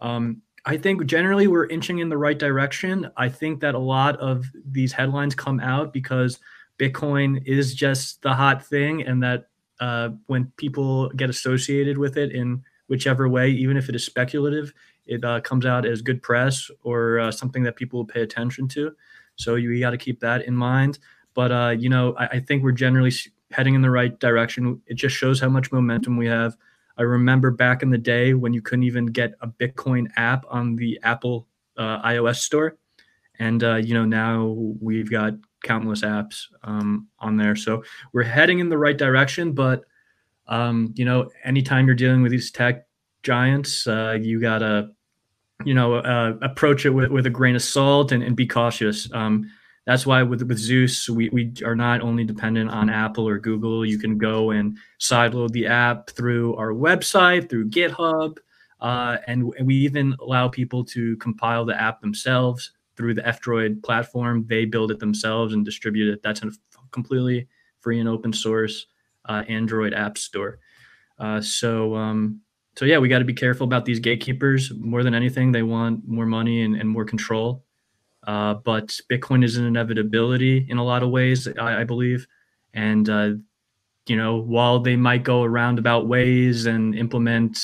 Um, 0.00 0.42
I 0.64 0.76
think 0.76 1.06
generally 1.06 1.46
we're 1.46 1.66
inching 1.66 1.98
in 1.98 2.08
the 2.08 2.18
right 2.18 2.38
direction. 2.38 3.10
I 3.16 3.28
think 3.28 3.60
that 3.60 3.74
a 3.74 3.78
lot 3.78 4.16
of 4.18 4.44
these 4.64 4.92
headlines 4.92 5.34
come 5.34 5.60
out 5.60 5.92
because 5.92 6.38
Bitcoin 6.78 7.42
is 7.46 7.74
just 7.74 8.22
the 8.22 8.34
hot 8.34 8.64
thing, 8.64 9.02
and 9.02 9.22
that 9.22 9.48
uh, 9.80 10.10
when 10.26 10.52
people 10.56 11.08
get 11.10 11.30
associated 11.30 11.98
with 11.98 12.16
it 12.16 12.32
in 12.32 12.62
whichever 12.92 13.26
way, 13.26 13.48
even 13.48 13.78
if 13.78 13.88
it 13.88 13.94
is 13.94 14.04
speculative, 14.04 14.74
it 15.06 15.24
uh, 15.24 15.40
comes 15.40 15.64
out 15.64 15.86
as 15.86 16.02
good 16.02 16.20
press 16.22 16.70
or 16.82 17.18
uh, 17.20 17.32
something 17.32 17.62
that 17.62 17.74
people 17.74 17.98
will 17.98 18.04
pay 18.04 18.20
attention 18.20 18.68
to. 18.68 18.94
So 19.36 19.54
you, 19.54 19.80
got 19.80 19.92
to 19.92 19.96
keep 19.96 20.20
that 20.20 20.42
in 20.42 20.54
mind. 20.54 20.98
But 21.32 21.50
uh, 21.52 21.70
you 21.70 21.88
know, 21.88 22.14
I, 22.18 22.26
I, 22.26 22.40
think 22.40 22.62
we're 22.62 22.72
generally 22.72 23.10
heading 23.50 23.74
in 23.74 23.80
the 23.80 23.90
right 23.90 24.20
direction. 24.20 24.82
It 24.86 24.96
just 24.96 25.16
shows 25.16 25.40
how 25.40 25.48
much 25.48 25.72
momentum 25.72 26.18
we 26.18 26.26
have. 26.26 26.54
I 26.98 27.02
remember 27.04 27.50
back 27.50 27.82
in 27.82 27.88
the 27.88 27.96
day 27.96 28.34
when 28.34 28.52
you 28.52 28.60
couldn't 28.60 28.82
even 28.82 29.06
get 29.06 29.36
a 29.40 29.48
Bitcoin 29.48 30.08
app 30.18 30.44
on 30.50 30.76
the 30.76 31.00
Apple 31.02 31.48
uh, 31.78 32.06
iOS 32.06 32.40
store, 32.40 32.76
and 33.38 33.64
uh, 33.64 33.76
you 33.76 33.94
know 33.94 34.04
now 34.04 34.54
we've 34.82 35.10
got 35.10 35.32
countless 35.64 36.02
apps 36.02 36.48
um, 36.62 37.08
on 37.18 37.38
there. 37.38 37.56
So 37.56 37.84
we're 38.12 38.22
heading 38.24 38.58
in 38.58 38.68
the 38.68 38.76
right 38.76 38.98
direction, 38.98 39.52
but 39.52 39.84
um, 40.52 40.92
you 40.94 41.06
know, 41.06 41.30
anytime 41.44 41.86
you're 41.86 41.96
dealing 41.96 42.22
with 42.22 42.30
these 42.30 42.50
tech 42.50 42.86
giants, 43.22 43.86
uh, 43.86 44.18
you 44.20 44.38
gotta, 44.38 44.90
you 45.64 45.72
know, 45.72 45.94
uh, 45.94 46.34
approach 46.42 46.84
it 46.84 46.90
with, 46.90 47.10
with 47.10 47.24
a 47.24 47.30
grain 47.30 47.56
of 47.56 47.62
salt 47.62 48.12
and, 48.12 48.22
and 48.22 48.36
be 48.36 48.46
cautious. 48.46 49.10
Um, 49.14 49.50
that's 49.86 50.04
why 50.04 50.22
with, 50.22 50.42
with 50.42 50.58
Zeus, 50.58 51.08
we, 51.08 51.30
we 51.30 51.54
are 51.64 51.74
not 51.74 52.02
only 52.02 52.22
dependent 52.22 52.70
on 52.70 52.90
Apple 52.90 53.26
or 53.26 53.38
Google. 53.38 53.86
You 53.86 53.98
can 53.98 54.18
go 54.18 54.50
and 54.50 54.76
sideload 55.00 55.52
the 55.52 55.66
app 55.66 56.10
through 56.10 56.54
our 56.56 56.72
website, 56.72 57.48
through 57.48 57.70
GitHub, 57.70 58.36
uh, 58.80 59.16
and, 59.26 59.54
we 59.64 59.74
even 59.76 60.14
allow 60.20 60.48
people 60.48 60.84
to 60.84 61.16
compile 61.16 61.64
the 61.64 61.80
app 61.80 62.02
themselves 62.02 62.72
through 62.96 63.14
the 63.14 63.26
F-Droid 63.26 63.82
platform. 63.82 64.44
They 64.48 64.66
build 64.66 64.90
it 64.90 64.98
themselves 64.98 65.54
and 65.54 65.64
distribute 65.64 66.12
it. 66.12 66.22
That's 66.22 66.42
completely 66.90 67.48
free 67.80 68.00
and 68.00 68.08
open 68.08 68.34
source 68.34 68.86
uh, 69.26 69.44
Android 69.48 69.94
App 69.94 70.18
Store. 70.18 70.58
Uh, 71.18 71.40
so, 71.40 71.94
um, 71.94 72.40
so 72.76 72.84
yeah, 72.84 72.98
we 72.98 73.08
got 73.08 73.20
to 73.20 73.24
be 73.24 73.34
careful 73.34 73.64
about 73.64 73.84
these 73.84 74.00
gatekeepers. 74.00 74.72
More 74.74 75.02
than 75.02 75.14
anything, 75.14 75.52
they 75.52 75.62
want 75.62 76.06
more 76.06 76.26
money 76.26 76.62
and, 76.62 76.76
and 76.76 76.88
more 76.88 77.04
control. 77.04 77.64
Uh, 78.26 78.54
but 78.54 78.98
Bitcoin 79.10 79.44
is 79.44 79.56
an 79.56 79.66
inevitability 79.66 80.66
in 80.68 80.78
a 80.78 80.84
lot 80.84 81.02
of 81.02 81.10
ways, 81.10 81.48
I, 81.58 81.80
I 81.80 81.84
believe. 81.84 82.26
And 82.74 83.08
uh, 83.08 83.30
you 84.06 84.16
know, 84.16 84.36
while 84.36 84.80
they 84.80 84.96
might 84.96 85.22
go 85.22 85.42
around 85.42 85.78
about 85.78 86.08
ways 86.08 86.66
and 86.66 86.94
implement 86.94 87.58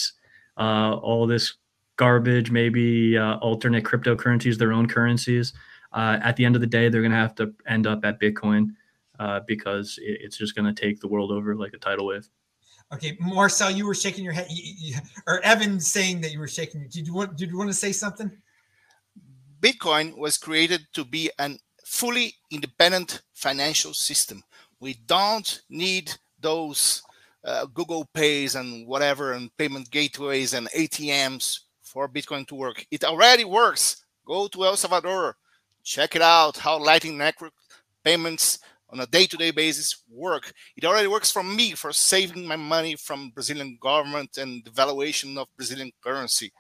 uh, 0.57 0.95
all 0.97 1.27
this 1.27 1.55
garbage, 1.97 2.51
maybe 2.51 3.17
uh, 3.17 3.37
alternate 3.39 3.85
cryptocurrencies, 3.85 4.57
their 4.57 4.73
own 4.73 4.87
currencies, 4.87 5.53
at 5.95 6.37
the 6.37 6.45
end 6.45 6.55
of 6.55 6.61
the 6.61 6.67
day, 6.67 6.89
they're 6.89 7.03
going 7.03 7.11
to 7.11 7.17
have 7.17 7.35
to 7.37 7.53
end 7.67 7.87
up 7.87 8.05
at 8.05 8.21
Bitcoin 8.21 8.69
uh, 9.19 9.41
because 9.47 9.99
it, 10.03 10.19
it's 10.23 10.37
just 10.37 10.55
going 10.55 10.73
to 10.73 10.81
take 10.81 11.01
the 11.01 11.09
world 11.09 11.31
over 11.31 11.55
like 11.55 11.73
a 11.75 11.79
tidal 11.79 12.07
wave. 12.07 12.29
Okay, 12.93 13.17
Marcel, 13.21 13.71
you 13.71 13.87
were 13.87 13.95
shaking 13.95 14.25
your 14.25 14.33
head, 14.33 14.47
you, 14.49 14.73
you, 14.79 14.97
or 15.27 15.41
Evan 15.41 15.79
saying 15.79 16.23
that 16.23 16.33
you 16.33 16.39
were 16.39 16.49
shaking. 16.49 16.89
Did 16.89 17.07
you 17.07 17.15
want? 17.15 17.37
Did 17.37 17.51
you 17.51 17.59
want 17.59 17.69
to 17.69 17.75
say 17.75 17.93
something? 17.93 18.31
Bitcoin 19.61 20.17
was 20.17 20.39
created 20.39 20.87
to 20.95 21.05
be 21.05 21.31
an 21.39 21.59
fully 21.85 22.35
independent 22.51 23.23
financial 23.35 23.93
system. 23.93 24.43
We 24.81 24.95
don't 25.07 25.61
need 25.69 26.13
those 26.41 27.03
uh, 27.45 27.67
Google 27.67 28.05
Pays 28.15 28.55
and 28.55 28.87
whatever 28.87 29.33
and 29.33 29.55
payment 29.57 29.91
gateways 29.91 30.55
and 30.55 30.69
ATMs 30.71 31.61
for 31.83 32.09
Bitcoin 32.09 32.47
to 32.49 32.55
work. 32.55 32.87
It 32.91 33.05
already 33.05 33.45
works. 33.45 34.05
Go 34.27 34.47
to 34.49 34.65
El 34.65 34.77
Salvador, 34.77 35.37
check 35.83 36.15
it 36.15 36.23
out 36.23 36.57
how 36.59 36.79
Lightning 36.79 37.19
Network 37.19 37.53
payments 38.05 38.59
on 38.91 39.01
a 39.01 39.07
day-to-day 39.07 39.51
basis 39.51 40.03
work. 40.11 40.53
It 40.77 40.85
already 40.85 41.09
works 41.09 41.31
for 41.31 41.43
me 41.43 41.73
for 41.73 41.93
saving 41.93 42.47
my 42.47 42.57
money 42.57 42.97
from 42.97 43.31
Brazilian 43.31 43.79
government 43.81 44.39
and 44.39 44.65
the 44.65 44.71
valuation 44.71 45.37
of 45.39 45.49
Brazilian 45.57 45.93
currency. 46.03 46.53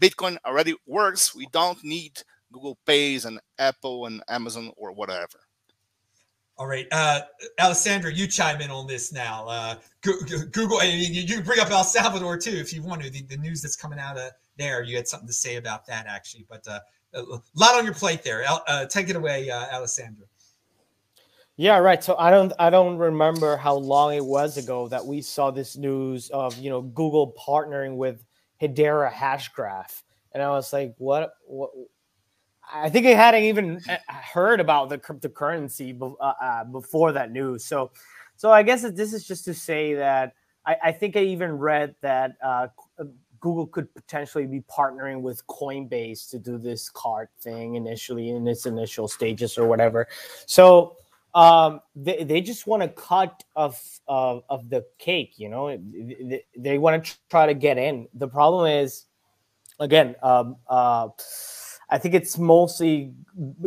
Bitcoin 0.00 0.36
already 0.44 0.74
works. 0.86 1.34
We 1.34 1.46
don't 1.52 1.82
need 1.82 2.22
Google 2.52 2.78
Pays 2.86 3.24
and 3.24 3.40
Apple 3.58 4.06
and 4.06 4.22
Amazon 4.28 4.72
or 4.76 4.92
whatever. 4.92 5.40
All 6.58 6.66
right, 6.66 6.86
uh, 6.90 7.20
Alessandro, 7.60 8.10
you 8.10 8.26
chime 8.26 8.62
in 8.62 8.70
on 8.70 8.86
this 8.86 9.12
now. 9.12 9.46
Uh, 9.46 9.74
Google, 10.00 10.80
and 10.80 11.00
you 11.02 11.42
bring 11.42 11.60
up 11.60 11.70
El 11.70 11.84
Salvador 11.84 12.38
too 12.38 12.56
if 12.56 12.72
you 12.72 12.82
want 12.82 13.02
to. 13.02 13.10
The, 13.10 13.22
the, 13.24 13.36
news 13.36 13.60
that's 13.60 13.76
coming 13.76 13.98
out 13.98 14.16
of 14.16 14.30
there, 14.56 14.82
you 14.82 14.96
had 14.96 15.06
something 15.06 15.26
to 15.26 15.34
say 15.34 15.56
about 15.56 15.84
that 15.86 16.06
actually. 16.06 16.46
But 16.48 16.66
uh, 16.66 16.80
a 17.12 17.22
lot 17.54 17.74
on 17.74 17.84
your 17.84 17.92
plate 17.92 18.22
there. 18.22 18.42
Uh, 18.48 18.86
take 18.86 19.10
it 19.10 19.16
away, 19.16 19.50
uh, 19.50 19.66
Alessandro. 19.70 20.24
Yeah, 21.56 21.78
right. 21.78 22.04
So 22.04 22.16
I 22.18 22.30
don't 22.30 22.52
I 22.58 22.68
don't 22.68 22.98
remember 22.98 23.56
how 23.56 23.76
long 23.76 24.12
it 24.14 24.24
was 24.24 24.58
ago 24.58 24.88
that 24.88 25.04
we 25.04 25.22
saw 25.22 25.50
this 25.50 25.76
news 25.76 26.28
of 26.30 26.56
you 26.58 26.68
know 26.68 26.82
Google 26.82 27.32
partnering 27.32 27.96
with 27.96 28.24
Hedera 28.60 29.10
Hashgraph, 29.10 30.02
and 30.32 30.42
I 30.42 30.50
was 30.50 30.72
like, 30.72 30.94
what? 30.98 31.32
What? 31.46 31.70
I 32.72 32.90
think 32.90 33.06
I 33.06 33.10
hadn't 33.10 33.44
even 33.44 33.80
uh, 33.88 33.96
heard 34.08 34.60
about 34.60 34.88
the 34.88 34.98
cryptocurrency 34.98 35.98
uh, 36.02 36.24
uh, 36.24 36.64
before 36.64 37.12
that 37.12 37.30
news. 37.30 37.64
So, 37.64 37.92
so 38.36 38.50
I 38.50 38.62
guess 38.64 38.82
this 38.82 39.12
is 39.12 39.26
just 39.26 39.44
to 39.44 39.54
say 39.54 39.94
that 39.94 40.34
I, 40.66 40.76
I 40.84 40.92
think 40.92 41.16
I 41.16 41.20
even 41.20 41.52
read 41.52 41.94
that 42.02 42.32
uh, 42.44 42.66
Google 43.40 43.68
could 43.68 43.94
potentially 43.94 44.46
be 44.46 44.62
partnering 44.62 45.20
with 45.20 45.46
Coinbase 45.46 46.28
to 46.30 46.38
do 46.40 46.58
this 46.58 46.88
card 46.88 47.28
thing 47.40 47.76
initially 47.76 48.30
in 48.30 48.46
its 48.48 48.66
initial 48.66 49.06
stages 49.06 49.56
or 49.56 49.68
whatever. 49.68 50.08
So 50.46 50.96
um, 51.34 51.80
they, 51.94 52.24
they 52.24 52.40
just 52.40 52.66
want 52.66 52.82
a 52.82 52.88
cut 52.88 53.44
of, 53.54 53.78
of 54.08 54.44
of 54.48 54.70
the 54.70 54.84
cake. 54.98 55.34
You 55.36 55.48
know, 55.48 55.76
they, 55.76 56.44
they 56.56 56.78
want 56.78 57.04
to 57.04 57.14
try 57.30 57.46
to 57.46 57.54
get 57.54 57.78
in. 57.78 58.08
The 58.14 58.28
problem 58.28 58.66
is, 58.70 59.04
again, 59.78 60.16
um, 60.22 60.56
uh, 60.68 61.08
I 61.88 61.98
think 61.98 62.14
it's 62.14 62.36
mostly 62.36 63.12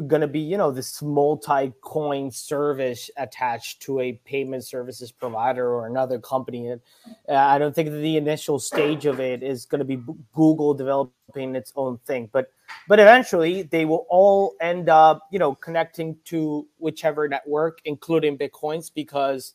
going 0.07 0.19
to 0.19 0.27
be, 0.27 0.41
you 0.41 0.57
know, 0.57 0.71
this 0.71 1.01
multi-coin 1.01 2.31
service 2.31 3.09
attached 3.15 3.81
to 3.83 4.01
a 4.01 4.13
payment 4.25 4.65
services 4.65 5.09
provider 5.09 5.73
or 5.73 5.87
another 5.87 6.19
company. 6.19 6.67
And 6.67 6.81
uh, 7.29 7.35
I 7.35 7.57
don't 7.57 7.73
think 7.73 7.91
the 7.91 8.17
initial 8.17 8.59
stage 8.59 9.05
of 9.05 9.21
it 9.21 9.41
is 9.41 9.65
going 9.65 9.79
to 9.79 9.85
be 9.85 10.03
Google 10.33 10.73
developing 10.73 11.55
its 11.55 11.71
own 11.77 11.97
thing, 11.99 12.29
but 12.33 12.51
but 12.87 12.99
eventually 12.99 13.63
they 13.63 13.85
will 13.85 14.05
all 14.09 14.55
end 14.61 14.89
up, 14.89 15.27
you 15.31 15.39
know, 15.39 15.55
connecting 15.55 16.17
to 16.25 16.67
whichever 16.77 17.27
network, 17.27 17.79
including 17.85 18.37
Bitcoins, 18.37 18.91
because 18.93 19.53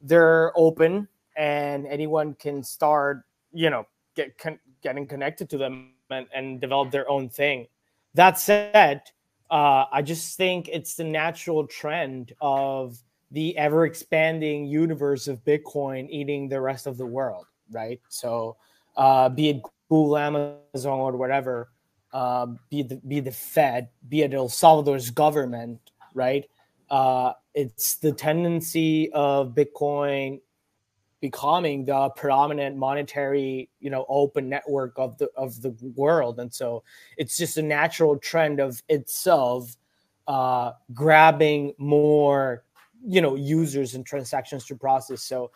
they're 0.00 0.52
open 0.56 1.08
and 1.36 1.86
anyone 1.86 2.34
can 2.34 2.62
start, 2.62 3.22
you 3.52 3.70
know, 3.70 3.86
get 4.14 4.36
con- 4.38 4.60
getting 4.82 5.06
connected 5.06 5.48
to 5.50 5.58
them 5.58 5.92
and, 6.10 6.26
and 6.34 6.60
develop 6.60 6.90
their 6.90 7.08
own 7.08 7.28
thing 7.28 7.66
that 8.14 8.38
said, 8.38 9.02
uh, 9.50 9.84
I 9.92 10.02
just 10.02 10.36
think 10.36 10.68
it's 10.68 10.94
the 10.94 11.04
natural 11.04 11.66
trend 11.66 12.32
of 12.40 12.98
the 13.30 13.56
ever 13.56 13.86
expanding 13.86 14.66
universe 14.66 15.28
of 15.28 15.44
Bitcoin 15.44 16.08
eating 16.10 16.48
the 16.48 16.60
rest 16.60 16.86
of 16.86 16.96
the 16.96 17.06
world, 17.06 17.46
right? 17.70 18.00
So, 18.08 18.56
uh, 18.96 19.28
be 19.28 19.50
it 19.50 19.62
Google, 19.88 20.16
Amazon, 20.16 20.98
or 20.98 21.16
whatever, 21.16 21.68
uh, 22.12 22.46
be 22.70 22.82
the 22.82 22.96
be 22.96 23.20
the 23.20 23.32
Fed, 23.32 23.88
be 24.08 24.22
it 24.22 24.34
El 24.34 24.48
Salvador's 24.48 25.10
government, 25.10 25.80
right? 26.14 26.48
Uh, 26.90 27.32
it's 27.54 27.96
the 27.96 28.12
tendency 28.12 29.10
of 29.12 29.54
Bitcoin 29.54 30.40
becoming 31.20 31.84
the 31.84 32.10
predominant 32.10 32.76
monetary 32.76 33.68
you 33.80 33.90
know 33.90 34.06
open 34.08 34.48
network 34.48 34.92
of 34.96 35.18
the 35.18 35.28
of 35.36 35.60
the 35.62 35.74
world 35.96 36.38
and 36.38 36.52
so 36.52 36.82
it's 37.16 37.36
just 37.36 37.58
a 37.58 37.62
natural 37.62 38.16
trend 38.18 38.60
of 38.60 38.80
itself 38.88 39.76
uh 40.28 40.70
grabbing 40.94 41.74
more 41.78 42.62
you 43.04 43.20
know 43.20 43.34
users 43.34 43.94
and 43.94 44.06
transactions 44.06 44.64
to 44.64 44.76
process 44.76 45.22
so 45.22 45.50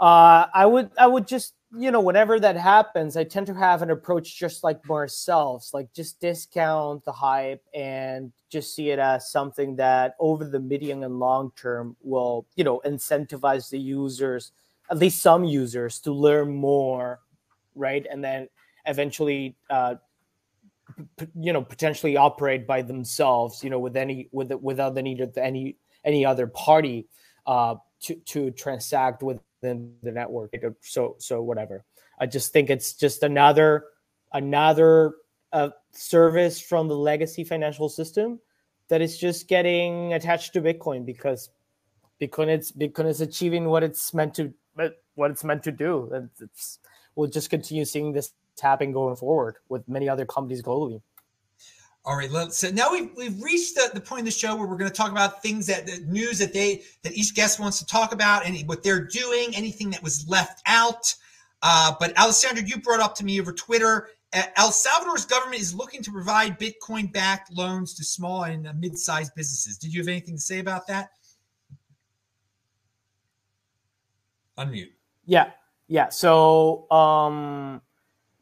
uh 0.00 0.46
i 0.52 0.66
would 0.66 0.90
i 0.98 1.06
would 1.06 1.28
just 1.28 1.54
you 1.78 1.90
know 1.90 2.00
whenever 2.00 2.38
that 2.38 2.56
happens 2.56 3.16
i 3.16 3.24
tend 3.24 3.46
to 3.46 3.54
have 3.54 3.80
an 3.80 3.90
approach 3.90 4.38
just 4.38 4.62
like 4.62 4.78
ourselves, 4.90 5.72
like 5.72 5.92
just 5.92 6.20
discount 6.20 7.04
the 7.04 7.12
hype 7.12 7.64
and 7.74 8.32
just 8.50 8.74
see 8.74 8.90
it 8.90 8.98
as 8.98 9.30
something 9.30 9.74
that 9.76 10.14
over 10.20 10.44
the 10.44 10.60
medium 10.60 11.02
and 11.02 11.18
long 11.18 11.50
term 11.56 11.96
will 12.02 12.46
you 12.56 12.64
know 12.64 12.80
incentivize 12.84 13.70
the 13.70 13.78
users 13.78 14.52
at 14.92 14.98
least 14.98 15.22
some 15.22 15.42
users 15.42 16.00
to 16.00 16.12
learn 16.12 16.54
more, 16.54 17.20
right? 17.74 18.06
And 18.10 18.22
then 18.22 18.48
eventually, 18.84 19.56
uh, 19.70 19.94
p- 21.16 21.28
you 21.40 21.52
know, 21.54 21.62
potentially 21.62 22.18
operate 22.18 22.66
by 22.66 22.82
themselves, 22.82 23.64
you 23.64 23.70
know, 23.70 23.78
with 23.78 23.96
any 23.96 24.28
with 24.32 24.52
without 24.52 24.94
the 24.94 25.02
need 25.02 25.20
of 25.20 25.36
any 25.38 25.78
any 26.04 26.26
other 26.26 26.46
party 26.46 27.08
uh, 27.46 27.76
to 28.02 28.14
to 28.16 28.50
transact 28.50 29.22
within 29.62 29.94
the 30.02 30.12
network. 30.12 30.54
So 30.80 31.16
so 31.18 31.42
whatever. 31.42 31.84
I 32.18 32.26
just 32.26 32.52
think 32.52 32.70
it's 32.70 32.94
just 32.94 33.22
another 33.22 33.84
another 34.32 35.14
uh, 35.52 35.70
service 35.92 36.60
from 36.60 36.88
the 36.88 36.96
legacy 36.96 37.44
financial 37.44 37.88
system 37.88 38.40
that 38.88 39.00
is 39.00 39.18
just 39.18 39.48
getting 39.48 40.12
attached 40.12 40.52
to 40.54 40.60
Bitcoin 40.60 41.06
because 41.06 41.50
Bitcoin 42.20 42.48
it's 42.48 42.72
Bitcoin 42.72 43.06
is 43.06 43.20
achieving 43.20 43.66
what 43.66 43.82
it's 43.82 44.12
meant 44.12 44.34
to 44.34 44.52
what 45.14 45.30
it's 45.30 45.44
meant 45.44 45.62
to 45.64 45.72
do. 45.72 46.10
It's, 46.12 46.40
it's, 46.40 46.78
we'll 47.14 47.28
just 47.28 47.50
continue 47.50 47.84
seeing 47.84 48.12
this 48.12 48.32
happen 48.60 48.92
going 48.92 49.16
forward 49.16 49.56
with 49.68 49.88
many 49.88 50.08
other 50.08 50.24
companies 50.26 50.62
globally. 50.62 51.02
All 52.04 52.16
right, 52.16 52.30
let's, 52.32 52.58
so 52.58 52.68
now 52.68 52.90
we've, 52.90 53.10
we've 53.16 53.40
reached 53.40 53.76
the, 53.76 53.90
the 53.94 54.00
point 54.00 54.20
in 54.20 54.24
the 54.24 54.30
show 54.32 54.56
where 54.56 54.66
we're 54.66 54.76
going 54.76 54.90
to 54.90 54.96
talk 54.96 55.12
about 55.12 55.40
things 55.40 55.68
that 55.68 55.86
the 55.86 55.98
news 56.08 56.36
that 56.40 56.52
they 56.52 56.82
that 57.04 57.12
each 57.12 57.32
guest 57.32 57.60
wants 57.60 57.78
to 57.78 57.86
talk 57.86 58.12
about 58.12 58.44
and 58.44 58.56
what 58.66 58.82
they're 58.82 59.04
doing, 59.04 59.54
anything 59.54 59.88
that 59.90 60.02
was 60.02 60.28
left 60.28 60.62
out. 60.66 61.14
Uh, 61.62 61.94
but 62.00 62.18
Alessandro, 62.18 62.64
you 62.64 62.78
brought 62.78 62.98
up 62.98 63.14
to 63.14 63.24
me 63.24 63.40
over 63.40 63.52
Twitter. 63.52 64.08
Uh, 64.32 64.42
El 64.56 64.72
Salvador's 64.72 65.24
government 65.24 65.60
is 65.60 65.74
looking 65.74 66.02
to 66.02 66.10
provide 66.10 66.58
Bitcoin-backed 66.58 67.52
loans 67.52 67.94
to 67.94 68.02
small 68.02 68.42
and 68.44 68.68
mid-sized 68.80 69.32
businesses. 69.36 69.78
Did 69.78 69.94
you 69.94 70.00
have 70.00 70.08
anything 70.08 70.34
to 70.34 70.40
say 70.40 70.58
about 70.58 70.88
that? 70.88 71.10
Unmute. 74.58 74.90
Yeah, 75.24 75.50
yeah. 75.86 76.08
So 76.08 76.90
um, 76.90 77.80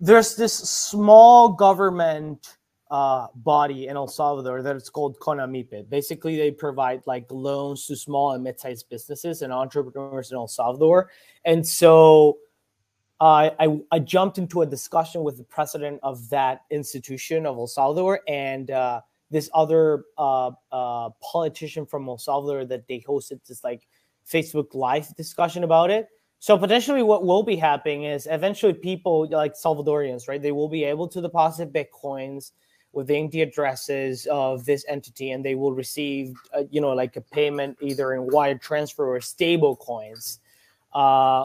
there's 0.01 0.35
this 0.35 0.55
small 0.55 1.51
government 1.51 2.57
uh, 2.91 3.29
body 3.37 3.87
in 3.87 3.97
El 3.97 4.09
Salvador 4.09 4.63
that 4.63 4.75
it's 4.75 4.91
called 4.91 5.19
CONAMYPE. 5.21 5.89
Basically, 5.89 6.37
they 6.37 6.51
provide 6.51 7.03
like 7.07 7.27
loans 7.31 7.87
to 7.87 7.97
small 7.97 8.33
and 8.33 8.43
mid-sized 8.43 8.89
businesses 8.89 9.43
and 9.43 9.53
entrepreneurs 9.53 10.33
in 10.33 10.37
El 10.37 10.49
Salvador. 10.49 11.11
And 11.45 11.67
so 11.67 12.39
uh, 13.21 13.51
I, 13.59 13.81
I 13.93 13.99
jumped 14.01 14.39
into 14.39 14.63
a 14.63 14.67
discussion 14.67 15.23
with 15.23 15.37
the 15.37 15.45
president 15.45 16.01
of 16.03 16.29
that 16.31 16.63
institution 16.71 17.47
of 17.47 17.59
El 17.59 17.69
Salvador 17.69 18.21
and 18.27 18.71
uh, 18.71 19.03
this 19.31 19.49
other 19.55 20.05
uh, 20.19 20.51
uh, 20.73 21.11
politician 21.23 21.87
from 21.87 22.09
El 22.09 22.19
Salvador 22.19 22.65
that 22.65 22.89
they 22.89 23.05
hosted 23.07 23.45
this 23.47 23.63
like 23.63 23.87
Facebook 24.29 24.75
Live 24.75 25.15
discussion 25.15 25.63
about 25.63 25.91
it. 25.91 26.09
So 26.41 26.57
potentially, 26.57 27.03
what 27.03 27.25
will 27.25 27.43
be 27.43 27.55
happening 27.55 28.05
is 28.05 28.27
eventually 28.29 28.73
people 28.73 29.29
like 29.29 29.55
Salvadorians, 29.55 30.27
right? 30.27 30.41
They 30.41 30.53
will 30.53 30.71
be 30.71 30.85
able 30.85 31.07
to 31.09 31.21
deposit 31.21 31.73
bitcoins 31.73 32.53
within 32.93 33.31
the 33.31 33.43
addresses 33.43 34.27
of 34.31 34.65
this 34.65 34.85
entity, 34.89 35.31
and 35.31 35.45
they 35.45 35.55
will 35.55 35.73
receive, 35.73 36.35
uh, 36.55 36.65
you 36.71 36.81
know, 36.81 36.91
like 36.91 37.17
a 37.17 37.21
payment 37.21 37.77
either 37.81 38.15
in 38.15 38.27
wire 38.27 38.59
transfer 38.59 39.15
or 39.15 39.21
stable 39.21 39.77
coins. 39.77 40.41
Uh, 40.93 41.45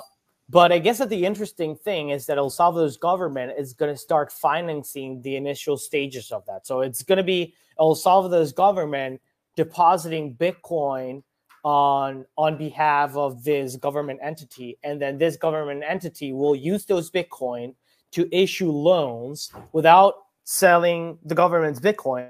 but 0.49 0.71
I 0.71 0.79
guess 0.79 0.99
that 0.99 1.09
the 1.09 1.25
interesting 1.25 1.75
thing 1.75 2.09
is 2.09 2.25
that 2.27 2.37
El 2.37 2.49
Salvador's 2.49 2.97
government 2.97 3.53
is 3.57 3.73
going 3.73 3.93
to 3.93 3.97
start 3.97 4.31
financing 4.31 5.21
the 5.21 5.35
initial 5.35 5.77
stages 5.77 6.31
of 6.31 6.45
that. 6.45 6.67
So 6.67 6.81
it's 6.81 7.03
going 7.03 7.17
to 7.17 7.23
be 7.23 7.53
El 7.79 7.95
Salvador's 7.95 8.53
government 8.53 9.21
depositing 9.55 10.35
Bitcoin 10.35 11.23
on 11.65 12.23
on 12.37 12.57
behalf 12.57 13.15
of 13.15 13.43
this 13.43 13.75
government 13.75 14.19
entity 14.21 14.77
and 14.83 15.01
then 15.01 15.17
this 15.17 15.35
government 15.35 15.83
entity 15.83 16.31
will 16.31 16.55
use 16.55 16.85
those 16.85 17.09
bitcoin 17.09 17.73
to 18.11 18.29
issue 18.31 18.69
loans 18.69 19.51
without 19.73 20.24
selling 20.45 21.17
the 21.25 21.35
government's 21.35 21.79
bitcoin 21.79 22.29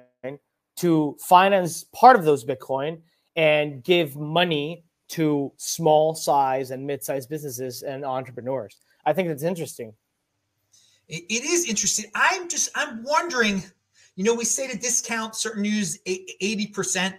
to 0.75 1.15
finance 1.19 1.85
part 1.93 2.17
of 2.17 2.25
those 2.25 2.43
bitcoin 2.43 2.99
and 3.35 3.83
give 3.83 4.15
money 4.15 4.83
to 5.07 5.51
small 5.57 6.15
size 6.15 6.71
and 6.71 6.85
mid-sized 6.85 7.29
businesses 7.29 7.83
and 7.83 8.03
entrepreneurs 8.03 8.77
i 9.05 9.13
think 9.13 9.27
that's 9.27 9.43
interesting 9.43 9.93
it 11.07 11.43
is 11.43 11.69
interesting 11.69 12.05
i'm 12.15 12.49
just 12.49 12.69
i'm 12.75 13.03
wondering 13.03 13.63
you 14.15 14.23
know 14.23 14.33
we 14.33 14.43
say 14.43 14.67
to 14.67 14.77
discount 14.77 15.35
certain 15.35 15.61
news 15.61 15.99
80% 16.07 17.15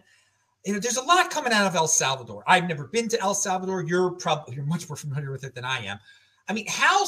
you 0.66 0.72
know, 0.72 0.80
there's 0.80 0.96
a 0.96 1.02
lot 1.02 1.30
coming 1.30 1.52
out 1.52 1.64
of 1.66 1.76
El 1.76 1.86
Salvador. 1.86 2.42
I've 2.44 2.66
never 2.66 2.88
been 2.88 3.08
to 3.10 3.20
El 3.20 3.34
Salvador. 3.34 3.84
You're 3.84 4.10
probably 4.10 4.56
you're 4.56 4.64
much 4.64 4.88
more 4.88 4.96
familiar 4.96 5.30
with 5.30 5.44
it 5.44 5.54
than 5.54 5.64
I 5.64 5.78
am. 5.84 6.00
I 6.48 6.52
mean, 6.52 6.66
how 6.68 7.04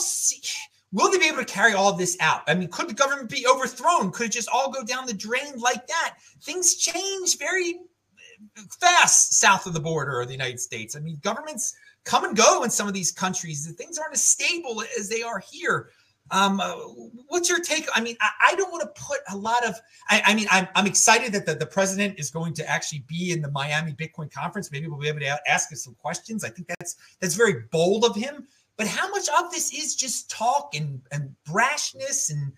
will 0.93 1.11
they 1.11 1.19
be 1.19 1.27
able 1.27 1.39
to 1.39 1.45
carry 1.45 1.75
all 1.75 1.93
this 1.93 2.17
out? 2.21 2.43
I 2.47 2.55
mean, 2.55 2.69
could 2.69 2.89
the 2.89 2.95
government 2.95 3.29
be 3.29 3.47
overthrown? 3.47 4.11
Could 4.11 4.27
it 4.27 4.33
just 4.33 4.49
all 4.49 4.71
go 4.71 4.85
down 4.85 5.07
the 5.07 5.15
drain 5.15 5.59
like 5.59 5.87
that? 5.87 6.17
Things 6.43 6.77
change 6.77 7.39
very 7.39 7.81
fast 8.81 9.39
south 9.39 9.67
of 9.67 9.75
the 9.75 9.81
border 9.81 10.21
of 10.21 10.29
the 10.29 10.35
United 10.35 10.61
States. 10.61 10.97
I 10.97 11.01
mean, 11.01 11.19
governments 11.23 11.75
come 12.05 12.25
and 12.25 12.37
go 12.37 12.63
in 12.63 12.71
some 12.71 12.89
of 12.89 12.95
these 12.95 13.13
countries. 13.13 13.71
Things 13.73 13.99
aren't 13.99 14.15
as 14.15 14.25
stable 14.25 14.83
as 14.99 15.09
they 15.09 15.23
are 15.23 15.43
here. 15.51 15.91
Um, 16.31 16.61
uh, 16.61 16.75
what's 17.29 17.49
your 17.49 17.61
take? 17.61 17.87
I 17.95 18.01
mean, 18.01 18.17
I, 18.21 18.53
I 18.53 18.55
don't 18.55 18.71
want 18.71 18.83
to 18.83 19.03
put 19.03 19.21
a 19.31 19.37
lot 19.37 19.65
of. 19.65 19.77
I, 20.11 20.23
I 20.27 20.35
mean, 20.35 20.47
I'm, 20.51 20.69
I'm 20.75 20.87
excited 20.87 21.33
that 21.33 21.47
the, 21.47 21.55
the 21.55 21.67
president 21.67 22.19
is 22.19 22.31
going 22.31 22.53
to 22.55 22.69
actually 22.69 23.05
be 23.09 23.33
in 23.33 23.41
the 23.41 23.51
Miami 23.51 23.93
Bitcoin 23.93 24.31
conference. 24.31 24.71
Maybe 24.71 24.89
we'll 24.89 24.99
be 24.99 25.09
able 25.09 25.21
to 25.21 25.51
ask 25.51 25.73
us 25.73 25.85
some 25.85 25.95
questions. 25.95 26.45
I 26.45 26.51
think 26.51 26.69
that's 26.69 26.97
that's 27.21 27.35
very 27.35 27.65
bold 27.73 28.05
of 28.05 28.15
him. 28.15 28.47
But 28.79 28.87
how 28.87 29.11
much 29.11 29.29
of 29.39 29.51
this 29.51 29.75
is 29.75 29.95
just 29.95 30.31
talk 30.31 30.75
and 30.75 31.03
and 31.13 31.35
brashness 31.47 32.31
and 32.31 32.53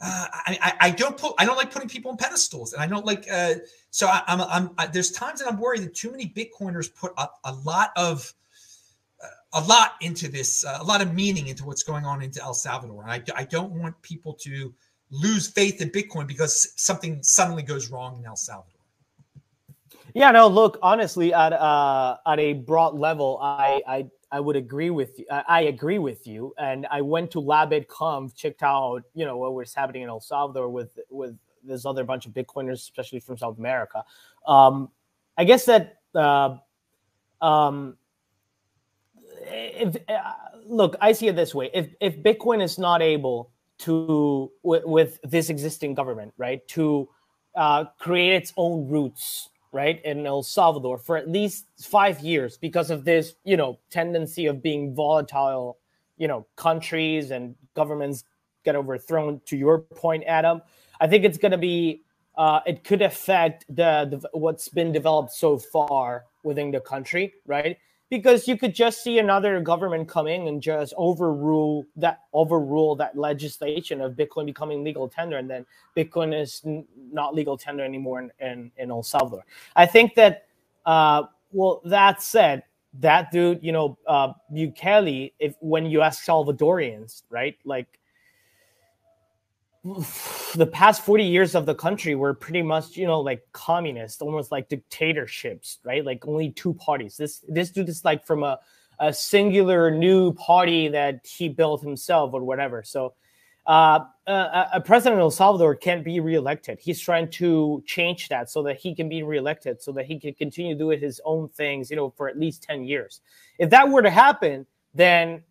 uh, 0.00 0.26
I, 0.30 0.74
I 0.80 0.90
don't 0.90 1.16
put 1.16 1.34
I 1.38 1.46
don't 1.46 1.56
like 1.56 1.72
putting 1.72 1.88
people 1.88 2.10
on 2.10 2.18
pedestals, 2.18 2.74
and 2.74 2.82
I 2.82 2.86
don't 2.86 3.06
like. 3.06 3.26
Uh, 3.32 3.54
so 3.90 4.06
I, 4.06 4.22
I'm 4.28 4.40
I'm 4.42 4.70
I, 4.76 4.86
there's 4.86 5.10
times 5.10 5.40
that 5.40 5.48
I'm 5.48 5.58
worried 5.58 5.82
that 5.82 5.94
too 5.94 6.10
many 6.10 6.28
Bitcoiners 6.28 6.94
put 6.94 7.12
a, 7.16 7.28
a 7.44 7.52
lot 7.52 7.90
of 7.96 8.32
a 9.56 9.60
lot 9.62 9.92
into 10.02 10.28
this, 10.28 10.64
uh, 10.64 10.78
a 10.80 10.84
lot 10.84 11.00
of 11.00 11.14
meaning 11.14 11.48
into 11.48 11.64
what's 11.64 11.82
going 11.82 12.04
on 12.04 12.22
into 12.22 12.42
El 12.42 12.54
Salvador. 12.54 13.02
And 13.02 13.10
I, 13.10 13.22
I 13.34 13.44
don't 13.44 13.72
want 13.72 14.00
people 14.02 14.34
to 14.34 14.72
lose 15.10 15.48
faith 15.48 15.80
in 15.80 15.90
Bitcoin 15.90 16.26
because 16.26 16.72
something 16.76 17.22
suddenly 17.22 17.62
goes 17.62 17.90
wrong 17.90 18.18
in 18.18 18.26
El 18.26 18.36
Salvador. 18.36 18.72
Yeah, 20.14 20.30
no. 20.30 20.48
Look, 20.48 20.78
honestly, 20.82 21.32
at 21.32 21.52
uh, 21.52 22.16
at 22.26 22.38
a 22.38 22.54
broad 22.54 22.94
level, 22.94 23.38
I 23.40 23.82
I, 23.86 24.06
I 24.32 24.40
would 24.40 24.56
agree 24.56 24.90
with 24.90 25.18
you. 25.18 25.26
I 25.30 25.62
agree 25.62 25.98
with 25.98 26.26
you. 26.26 26.52
And 26.58 26.86
I 26.90 27.00
went 27.00 27.30
to 27.32 27.40
LabitConf, 27.40 28.34
checked 28.34 28.62
out, 28.62 29.02
you 29.14 29.24
know, 29.24 29.36
what 29.36 29.54
was 29.54 29.72
happening 29.72 30.02
in 30.02 30.08
El 30.08 30.20
Salvador 30.20 30.68
with 30.68 30.98
with 31.10 31.36
this 31.62 31.86
other 31.86 32.04
bunch 32.04 32.26
of 32.26 32.32
Bitcoiners, 32.32 32.74
especially 32.74 33.20
from 33.20 33.36
South 33.36 33.58
America. 33.58 34.04
Um, 34.46 34.90
I 35.36 35.44
guess 35.44 35.64
that 35.66 35.98
uh, 36.14 36.56
um, 37.40 37.96
if 39.46 39.96
uh, 40.08 40.32
look, 40.64 40.96
I 41.00 41.12
see 41.12 41.28
it 41.28 41.36
this 41.36 41.54
way: 41.54 41.70
if 41.72 41.88
if 42.00 42.22
Bitcoin 42.22 42.62
is 42.62 42.78
not 42.78 43.02
able 43.02 43.52
to 43.78 44.50
with, 44.62 44.84
with 44.84 45.20
this 45.22 45.50
existing 45.50 45.94
government, 45.94 46.32
right, 46.36 46.66
to 46.68 47.08
uh, 47.54 47.84
create 47.98 48.34
its 48.34 48.52
own 48.56 48.88
roots, 48.88 49.50
right, 49.72 50.02
in 50.04 50.26
El 50.26 50.42
Salvador 50.42 50.98
for 50.98 51.16
at 51.16 51.28
least 51.28 51.66
five 51.78 52.20
years 52.20 52.56
because 52.56 52.90
of 52.90 53.04
this, 53.04 53.34
you 53.44 53.56
know, 53.56 53.78
tendency 53.90 54.46
of 54.46 54.62
being 54.62 54.94
volatile, 54.94 55.78
you 56.16 56.28
know, 56.28 56.46
countries 56.56 57.30
and 57.30 57.54
governments 57.74 58.24
get 58.64 58.76
overthrown. 58.76 59.40
To 59.46 59.56
your 59.56 59.80
point, 59.80 60.24
Adam, 60.26 60.62
I 61.00 61.06
think 61.06 61.24
it's 61.24 61.38
going 61.38 61.52
to 61.52 61.58
be. 61.58 62.02
Uh, 62.36 62.60
it 62.66 62.84
could 62.84 63.00
affect 63.00 63.64
the, 63.68 64.06
the 64.10 64.28
what's 64.38 64.68
been 64.68 64.92
developed 64.92 65.32
so 65.32 65.56
far 65.56 66.26
within 66.42 66.70
the 66.70 66.80
country, 66.80 67.32
right? 67.46 67.78
Because 68.10 68.46
you 68.46 68.56
could 68.56 68.74
just 68.74 69.02
see 69.02 69.18
another 69.18 69.60
government 69.60 70.08
coming 70.08 70.42
in 70.42 70.48
and 70.48 70.62
just 70.62 70.94
overrule 70.96 71.84
that 71.96 72.20
overrule 72.32 72.94
that 72.96 73.16
legislation 73.16 74.00
of 74.00 74.12
Bitcoin 74.12 74.46
becoming 74.46 74.84
legal 74.84 75.08
tender, 75.08 75.38
and 75.38 75.50
then 75.50 75.66
Bitcoin 75.96 76.38
is 76.38 76.62
n- 76.64 76.86
not 77.12 77.34
legal 77.34 77.56
tender 77.58 77.84
anymore 77.84 78.20
in, 78.20 78.30
in, 78.40 78.72
in 78.76 78.90
El 78.90 79.02
Salvador. 79.02 79.44
I 79.74 79.86
think 79.86 80.14
that, 80.14 80.46
uh, 80.84 81.24
well, 81.52 81.80
that 81.84 82.22
said, 82.22 82.62
that 83.00 83.30
dude, 83.30 83.62
you 83.62 83.72
know, 83.72 83.98
uh, 84.06 84.32
Bukele, 84.52 85.32
if 85.38 85.54
when 85.60 85.86
you 85.86 86.00
ask 86.02 86.24
Salvadorians, 86.24 87.22
right, 87.30 87.56
like 87.64 87.98
the 90.54 90.66
past 90.66 91.04
40 91.04 91.24
years 91.24 91.54
of 91.54 91.66
the 91.66 91.74
country 91.74 92.14
were 92.14 92.34
pretty 92.34 92.62
much 92.62 92.96
you 92.96 93.06
know 93.06 93.20
like 93.20 93.42
communist 93.52 94.22
almost 94.22 94.50
like 94.50 94.68
dictatorships 94.68 95.78
right 95.84 96.04
like 96.04 96.26
only 96.26 96.50
two 96.50 96.74
parties 96.74 97.16
this 97.16 97.44
this 97.48 97.70
dude 97.70 97.88
is 97.88 98.04
like 98.04 98.26
from 98.26 98.42
a, 98.42 98.58
a 98.98 99.12
singular 99.12 99.90
new 99.90 100.32
party 100.32 100.88
that 100.88 101.20
he 101.24 101.48
built 101.48 101.82
himself 101.82 102.32
or 102.34 102.42
whatever 102.42 102.82
so 102.82 103.14
uh, 103.66 104.04
a, 104.28 104.68
a 104.74 104.80
president 104.80 105.14
of 105.18 105.24
El 105.24 105.30
Salvador 105.32 105.74
can't 105.74 106.04
be 106.04 106.20
reelected. 106.20 106.78
He's 106.80 107.00
trying 107.00 107.28
to 107.32 107.82
change 107.84 108.28
that 108.28 108.48
so 108.48 108.62
that 108.62 108.76
he 108.76 108.94
can 108.94 109.08
be 109.08 109.24
reelected, 109.24 109.82
so 109.82 109.90
that 109.90 110.06
he 110.06 110.20
can 110.20 110.34
continue 110.34 110.76
doing 110.76 111.00
his 111.00 111.20
own 111.24 111.48
things, 111.48 111.90
you 111.90 111.96
know, 111.96 112.10
for 112.16 112.28
at 112.28 112.38
least 112.38 112.62
ten 112.62 112.84
years. 112.84 113.22
If 113.58 113.70
that 113.70 113.88
were 113.88 114.02
to 114.02 114.10
happen, 114.10 114.66
then 114.94 115.42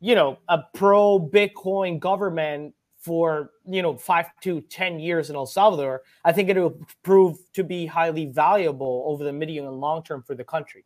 you 0.00 0.14
know, 0.14 0.36
a 0.48 0.58
pro 0.74 1.18
Bitcoin 1.18 1.98
government 1.98 2.74
for 3.02 3.50
you 3.66 3.82
know 3.82 3.96
five 3.96 4.26
to 4.42 4.60
ten 4.62 4.98
years 5.00 5.28
in 5.28 5.36
El 5.36 5.46
Salvador, 5.46 6.02
I 6.24 6.32
think 6.32 6.48
it 6.48 6.56
will 6.56 6.78
prove 7.02 7.38
to 7.52 7.64
be 7.64 7.84
highly 7.84 8.26
valuable 8.26 9.04
over 9.06 9.24
the 9.24 9.32
medium 9.32 9.66
and 9.66 9.80
long 9.80 10.02
term 10.04 10.22
for 10.22 10.34
the 10.34 10.44
country. 10.44 10.84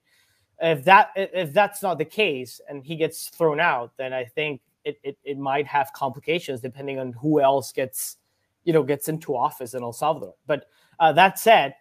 If 0.61 0.85
that 0.85 1.11
if 1.15 1.53
that's 1.53 1.83
not 1.83 1.99
the 1.99 2.05
case 2.07 2.61
and 2.69 2.83
he 2.85 2.97
gets 2.97 3.29
thrown 3.29 3.61
out, 3.61 3.93
then 3.99 4.15
I 4.15 4.25
think 4.25 4.63
it, 4.85 4.99
it, 5.03 5.19
it 5.25 5.39
might 5.39 5.67
have 5.67 5.93
complications 5.93 6.61
depending 6.61 6.99
on 6.99 7.13
who 7.13 7.41
else 7.41 7.71
gets 7.71 8.17
you 8.65 8.73
know 8.73 8.83
gets 8.83 9.09
into 9.09 9.37
office 9.37 9.75
in 9.75 9.83
El 9.83 9.93
Salvador. 9.93 10.35
But 10.47 10.65
uh, 10.99 11.13
that 11.13 11.39
said, 11.39 11.75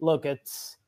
look, 0.00 0.24
it's 0.24 0.78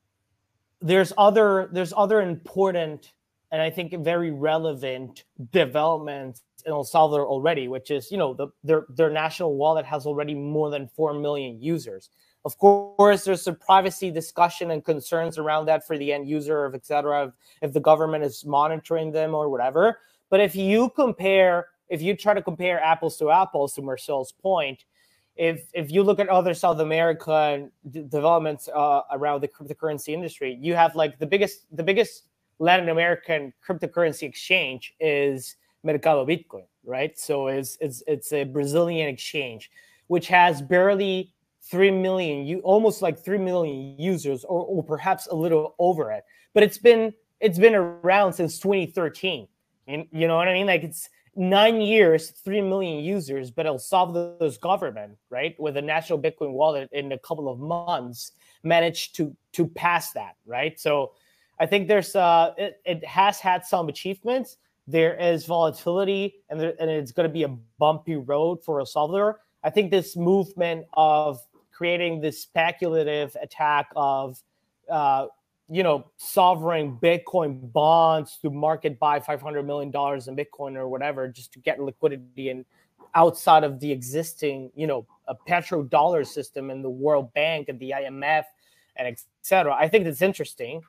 there's 0.81 1.13
other 1.15 1.69
there's 1.71 1.93
other 1.95 2.21
important 2.21 3.13
and 3.51 3.61
I 3.61 3.69
think 3.69 3.93
very 4.03 4.31
relevant 4.31 5.23
developments 5.51 6.41
in 6.65 6.71
El 6.71 6.83
Salvador 6.83 7.27
already, 7.27 7.67
which 7.67 7.91
is 7.91 8.11
you 8.11 8.17
know 8.17 8.33
the, 8.33 8.47
their 8.63 8.85
their 8.89 9.09
national 9.09 9.55
wallet 9.55 9.85
has 9.85 10.05
already 10.05 10.33
more 10.33 10.69
than 10.69 10.87
four 10.87 11.13
million 11.13 11.61
users. 11.61 12.09
Of 12.43 12.57
course, 12.57 13.23
there's 13.23 13.47
a 13.47 13.53
privacy 13.53 14.11
discussion 14.11 14.71
and 14.71 14.85
concerns 14.85 15.37
around 15.37 15.65
that 15.65 15.85
for 15.85 15.97
the 15.97 16.13
end 16.13 16.27
user, 16.29 16.65
of 16.65 16.75
etc. 16.75 17.33
If 17.61 17.73
the 17.73 17.79
government 17.79 18.23
is 18.23 18.45
monitoring 18.45 19.11
them 19.11 19.33
or 19.33 19.49
whatever. 19.49 19.99
But 20.29 20.39
if 20.39 20.55
you 20.55 20.89
compare, 20.89 21.67
if 21.89 22.01
you 22.01 22.15
try 22.15 22.33
to 22.33 22.41
compare 22.41 22.81
apples 22.83 23.17
to 23.17 23.31
apples, 23.31 23.73
to 23.73 23.81
Marcel's 23.81 24.31
point, 24.31 24.85
if 25.35 25.67
if 25.73 25.91
you 25.91 26.03
look 26.03 26.19
at 26.19 26.29
other 26.29 26.53
South 26.53 26.79
American 26.79 27.71
developments 27.89 28.69
uh, 28.73 29.01
around 29.11 29.41
the 29.41 29.47
cryptocurrency 29.47 30.09
industry, 30.09 30.57
you 30.61 30.75
have 30.75 30.95
like 30.95 31.19
the 31.19 31.25
biggest 31.25 31.65
the 31.71 31.83
biggest 31.83 32.23
Latin 32.59 32.89
American 32.89 33.53
cryptocurrency 33.67 34.23
exchange 34.23 34.93
is 34.99 35.57
Mercado 35.85 36.25
Bitcoin, 36.25 36.65
right? 36.83 37.17
So 37.17 37.47
it's 37.47 37.77
it's 37.79 38.03
it's 38.07 38.33
a 38.33 38.43
Brazilian 38.43 39.07
exchange, 39.07 39.71
which 40.07 40.27
has 40.27 40.61
barely 40.61 41.31
three 41.61 41.91
million, 41.91 42.45
you 42.45 42.59
almost 42.59 43.01
like 43.01 43.23
three 43.23 43.37
million 43.37 43.99
users, 43.99 44.43
or, 44.43 44.65
or 44.65 44.83
perhaps 44.83 45.27
a 45.27 45.35
little 45.35 45.75
over 45.79 46.11
it. 46.11 46.23
But 46.53 46.63
it's 46.63 46.77
been 46.77 47.13
it's 47.39 47.59
been 47.59 47.75
around 47.75 48.33
since 48.33 48.59
2013. 48.59 49.47
And 49.87 50.07
you 50.11 50.27
know 50.27 50.35
what 50.35 50.47
I 50.47 50.53
mean? 50.53 50.67
Like 50.67 50.83
it's 50.83 51.09
nine 51.35 51.81
years, 51.81 52.31
three 52.31 52.61
million 52.61 53.03
users, 53.03 53.51
but 53.51 53.65
El 53.65 53.77
Salvador's 53.77 54.57
government, 54.57 55.17
right, 55.29 55.55
with 55.59 55.77
a 55.77 55.81
national 55.81 56.19
Bitcoin 56.19 56.53
wallet 56.53 56.89
in 56.91 57.11
a 57.11 57.19
couple 57.19 57.49
of 57.49 57.59
months, 57.59 58.31
managed 58.63 59.15
to 59.17 59.35
to 59.53 59.67
pass 59.67 60.11
that, 60.11 60.35
right? 60.45 60.79
So 60.79 61.11
I 61.59 61.65
think 61.65 61.87
there's 61.87 62.15
uh 62.15 62.53
it, 62.57 62.81
it 62.85 63.05
has 63.05 63.39
had 63.39 63.65
some 63.65 63.89
achievements 63.89 64.57
there 64.87 65.15
is 65.15 65.45
volatility 65.45 66.35
and, 66.49 66.59
there, 66.59 66.73
and 66.79 66.89
it's 66.89 67.11
going 67.11 67.27
to 67.27 67.33
be 67.33 67.43
a 67.43 67.57
bumpy 67.79 68.15
road 68.15 68.63
for 68.63 68.79
El 68.79 68.85
Salvador. 68.85 69.41
I 69.63 69.69
think 69.69 69.91
this 69.91 70.15
movement 70.15 70.85
of 70.93 71.39
creating 71.71 72.21
this 72.21 72.41
speculative 72.41 73.35
attack 73.41 73.87
of, 73.95 74.39
uh, 74.89 75.27
you 75.69 75.81
know, 75.81 76.05
sovereign 76.17 76.97
Bitcoin 77.01 77.71
bonds 77.73 78.37
to 78.41 78.49
market 78.51 78.99
buy 78.99 79.19
$500 79.19 79.65
million 79.65 79.89
in 79.89 79.91
Bitcoin 80.35 80.75
or 80.75 80.87
whatever, 80.87 81.27
just 81.27 81.51
to 81.53 81.59
get 81.59 81.79
liquidity 81.79 82.49
and 82.49 82.63
outside 83.15 83.63
of 83.63 83.79
the 83.79 83.91
existing, 83.91 84.71
you 84.75 84.85
know, 84.85 85.07
a 85.27 85.35
petrodollar 85.35 86.25
system 86.25 86.69
and 86.69 86.83
the 86.83 86.89
World 86.89 87.33
Bank 87.33 87.69
and 87.69 87.79
the 87.79 87.93
IMF 87.97 88.43
and 88.95 89.07
etc. 89.07 89.73
I 89.73 89.87
think 89.87 90.05
that's 90.05 90.21
interesting. 90.21 90.81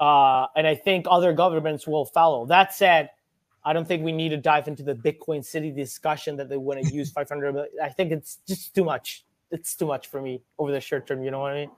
Uh, 0.00 0.46
and 0.56 0.66
I 0.66 0.74
think 0.74 1.06
other 1.08 1.32
governments 1.32 1.86
will 1.86 2.04
follow. 2.04 2.44
That 2.46 2.74
said, 2.74 3.10
I 3.66 3.72
don't 3.72 3.86
think 3.86 4.04
we 4.04 4.12
need 4.12 4.28
to 4.28 4.36
dive 4.36 4.68
into 4.68 4.84
the 4.84 4.94
Bitcoin 4.94 5.44
City 5.44 5.72
discussion 5.72 6.36
that 6.36 6.48
they 6.48 6.56
want 6.56 6.82
to 6.82 6.94
use 6.94 7.10
500 7.12 7.52
million. 7.52 7.72
I 7.82 7.88
think 7.88 8.12
it's 8.12 8.38
just 8.46 8.74
too 8.74 8.84
much. 8.84 9.24
It's 9.50 9.74
too 9.74 9.86
much 9.86 10.06
for 10.08 10.22
me 10.22 10.42
over 10.58 10.72
the 10.72 10.80
short 10.80 11.06
term. 11.06 11.22
You 11.22 11.32
know 11.32 11.40
what 11.40 11.52
I 11.52 11.66
mean? 11.66 11.70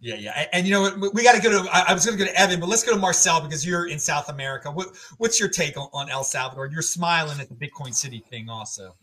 Yeah, 0.00 0.14
yeah. 0.16 0.32
And, 0.36 0.48
and 0.52 0.66
you 0.66 0.72
know 0.72 0.82
what? 0.82 1.14
We 1.14 1.22
got 1.22 1.34
to 1.34 1.42
go 1.42 1.50
to, 1.50 1.70
I, 1.70 1.86
I 1.88 1.94
was 1.94 2.06
going 2.06 2.18
to 2.18 2.24
go 2.24 2.30
to 2.30 2.40
Evan, 2.40 2.60
but 2.60 2.68
let's 2.68 2.82
go 2.84 2.92
to 2.92 2.98
Marcel 2.98 3.40
because 3.40 3.66
you're 3.66 3.88
in 3.88 3.98
South 3.98 4.28
America. 4.28 4.70
What, 4.70 4.96
what's 5.18 5.38
your 5.38 5.48
take 5.48 5.76
on, 5.76 5.88
on 5.92 6.08
El 6.08 6.24
Salvador? 6.24 6.66
You're 6.66 6.82
smiling 6.82 7.38
at 7.40 7.48
the 7.48 7.54
Bitcoin 7.54 7.94
City 7.94 8.24
thing 8.30 8.48
also. 8.48 8.94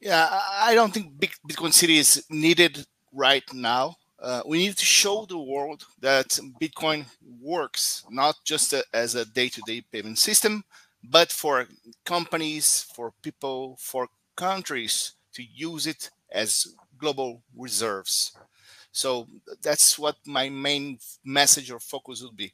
Yeah, 0.00 0.28
I 0.60 0.74
don't 0.74 0.92
think 0.92 1.14
Bitcoin 1.18 1.72
City 1.72 1.98
is 1.98 2.24
needed 2.28 2.86
right 3.12 3.44
now. 3.54 3.96
Uh, 4.20 4.42
we 4.46 4.58
need 4.58 4.76
to 4.76 4.84
show 4.84 5.26
the 5.26 5.38
world 5.38 5.84
that 6.00 6.38
Bitcoin 6.60 7.04
works 7.40 8.04
not 8.10 8.36
just 8.44 8.72
a, 8.72 8.84
as 8.92 9.14
a 9.14 9.24
day 9.24 9.48
to 9.48 9.60
day 9.66 9.82
payment 9.92 10.18
system, 10.18 10.64
but 11.10 11.30
for 11.30 11.66
companies, 12.04 12.86
for 12.94 13.12
people, 13.22 13.76
for 13.78 14.08
countries 14.36 15.12
to 15.34 15.42
use 15.42 15.86
it 15.86 16.10
as 16.32 16.66
global 16.98 17.42
reserves. 17.56 18.32
So 18.92 19.28
that's 19.62 19.98
what 19.98 20.16
my 20.26 20.48
main 20.48 20.98
message 21.24 21.70
or 21.70 21.80
focus 21.80 22.22
would 22.22 22.36
be. 22.36 22.52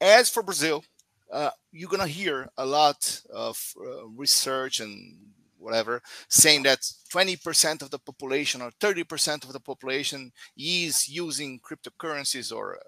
As 0.00 0.28
for 0.28 0.42
Brazil, 0.42 0.84
uh, 1.32 1.50
you're 1.72 1.88
gonna 1.88 2.06
hear 2.06 2.48
a 2.58 2.66
lot 2.66 3.22
of 3.32 3.74
uh, 3.80 4.06
research 4.08 4.80
and 4.80 5.18
whatever 5.58 6.02
saying 6.28 6.62
that 6.64 6.80
20% 7.12 7.82
of 7.82 7.90
the 7.90 7.98
population 7.98 8.62
or 8.62 8.70
30% 8.80 9.44
of 9.44 9.52
the 9.52 9.60
population 9.60 10.32
is 10.56 11.08
using 11.08 11.60
cryptocurrencies 11.60 12.54
or 12.54 12.80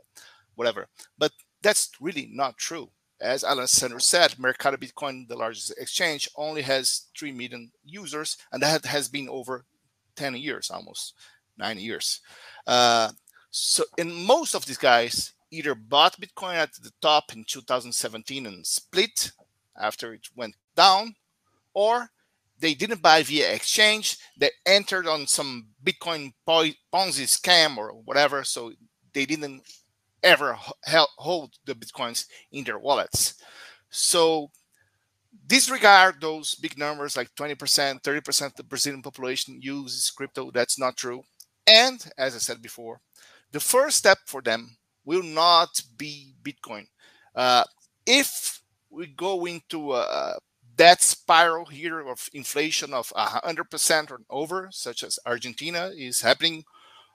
whatever. 0.55 0.89
But 1.19 1.32
that's 1.62 1.90
really 2.01 2.28
not 2.32 2.56
true 2.56 2.90
as 3.22 3.44
Alessandro 3.44 3.98
said, 3.98 4.38
Mercado 4.38 4.76
Bitcoin, 4.76 5.28
the 5.28 5.36
largest 5.36 5.72
exchange, 5.78 6.28
only 6.36 6.62
has 6.62 7.06
3 7.16 7.32
million 7.32 7.70
users, 7.84 8.36
and 8.52 8.62
that 8.62 8.84
has 8.84 9.08
been 9.08 9.28
over 9.28 9.64
10 10.16 10.36
years, 10.36 10.70
almost 10.70 11.14
nine 11.56 11.78
years. 11.78 12.20
Uh, 12.66 13.10
so, 13.50 13.84
in 13.98 14.12
most 14.26 14.54
of 14.54 14.66
these 14.66 14.78
guys 14.78 15.34
either 15.50 15.74
bought 15.74 16.20
Bitcoin 16.20 16.54
at 16.54 16.72
the 16.82 16.90
top 17.00 17.32
in 17.34 17.44
2017 17.44 18.46
and 18.46 18.66
split 18.66 19.30
after 19.78 20.14
it 20.14 20.28
went 20.34 20.56
down, 20.74 21.14
or 21.74 22.08
they 22.58 22.74
didn't 22.74 23.02
buy 23.02 23.22
via 23.22 23.52
exchange. 23.52 24.18
They 24.38 24.50
entered 24.64 25.06
on 25.06 25.26
some 25.26 25.68
Bitcoin 25.84 26.32
Ponzi 26.46 26.78
scam 26.92 27.76
or 27.76 27.90
whatever, 27.90 28.44
so 28.44 28.72
they 29.12 29.26
didn't 29.26 29.62
ever 30.22 30.56
hold 31.18 31.54
the 31.64 31.74
bitcoins 31.74 32.26
in 32.50 32.64
their 32.64 32.78
wallets. 32.78 33.34
So 33.90 34.50
disregard 35.46 36.20
those 36.20 36.54
big 36.54 36.78
numbers 36.78 37.16
like 37.16 37.34
20%, 37.34 38.02
30% 38.02 38.46
of 38.46 38.54
the 38.54 38.64
Brazilian 38.64 39.02
population 39.02 39.58
uses 39.60 40.10
crypto. 40.10 40.50
That's 40.50 40.78
not 40.78 40.96
true. 40.96 41.22
And 41.66 42.04
as 42.18 42.34
I 42.34 42.38
said 42.38 42.62
before, 42.62 43.00
the 43.52 43.60
first 43.60 43.98
step 43.98 44.18
for 44.26 44.42
them 44.42 44.76
will 45.04 45.22
not 45.22 45.80
be 45.96 46.34
Bitcoin. 46.42 46.86
Uh, 47.34 47.64
if 48.06 48.62
we 48.90 49.06
go 49.06 49.44
into 49.46 49.94
a 49.94 50.38
debt 50.76 51.02
spiral 51.02 51.66
here 51.66 52.00
of 52.00 52.28
inflation 52.32 52.92
of 52.92 53.12
100% 53.16 54.10
or 54.10 54.20
over, 54.30 54.68
such 54.72 55.02
as 55.02 55.18
Argentina 55.26 55.90
is 55.96 56.20
happening, 56.20 56.64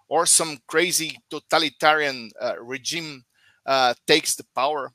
or 0.08 0.26
some 0.26 0.60
crazy 0.68 1.18
totalitarian 1.30 2.32
uh, 2.42 2.56
regime 2.62 3.26
uh, 3.66 3.94
takes 4.06 4.36
the 4.36 4.46
power, 4.56 4.94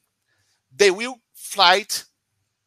they 0.75 0.91
will 0.91 1.17
flight 1.35 2.05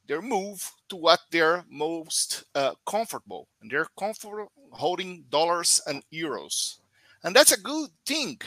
their 0.07 0.21
move 0.21 0.71
to 0.89 0.95
what 0.95 1.19
they're 1.31 1.63
most 1.69 2.43
uh, 2.53 2.73
comfortable. 2.85 3.47
And 3.61 3.71
they're 3.71 3.87
comfortable 3.97 4.51
holding 4.71 5.25
dollars 5.29 5.81
and 5.87 6.03
euros. 6.13 6.77
And 7.23 7.35
that's 7.35 7.51
a 7.51 7.59
good 7.59 7.89
thing 8.05 8.39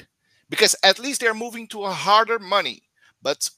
because 0.49 0.77
at 0.83 0.99
least 0.99 1.21
they're 1.21 1.35
moving 1.35 1.67
to 1.69 1.85
a 1.85 1.91
harder 1.91 2.39
money. 2.39 2.83
But 3.21 3.51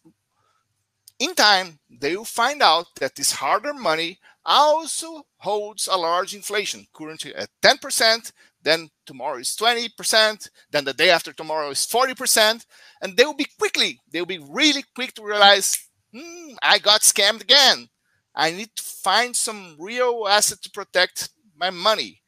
in 1.18 1.34
time, 1.34 1.78
they 1.90 2.16
will 2.16 2.24
find 2.24 2.62
out 2.62 2.86
that 2.98 3.14
this 3.14 3.32
harder 3.32 3.74
money 3.74 4.18
also 4.44 5.26
holds 5.36 5.86
a 5.86 5.96
large 5.96 6.34
inflation, 6.34 6.86
currently 6.94 7.34
at 7.34 7.50
10%, 7.62 8.32
then 8.62 8.90
tomorrow 9.06 9.38
is 9.38 9.56
20%, 9.56 10.48
then 10.70 10.84
the 10.84 10.92
day 10.92 11.10
after 11.10 11.32
tomorrow 11.32 11.70
is 11.70 11.86
40%, 11.86 12.64
and 13.02 13.16
they 13.16 13.24
will 13.24 13.34
be 13.34 13.46
quickly, 13.58 14.00
they 14.10 14.20
will 14.20 14.26
be 14.26 14.38
really 14.38 14.84
quick 14.94 15.14
to 15.14 15.24
realize, 15.24 15.78
hmm, 16.14 16.52
I 16.62 16.78
got 16.78 17.00
scammed 17.02 17.42
again. 17.42 17.88
I 18.34 18.50
need 18.52 18.70
to 18.76 18.82
find 18.82 19.34
some 19.34 19.76
real 19.78 20.26
asset 20.28 20.62
to 20.62 20.70
protect 20.70 21.30
my 21.56 21.70
money. 21.70 22.20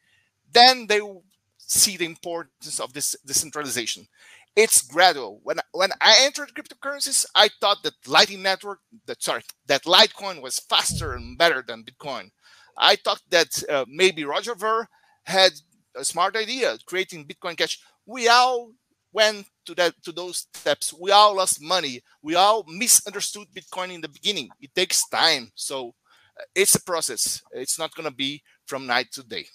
Then 0.50 0.86
they 0.86 1.00
will 1.00 1.24
see 1.58 1.96
the 1.96 2.04
importance 2.04 2.80
of 2.80 2.92
this 2.92 3.16
decentralization. 3.24 4.06
It's 4.54 4.82
gradual. 4.82 5.40
When 5.42 5.58
when 5.72 5.90
I 6.00 6.18
entered 6.20 6.52
cryptocurrencies, 6.54 7.24
I 7.34 7.48
thought 7.60 7.82
that 7.84 7.94
Lightning 8.06 8.42
Network, 8.42 8.80
that 9.06 9.22
sorry, 9.22 9.42
that 9.66 9.84
Litecoin 9.84 10.42
was 10.42 10.58
faster 10.58 11.14
and 11.14 11.38
better 11.38 11.64
than 11.66 11.84
Bitcoin. 11.84 12.30
I 12.76 12.96
thought 12.96 13.22
that 13.30 13.62
uh, 13.70 13.86
maybe 13.88 14.24
Roger 14.24 14.54
Ver 14.54 14.86
had 15.24 15.52
a 15.96 16.04
smart 16.04 16.36
idea 16.36 16.76
creating 16.86 17.26
Bitcoin 17.26 17.56
Cash. 17.56 17.80
We 18.06 18.28
all 18.28 18.72
went 19.12 19.46
to 19.66 19.74
that 19.74 19.94
to 20.04 20.12
those 20.12 20.46
steps. 20.54 20.92
We 20.92 21.10
all 21.10 21.36
lost 21.36 21.62
money. 21.62 22.02
We 22.22 22.34
all 22.34 22.64
misunderstood 22.66 23.48
Bitcoin 23.54 23.94
in 23.94 24.00
the 24.00 24.08
beginning. 24.08 24.48
It 24.60 24.74
takes 24.74 25.08
time, 25.08 25.52
so 25.54 25.94
uh, 26.38 26.44
it's 26.54 26.74
a 26.74 26.82
process. 26.82 27.42
It's 27.52 27.78
not 27.78 27.94
going 27.94 28.08
to 28.08 28.14
be 28.14 28.42
from 28.66 28.86
night 28.86 29.12
to 29.12 29.22
day. 29.22 29.46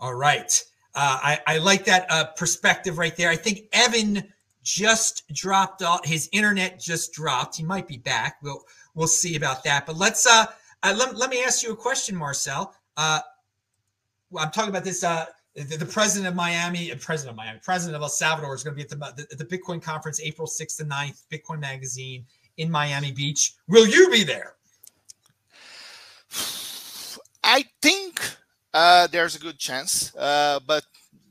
All 0.00 0.14
right. 0.14 0.50
Uh, 0.94 1.18
I, 1.22 1.38
I, 1.46 1.58
like 1.58 1.84
that 1.84 2.06
uh, 2.10 2.24
perspective 2.24 2.98
right 2.98 3.14
there. 3.16 3.28
I 3.28 3.36
think 3.36 3.68
Evan 3.72 4.24
just 4.62 5.28
dropped 5.32 5.82
off. 5.82 6.04
His 6.04 6.28
internet 6.32 6.80
just 6.80 7.12
dropped. 7.12 7.56
He 7.56 7.62
might 7.62 7.86
be 7.86 7.98
back. 7.98 8.36
We'll 8.42 8.62
we'll 8.94 9.06
see 9.06 9.36
about 9.36 9.62
that. 9.64 9.86
But 9.86 9.96
let's 9.96 10.26
uh, 10.26 10.46
uh 10.82 10.94
let, 10.96 11.16
let 11.16 11.30
me 11.30 11.42
ask 11.42 11.62
you 11.62 11.72
a 11.72 11.76
question, 11.76 12.16
Marcel. 12.16 12.74
Uh, 12.96 13.20
I'm 14.36 14.50
talking 14.50 14.70
about 14.70 14.84
this. 14.84 15.04
Uh, 15.04 15.26
the, 15.54 15.76
the 15.76 15.86
president 15.86 16.28
of 16.28 16.34
Miami, 16.34 16.92
uh, 16.92 16.96
president 17.00 17.32
of 17.32 17.36
Miami, 17.36 17.58
president 17.62 17.96
of 17.96 18.02
El 18.02 18.08
Salvador 18.08 18.54
is 18.54 18.62
going 18.62 18.76
to 18.76 18.76
be 18.76 18.82
at 18.82 19.16
the, 19.16 19.26
the, 19.30 19.44
the 19.44 19.44
Bitcoin 19.44 19.82
conference 19.82 20.20
April 20.20 20.46
6th 20.46 20.80
and 20.80 20.90
9th, 20.90 21.22
Bitcoin 21.32 21.58
Magazine 21.58 22.24
in 22.58 22.70
Miami 22.70 23.12
Beach. 23.12 23.54
Will 23.66 23.86
you 23.86 24.10
be 24.10 24.22
there? 24.22 24.54
I 27.42 27.64
think 27.80 28.20
uh, 28.74 29.06
there's 29.06 29.34
a 29.34 29.38
good 29.38 29.58
chance, 29.58 30.14
uh, 30.16 30.60
but 30.66 30.84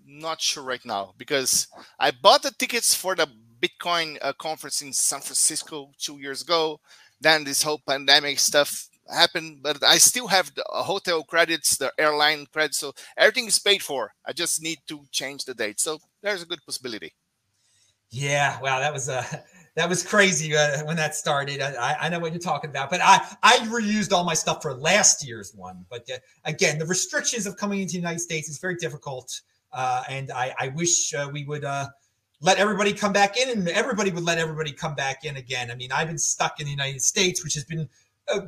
not 0.05 0.41
sure 0.41 0.63
right 0.63 0.83
now 0.83 1.13
because 1.17 1.67
I 1.99 2.11
bought 2.11 2.43
the 2.43 2.51
tickets 2.51 2.95
for 2.95 3.15
the 3.15 3.27
Bitcoin 3.61 4.17
uh, 4.21 4.33
conference 4.33 4.81
in 4.81 4.93
San 4.93 5.21
Francisco 5.21 5.91
two 5.99 6.17
years 6.17 6.41
ago. 6.41 6.79
Then 7.21 7.43
this 7.43 7.61
whole 7.61 7.81
pandemic 7.87 8.39
stuff 8.39 8.87
happened, 9.09 9.59
but 9.61 9.83
I 9.83 9.97
still 9.97 10.27
have 10.27 10.53
the 10.55 10.65
uh, 10.65 10.83
hotel 10.83 11.23
credits, 11.23 11.77
the 11.77 11.91
airline 11.97 12.45
credits, 12.51 12.77
so 12.77 12.93
everything 13.17 13.47
is 13.47 13.59
paid 13.59 13.81
for. 13.81 14.13
I 14.25 14.33
just 14.33 14.61
need 14.61 14.79
to 14.87 15.05
change 15.11 15.45
the 15.45 15.53
date. 15.53 15.79
So 15.79 15.99
there's 16.21 16.43
a 16.43 16.45
good 16.45 16.63
possibility. 16.65 17.13
Yeah, 18.09 18.59
wow, 18.61 18.79
that 18.79 18.93
was 18.93 19.09
a 19.09 19.25
that 19.75 19.89
was 19.89 20.01
crazy 20.01 20.55
uh, 20.55 20.83
when 20.85 20.95
that 20.95 21.15
started. 21.15 21.61
I, 21.61 21.97
I, 22.01 22.09
know 22.09 22.19
what 22.19 22.31
you're 22.31 22.39
talking 22.39 22.69
about, 22.69 22.89
but 22.89 23.01
I 23.03 23.19
I 23.43 23.57
reused 23.67 24.11
all 24.11 24.23
my 24.23 24.33
stuff 24.33 24.61
for 24.61 24.73
last 24.73 25.27
year's 25.27 25.53
one. 25.53 25.85
But 25.89 26.09
uh, 26.09 26.17
again, 26.45 26.79
the 26.79 26.85
restrictions 26.85 27.45
of 27.45 27.57
coming 27.57 27.81
into 27.81 27.93
the 27.93 27.99
United 27.99 28.19
States 28.19 28.49
is 28.49 28.59
very 28.59 28.75
difficult, 28.75 29.41
uh, 29.73 30.03
and 30.09 30.31
I, 30.31 30.55
I 30.57 30.67
wish 30.69 31.13
uh, 31.13 31.29
we 31.31 31.43
would 31.45 31.65
uh, 31.65 31.87
let 32.39 32.57
everybody 32.59 32.93
come 32.93 33.11
back 33.11 33.37
in, 33.37 33.49
and 33.49 33.67
everybody 33.69 34.11
would 34.11 34.23
let 34.23 34.37
everybody 34.37 34.71
come 34.71 34.95
back 34.95 35.25
in 35.25 35.37
again. 35.37 35.69
I 35.69 35.75
mean, 35.75 35.91
I've 35.91 36.07
been 36.07 36.17
stuck 36.17 36.59
in 36.59 36.65
the 36.65 36.71
United 36.71 37.01
States, 37.01 37.43
which 37.43 37.55
has 37.55 37.65
been 37.65 37.81
uh, 37.81 37.85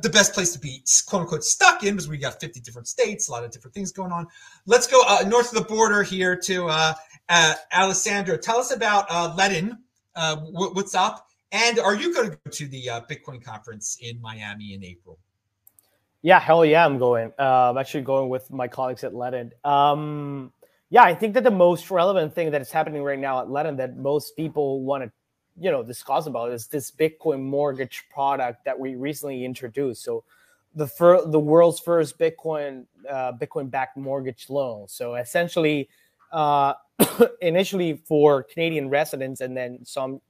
the 0.02 0.10
best 0.10 0.34
place 0.34 0.52
to 0.52 0.58
be 0.58 0.82
quote 1.06 1.22
unquote 1.22 1.44
stuck 1.44 1.84
in 1.84 1.94
because 1.94 2.08
we 2.08 2.18
got 2.18 2.40
50 2.40 2.60
different 2.60 2.86
states, 2.88 3.28
a 3.28 3.32
lot 3.32 3.44
of 3.44 3.50
different 3.50 3.74
things 3.74 3.92
going 3.92 4.12
on. 4.12 4.26
Let's 4.66 4.86
go 4.86 5.02
north 5.26 5.48
of 5.52 5.58
the 5.58 5.68
border 5.68 6.02
here 6.02 6.36
to 6.36 6.94
Alessandro. 7.74 8.36
Tell 8.36 8.58
us 8.58 8.72
about 8.72 9.08
Ledn 9.08 9.78
uh, 10.14 10.36
what's 10.36 10.94
up? 10.94 11.26
And 11.52 11.78
are 11.78 11.94
you 11.94 12.14
going 12.14 12.30
to 12.30 12.38
go 12.44 12.50
to 12.50 12.66
the 12.66 12.90
uh, 12.90 13.00
Bitcoin 13.02 13.42
conference 13.42 13.98
in 14.00 14.20
Miami 14.20 14.74
in 14.74 14.84
April? 14.84 15.18
Yeah, 16.22 16.38
hell 16.38 16.64
yeah, 16.64 16.84
I'm 16.84 16.98
going. 16.98 17.32
Uh, 17.38 17.70
I'm 17.70 17.78
actually 17.78 18.02
going 18.02 18.28
with 18.28 18.50
my 18.50 18.68
colleagues 18.68 19.02
at 19.04 19.12
Ledn. 19.12 19.52
Um, 19.66 20.52
yeah, 20.90 21.02
I 21.02 21.14
think 21.14 21.34
that 21.34 21.44
the 21.44 21.50
most 21.50 21.90
relevant 21.90 22.34
thing 22.34 22.50
that 22.50 22.60
is 22.60 22.70
happening 22.70 23.02
right 23.02 23.18
now 23.18 23.40
at 23.40 23.46
Ledn 23.46 23.78
that 23.78 23.96
most 23.96 24.36
people 24.36 24.82
want 24.82 25.04
to, 25.04 25.12
you 25.60 25.70
know, 25.70 25.82
discuss 25.82 26.26
about 26.26 26.52
is 26.52 26.66
this 26.66 26.90
Bitcoin 26.90 27.42
mortgage 27.42 28.04
product 28.12 28.64
that 28.64 28.78
we 28.78 28.94
recently 28.94 29.44
introduced. 29.44 30.02
So, 30.02 30.24
the 30.74 30.86
fir- 30.86 31.26
the 31.26 31.38
world's 31.38 31.80
first 31.80 32.18
Bitcoin 32.18 32.86
uh, 33.08 33.32
Bitcoin 33.32 33.70
backed 33.70 33.96
mortgage 33.96 34.48
loan. 34.48 34.86
So 34.88 35.16
essentially, 35.16 35.88
uh, 36.32 36.74
initially 37.40 38.00
for 38.04 38.44
Canadian 38.44 38.88
residents 38.88 39.40
and 39.40 39.56
then 39.56 39.84
some 39.84 40.20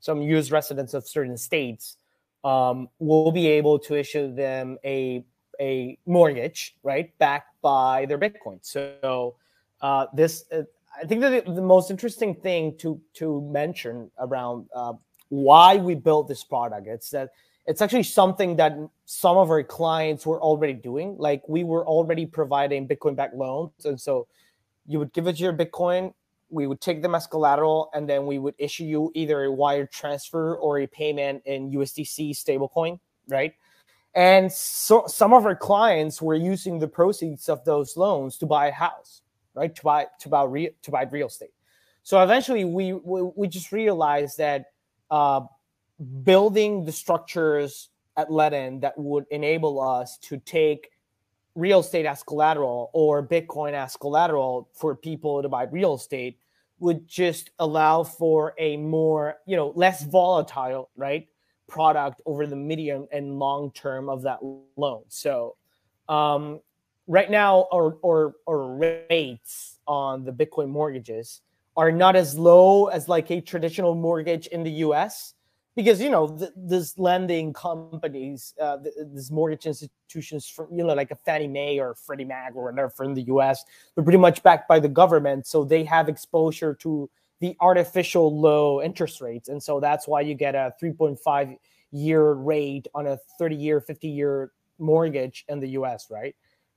some 0.00 0.22
U.S. 0.22 0.50
residents 0.50 0.94
of 0.94 1.06
certain 1.06 1.36
states 1.36 1.98
um, 2.44 2.88
will 2.98 3.32
be 3.32 3.46
able 3.46 3.78
to 3.80 3.94
issue 3.94 4.34
them 4.34 4.78
a 4.84 5.24
a 5.60 5.98
mortgage, 6.06 6.76
right, 6.82 7.16
backed 7.18 7.60
by 7.60 8.06
their 8.06 8.18
Bitcoin. 8.18 8.58
So 8.62 9.34
uh, 9.82 10.06
this, 10.14 10.44
uh, 10.50 10.62
I 10.96 11.06
think 11.06 11.20
that 11.20 11.46
the, 11.46 11.52
the, 11.52 11.62
most 11.62 11.90
interesting 11.90 12.34
thing 12.34 12.76
to 12.78 13.00
to 13.14 13.40
mention 13.52 14.10
around 14.18 14.68
uh, 14.74 14.94
why 15.28 15.76
we 15.76 15.94
built 15.94 16.28
this 16.28 16.42
product, 16.44 16.86
it's 16.86 17.10
that 17.10 17.30
it's 17.66 17.80
actually 17.80 18.02
something 18.02 18.56
that 18.56 18.76
some 19.04 19.36
of 19.36 19.50
our 19.50 19.62
clients 19.62 20.26
were 20.26 20.40
already 20.40 20.72
doing. 20.72 21.16
Like 21.18 21.42
we 21.48 21.64
were 21.64 21.86
already 21.86 22.26
providing 22.26 22.88
Bitcoin-backed 22.88 23.34
loans, 23.34 23.84
and 23.84 24.00
so 24.00 24.26
you 24.86 24.98
would 24.98 25.12
give 25.12 25.26
us 25.26 25.38
your 25.38 25.52
Bitcoin, 25.52 26.12
we 26.50 26.66
would 26.66 26.80
take 26.80 27.02
them 27.02 27.14
as 27.14 27.26
collateral, 27.26 27.90
and 27.94 28.08
then 28.08 28.26
we 28.26 28.38
would 28.38 28.54
issue 28.58 28.84
you 28.84 29.12
either 29.14 29.44
a 29.44 29.52
wire 29.52 29.86
transfer 29.86 30.56
or 30.56 30.80
a 30.80 30.86
payment 30.86 31.42
in 31.46 31.70
USDC 31.70 32.30
stablecoin, 32.32 32.98
right? 33.28 33.54
And 34.14 34.50
so 34.50 35.04
some 35.06 35.32
of 35.32 35.46
our 35.46 35.54
clients 35.54 36.20
were 36.20 36.34
using 36.34 36.78
the 36.78 36.88
proceeds 36.88 37.48
of 37.48 37.64
those 37.64 37.96
loans 37.96 38.36
to 38.38 38.46
buy 38.46 38.66
a 38.66 38.72
house, 38.72 39.19
right? 39.54 39.74
To 39.74 39.82
buy 39.82 40.06
to 40.20 40.28
buy 40.28 40.44
real 40.44 40.70
to 40.82 40.90
buy 40.90 41.02
real 41.04 41.28
estate. 41.28 41.52
So 42.02 42.22
eventually, 42.22 42.64
we 42.64 42.92
we, 42.92 43.22
we 43.36 43.48
just 43.48 43.72
realized 43.72 44.38
that 44.38 44.66
uh, 45.10 45.42
building 46.22 46.84
the 46.84 46.92
structures 46.92 47.90
at 48.16 48.28
Ledn 48.28 48.80
that 48.80 48.96
would 48.98 49.26
enable 49.30 49.80
us 49.80 50.18
to 50.18 50.38
take 50.38 50.90
real 51.54 51.80
estate 51.80 52.06
as 52.06 52.22
collateral 52.22 52.90
or 52.92 53.26
Bitcoin 53.26 53.72
as 53.72 53.96
collateral 53.96 54.68
for 54.74 54.94
people 54.94 55.42
to 55.42 55.48
buy 55.48 55.64
real 55.64 55.94
estate 55.94 56.38
would 56.78 57.06
just 57.06 57.50
allow 57.58 58.02
for 58.02 58.54
a 58.58 58.76
more, 58.78 59.36
you 59.46 59.56
know, 59.56 59.72
less 59.76 60.02
volatile, 60.04 60.88
right, 60.96 61.28
product 61.68 62.20
over 62.24 62.46
the 62.46 62.56
medium 62.56 63.06
and 63.12 63.38
long 63.38 63.70
term 63.72 64.08
of 64.08 64.22
that 64.22 64.38
loan. 64.76 65.02
So, 65.08 65.56
um, 66.08 66.60
right 67.10 67.30
now, 67.30 67.66
our, 67.72 67.96
our, 68.04 68.34
our 68.48 68.76
rates 68.76 69.78
on 69.88 70.24
the 70.24 70.32
Bitcoin 70.32 70.68
mortgages 70.68 71.42
are 71.76 71.90
not 71.90 72.14
as 72.14 72.38
low 72.38 72.86
as 72.86 73.08
like 73.08 73.30
a 73.30 73.40
traditional 73.40 73.96
mortgage 73.96 74.46
in 74.46 74.62
the 74.62 74.70
US 74.86 75.34
because 75.74 76.00
you 76.00 76.10
know 76.10 76.28
th- 76.28 76.52
this 76.56 76.98
lending 76.98 77.52
companies, 77.52 78.54
uh, 78.60 78.76
th- 78.78 78.94
this 79.12 79.30
mortgage 79.30 79.66
institutions 79.66 80.48
from 80.48 80.68
you 80.72 80.84
know 80.84 80.94
like 80.94 81.10
a 81.10 81.16
Fannie 81.16 81.48
Mae 81.48 81.80
or 81.80 81.94
Freddie 81.94 82.24
Mac 82.24 82.52
or 82.54 82.70
whatever 82.70 82.90
from 82.90 83.14
the 83.14 83.22
U.S. 83.22 83.64
They're 83.94 84.04
pretty 84.04 84.18
much 84.18 84.42
backed 84.42 84.68
by 84.68 84.78
the 84.78 84.88
government, 84.88 85.46
so 85.46 85.64
they 85.64 85.84
have 85.84 86.08
exposure 86.08 86.74
to 86.74 87.10
the 87.40 87.56
artificial 87.60 88.38
low 88.38 88.82
interest 88.82 89.20
rates, 89.20 89.48
and 89.48 89.62
so 89.62 89.80
that's 89.80 90.06
why 90.06 90.20
you 90.20 90.34
get 90.34 90.54
a 90.54 90.74
3.5 90.82 91.56
year 91.92 92.32
rate 92.32 92.86
on 92.94 93.06
a 93.06 93.18
30 93.38 93.56
year, 93.56 93.80
50 93.80 94.08
year 94.08 94.52
mortgage 94.78 95.44
in 95.48 95.60
the 95.60 95.68
U.S. 95.70 96.08
Right? 96.10 96.34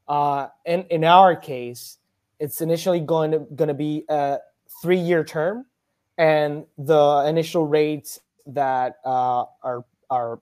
Uh, 0.07 0.47
and 0.65 0.85
in 0.89 1.03
our 1.03 1.35
case, 1.35 1.97
it's 2.39 2.61
initially 2.61 2.99
going 2.99 3.31
to 3.31 3.39
going 3.55 3.69
to 3.69 3.73
be 3.73 4.03
a 4.09 4.37
three 4.81 4.99
year 4.99 5.23
term, 5.23 5.65
and 6.17 6.65
the 6.77 7.25
initial 7.27 7.65
rates 7.65 8.19
that 8.47 8.97
uh, 9.05 9.45
are 9.63 9.85
are 10.09 10.39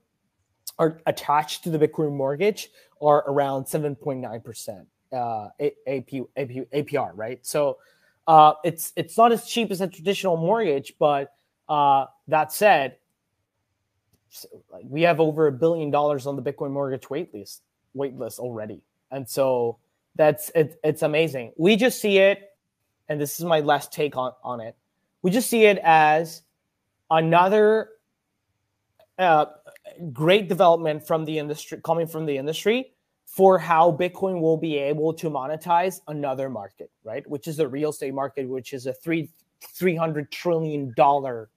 are 0.80 1.00
attached 1.06 1.64
to 1.64 1.70
the 1.70 1.78
Bitcoin 1.78 2.16
mortgage 2.16 2.72
are 3.02 3.24
around 3.28 3.66
seven 3.66 3.96
point 3.96 4.20
nine 4.20 4.42
percent 4.42 4.88
uh, 5.12 5.50
AP, 5.62 6.14
AP, 6.38 6.50
APR, 6.74 7.12
right? 7.16 7.46
So 7.46 7.78
uh, 8.28 8.54
it's 8.64 8.94
it's 8.96 9.18
not 9.18 9.32
as 9.32 9.46
cheap 9.46 9.72
as 9.72 9.82
a 9.82 9.88
traditional 9.88 10.38
mortgage, 10.38 10.94
but 11.00 11.34
uh, 11.70 12.06
that 12.28 12.52
said, 12.52 12.98
we 14.84 15.02
have 15.04 15.20
over 15.20 15.48
a 15.48 15.52
billion 15.52 15.92
dollars 15.92 16.26
on 16.26 16.36
the 16.36 16.42
Bitcoin 16.42 16.72
mortgage 16.72 17.10
wait 17.10 17.34
list 17.34 17.62
wait 17.94 18.16
list 18.18 18.40
already, 18.40 18.82
and 19.12 19.28
so 19.28 19.78
that's 20.16 20.50
it, 20.56 20.80
it's 20.84 21.02
amazing. 21.02 21.54
We 21.58 21.76
just 21.76 22.02
see 22.02 22.18
it, 22.18 22.52
and 23.10 23.20
this 23.20 23.40
is 23.40 23.46
my 23.46 23.60
last 23.60 23.92
take 23.92 24.18
on 24.18 24.34
on 24.44 24.62
it. 24.62 24.76
We 25.22 25.32
just 25.32 25.50
see 25.50 25.66
it 25.66 25.80
as 25.84 26.42
another 27.10 27.90
uh, 29.20 29.46
great 30.12 30.50
development 30.50 31.06
from 31.06 31.26
the 31.26 31.38
industry 31.38 31.80
coming 31.84 32.08
from 32.08 32.26
the 32.26 32.38
industry 32.38 32.94
for 33.26 33.58
how 33.58 33.92
Bitcoin 33.92 34.42
will 34.42 34.58
be 34.58 34.78
able 34.78 35.14
to 35.14 35.30
monetize 35.30 36.02
another 36.08 36.50
market, 36.50 36.92
right? 37.04 37.28
Which 37.30 37.48
is 37.48 37.58
the 37.58 37.68
real 37.68 37.92
estate 37.92 38.14
market, 38.14 38.48
which 38.48 38.74
is 38.74 38.88
a 38.88 38.94
three 38.94 39.30
three 39.62 39.96
hundred 39.96 40.32
trillion 40.32 40.94
dollar 40.98 41.50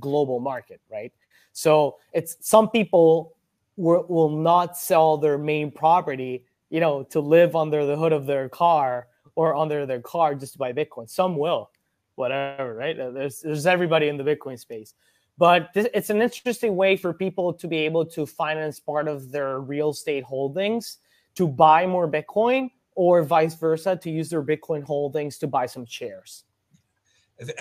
global 0.00 0.38
market, 0.38 0.80
right? 0.90 1.12
So 1.52 1.96
it's 2.12 2.36
some 2.40 2.70
people 2.70 3.34
will, 3.76 4.06
will 4.08 4.30
not 4.30 4.76
sell 4.76 5.16
their 5.16 5.38
main 5.38 5.70
property, 5.70 6.44
you 6.70 6.80
know, 6.80 7.02
to 7.04 7.20
live 7.20 7.56
under 7.56 7.86
the 7.86 7.96
hood 7.96 8.12
of 8.12 8.26
their 8.26 8.48
car 8.48 9.08
or 9.34 9.54
under 9.54 9.86
their 9.86 10.00
car 10.00 10.34
just 10.34 10.54
to 10.54 10.58
buy 10.58 10.72
Bitcoin. 10.72 11.08
Some 11.08 11.36
will, 11.36 11.70
whatever, 12.16 12.74
right? 12.74 12.96
There's 12.96 13.40
there's 13.40 13.66
everybody 13.66 14.08
in 14.08 14.16
the 14.16 14.24
Bitcoin 14.24 14.58
space. 14.58 14.94
But 15.38 15.72
th- 15.72 15.90
it's 15.94 16.10
an 16.10 16.20
interesting 16.20 16.74
way 16.74 16.96
for 16.96 17.14
people 17.14 17.52
to 17.54 17.68
be 17.68 17.78
able 17.78 18.04
to 18.06 18.26
finance 18.26 18.80
part 18.80 19.06
of 19.06 19.30
their 19.30 19.60
real 19.60 19.90
estate 19.90 20.24
holdings 20.24 20.98
to 21.36 21.46
buy 21.46 21.86
more 21.86 22.10
Bitcoin 22.10 22.70
or 22.96 23.22
vice 23.22 23.54
versa 23.54 23.96
to 24.02 24.10
use 24.10 24.28
their 24.28 24.42
Bitcoin 24.42 24.82
holdings 24.82 25.38
to 25.38 25.46
buy 25.46 25.66
some 25.66 25.86
shares. 25.86 26.42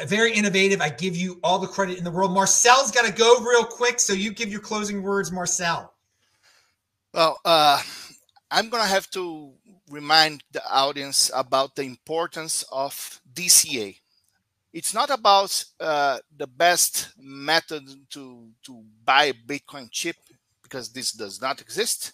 Very 0.07 0.33
innovative. 0.33 0.81
I 0.81 0.89
give 0.89 1.15
you 1.15 1.39
all 1.43 1.59
the 1.59 1.67
credit 1.67 1.99
in 1.99 2.03
the 2.03 2.09
world. 2.09 2.31
Marcel's 2.31 2.89
got 2.89 3.05
to 3.05 3.11
go 3.11 3.39
real 3.41 3.63
quick, 3.63 3.99
so 3.99 4.13
you 4.13 4.33
give 4.33 4.49
your 4.49 4.59
closing 4.59 5.03
words, 5.03 5.31
Marcel. 5.31 5.93
Well, 7.13 7.39
uh, 7.45 7.79
I'm 8.49 8.69
going 8.69 8.83
to 8.83 8.89
have 8.89 9.09
to 9.11 9.51
remind 9.89 10.43
the 10.51 10.63
audience 10.71 11.29
about 11.35 11.75
the 11.75 11.83
importance 11.83 12.63
of 12.71 13.19
DCA. 13.33 13.97
It's 14.71 14.93
not 14.93 15.09
about 15.09 15.63
uh, 15.79 16.19
the 16.35 16.47
best 16.47 17.13
method 17.19 17.83
to, 18.11 18.47
to 18.63 18.83
buy 19.03 19.33
Bitcoin 19.33 19.91
chip 19.91 20.15
because 20.63 20.89
this 20.89 21.11
does 21.11 21.41
not 21.41 21.59
exist, 21.61 22.13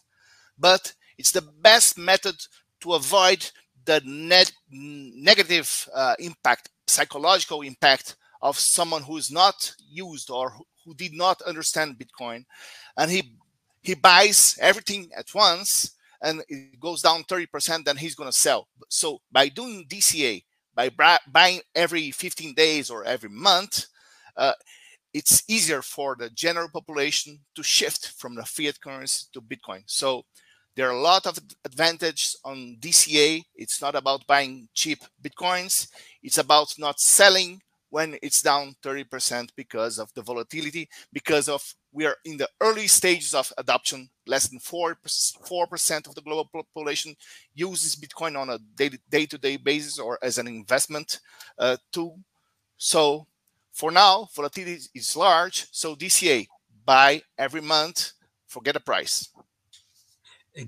but 0.57 0.93
it's 1.17 1.31
the 1.31 1.41
best 1.41 1.97
method 1.97 2.35
to 2.81 2.93
avoid 2.93 3.49
the 3.85 4.01
net 4.05 4.51
negative 4.71 5.87
uh, 5.93 6.15
impact, 6.19 6.69
psychological 6.87 7.61
impact 7.61 8.15
of 8.41 8.57
someone 8.57 9.03
who 9.03 9.17
is 9.17 9.29
not 9.31 9.75
used 9.89 10.29
or 10.29 10.53
who 10.85 10.93
did 10.95 11.13
not 11.13 11.41
understand 11.43 11.97
Bitcoin, 11.99 12.45
and 12.97 13.11
he 13.11 13.35
he 13.81 13.93
buys 13.93 14.57
everything 14.61 15.09
at 15.17 15.33
once 15.33 15.91
and 16.23 16.41
it 16.47 16.79
goes 16.79 17.01
down 17.01 17.23
30%, 17.25 17.83
then 17.83 17.97
he's 17.97 18.15
going 18.15 18.31
to 18.31 18.37
sell. 18.37 18.67
So 18.89 19.19
by 19.31 19.49
doing 19.49 19.85
DCA, 19.87 20.43
by 20.73 20.89
buying 21.31 21.61
every 21.75 22.09
15 22.11 22.55
days 22.55 22.89
or 22.89 23.03
every 23.03 23.29
month, 23.29 23.85
uh, 24.35 24.53
it's 25.13 25.43
easier 25.47 25.83
for 25.83 26.15
the 26.17 26.29
general 26.31 26.69
population 26.69 27.39
to 27.55 27.61
shift 27.61 28.13
from 28.17 28.33
the 28.33 28.43
fiat 28.43 28.79
currency 28.81 29.27
to 29.33 29.41
Bitcoin. 29.41 29.83
So 29.85 30.23
there 30.75 30.87
are 30.87 30.95
a 30.95 31.01
lot 31.01 31.27
of 31.27 31.37
advantages 31.65 32.35
on 32.43 32.77
DCA. 32.79 33.43
It's 33.53 33.79
not 33.79 33.93
about 33.93 34.25
buying 34.25 34.69
cheap 34.73 35.03
Bitcoins. 35.21 35.89
It's 36.23 36.39
about 36.39 36.73
not 36.79 36.99
selling 36.99 37.61
when 37.93 38.17
it's 38.23 38.41
down 38.41 38.73
30% 38.81 39.49
because 39.55 39.99
of 39.99 40.11
the 40.15 40.21
volatility, 40.23 40.89
because 41.13 41.47
of 41.47 41.61
we 41.91 42.07
are 42.07 42.15
in 42.25 42.37
the 42.37 42.49
early 42.59 42.87
stages 42.87 43.35
of 43.35 43.53
adoption. 43.59 44.09
Less 44.25 44.47
than 44.47 44.57
4 44.57 44.97
percent 45.67 46.07
of 46.07 46.15
the 46.15 46.21
global 46.23 46.49
population 46.51 47.15
uses 47.53 47.95
Bitcoin 47.95 48.35
on 48.35 48.49
a 48.49 48.57
day-to-day 49.11 49.57
basis 49.57 49.99
or 49.99 50.17
as 50.23 50.39
an 50.39 50.47
investment 50.47 51.19
uh, 51.59 51.77
tool. 51.91 52.19
So 52.77 53.27
for 53.73 53.91
now, 53.91 54.27
volatility 54.35 54.79
is 54.95 55.15
large. 55.15 55.67
So 55.71 55.95
DCA, 55.95 56.47
buy 56.83 57.21
every 57.37 57.61
month, 57.61 58.13
forget 58.47 58.73
the 58.73 58.79
price 58.79 59.29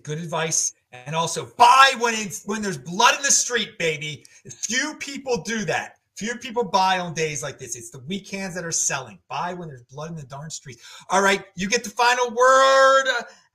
good 0.03 0.17
advice. 0.17 0.73
And 0.91 1.15
also 1.15 1.51
buy 1.57 1.93
when 1.99 2.13
it's 2.13 2.45
when 2.45 2.61
there's 2.61 2.77
blood 2.77 3.15
in 3.15 3.21
the 3.21 3.31
street, 3.31 3.77
baby. 3.77 4.25
Few 4.49 4.95
people 4.95 5.43
do 5.43 5.65
that. 5.65 5.94
Few 6.15 6.37
people 6.37 6.63
buy 6.63 6.99
on 6.99 7.13
days 7.13 7.43
like 7.43 7.59
this. 7.59 7.75
It's 7.75 7.89
the 7.89 7.99
weak 7.99 8.29
hands 8.29 8.55
that 8.55 8.63
are 8.63 8.71
selling. 8.71 9.19
Buy 9.29 9.53
when 9.53 9.67
there's 9.67 9.83
blood 9.83 10.11
in 10.11 10.15
the 10.15 10.23
darn 10.23 10.49
streets. 10.49 10.81
All 11.09 11.21
right, 11.21 11.43
you 11.55 11.67
get 11.67 11.83
the 11.83 11.89
final 11.89 12.29
word, 12.29 13.05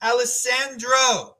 Alessandro. 0.02 1.36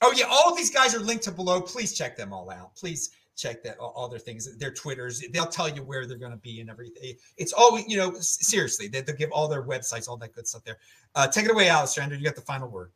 Oh 0.00 0.12
yeah, 0.14 0.26
all 0.30 0.50
of 0.50 0.56
these 0.56 0.70
guys 0.70 0.94
are 0.94 1.00
linked 1.00 1.24
to 1.24 1.32
below. 1.32 1.60
Please 1.60 1.92
check 1.92 2.16
them 2.16 2.32
all 2.32 2.50
out. 2.50 2.76
Please 2.76 3.10
check 3.36 3.62
that 3.64 3.78
all 3.78 4.08
their 4.08 4.18
things, 4.18 4.56
their 4.58 4.72
Twitters. 4.72 5.22
They'll 5.32 5.46
tell 5.46 5.68
you 5.68 5.82
where 5.82 6.06
they're 6.06 6.18
going 6.18 6.32
to 6.32 6.38
be 6.38 6.60
and 6.60 6.70
everything. 6.70 7.14
It's 7.36 7.52
all 7.52 7.80
you 7.80 7.96
know. 7.96 8.14
Seriously, 8.20 8.86
they, 8.86 9.02
will 9.02 9.14
give 9.14 9.32
all 9.32 9.48
their 9.48 9.64
websites, 9.64 10.08
all 10.08 10.16
that 10.18 10.34
good 10.34 10.46
stuff 10.46 10.62
there. 10.64 10.78
Uh, 11.16 11.26
take 11.26 11.46
it 11.46 11.50
away, 11.50 11.68
Alessandro. 11.68 12.16
You 12.16 12.24
got 12.24 12.36
the 12.36 12.42
final 12.42 12.68
word. 12.68 12.92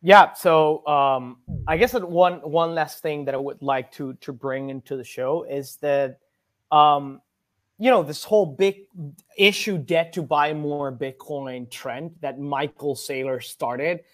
Yeah, 0.00 0.32
so 0.34 0.86
um, 0.86 1.38
I 1.66 1.76
guess 1.76 1.92
that 1.92 2.08
one 2.08 2.34
one 2.36 2.74
last 2.74 3.02
thing 3.02 3.24
that 3.24 3.34
I 3.34 3.38
would 3.38 3.60
like 3.62 3.90
to 3.92 4.14
to 4.14 4.32
bring 4.32 4.70
into 4.70 4.96
the 4.96 5.04
show 5.04 5.42
is 5.42 5.76
that 5.76 6.20
um, 6.70 7.20
you 7.78 7.90
know 7.90 8.04
this 8.04 8.22
whole 8.22 8.46
big 8.46 8.86
issue 9.36 9.76
debt 9.76 10.12
to 10.12 10.22
buy 10.22 10.54
more 10.54 10.92
Bitcoin 10.92 11.68
trend 11.68 12.14
that 12.20 12.38
Michael 12.38 12.94
Saylor 12.94 13.42
started. 13.42 14.04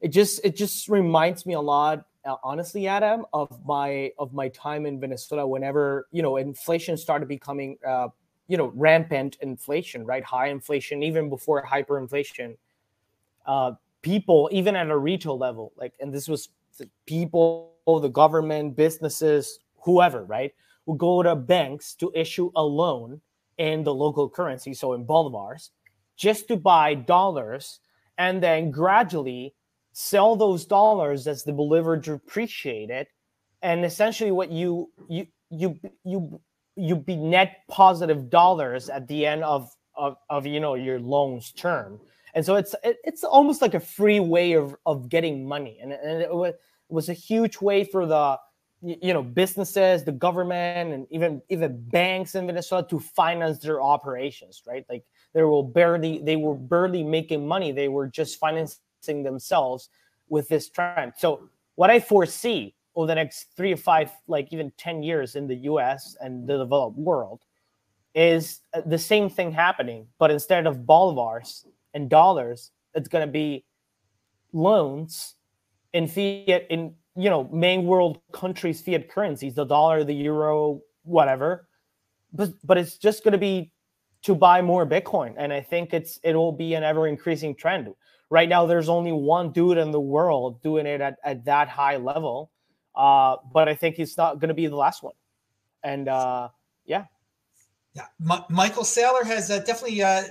It 0.00 0.08
just 0.08 0.44
it 0.44 0.54
just 0.54 0.88
reminds 0.88 1.44
me 1.44 1.54
a 1.54 1.60
lot, 1.60 2.06
uh, 2.24 2.36
honestly, 2.44 2.86
Adam, 2.86 3.26
of 3.32 3.64
my 3.66 4.12
of 4.20 4.32
my 4.32 4.48
time 4.50 4.86
in 4.86 5.00
Venezuela. 5.00 5.44
Whenever 5.44 6.06
you 6.12 6.22
know 6.22 6.36
inflation 6.36 6.96
started 6.96 7.26
becoming 7.26 7.78
uh, 7.84 8.08
you 8.46 8.56
know 8.56 8.70
rampant 8.76 9.38
inflation, 9.40 10.04
right, 10.06 10.22
high 10.22 10.48
inflation, 10.48 11.02
even 11.02 11.28
before 11.28 11.64
hyperinflation. 11.64 12.56
Uh, 13.44 13.72
people, 14.06 14.48
even 14.52 14.76
at 14.76 14.88
a 14.88 14.96
retail 14.96 15.36
level, 15.36 15.72
like, 15.76 15.92
and 15.98 16.14
this 16.14 16.28
was 16.28 16.48
people, 17.06 17.74
the 17.86 18.08
government, 18.08 18.76
businesses, 18.76 19.58
whoever, 19.82 20.22
right, 20.22 20.54
would 20.86 20.98
go 20.98 21.24
to 21.24 21.34
banks 21.34 21.92
to 21.96 22.12
issue 22.14 22.52
a 22.54 22.62
loan 22.62 23.20
in 23.58 23.82
the 23.82 23.92
local 23.92 24.30
currency, 24.30 24.72
so 24.74 24.92
in 24.92 25.04
bolivars, 25.04 25.70
just 26.16 26.46
to 26.46 26.56
buy 26.56 26.94
dollars 26.94 27.80
and 28.16 28.40
then 28.40 28.70
gradually 28.70 29.54
sell 29.92 30.36
those 30.36 30.64
dollars 30.64 31.26
as 31.26 31.42
the 31.42 31.52
bolivar 31.52 31.96
depreciated. 31.96 33.08
And 33.62 33.84
essentially, 33.84 34.30
what 34.30 34.52
you 34.52 34.90
you 35.08 35.26
you 35.50 35.80
you 36.04 36.40
you 36.76 36.94
be 36.94 37.16
net 37.16 37.62
positive 37.68 38.30
dollars 38.30 38.88
at 38.88 39.08
the 39.08 39.26
end 39.26 39.42
of 39.42 39.68
of, 39.96 40.16
of 40.30 40.46
you 40.46 40.60
know 40.60 40.74
your 40.74 41.00
loan's 41.00 41.50
term 41.52 41.98
and 42.36 42.44
so 42.44 42.54
it's 42.54 42.74
it, 42.84 42.98
it's 43.02 43.24
almost 43.24 43.62
like 43.62 43.72
a 43.72 43.80
free 43.80 44.20
way 44.20 44.52
of 44.52 44.76
of 44.84 45.08
getting 45.08 45.48
money, 45.48 45.78
and, 45.82 45.90
and 45.90 46.20
it, 46.20 46.32
was, 46.32 46.50
it 46.50 46.60
was 46.90 47.08
a 47.08 47.14
huge 47.14 47.62
way 47.62 47.82
for 47.82 48.06
the 48.06 48.38
you 48.82 49.14
know 49.14 49.22
businesses, 49.22 50.04
the 50.04 50.12
government, 50.12 50.92
and 50.92 51.06
even 51.10 51.40
even 51.48 51.82
banks 51.88 52.34
in 52.34 52.46
Venezuela 52.46 52.86
to 52.88 53.00
finance 53.00 53.58
their 53.60 53.80
operations. 53.80 54.62
Right, 54.66 54.84
like 54.90 55.02
they 55.32 55.42
were 55.42 55.62
barely 55.62 56.18
they 56.18 56.36
were 56.36 56.54
barely 56.54 57.02
making 57.02 57.48
money; 57.48 57.72
they 57.72 57.88
were 57.88 58.06
just 58.06 58.38
financing 58.38 59.22
themselves 59.22 59.88
with 60.28 60.46
this 60.48 60.68
trend. 60.68 61.14
So 61.16 61.48
what 61.76 61.88
I 61.88 61.98
foresee 61.98 62.74
over 62.94 63.06
the 63.06 63.14
next 63.14 63.56
three 63.56 63.72
or 63.72 63.78
five, 63.78 64.12
like 64.28 64.52
even 64.52 64.70
ten 64.76 65.02
years 65.02 65.36
in 65.36 65.46
the 65.46 65.56
U.S. 65.70 66.18
and 66.20 66.46
the 66.46 66.58
developed 66.58 66.98
world, 66.98 67.40
is 68.14 68.60
uh, 68.74 68.82
the 68.84 68.98
same 68.98 69.30
thing 69.30 69.52
happening, 69.52 70.06
but 70.18 70.30
instead 70.30 70.66
of 70.66 70.80
bolivars 70.80 71.64
and 71.96 72.10
dollars, 72.10 72.70
it's 72.94 73.08
going 73.08 73.26
to 73.26 73.32
be 73.32 73.64
loans 74.52 75.34
in 75.92 76.06
fiat 76.06 76.66
in 76.70 76.94
you 77.16 77.30
know 77.30 77.48
main 77.52 77.86
world 77.86 78.20
countries 78.32 78.80
fiat 78.82 79.08
currencies, 79.08 79.54
the 79.54 79.64
dollar, 79.64 80.04
the 80.04 80.14
euro, 80.14 80.82
whatever. 81.02 81.66
But 82.32 82.50
but 82.62 82.76
it's 82.78 82.98
just 82.98 83.24
going 83.24 83.32
to 83.32 83.38
be 83.38 83.72
to 84.22 84.34
buy 84.34 84.62
more 84.62 84.86
Bitcoin, 84.86 85.34
and 85.38 85.52
I 85.52 85.62
think 85.62 85.94
it's 85.94 86.20
it 86.22 86.34
will 86.34 86.52
be 86.52 86.74
an 86.74 86.84
ever 86.84 87.08
increasing 87.08 87.54
trend. 87.54 87.94
Right 88.28 88.48
now, 88.48 88.66
there's 88.66 88.88
only 88.88 89.12
one 89.12 89.52
dude 89.52 89.78
in 89.78 89.90
the 89.90 90.00
world 90.00 90.60
doing 90.62 90.86
it 90.86 91.00
at, 91.00 91.16
at 91.24 91.44
that 91.44 91.68
high 91.68 91.96
level, 91.96 92.50
uh, 92.94 93.36
but 93.52 93.68
I 93.68 93.74
think 93.74 93.96
he's 93.96 94.16
not 94.16 94.40
going 94.40 94.48
to 94.48 94.54
be 94.54 94.66
the 94.66 94.76
last 94.76 95.02
one. 95.02 95.14
and 95.86 96.08
uh, 96.08 96.48
yeah, 96.84 97.04
yeah. 97.94 98.06
M- 98.30 98.44
Michael 98.50 98.82
Saylor 98.82 99.24
has 99.24 99.50
uh, 99.50 99.60
definitely 99.60 100.02
uh, 100.02 100.24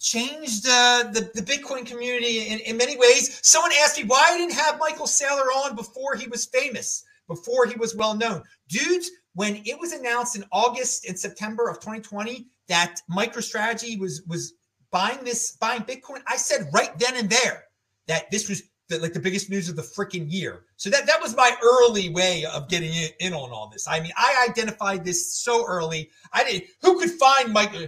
changed 0.00 0.66
uh, 0.68 1.04
the 1.12 1.30
the 1.34 1.42
Bitcoin 1.42 1.86
community 1.86 2.48
in, 2.48 2.60
in 2.60 2.76
many 2.76 2.96
ways. 2.96 3.40
Someone 3.42 3.72
asked 3.82 3.98
me 3.98 4.04
why 4.04 4.24
I 4.30 4.38
didn't 4.38 4.54
have 4.54 4.78
Michael 4.78 5.06
Saylor 5.06 5.46
on 5.64 5.76
before 5.76 6.14
he 6.14 6.28
was 6.28 6.46
famous, 6.46 7.04
before 7.26 7.66
he 7.66 7.76
was 7.76 7.94
well 7.94 8.14
known, 8.14 8.42
dudes. 8.68 9.10
When 9.34 9.56
it 9.64 9.78
was 9.78 9.92
announced 9.92 10.34
in 10.36 10.44
August 10.50 11.06
and 11.06 11.18
September 11.18 11.68
of 11.68 11.76
2020 11.76 12.48
that 12.68 13.00
MicroStrategy 13.10 13.98
was 13.98 14.22
was 14.26 14.54
buying 14.90 15.22
this 15.22 15.52
buying 15.52 15.82
Bitcoin, 15.82 16.22
I 16.26 16.36
said 16.36 16.68
right 16.72 16.98
then 16.98 17.16
and 17.16 17.30
there 17.30 17.64
that 18.08 18.30
this 18.30 18.48
was 18.48 18.62
the, 18.88 18.98
like 18.98 19.12
the 19.12 19.20
biggest 19.20 19.50
news 19.50 19.68
of 19.68 19.76
the 19.76 19.82
freaking 19.82 20.30
year. 20.30 20.64
So 20.76 20.90
that 20.90 21.06
that 21.06 21.20
was 21.20 21.36
my 21.36 21.54
early 21.62 22.08
way 22.08 22.44
of 22.46 22.68
getting 22.68 22.92
in, 22.92 23.10
in, 23.20 23.32
on 23.32 23.50
all 23.50 23.68
this. 23.68 23.86
I 23.86 24.00
mean, 24.00 24.12
I 24.16 24.46
identified 24.48 25.04
this 25.04 25.32
so 25.32 25.64
early. 25.66 26.10
I 26.32 26.44
didn't. 26.44 26.64
Who 26.82 26.98
could 26.98 27.10
find 27.12 27.52
Michael? 27.52 27.86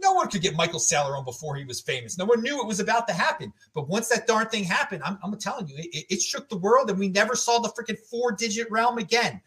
No 0.00 0.12
one 0.12 0.28
could 0.28 0.42
get 0.42 0.54
Michael 0.54 0.78
Saylor 0.78 1.16
on 1.18 1.24
before 1.24 1.56
he 1.56 1.64
was 1.64 1.80
famous. 1.80 2.16
No 2.16 2.24
one 2.24 2.42
knew 2.42 2.60
it 2.60 2.66
was 2.66 2.80
about 2.80 3.08
to 3.08 3.14
happen. 3.14 3.52
But 3.74 3.88
once 3.88 4.08
that 4.08 4.26
darn 4.26 4.48
thing 4.48 4.64
happened, 4.64 5.02
I'm, 5.04 5.18
I'm 5.22 5.36
telling 5.38 5.68
you, 5.68 5.74
it, 5.78 6.06
it 6.10 6.22
shook 6.22 6.48
the 6.48 6.56
world, 6.56 6.90
and 6.90 6.98
we 6.98 7.08
never 7.08 7.34
saw 7.34 7.58
the 7.58 7.68
freaking 7.70 7.98
four 7.98 8.32
digit 8.32 8.70
realm 8.70 8.98
again. 8.98 9.40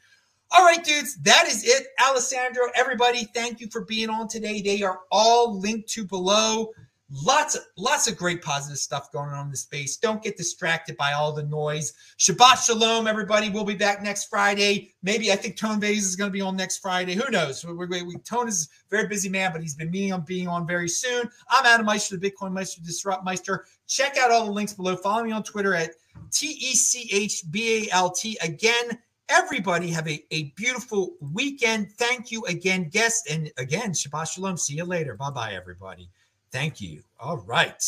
All 0.52 0.66
right, 0.66 0.84
dudes, 0.84 1.16
that 1.22 1.48
is 1.48 1.64
it. 1.64 1.88
Alessandro, 2.06 2.64
everybody, 2.76 3.24
thank 3.34 3.62
you 3.62 3.68
for 3.72 3.86
being 3.86 4.10
on 4.10 4.28
today. 4.28 4.62
They 4.62 4.82
are 4.82 5.00
all 5.10 5.58
linked 5.58 5.88
to 5.90 6.04
below. 6.04 6.72
Lots 7.14 7.56
of 7.56 7.64
lots 7.78 8.08
of 8.08 8.16
great 8.16 8.42
positive 8.42 8.78
stuff 8.78 9.12
going 9.12 9.32
on 9.32 9.46
in 9.46 9.52
the 9.52 9.58
space. 9.58 9.98
Don't 9.98 10.24
get 10.24 10.38
distracted 10.38 10.96
by 10.96 11.12
all 11.12 11.34
the 11.34 11.44
noise. 11.44 11.92
Shabbat 12.18 12.66
shalom, 12.66 13.06
everybody. 13.06 13.50
We'll 13.50 13.66
be 13.66 13.76
back 13.76 14.02
next 14.02 14.30
Friday. 14.30 14.94
Maybe 15.04 15.30
I 15.30 15.36
think 15.36 15.58
Tone 15.58 15.82
Vays 15.82 16.06
is 16.06 16.16
going 16.16 16.30
to 16.30 16.34
be 16.34 16.40
on 16.40 16.56
next 16.56 16.78
Friday. 16.78 17.16
Who 17.16 17.30
knows? 17.30 17.66
We, 17.66 17.74
we, 17.74 18.02
we, 18.04 18.16
Tone 18.20 18.48
is 18.48 18.70
a 18.90 18.96
very 18.96 19.10
busy 19.10 19.28
man, 19.28 19.52
but 19.52 19.62
he's 19.62 19.76
been 19.76 19.92
meaning 19.92 20.14
on 20.14 20.22
being 20.22 20.48
on 20.48 20.66
very 20.66 20.88
soon. 20.88 21.30
I'm 21.50 21.66
Adam 21.66 21.86
Meister, 21.86 22.16
the 22.16 22.32
Bitcoin 22.32 22.54
Meister, 22.54 22.80
Disrupt 22.82 23.26
Meister. 23.26 23.66
Check 23.88 24.16
out 24.18 24.32
all 24.32 24.46
the 24.46 24.52
links 24.52 24.72
below. 24.72 24.96
Follow 24.96 25.26
me 25.26 25.34
on 25.34 25.44
Twitter 25.44 25.76
at 25.76 25.92
T 26.32 26.48
E 26.48 26.76
C 26.76 27.10
H 27.12 27.44
B 27.52 27.90
A 27.90 27.94
L 27.94 28.10
T. 28.10 28.38
Again, 28.42 28.98
everybody 29.28 29.90
have 29.90 30.08
a, 30.08 30.24
a 30.32 30.54
beautiful 30.56 31.16
weekend. 31.20 31.92
Thank 31.98 32.32
you 32.32 32.46
again, 32.46 32.88
guest. 32.88 33.30
And 33.30 33.52
again, 33.58 33.92
Shabbat 33.92 34.32
Shalom. 34.32 34.56
See 34.56 34.76
you 34.76 34.86
later. 34.86 35.16
Bye 35.16 35.32
bye, 35.32 35.54
everybody. 35.56 36.10
Thank 36.52 36.82
you. 36.82 37.04
All 37.20 37.38
right. 37.38 37.82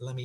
Let 0.00 0.16
me 0.16 0.18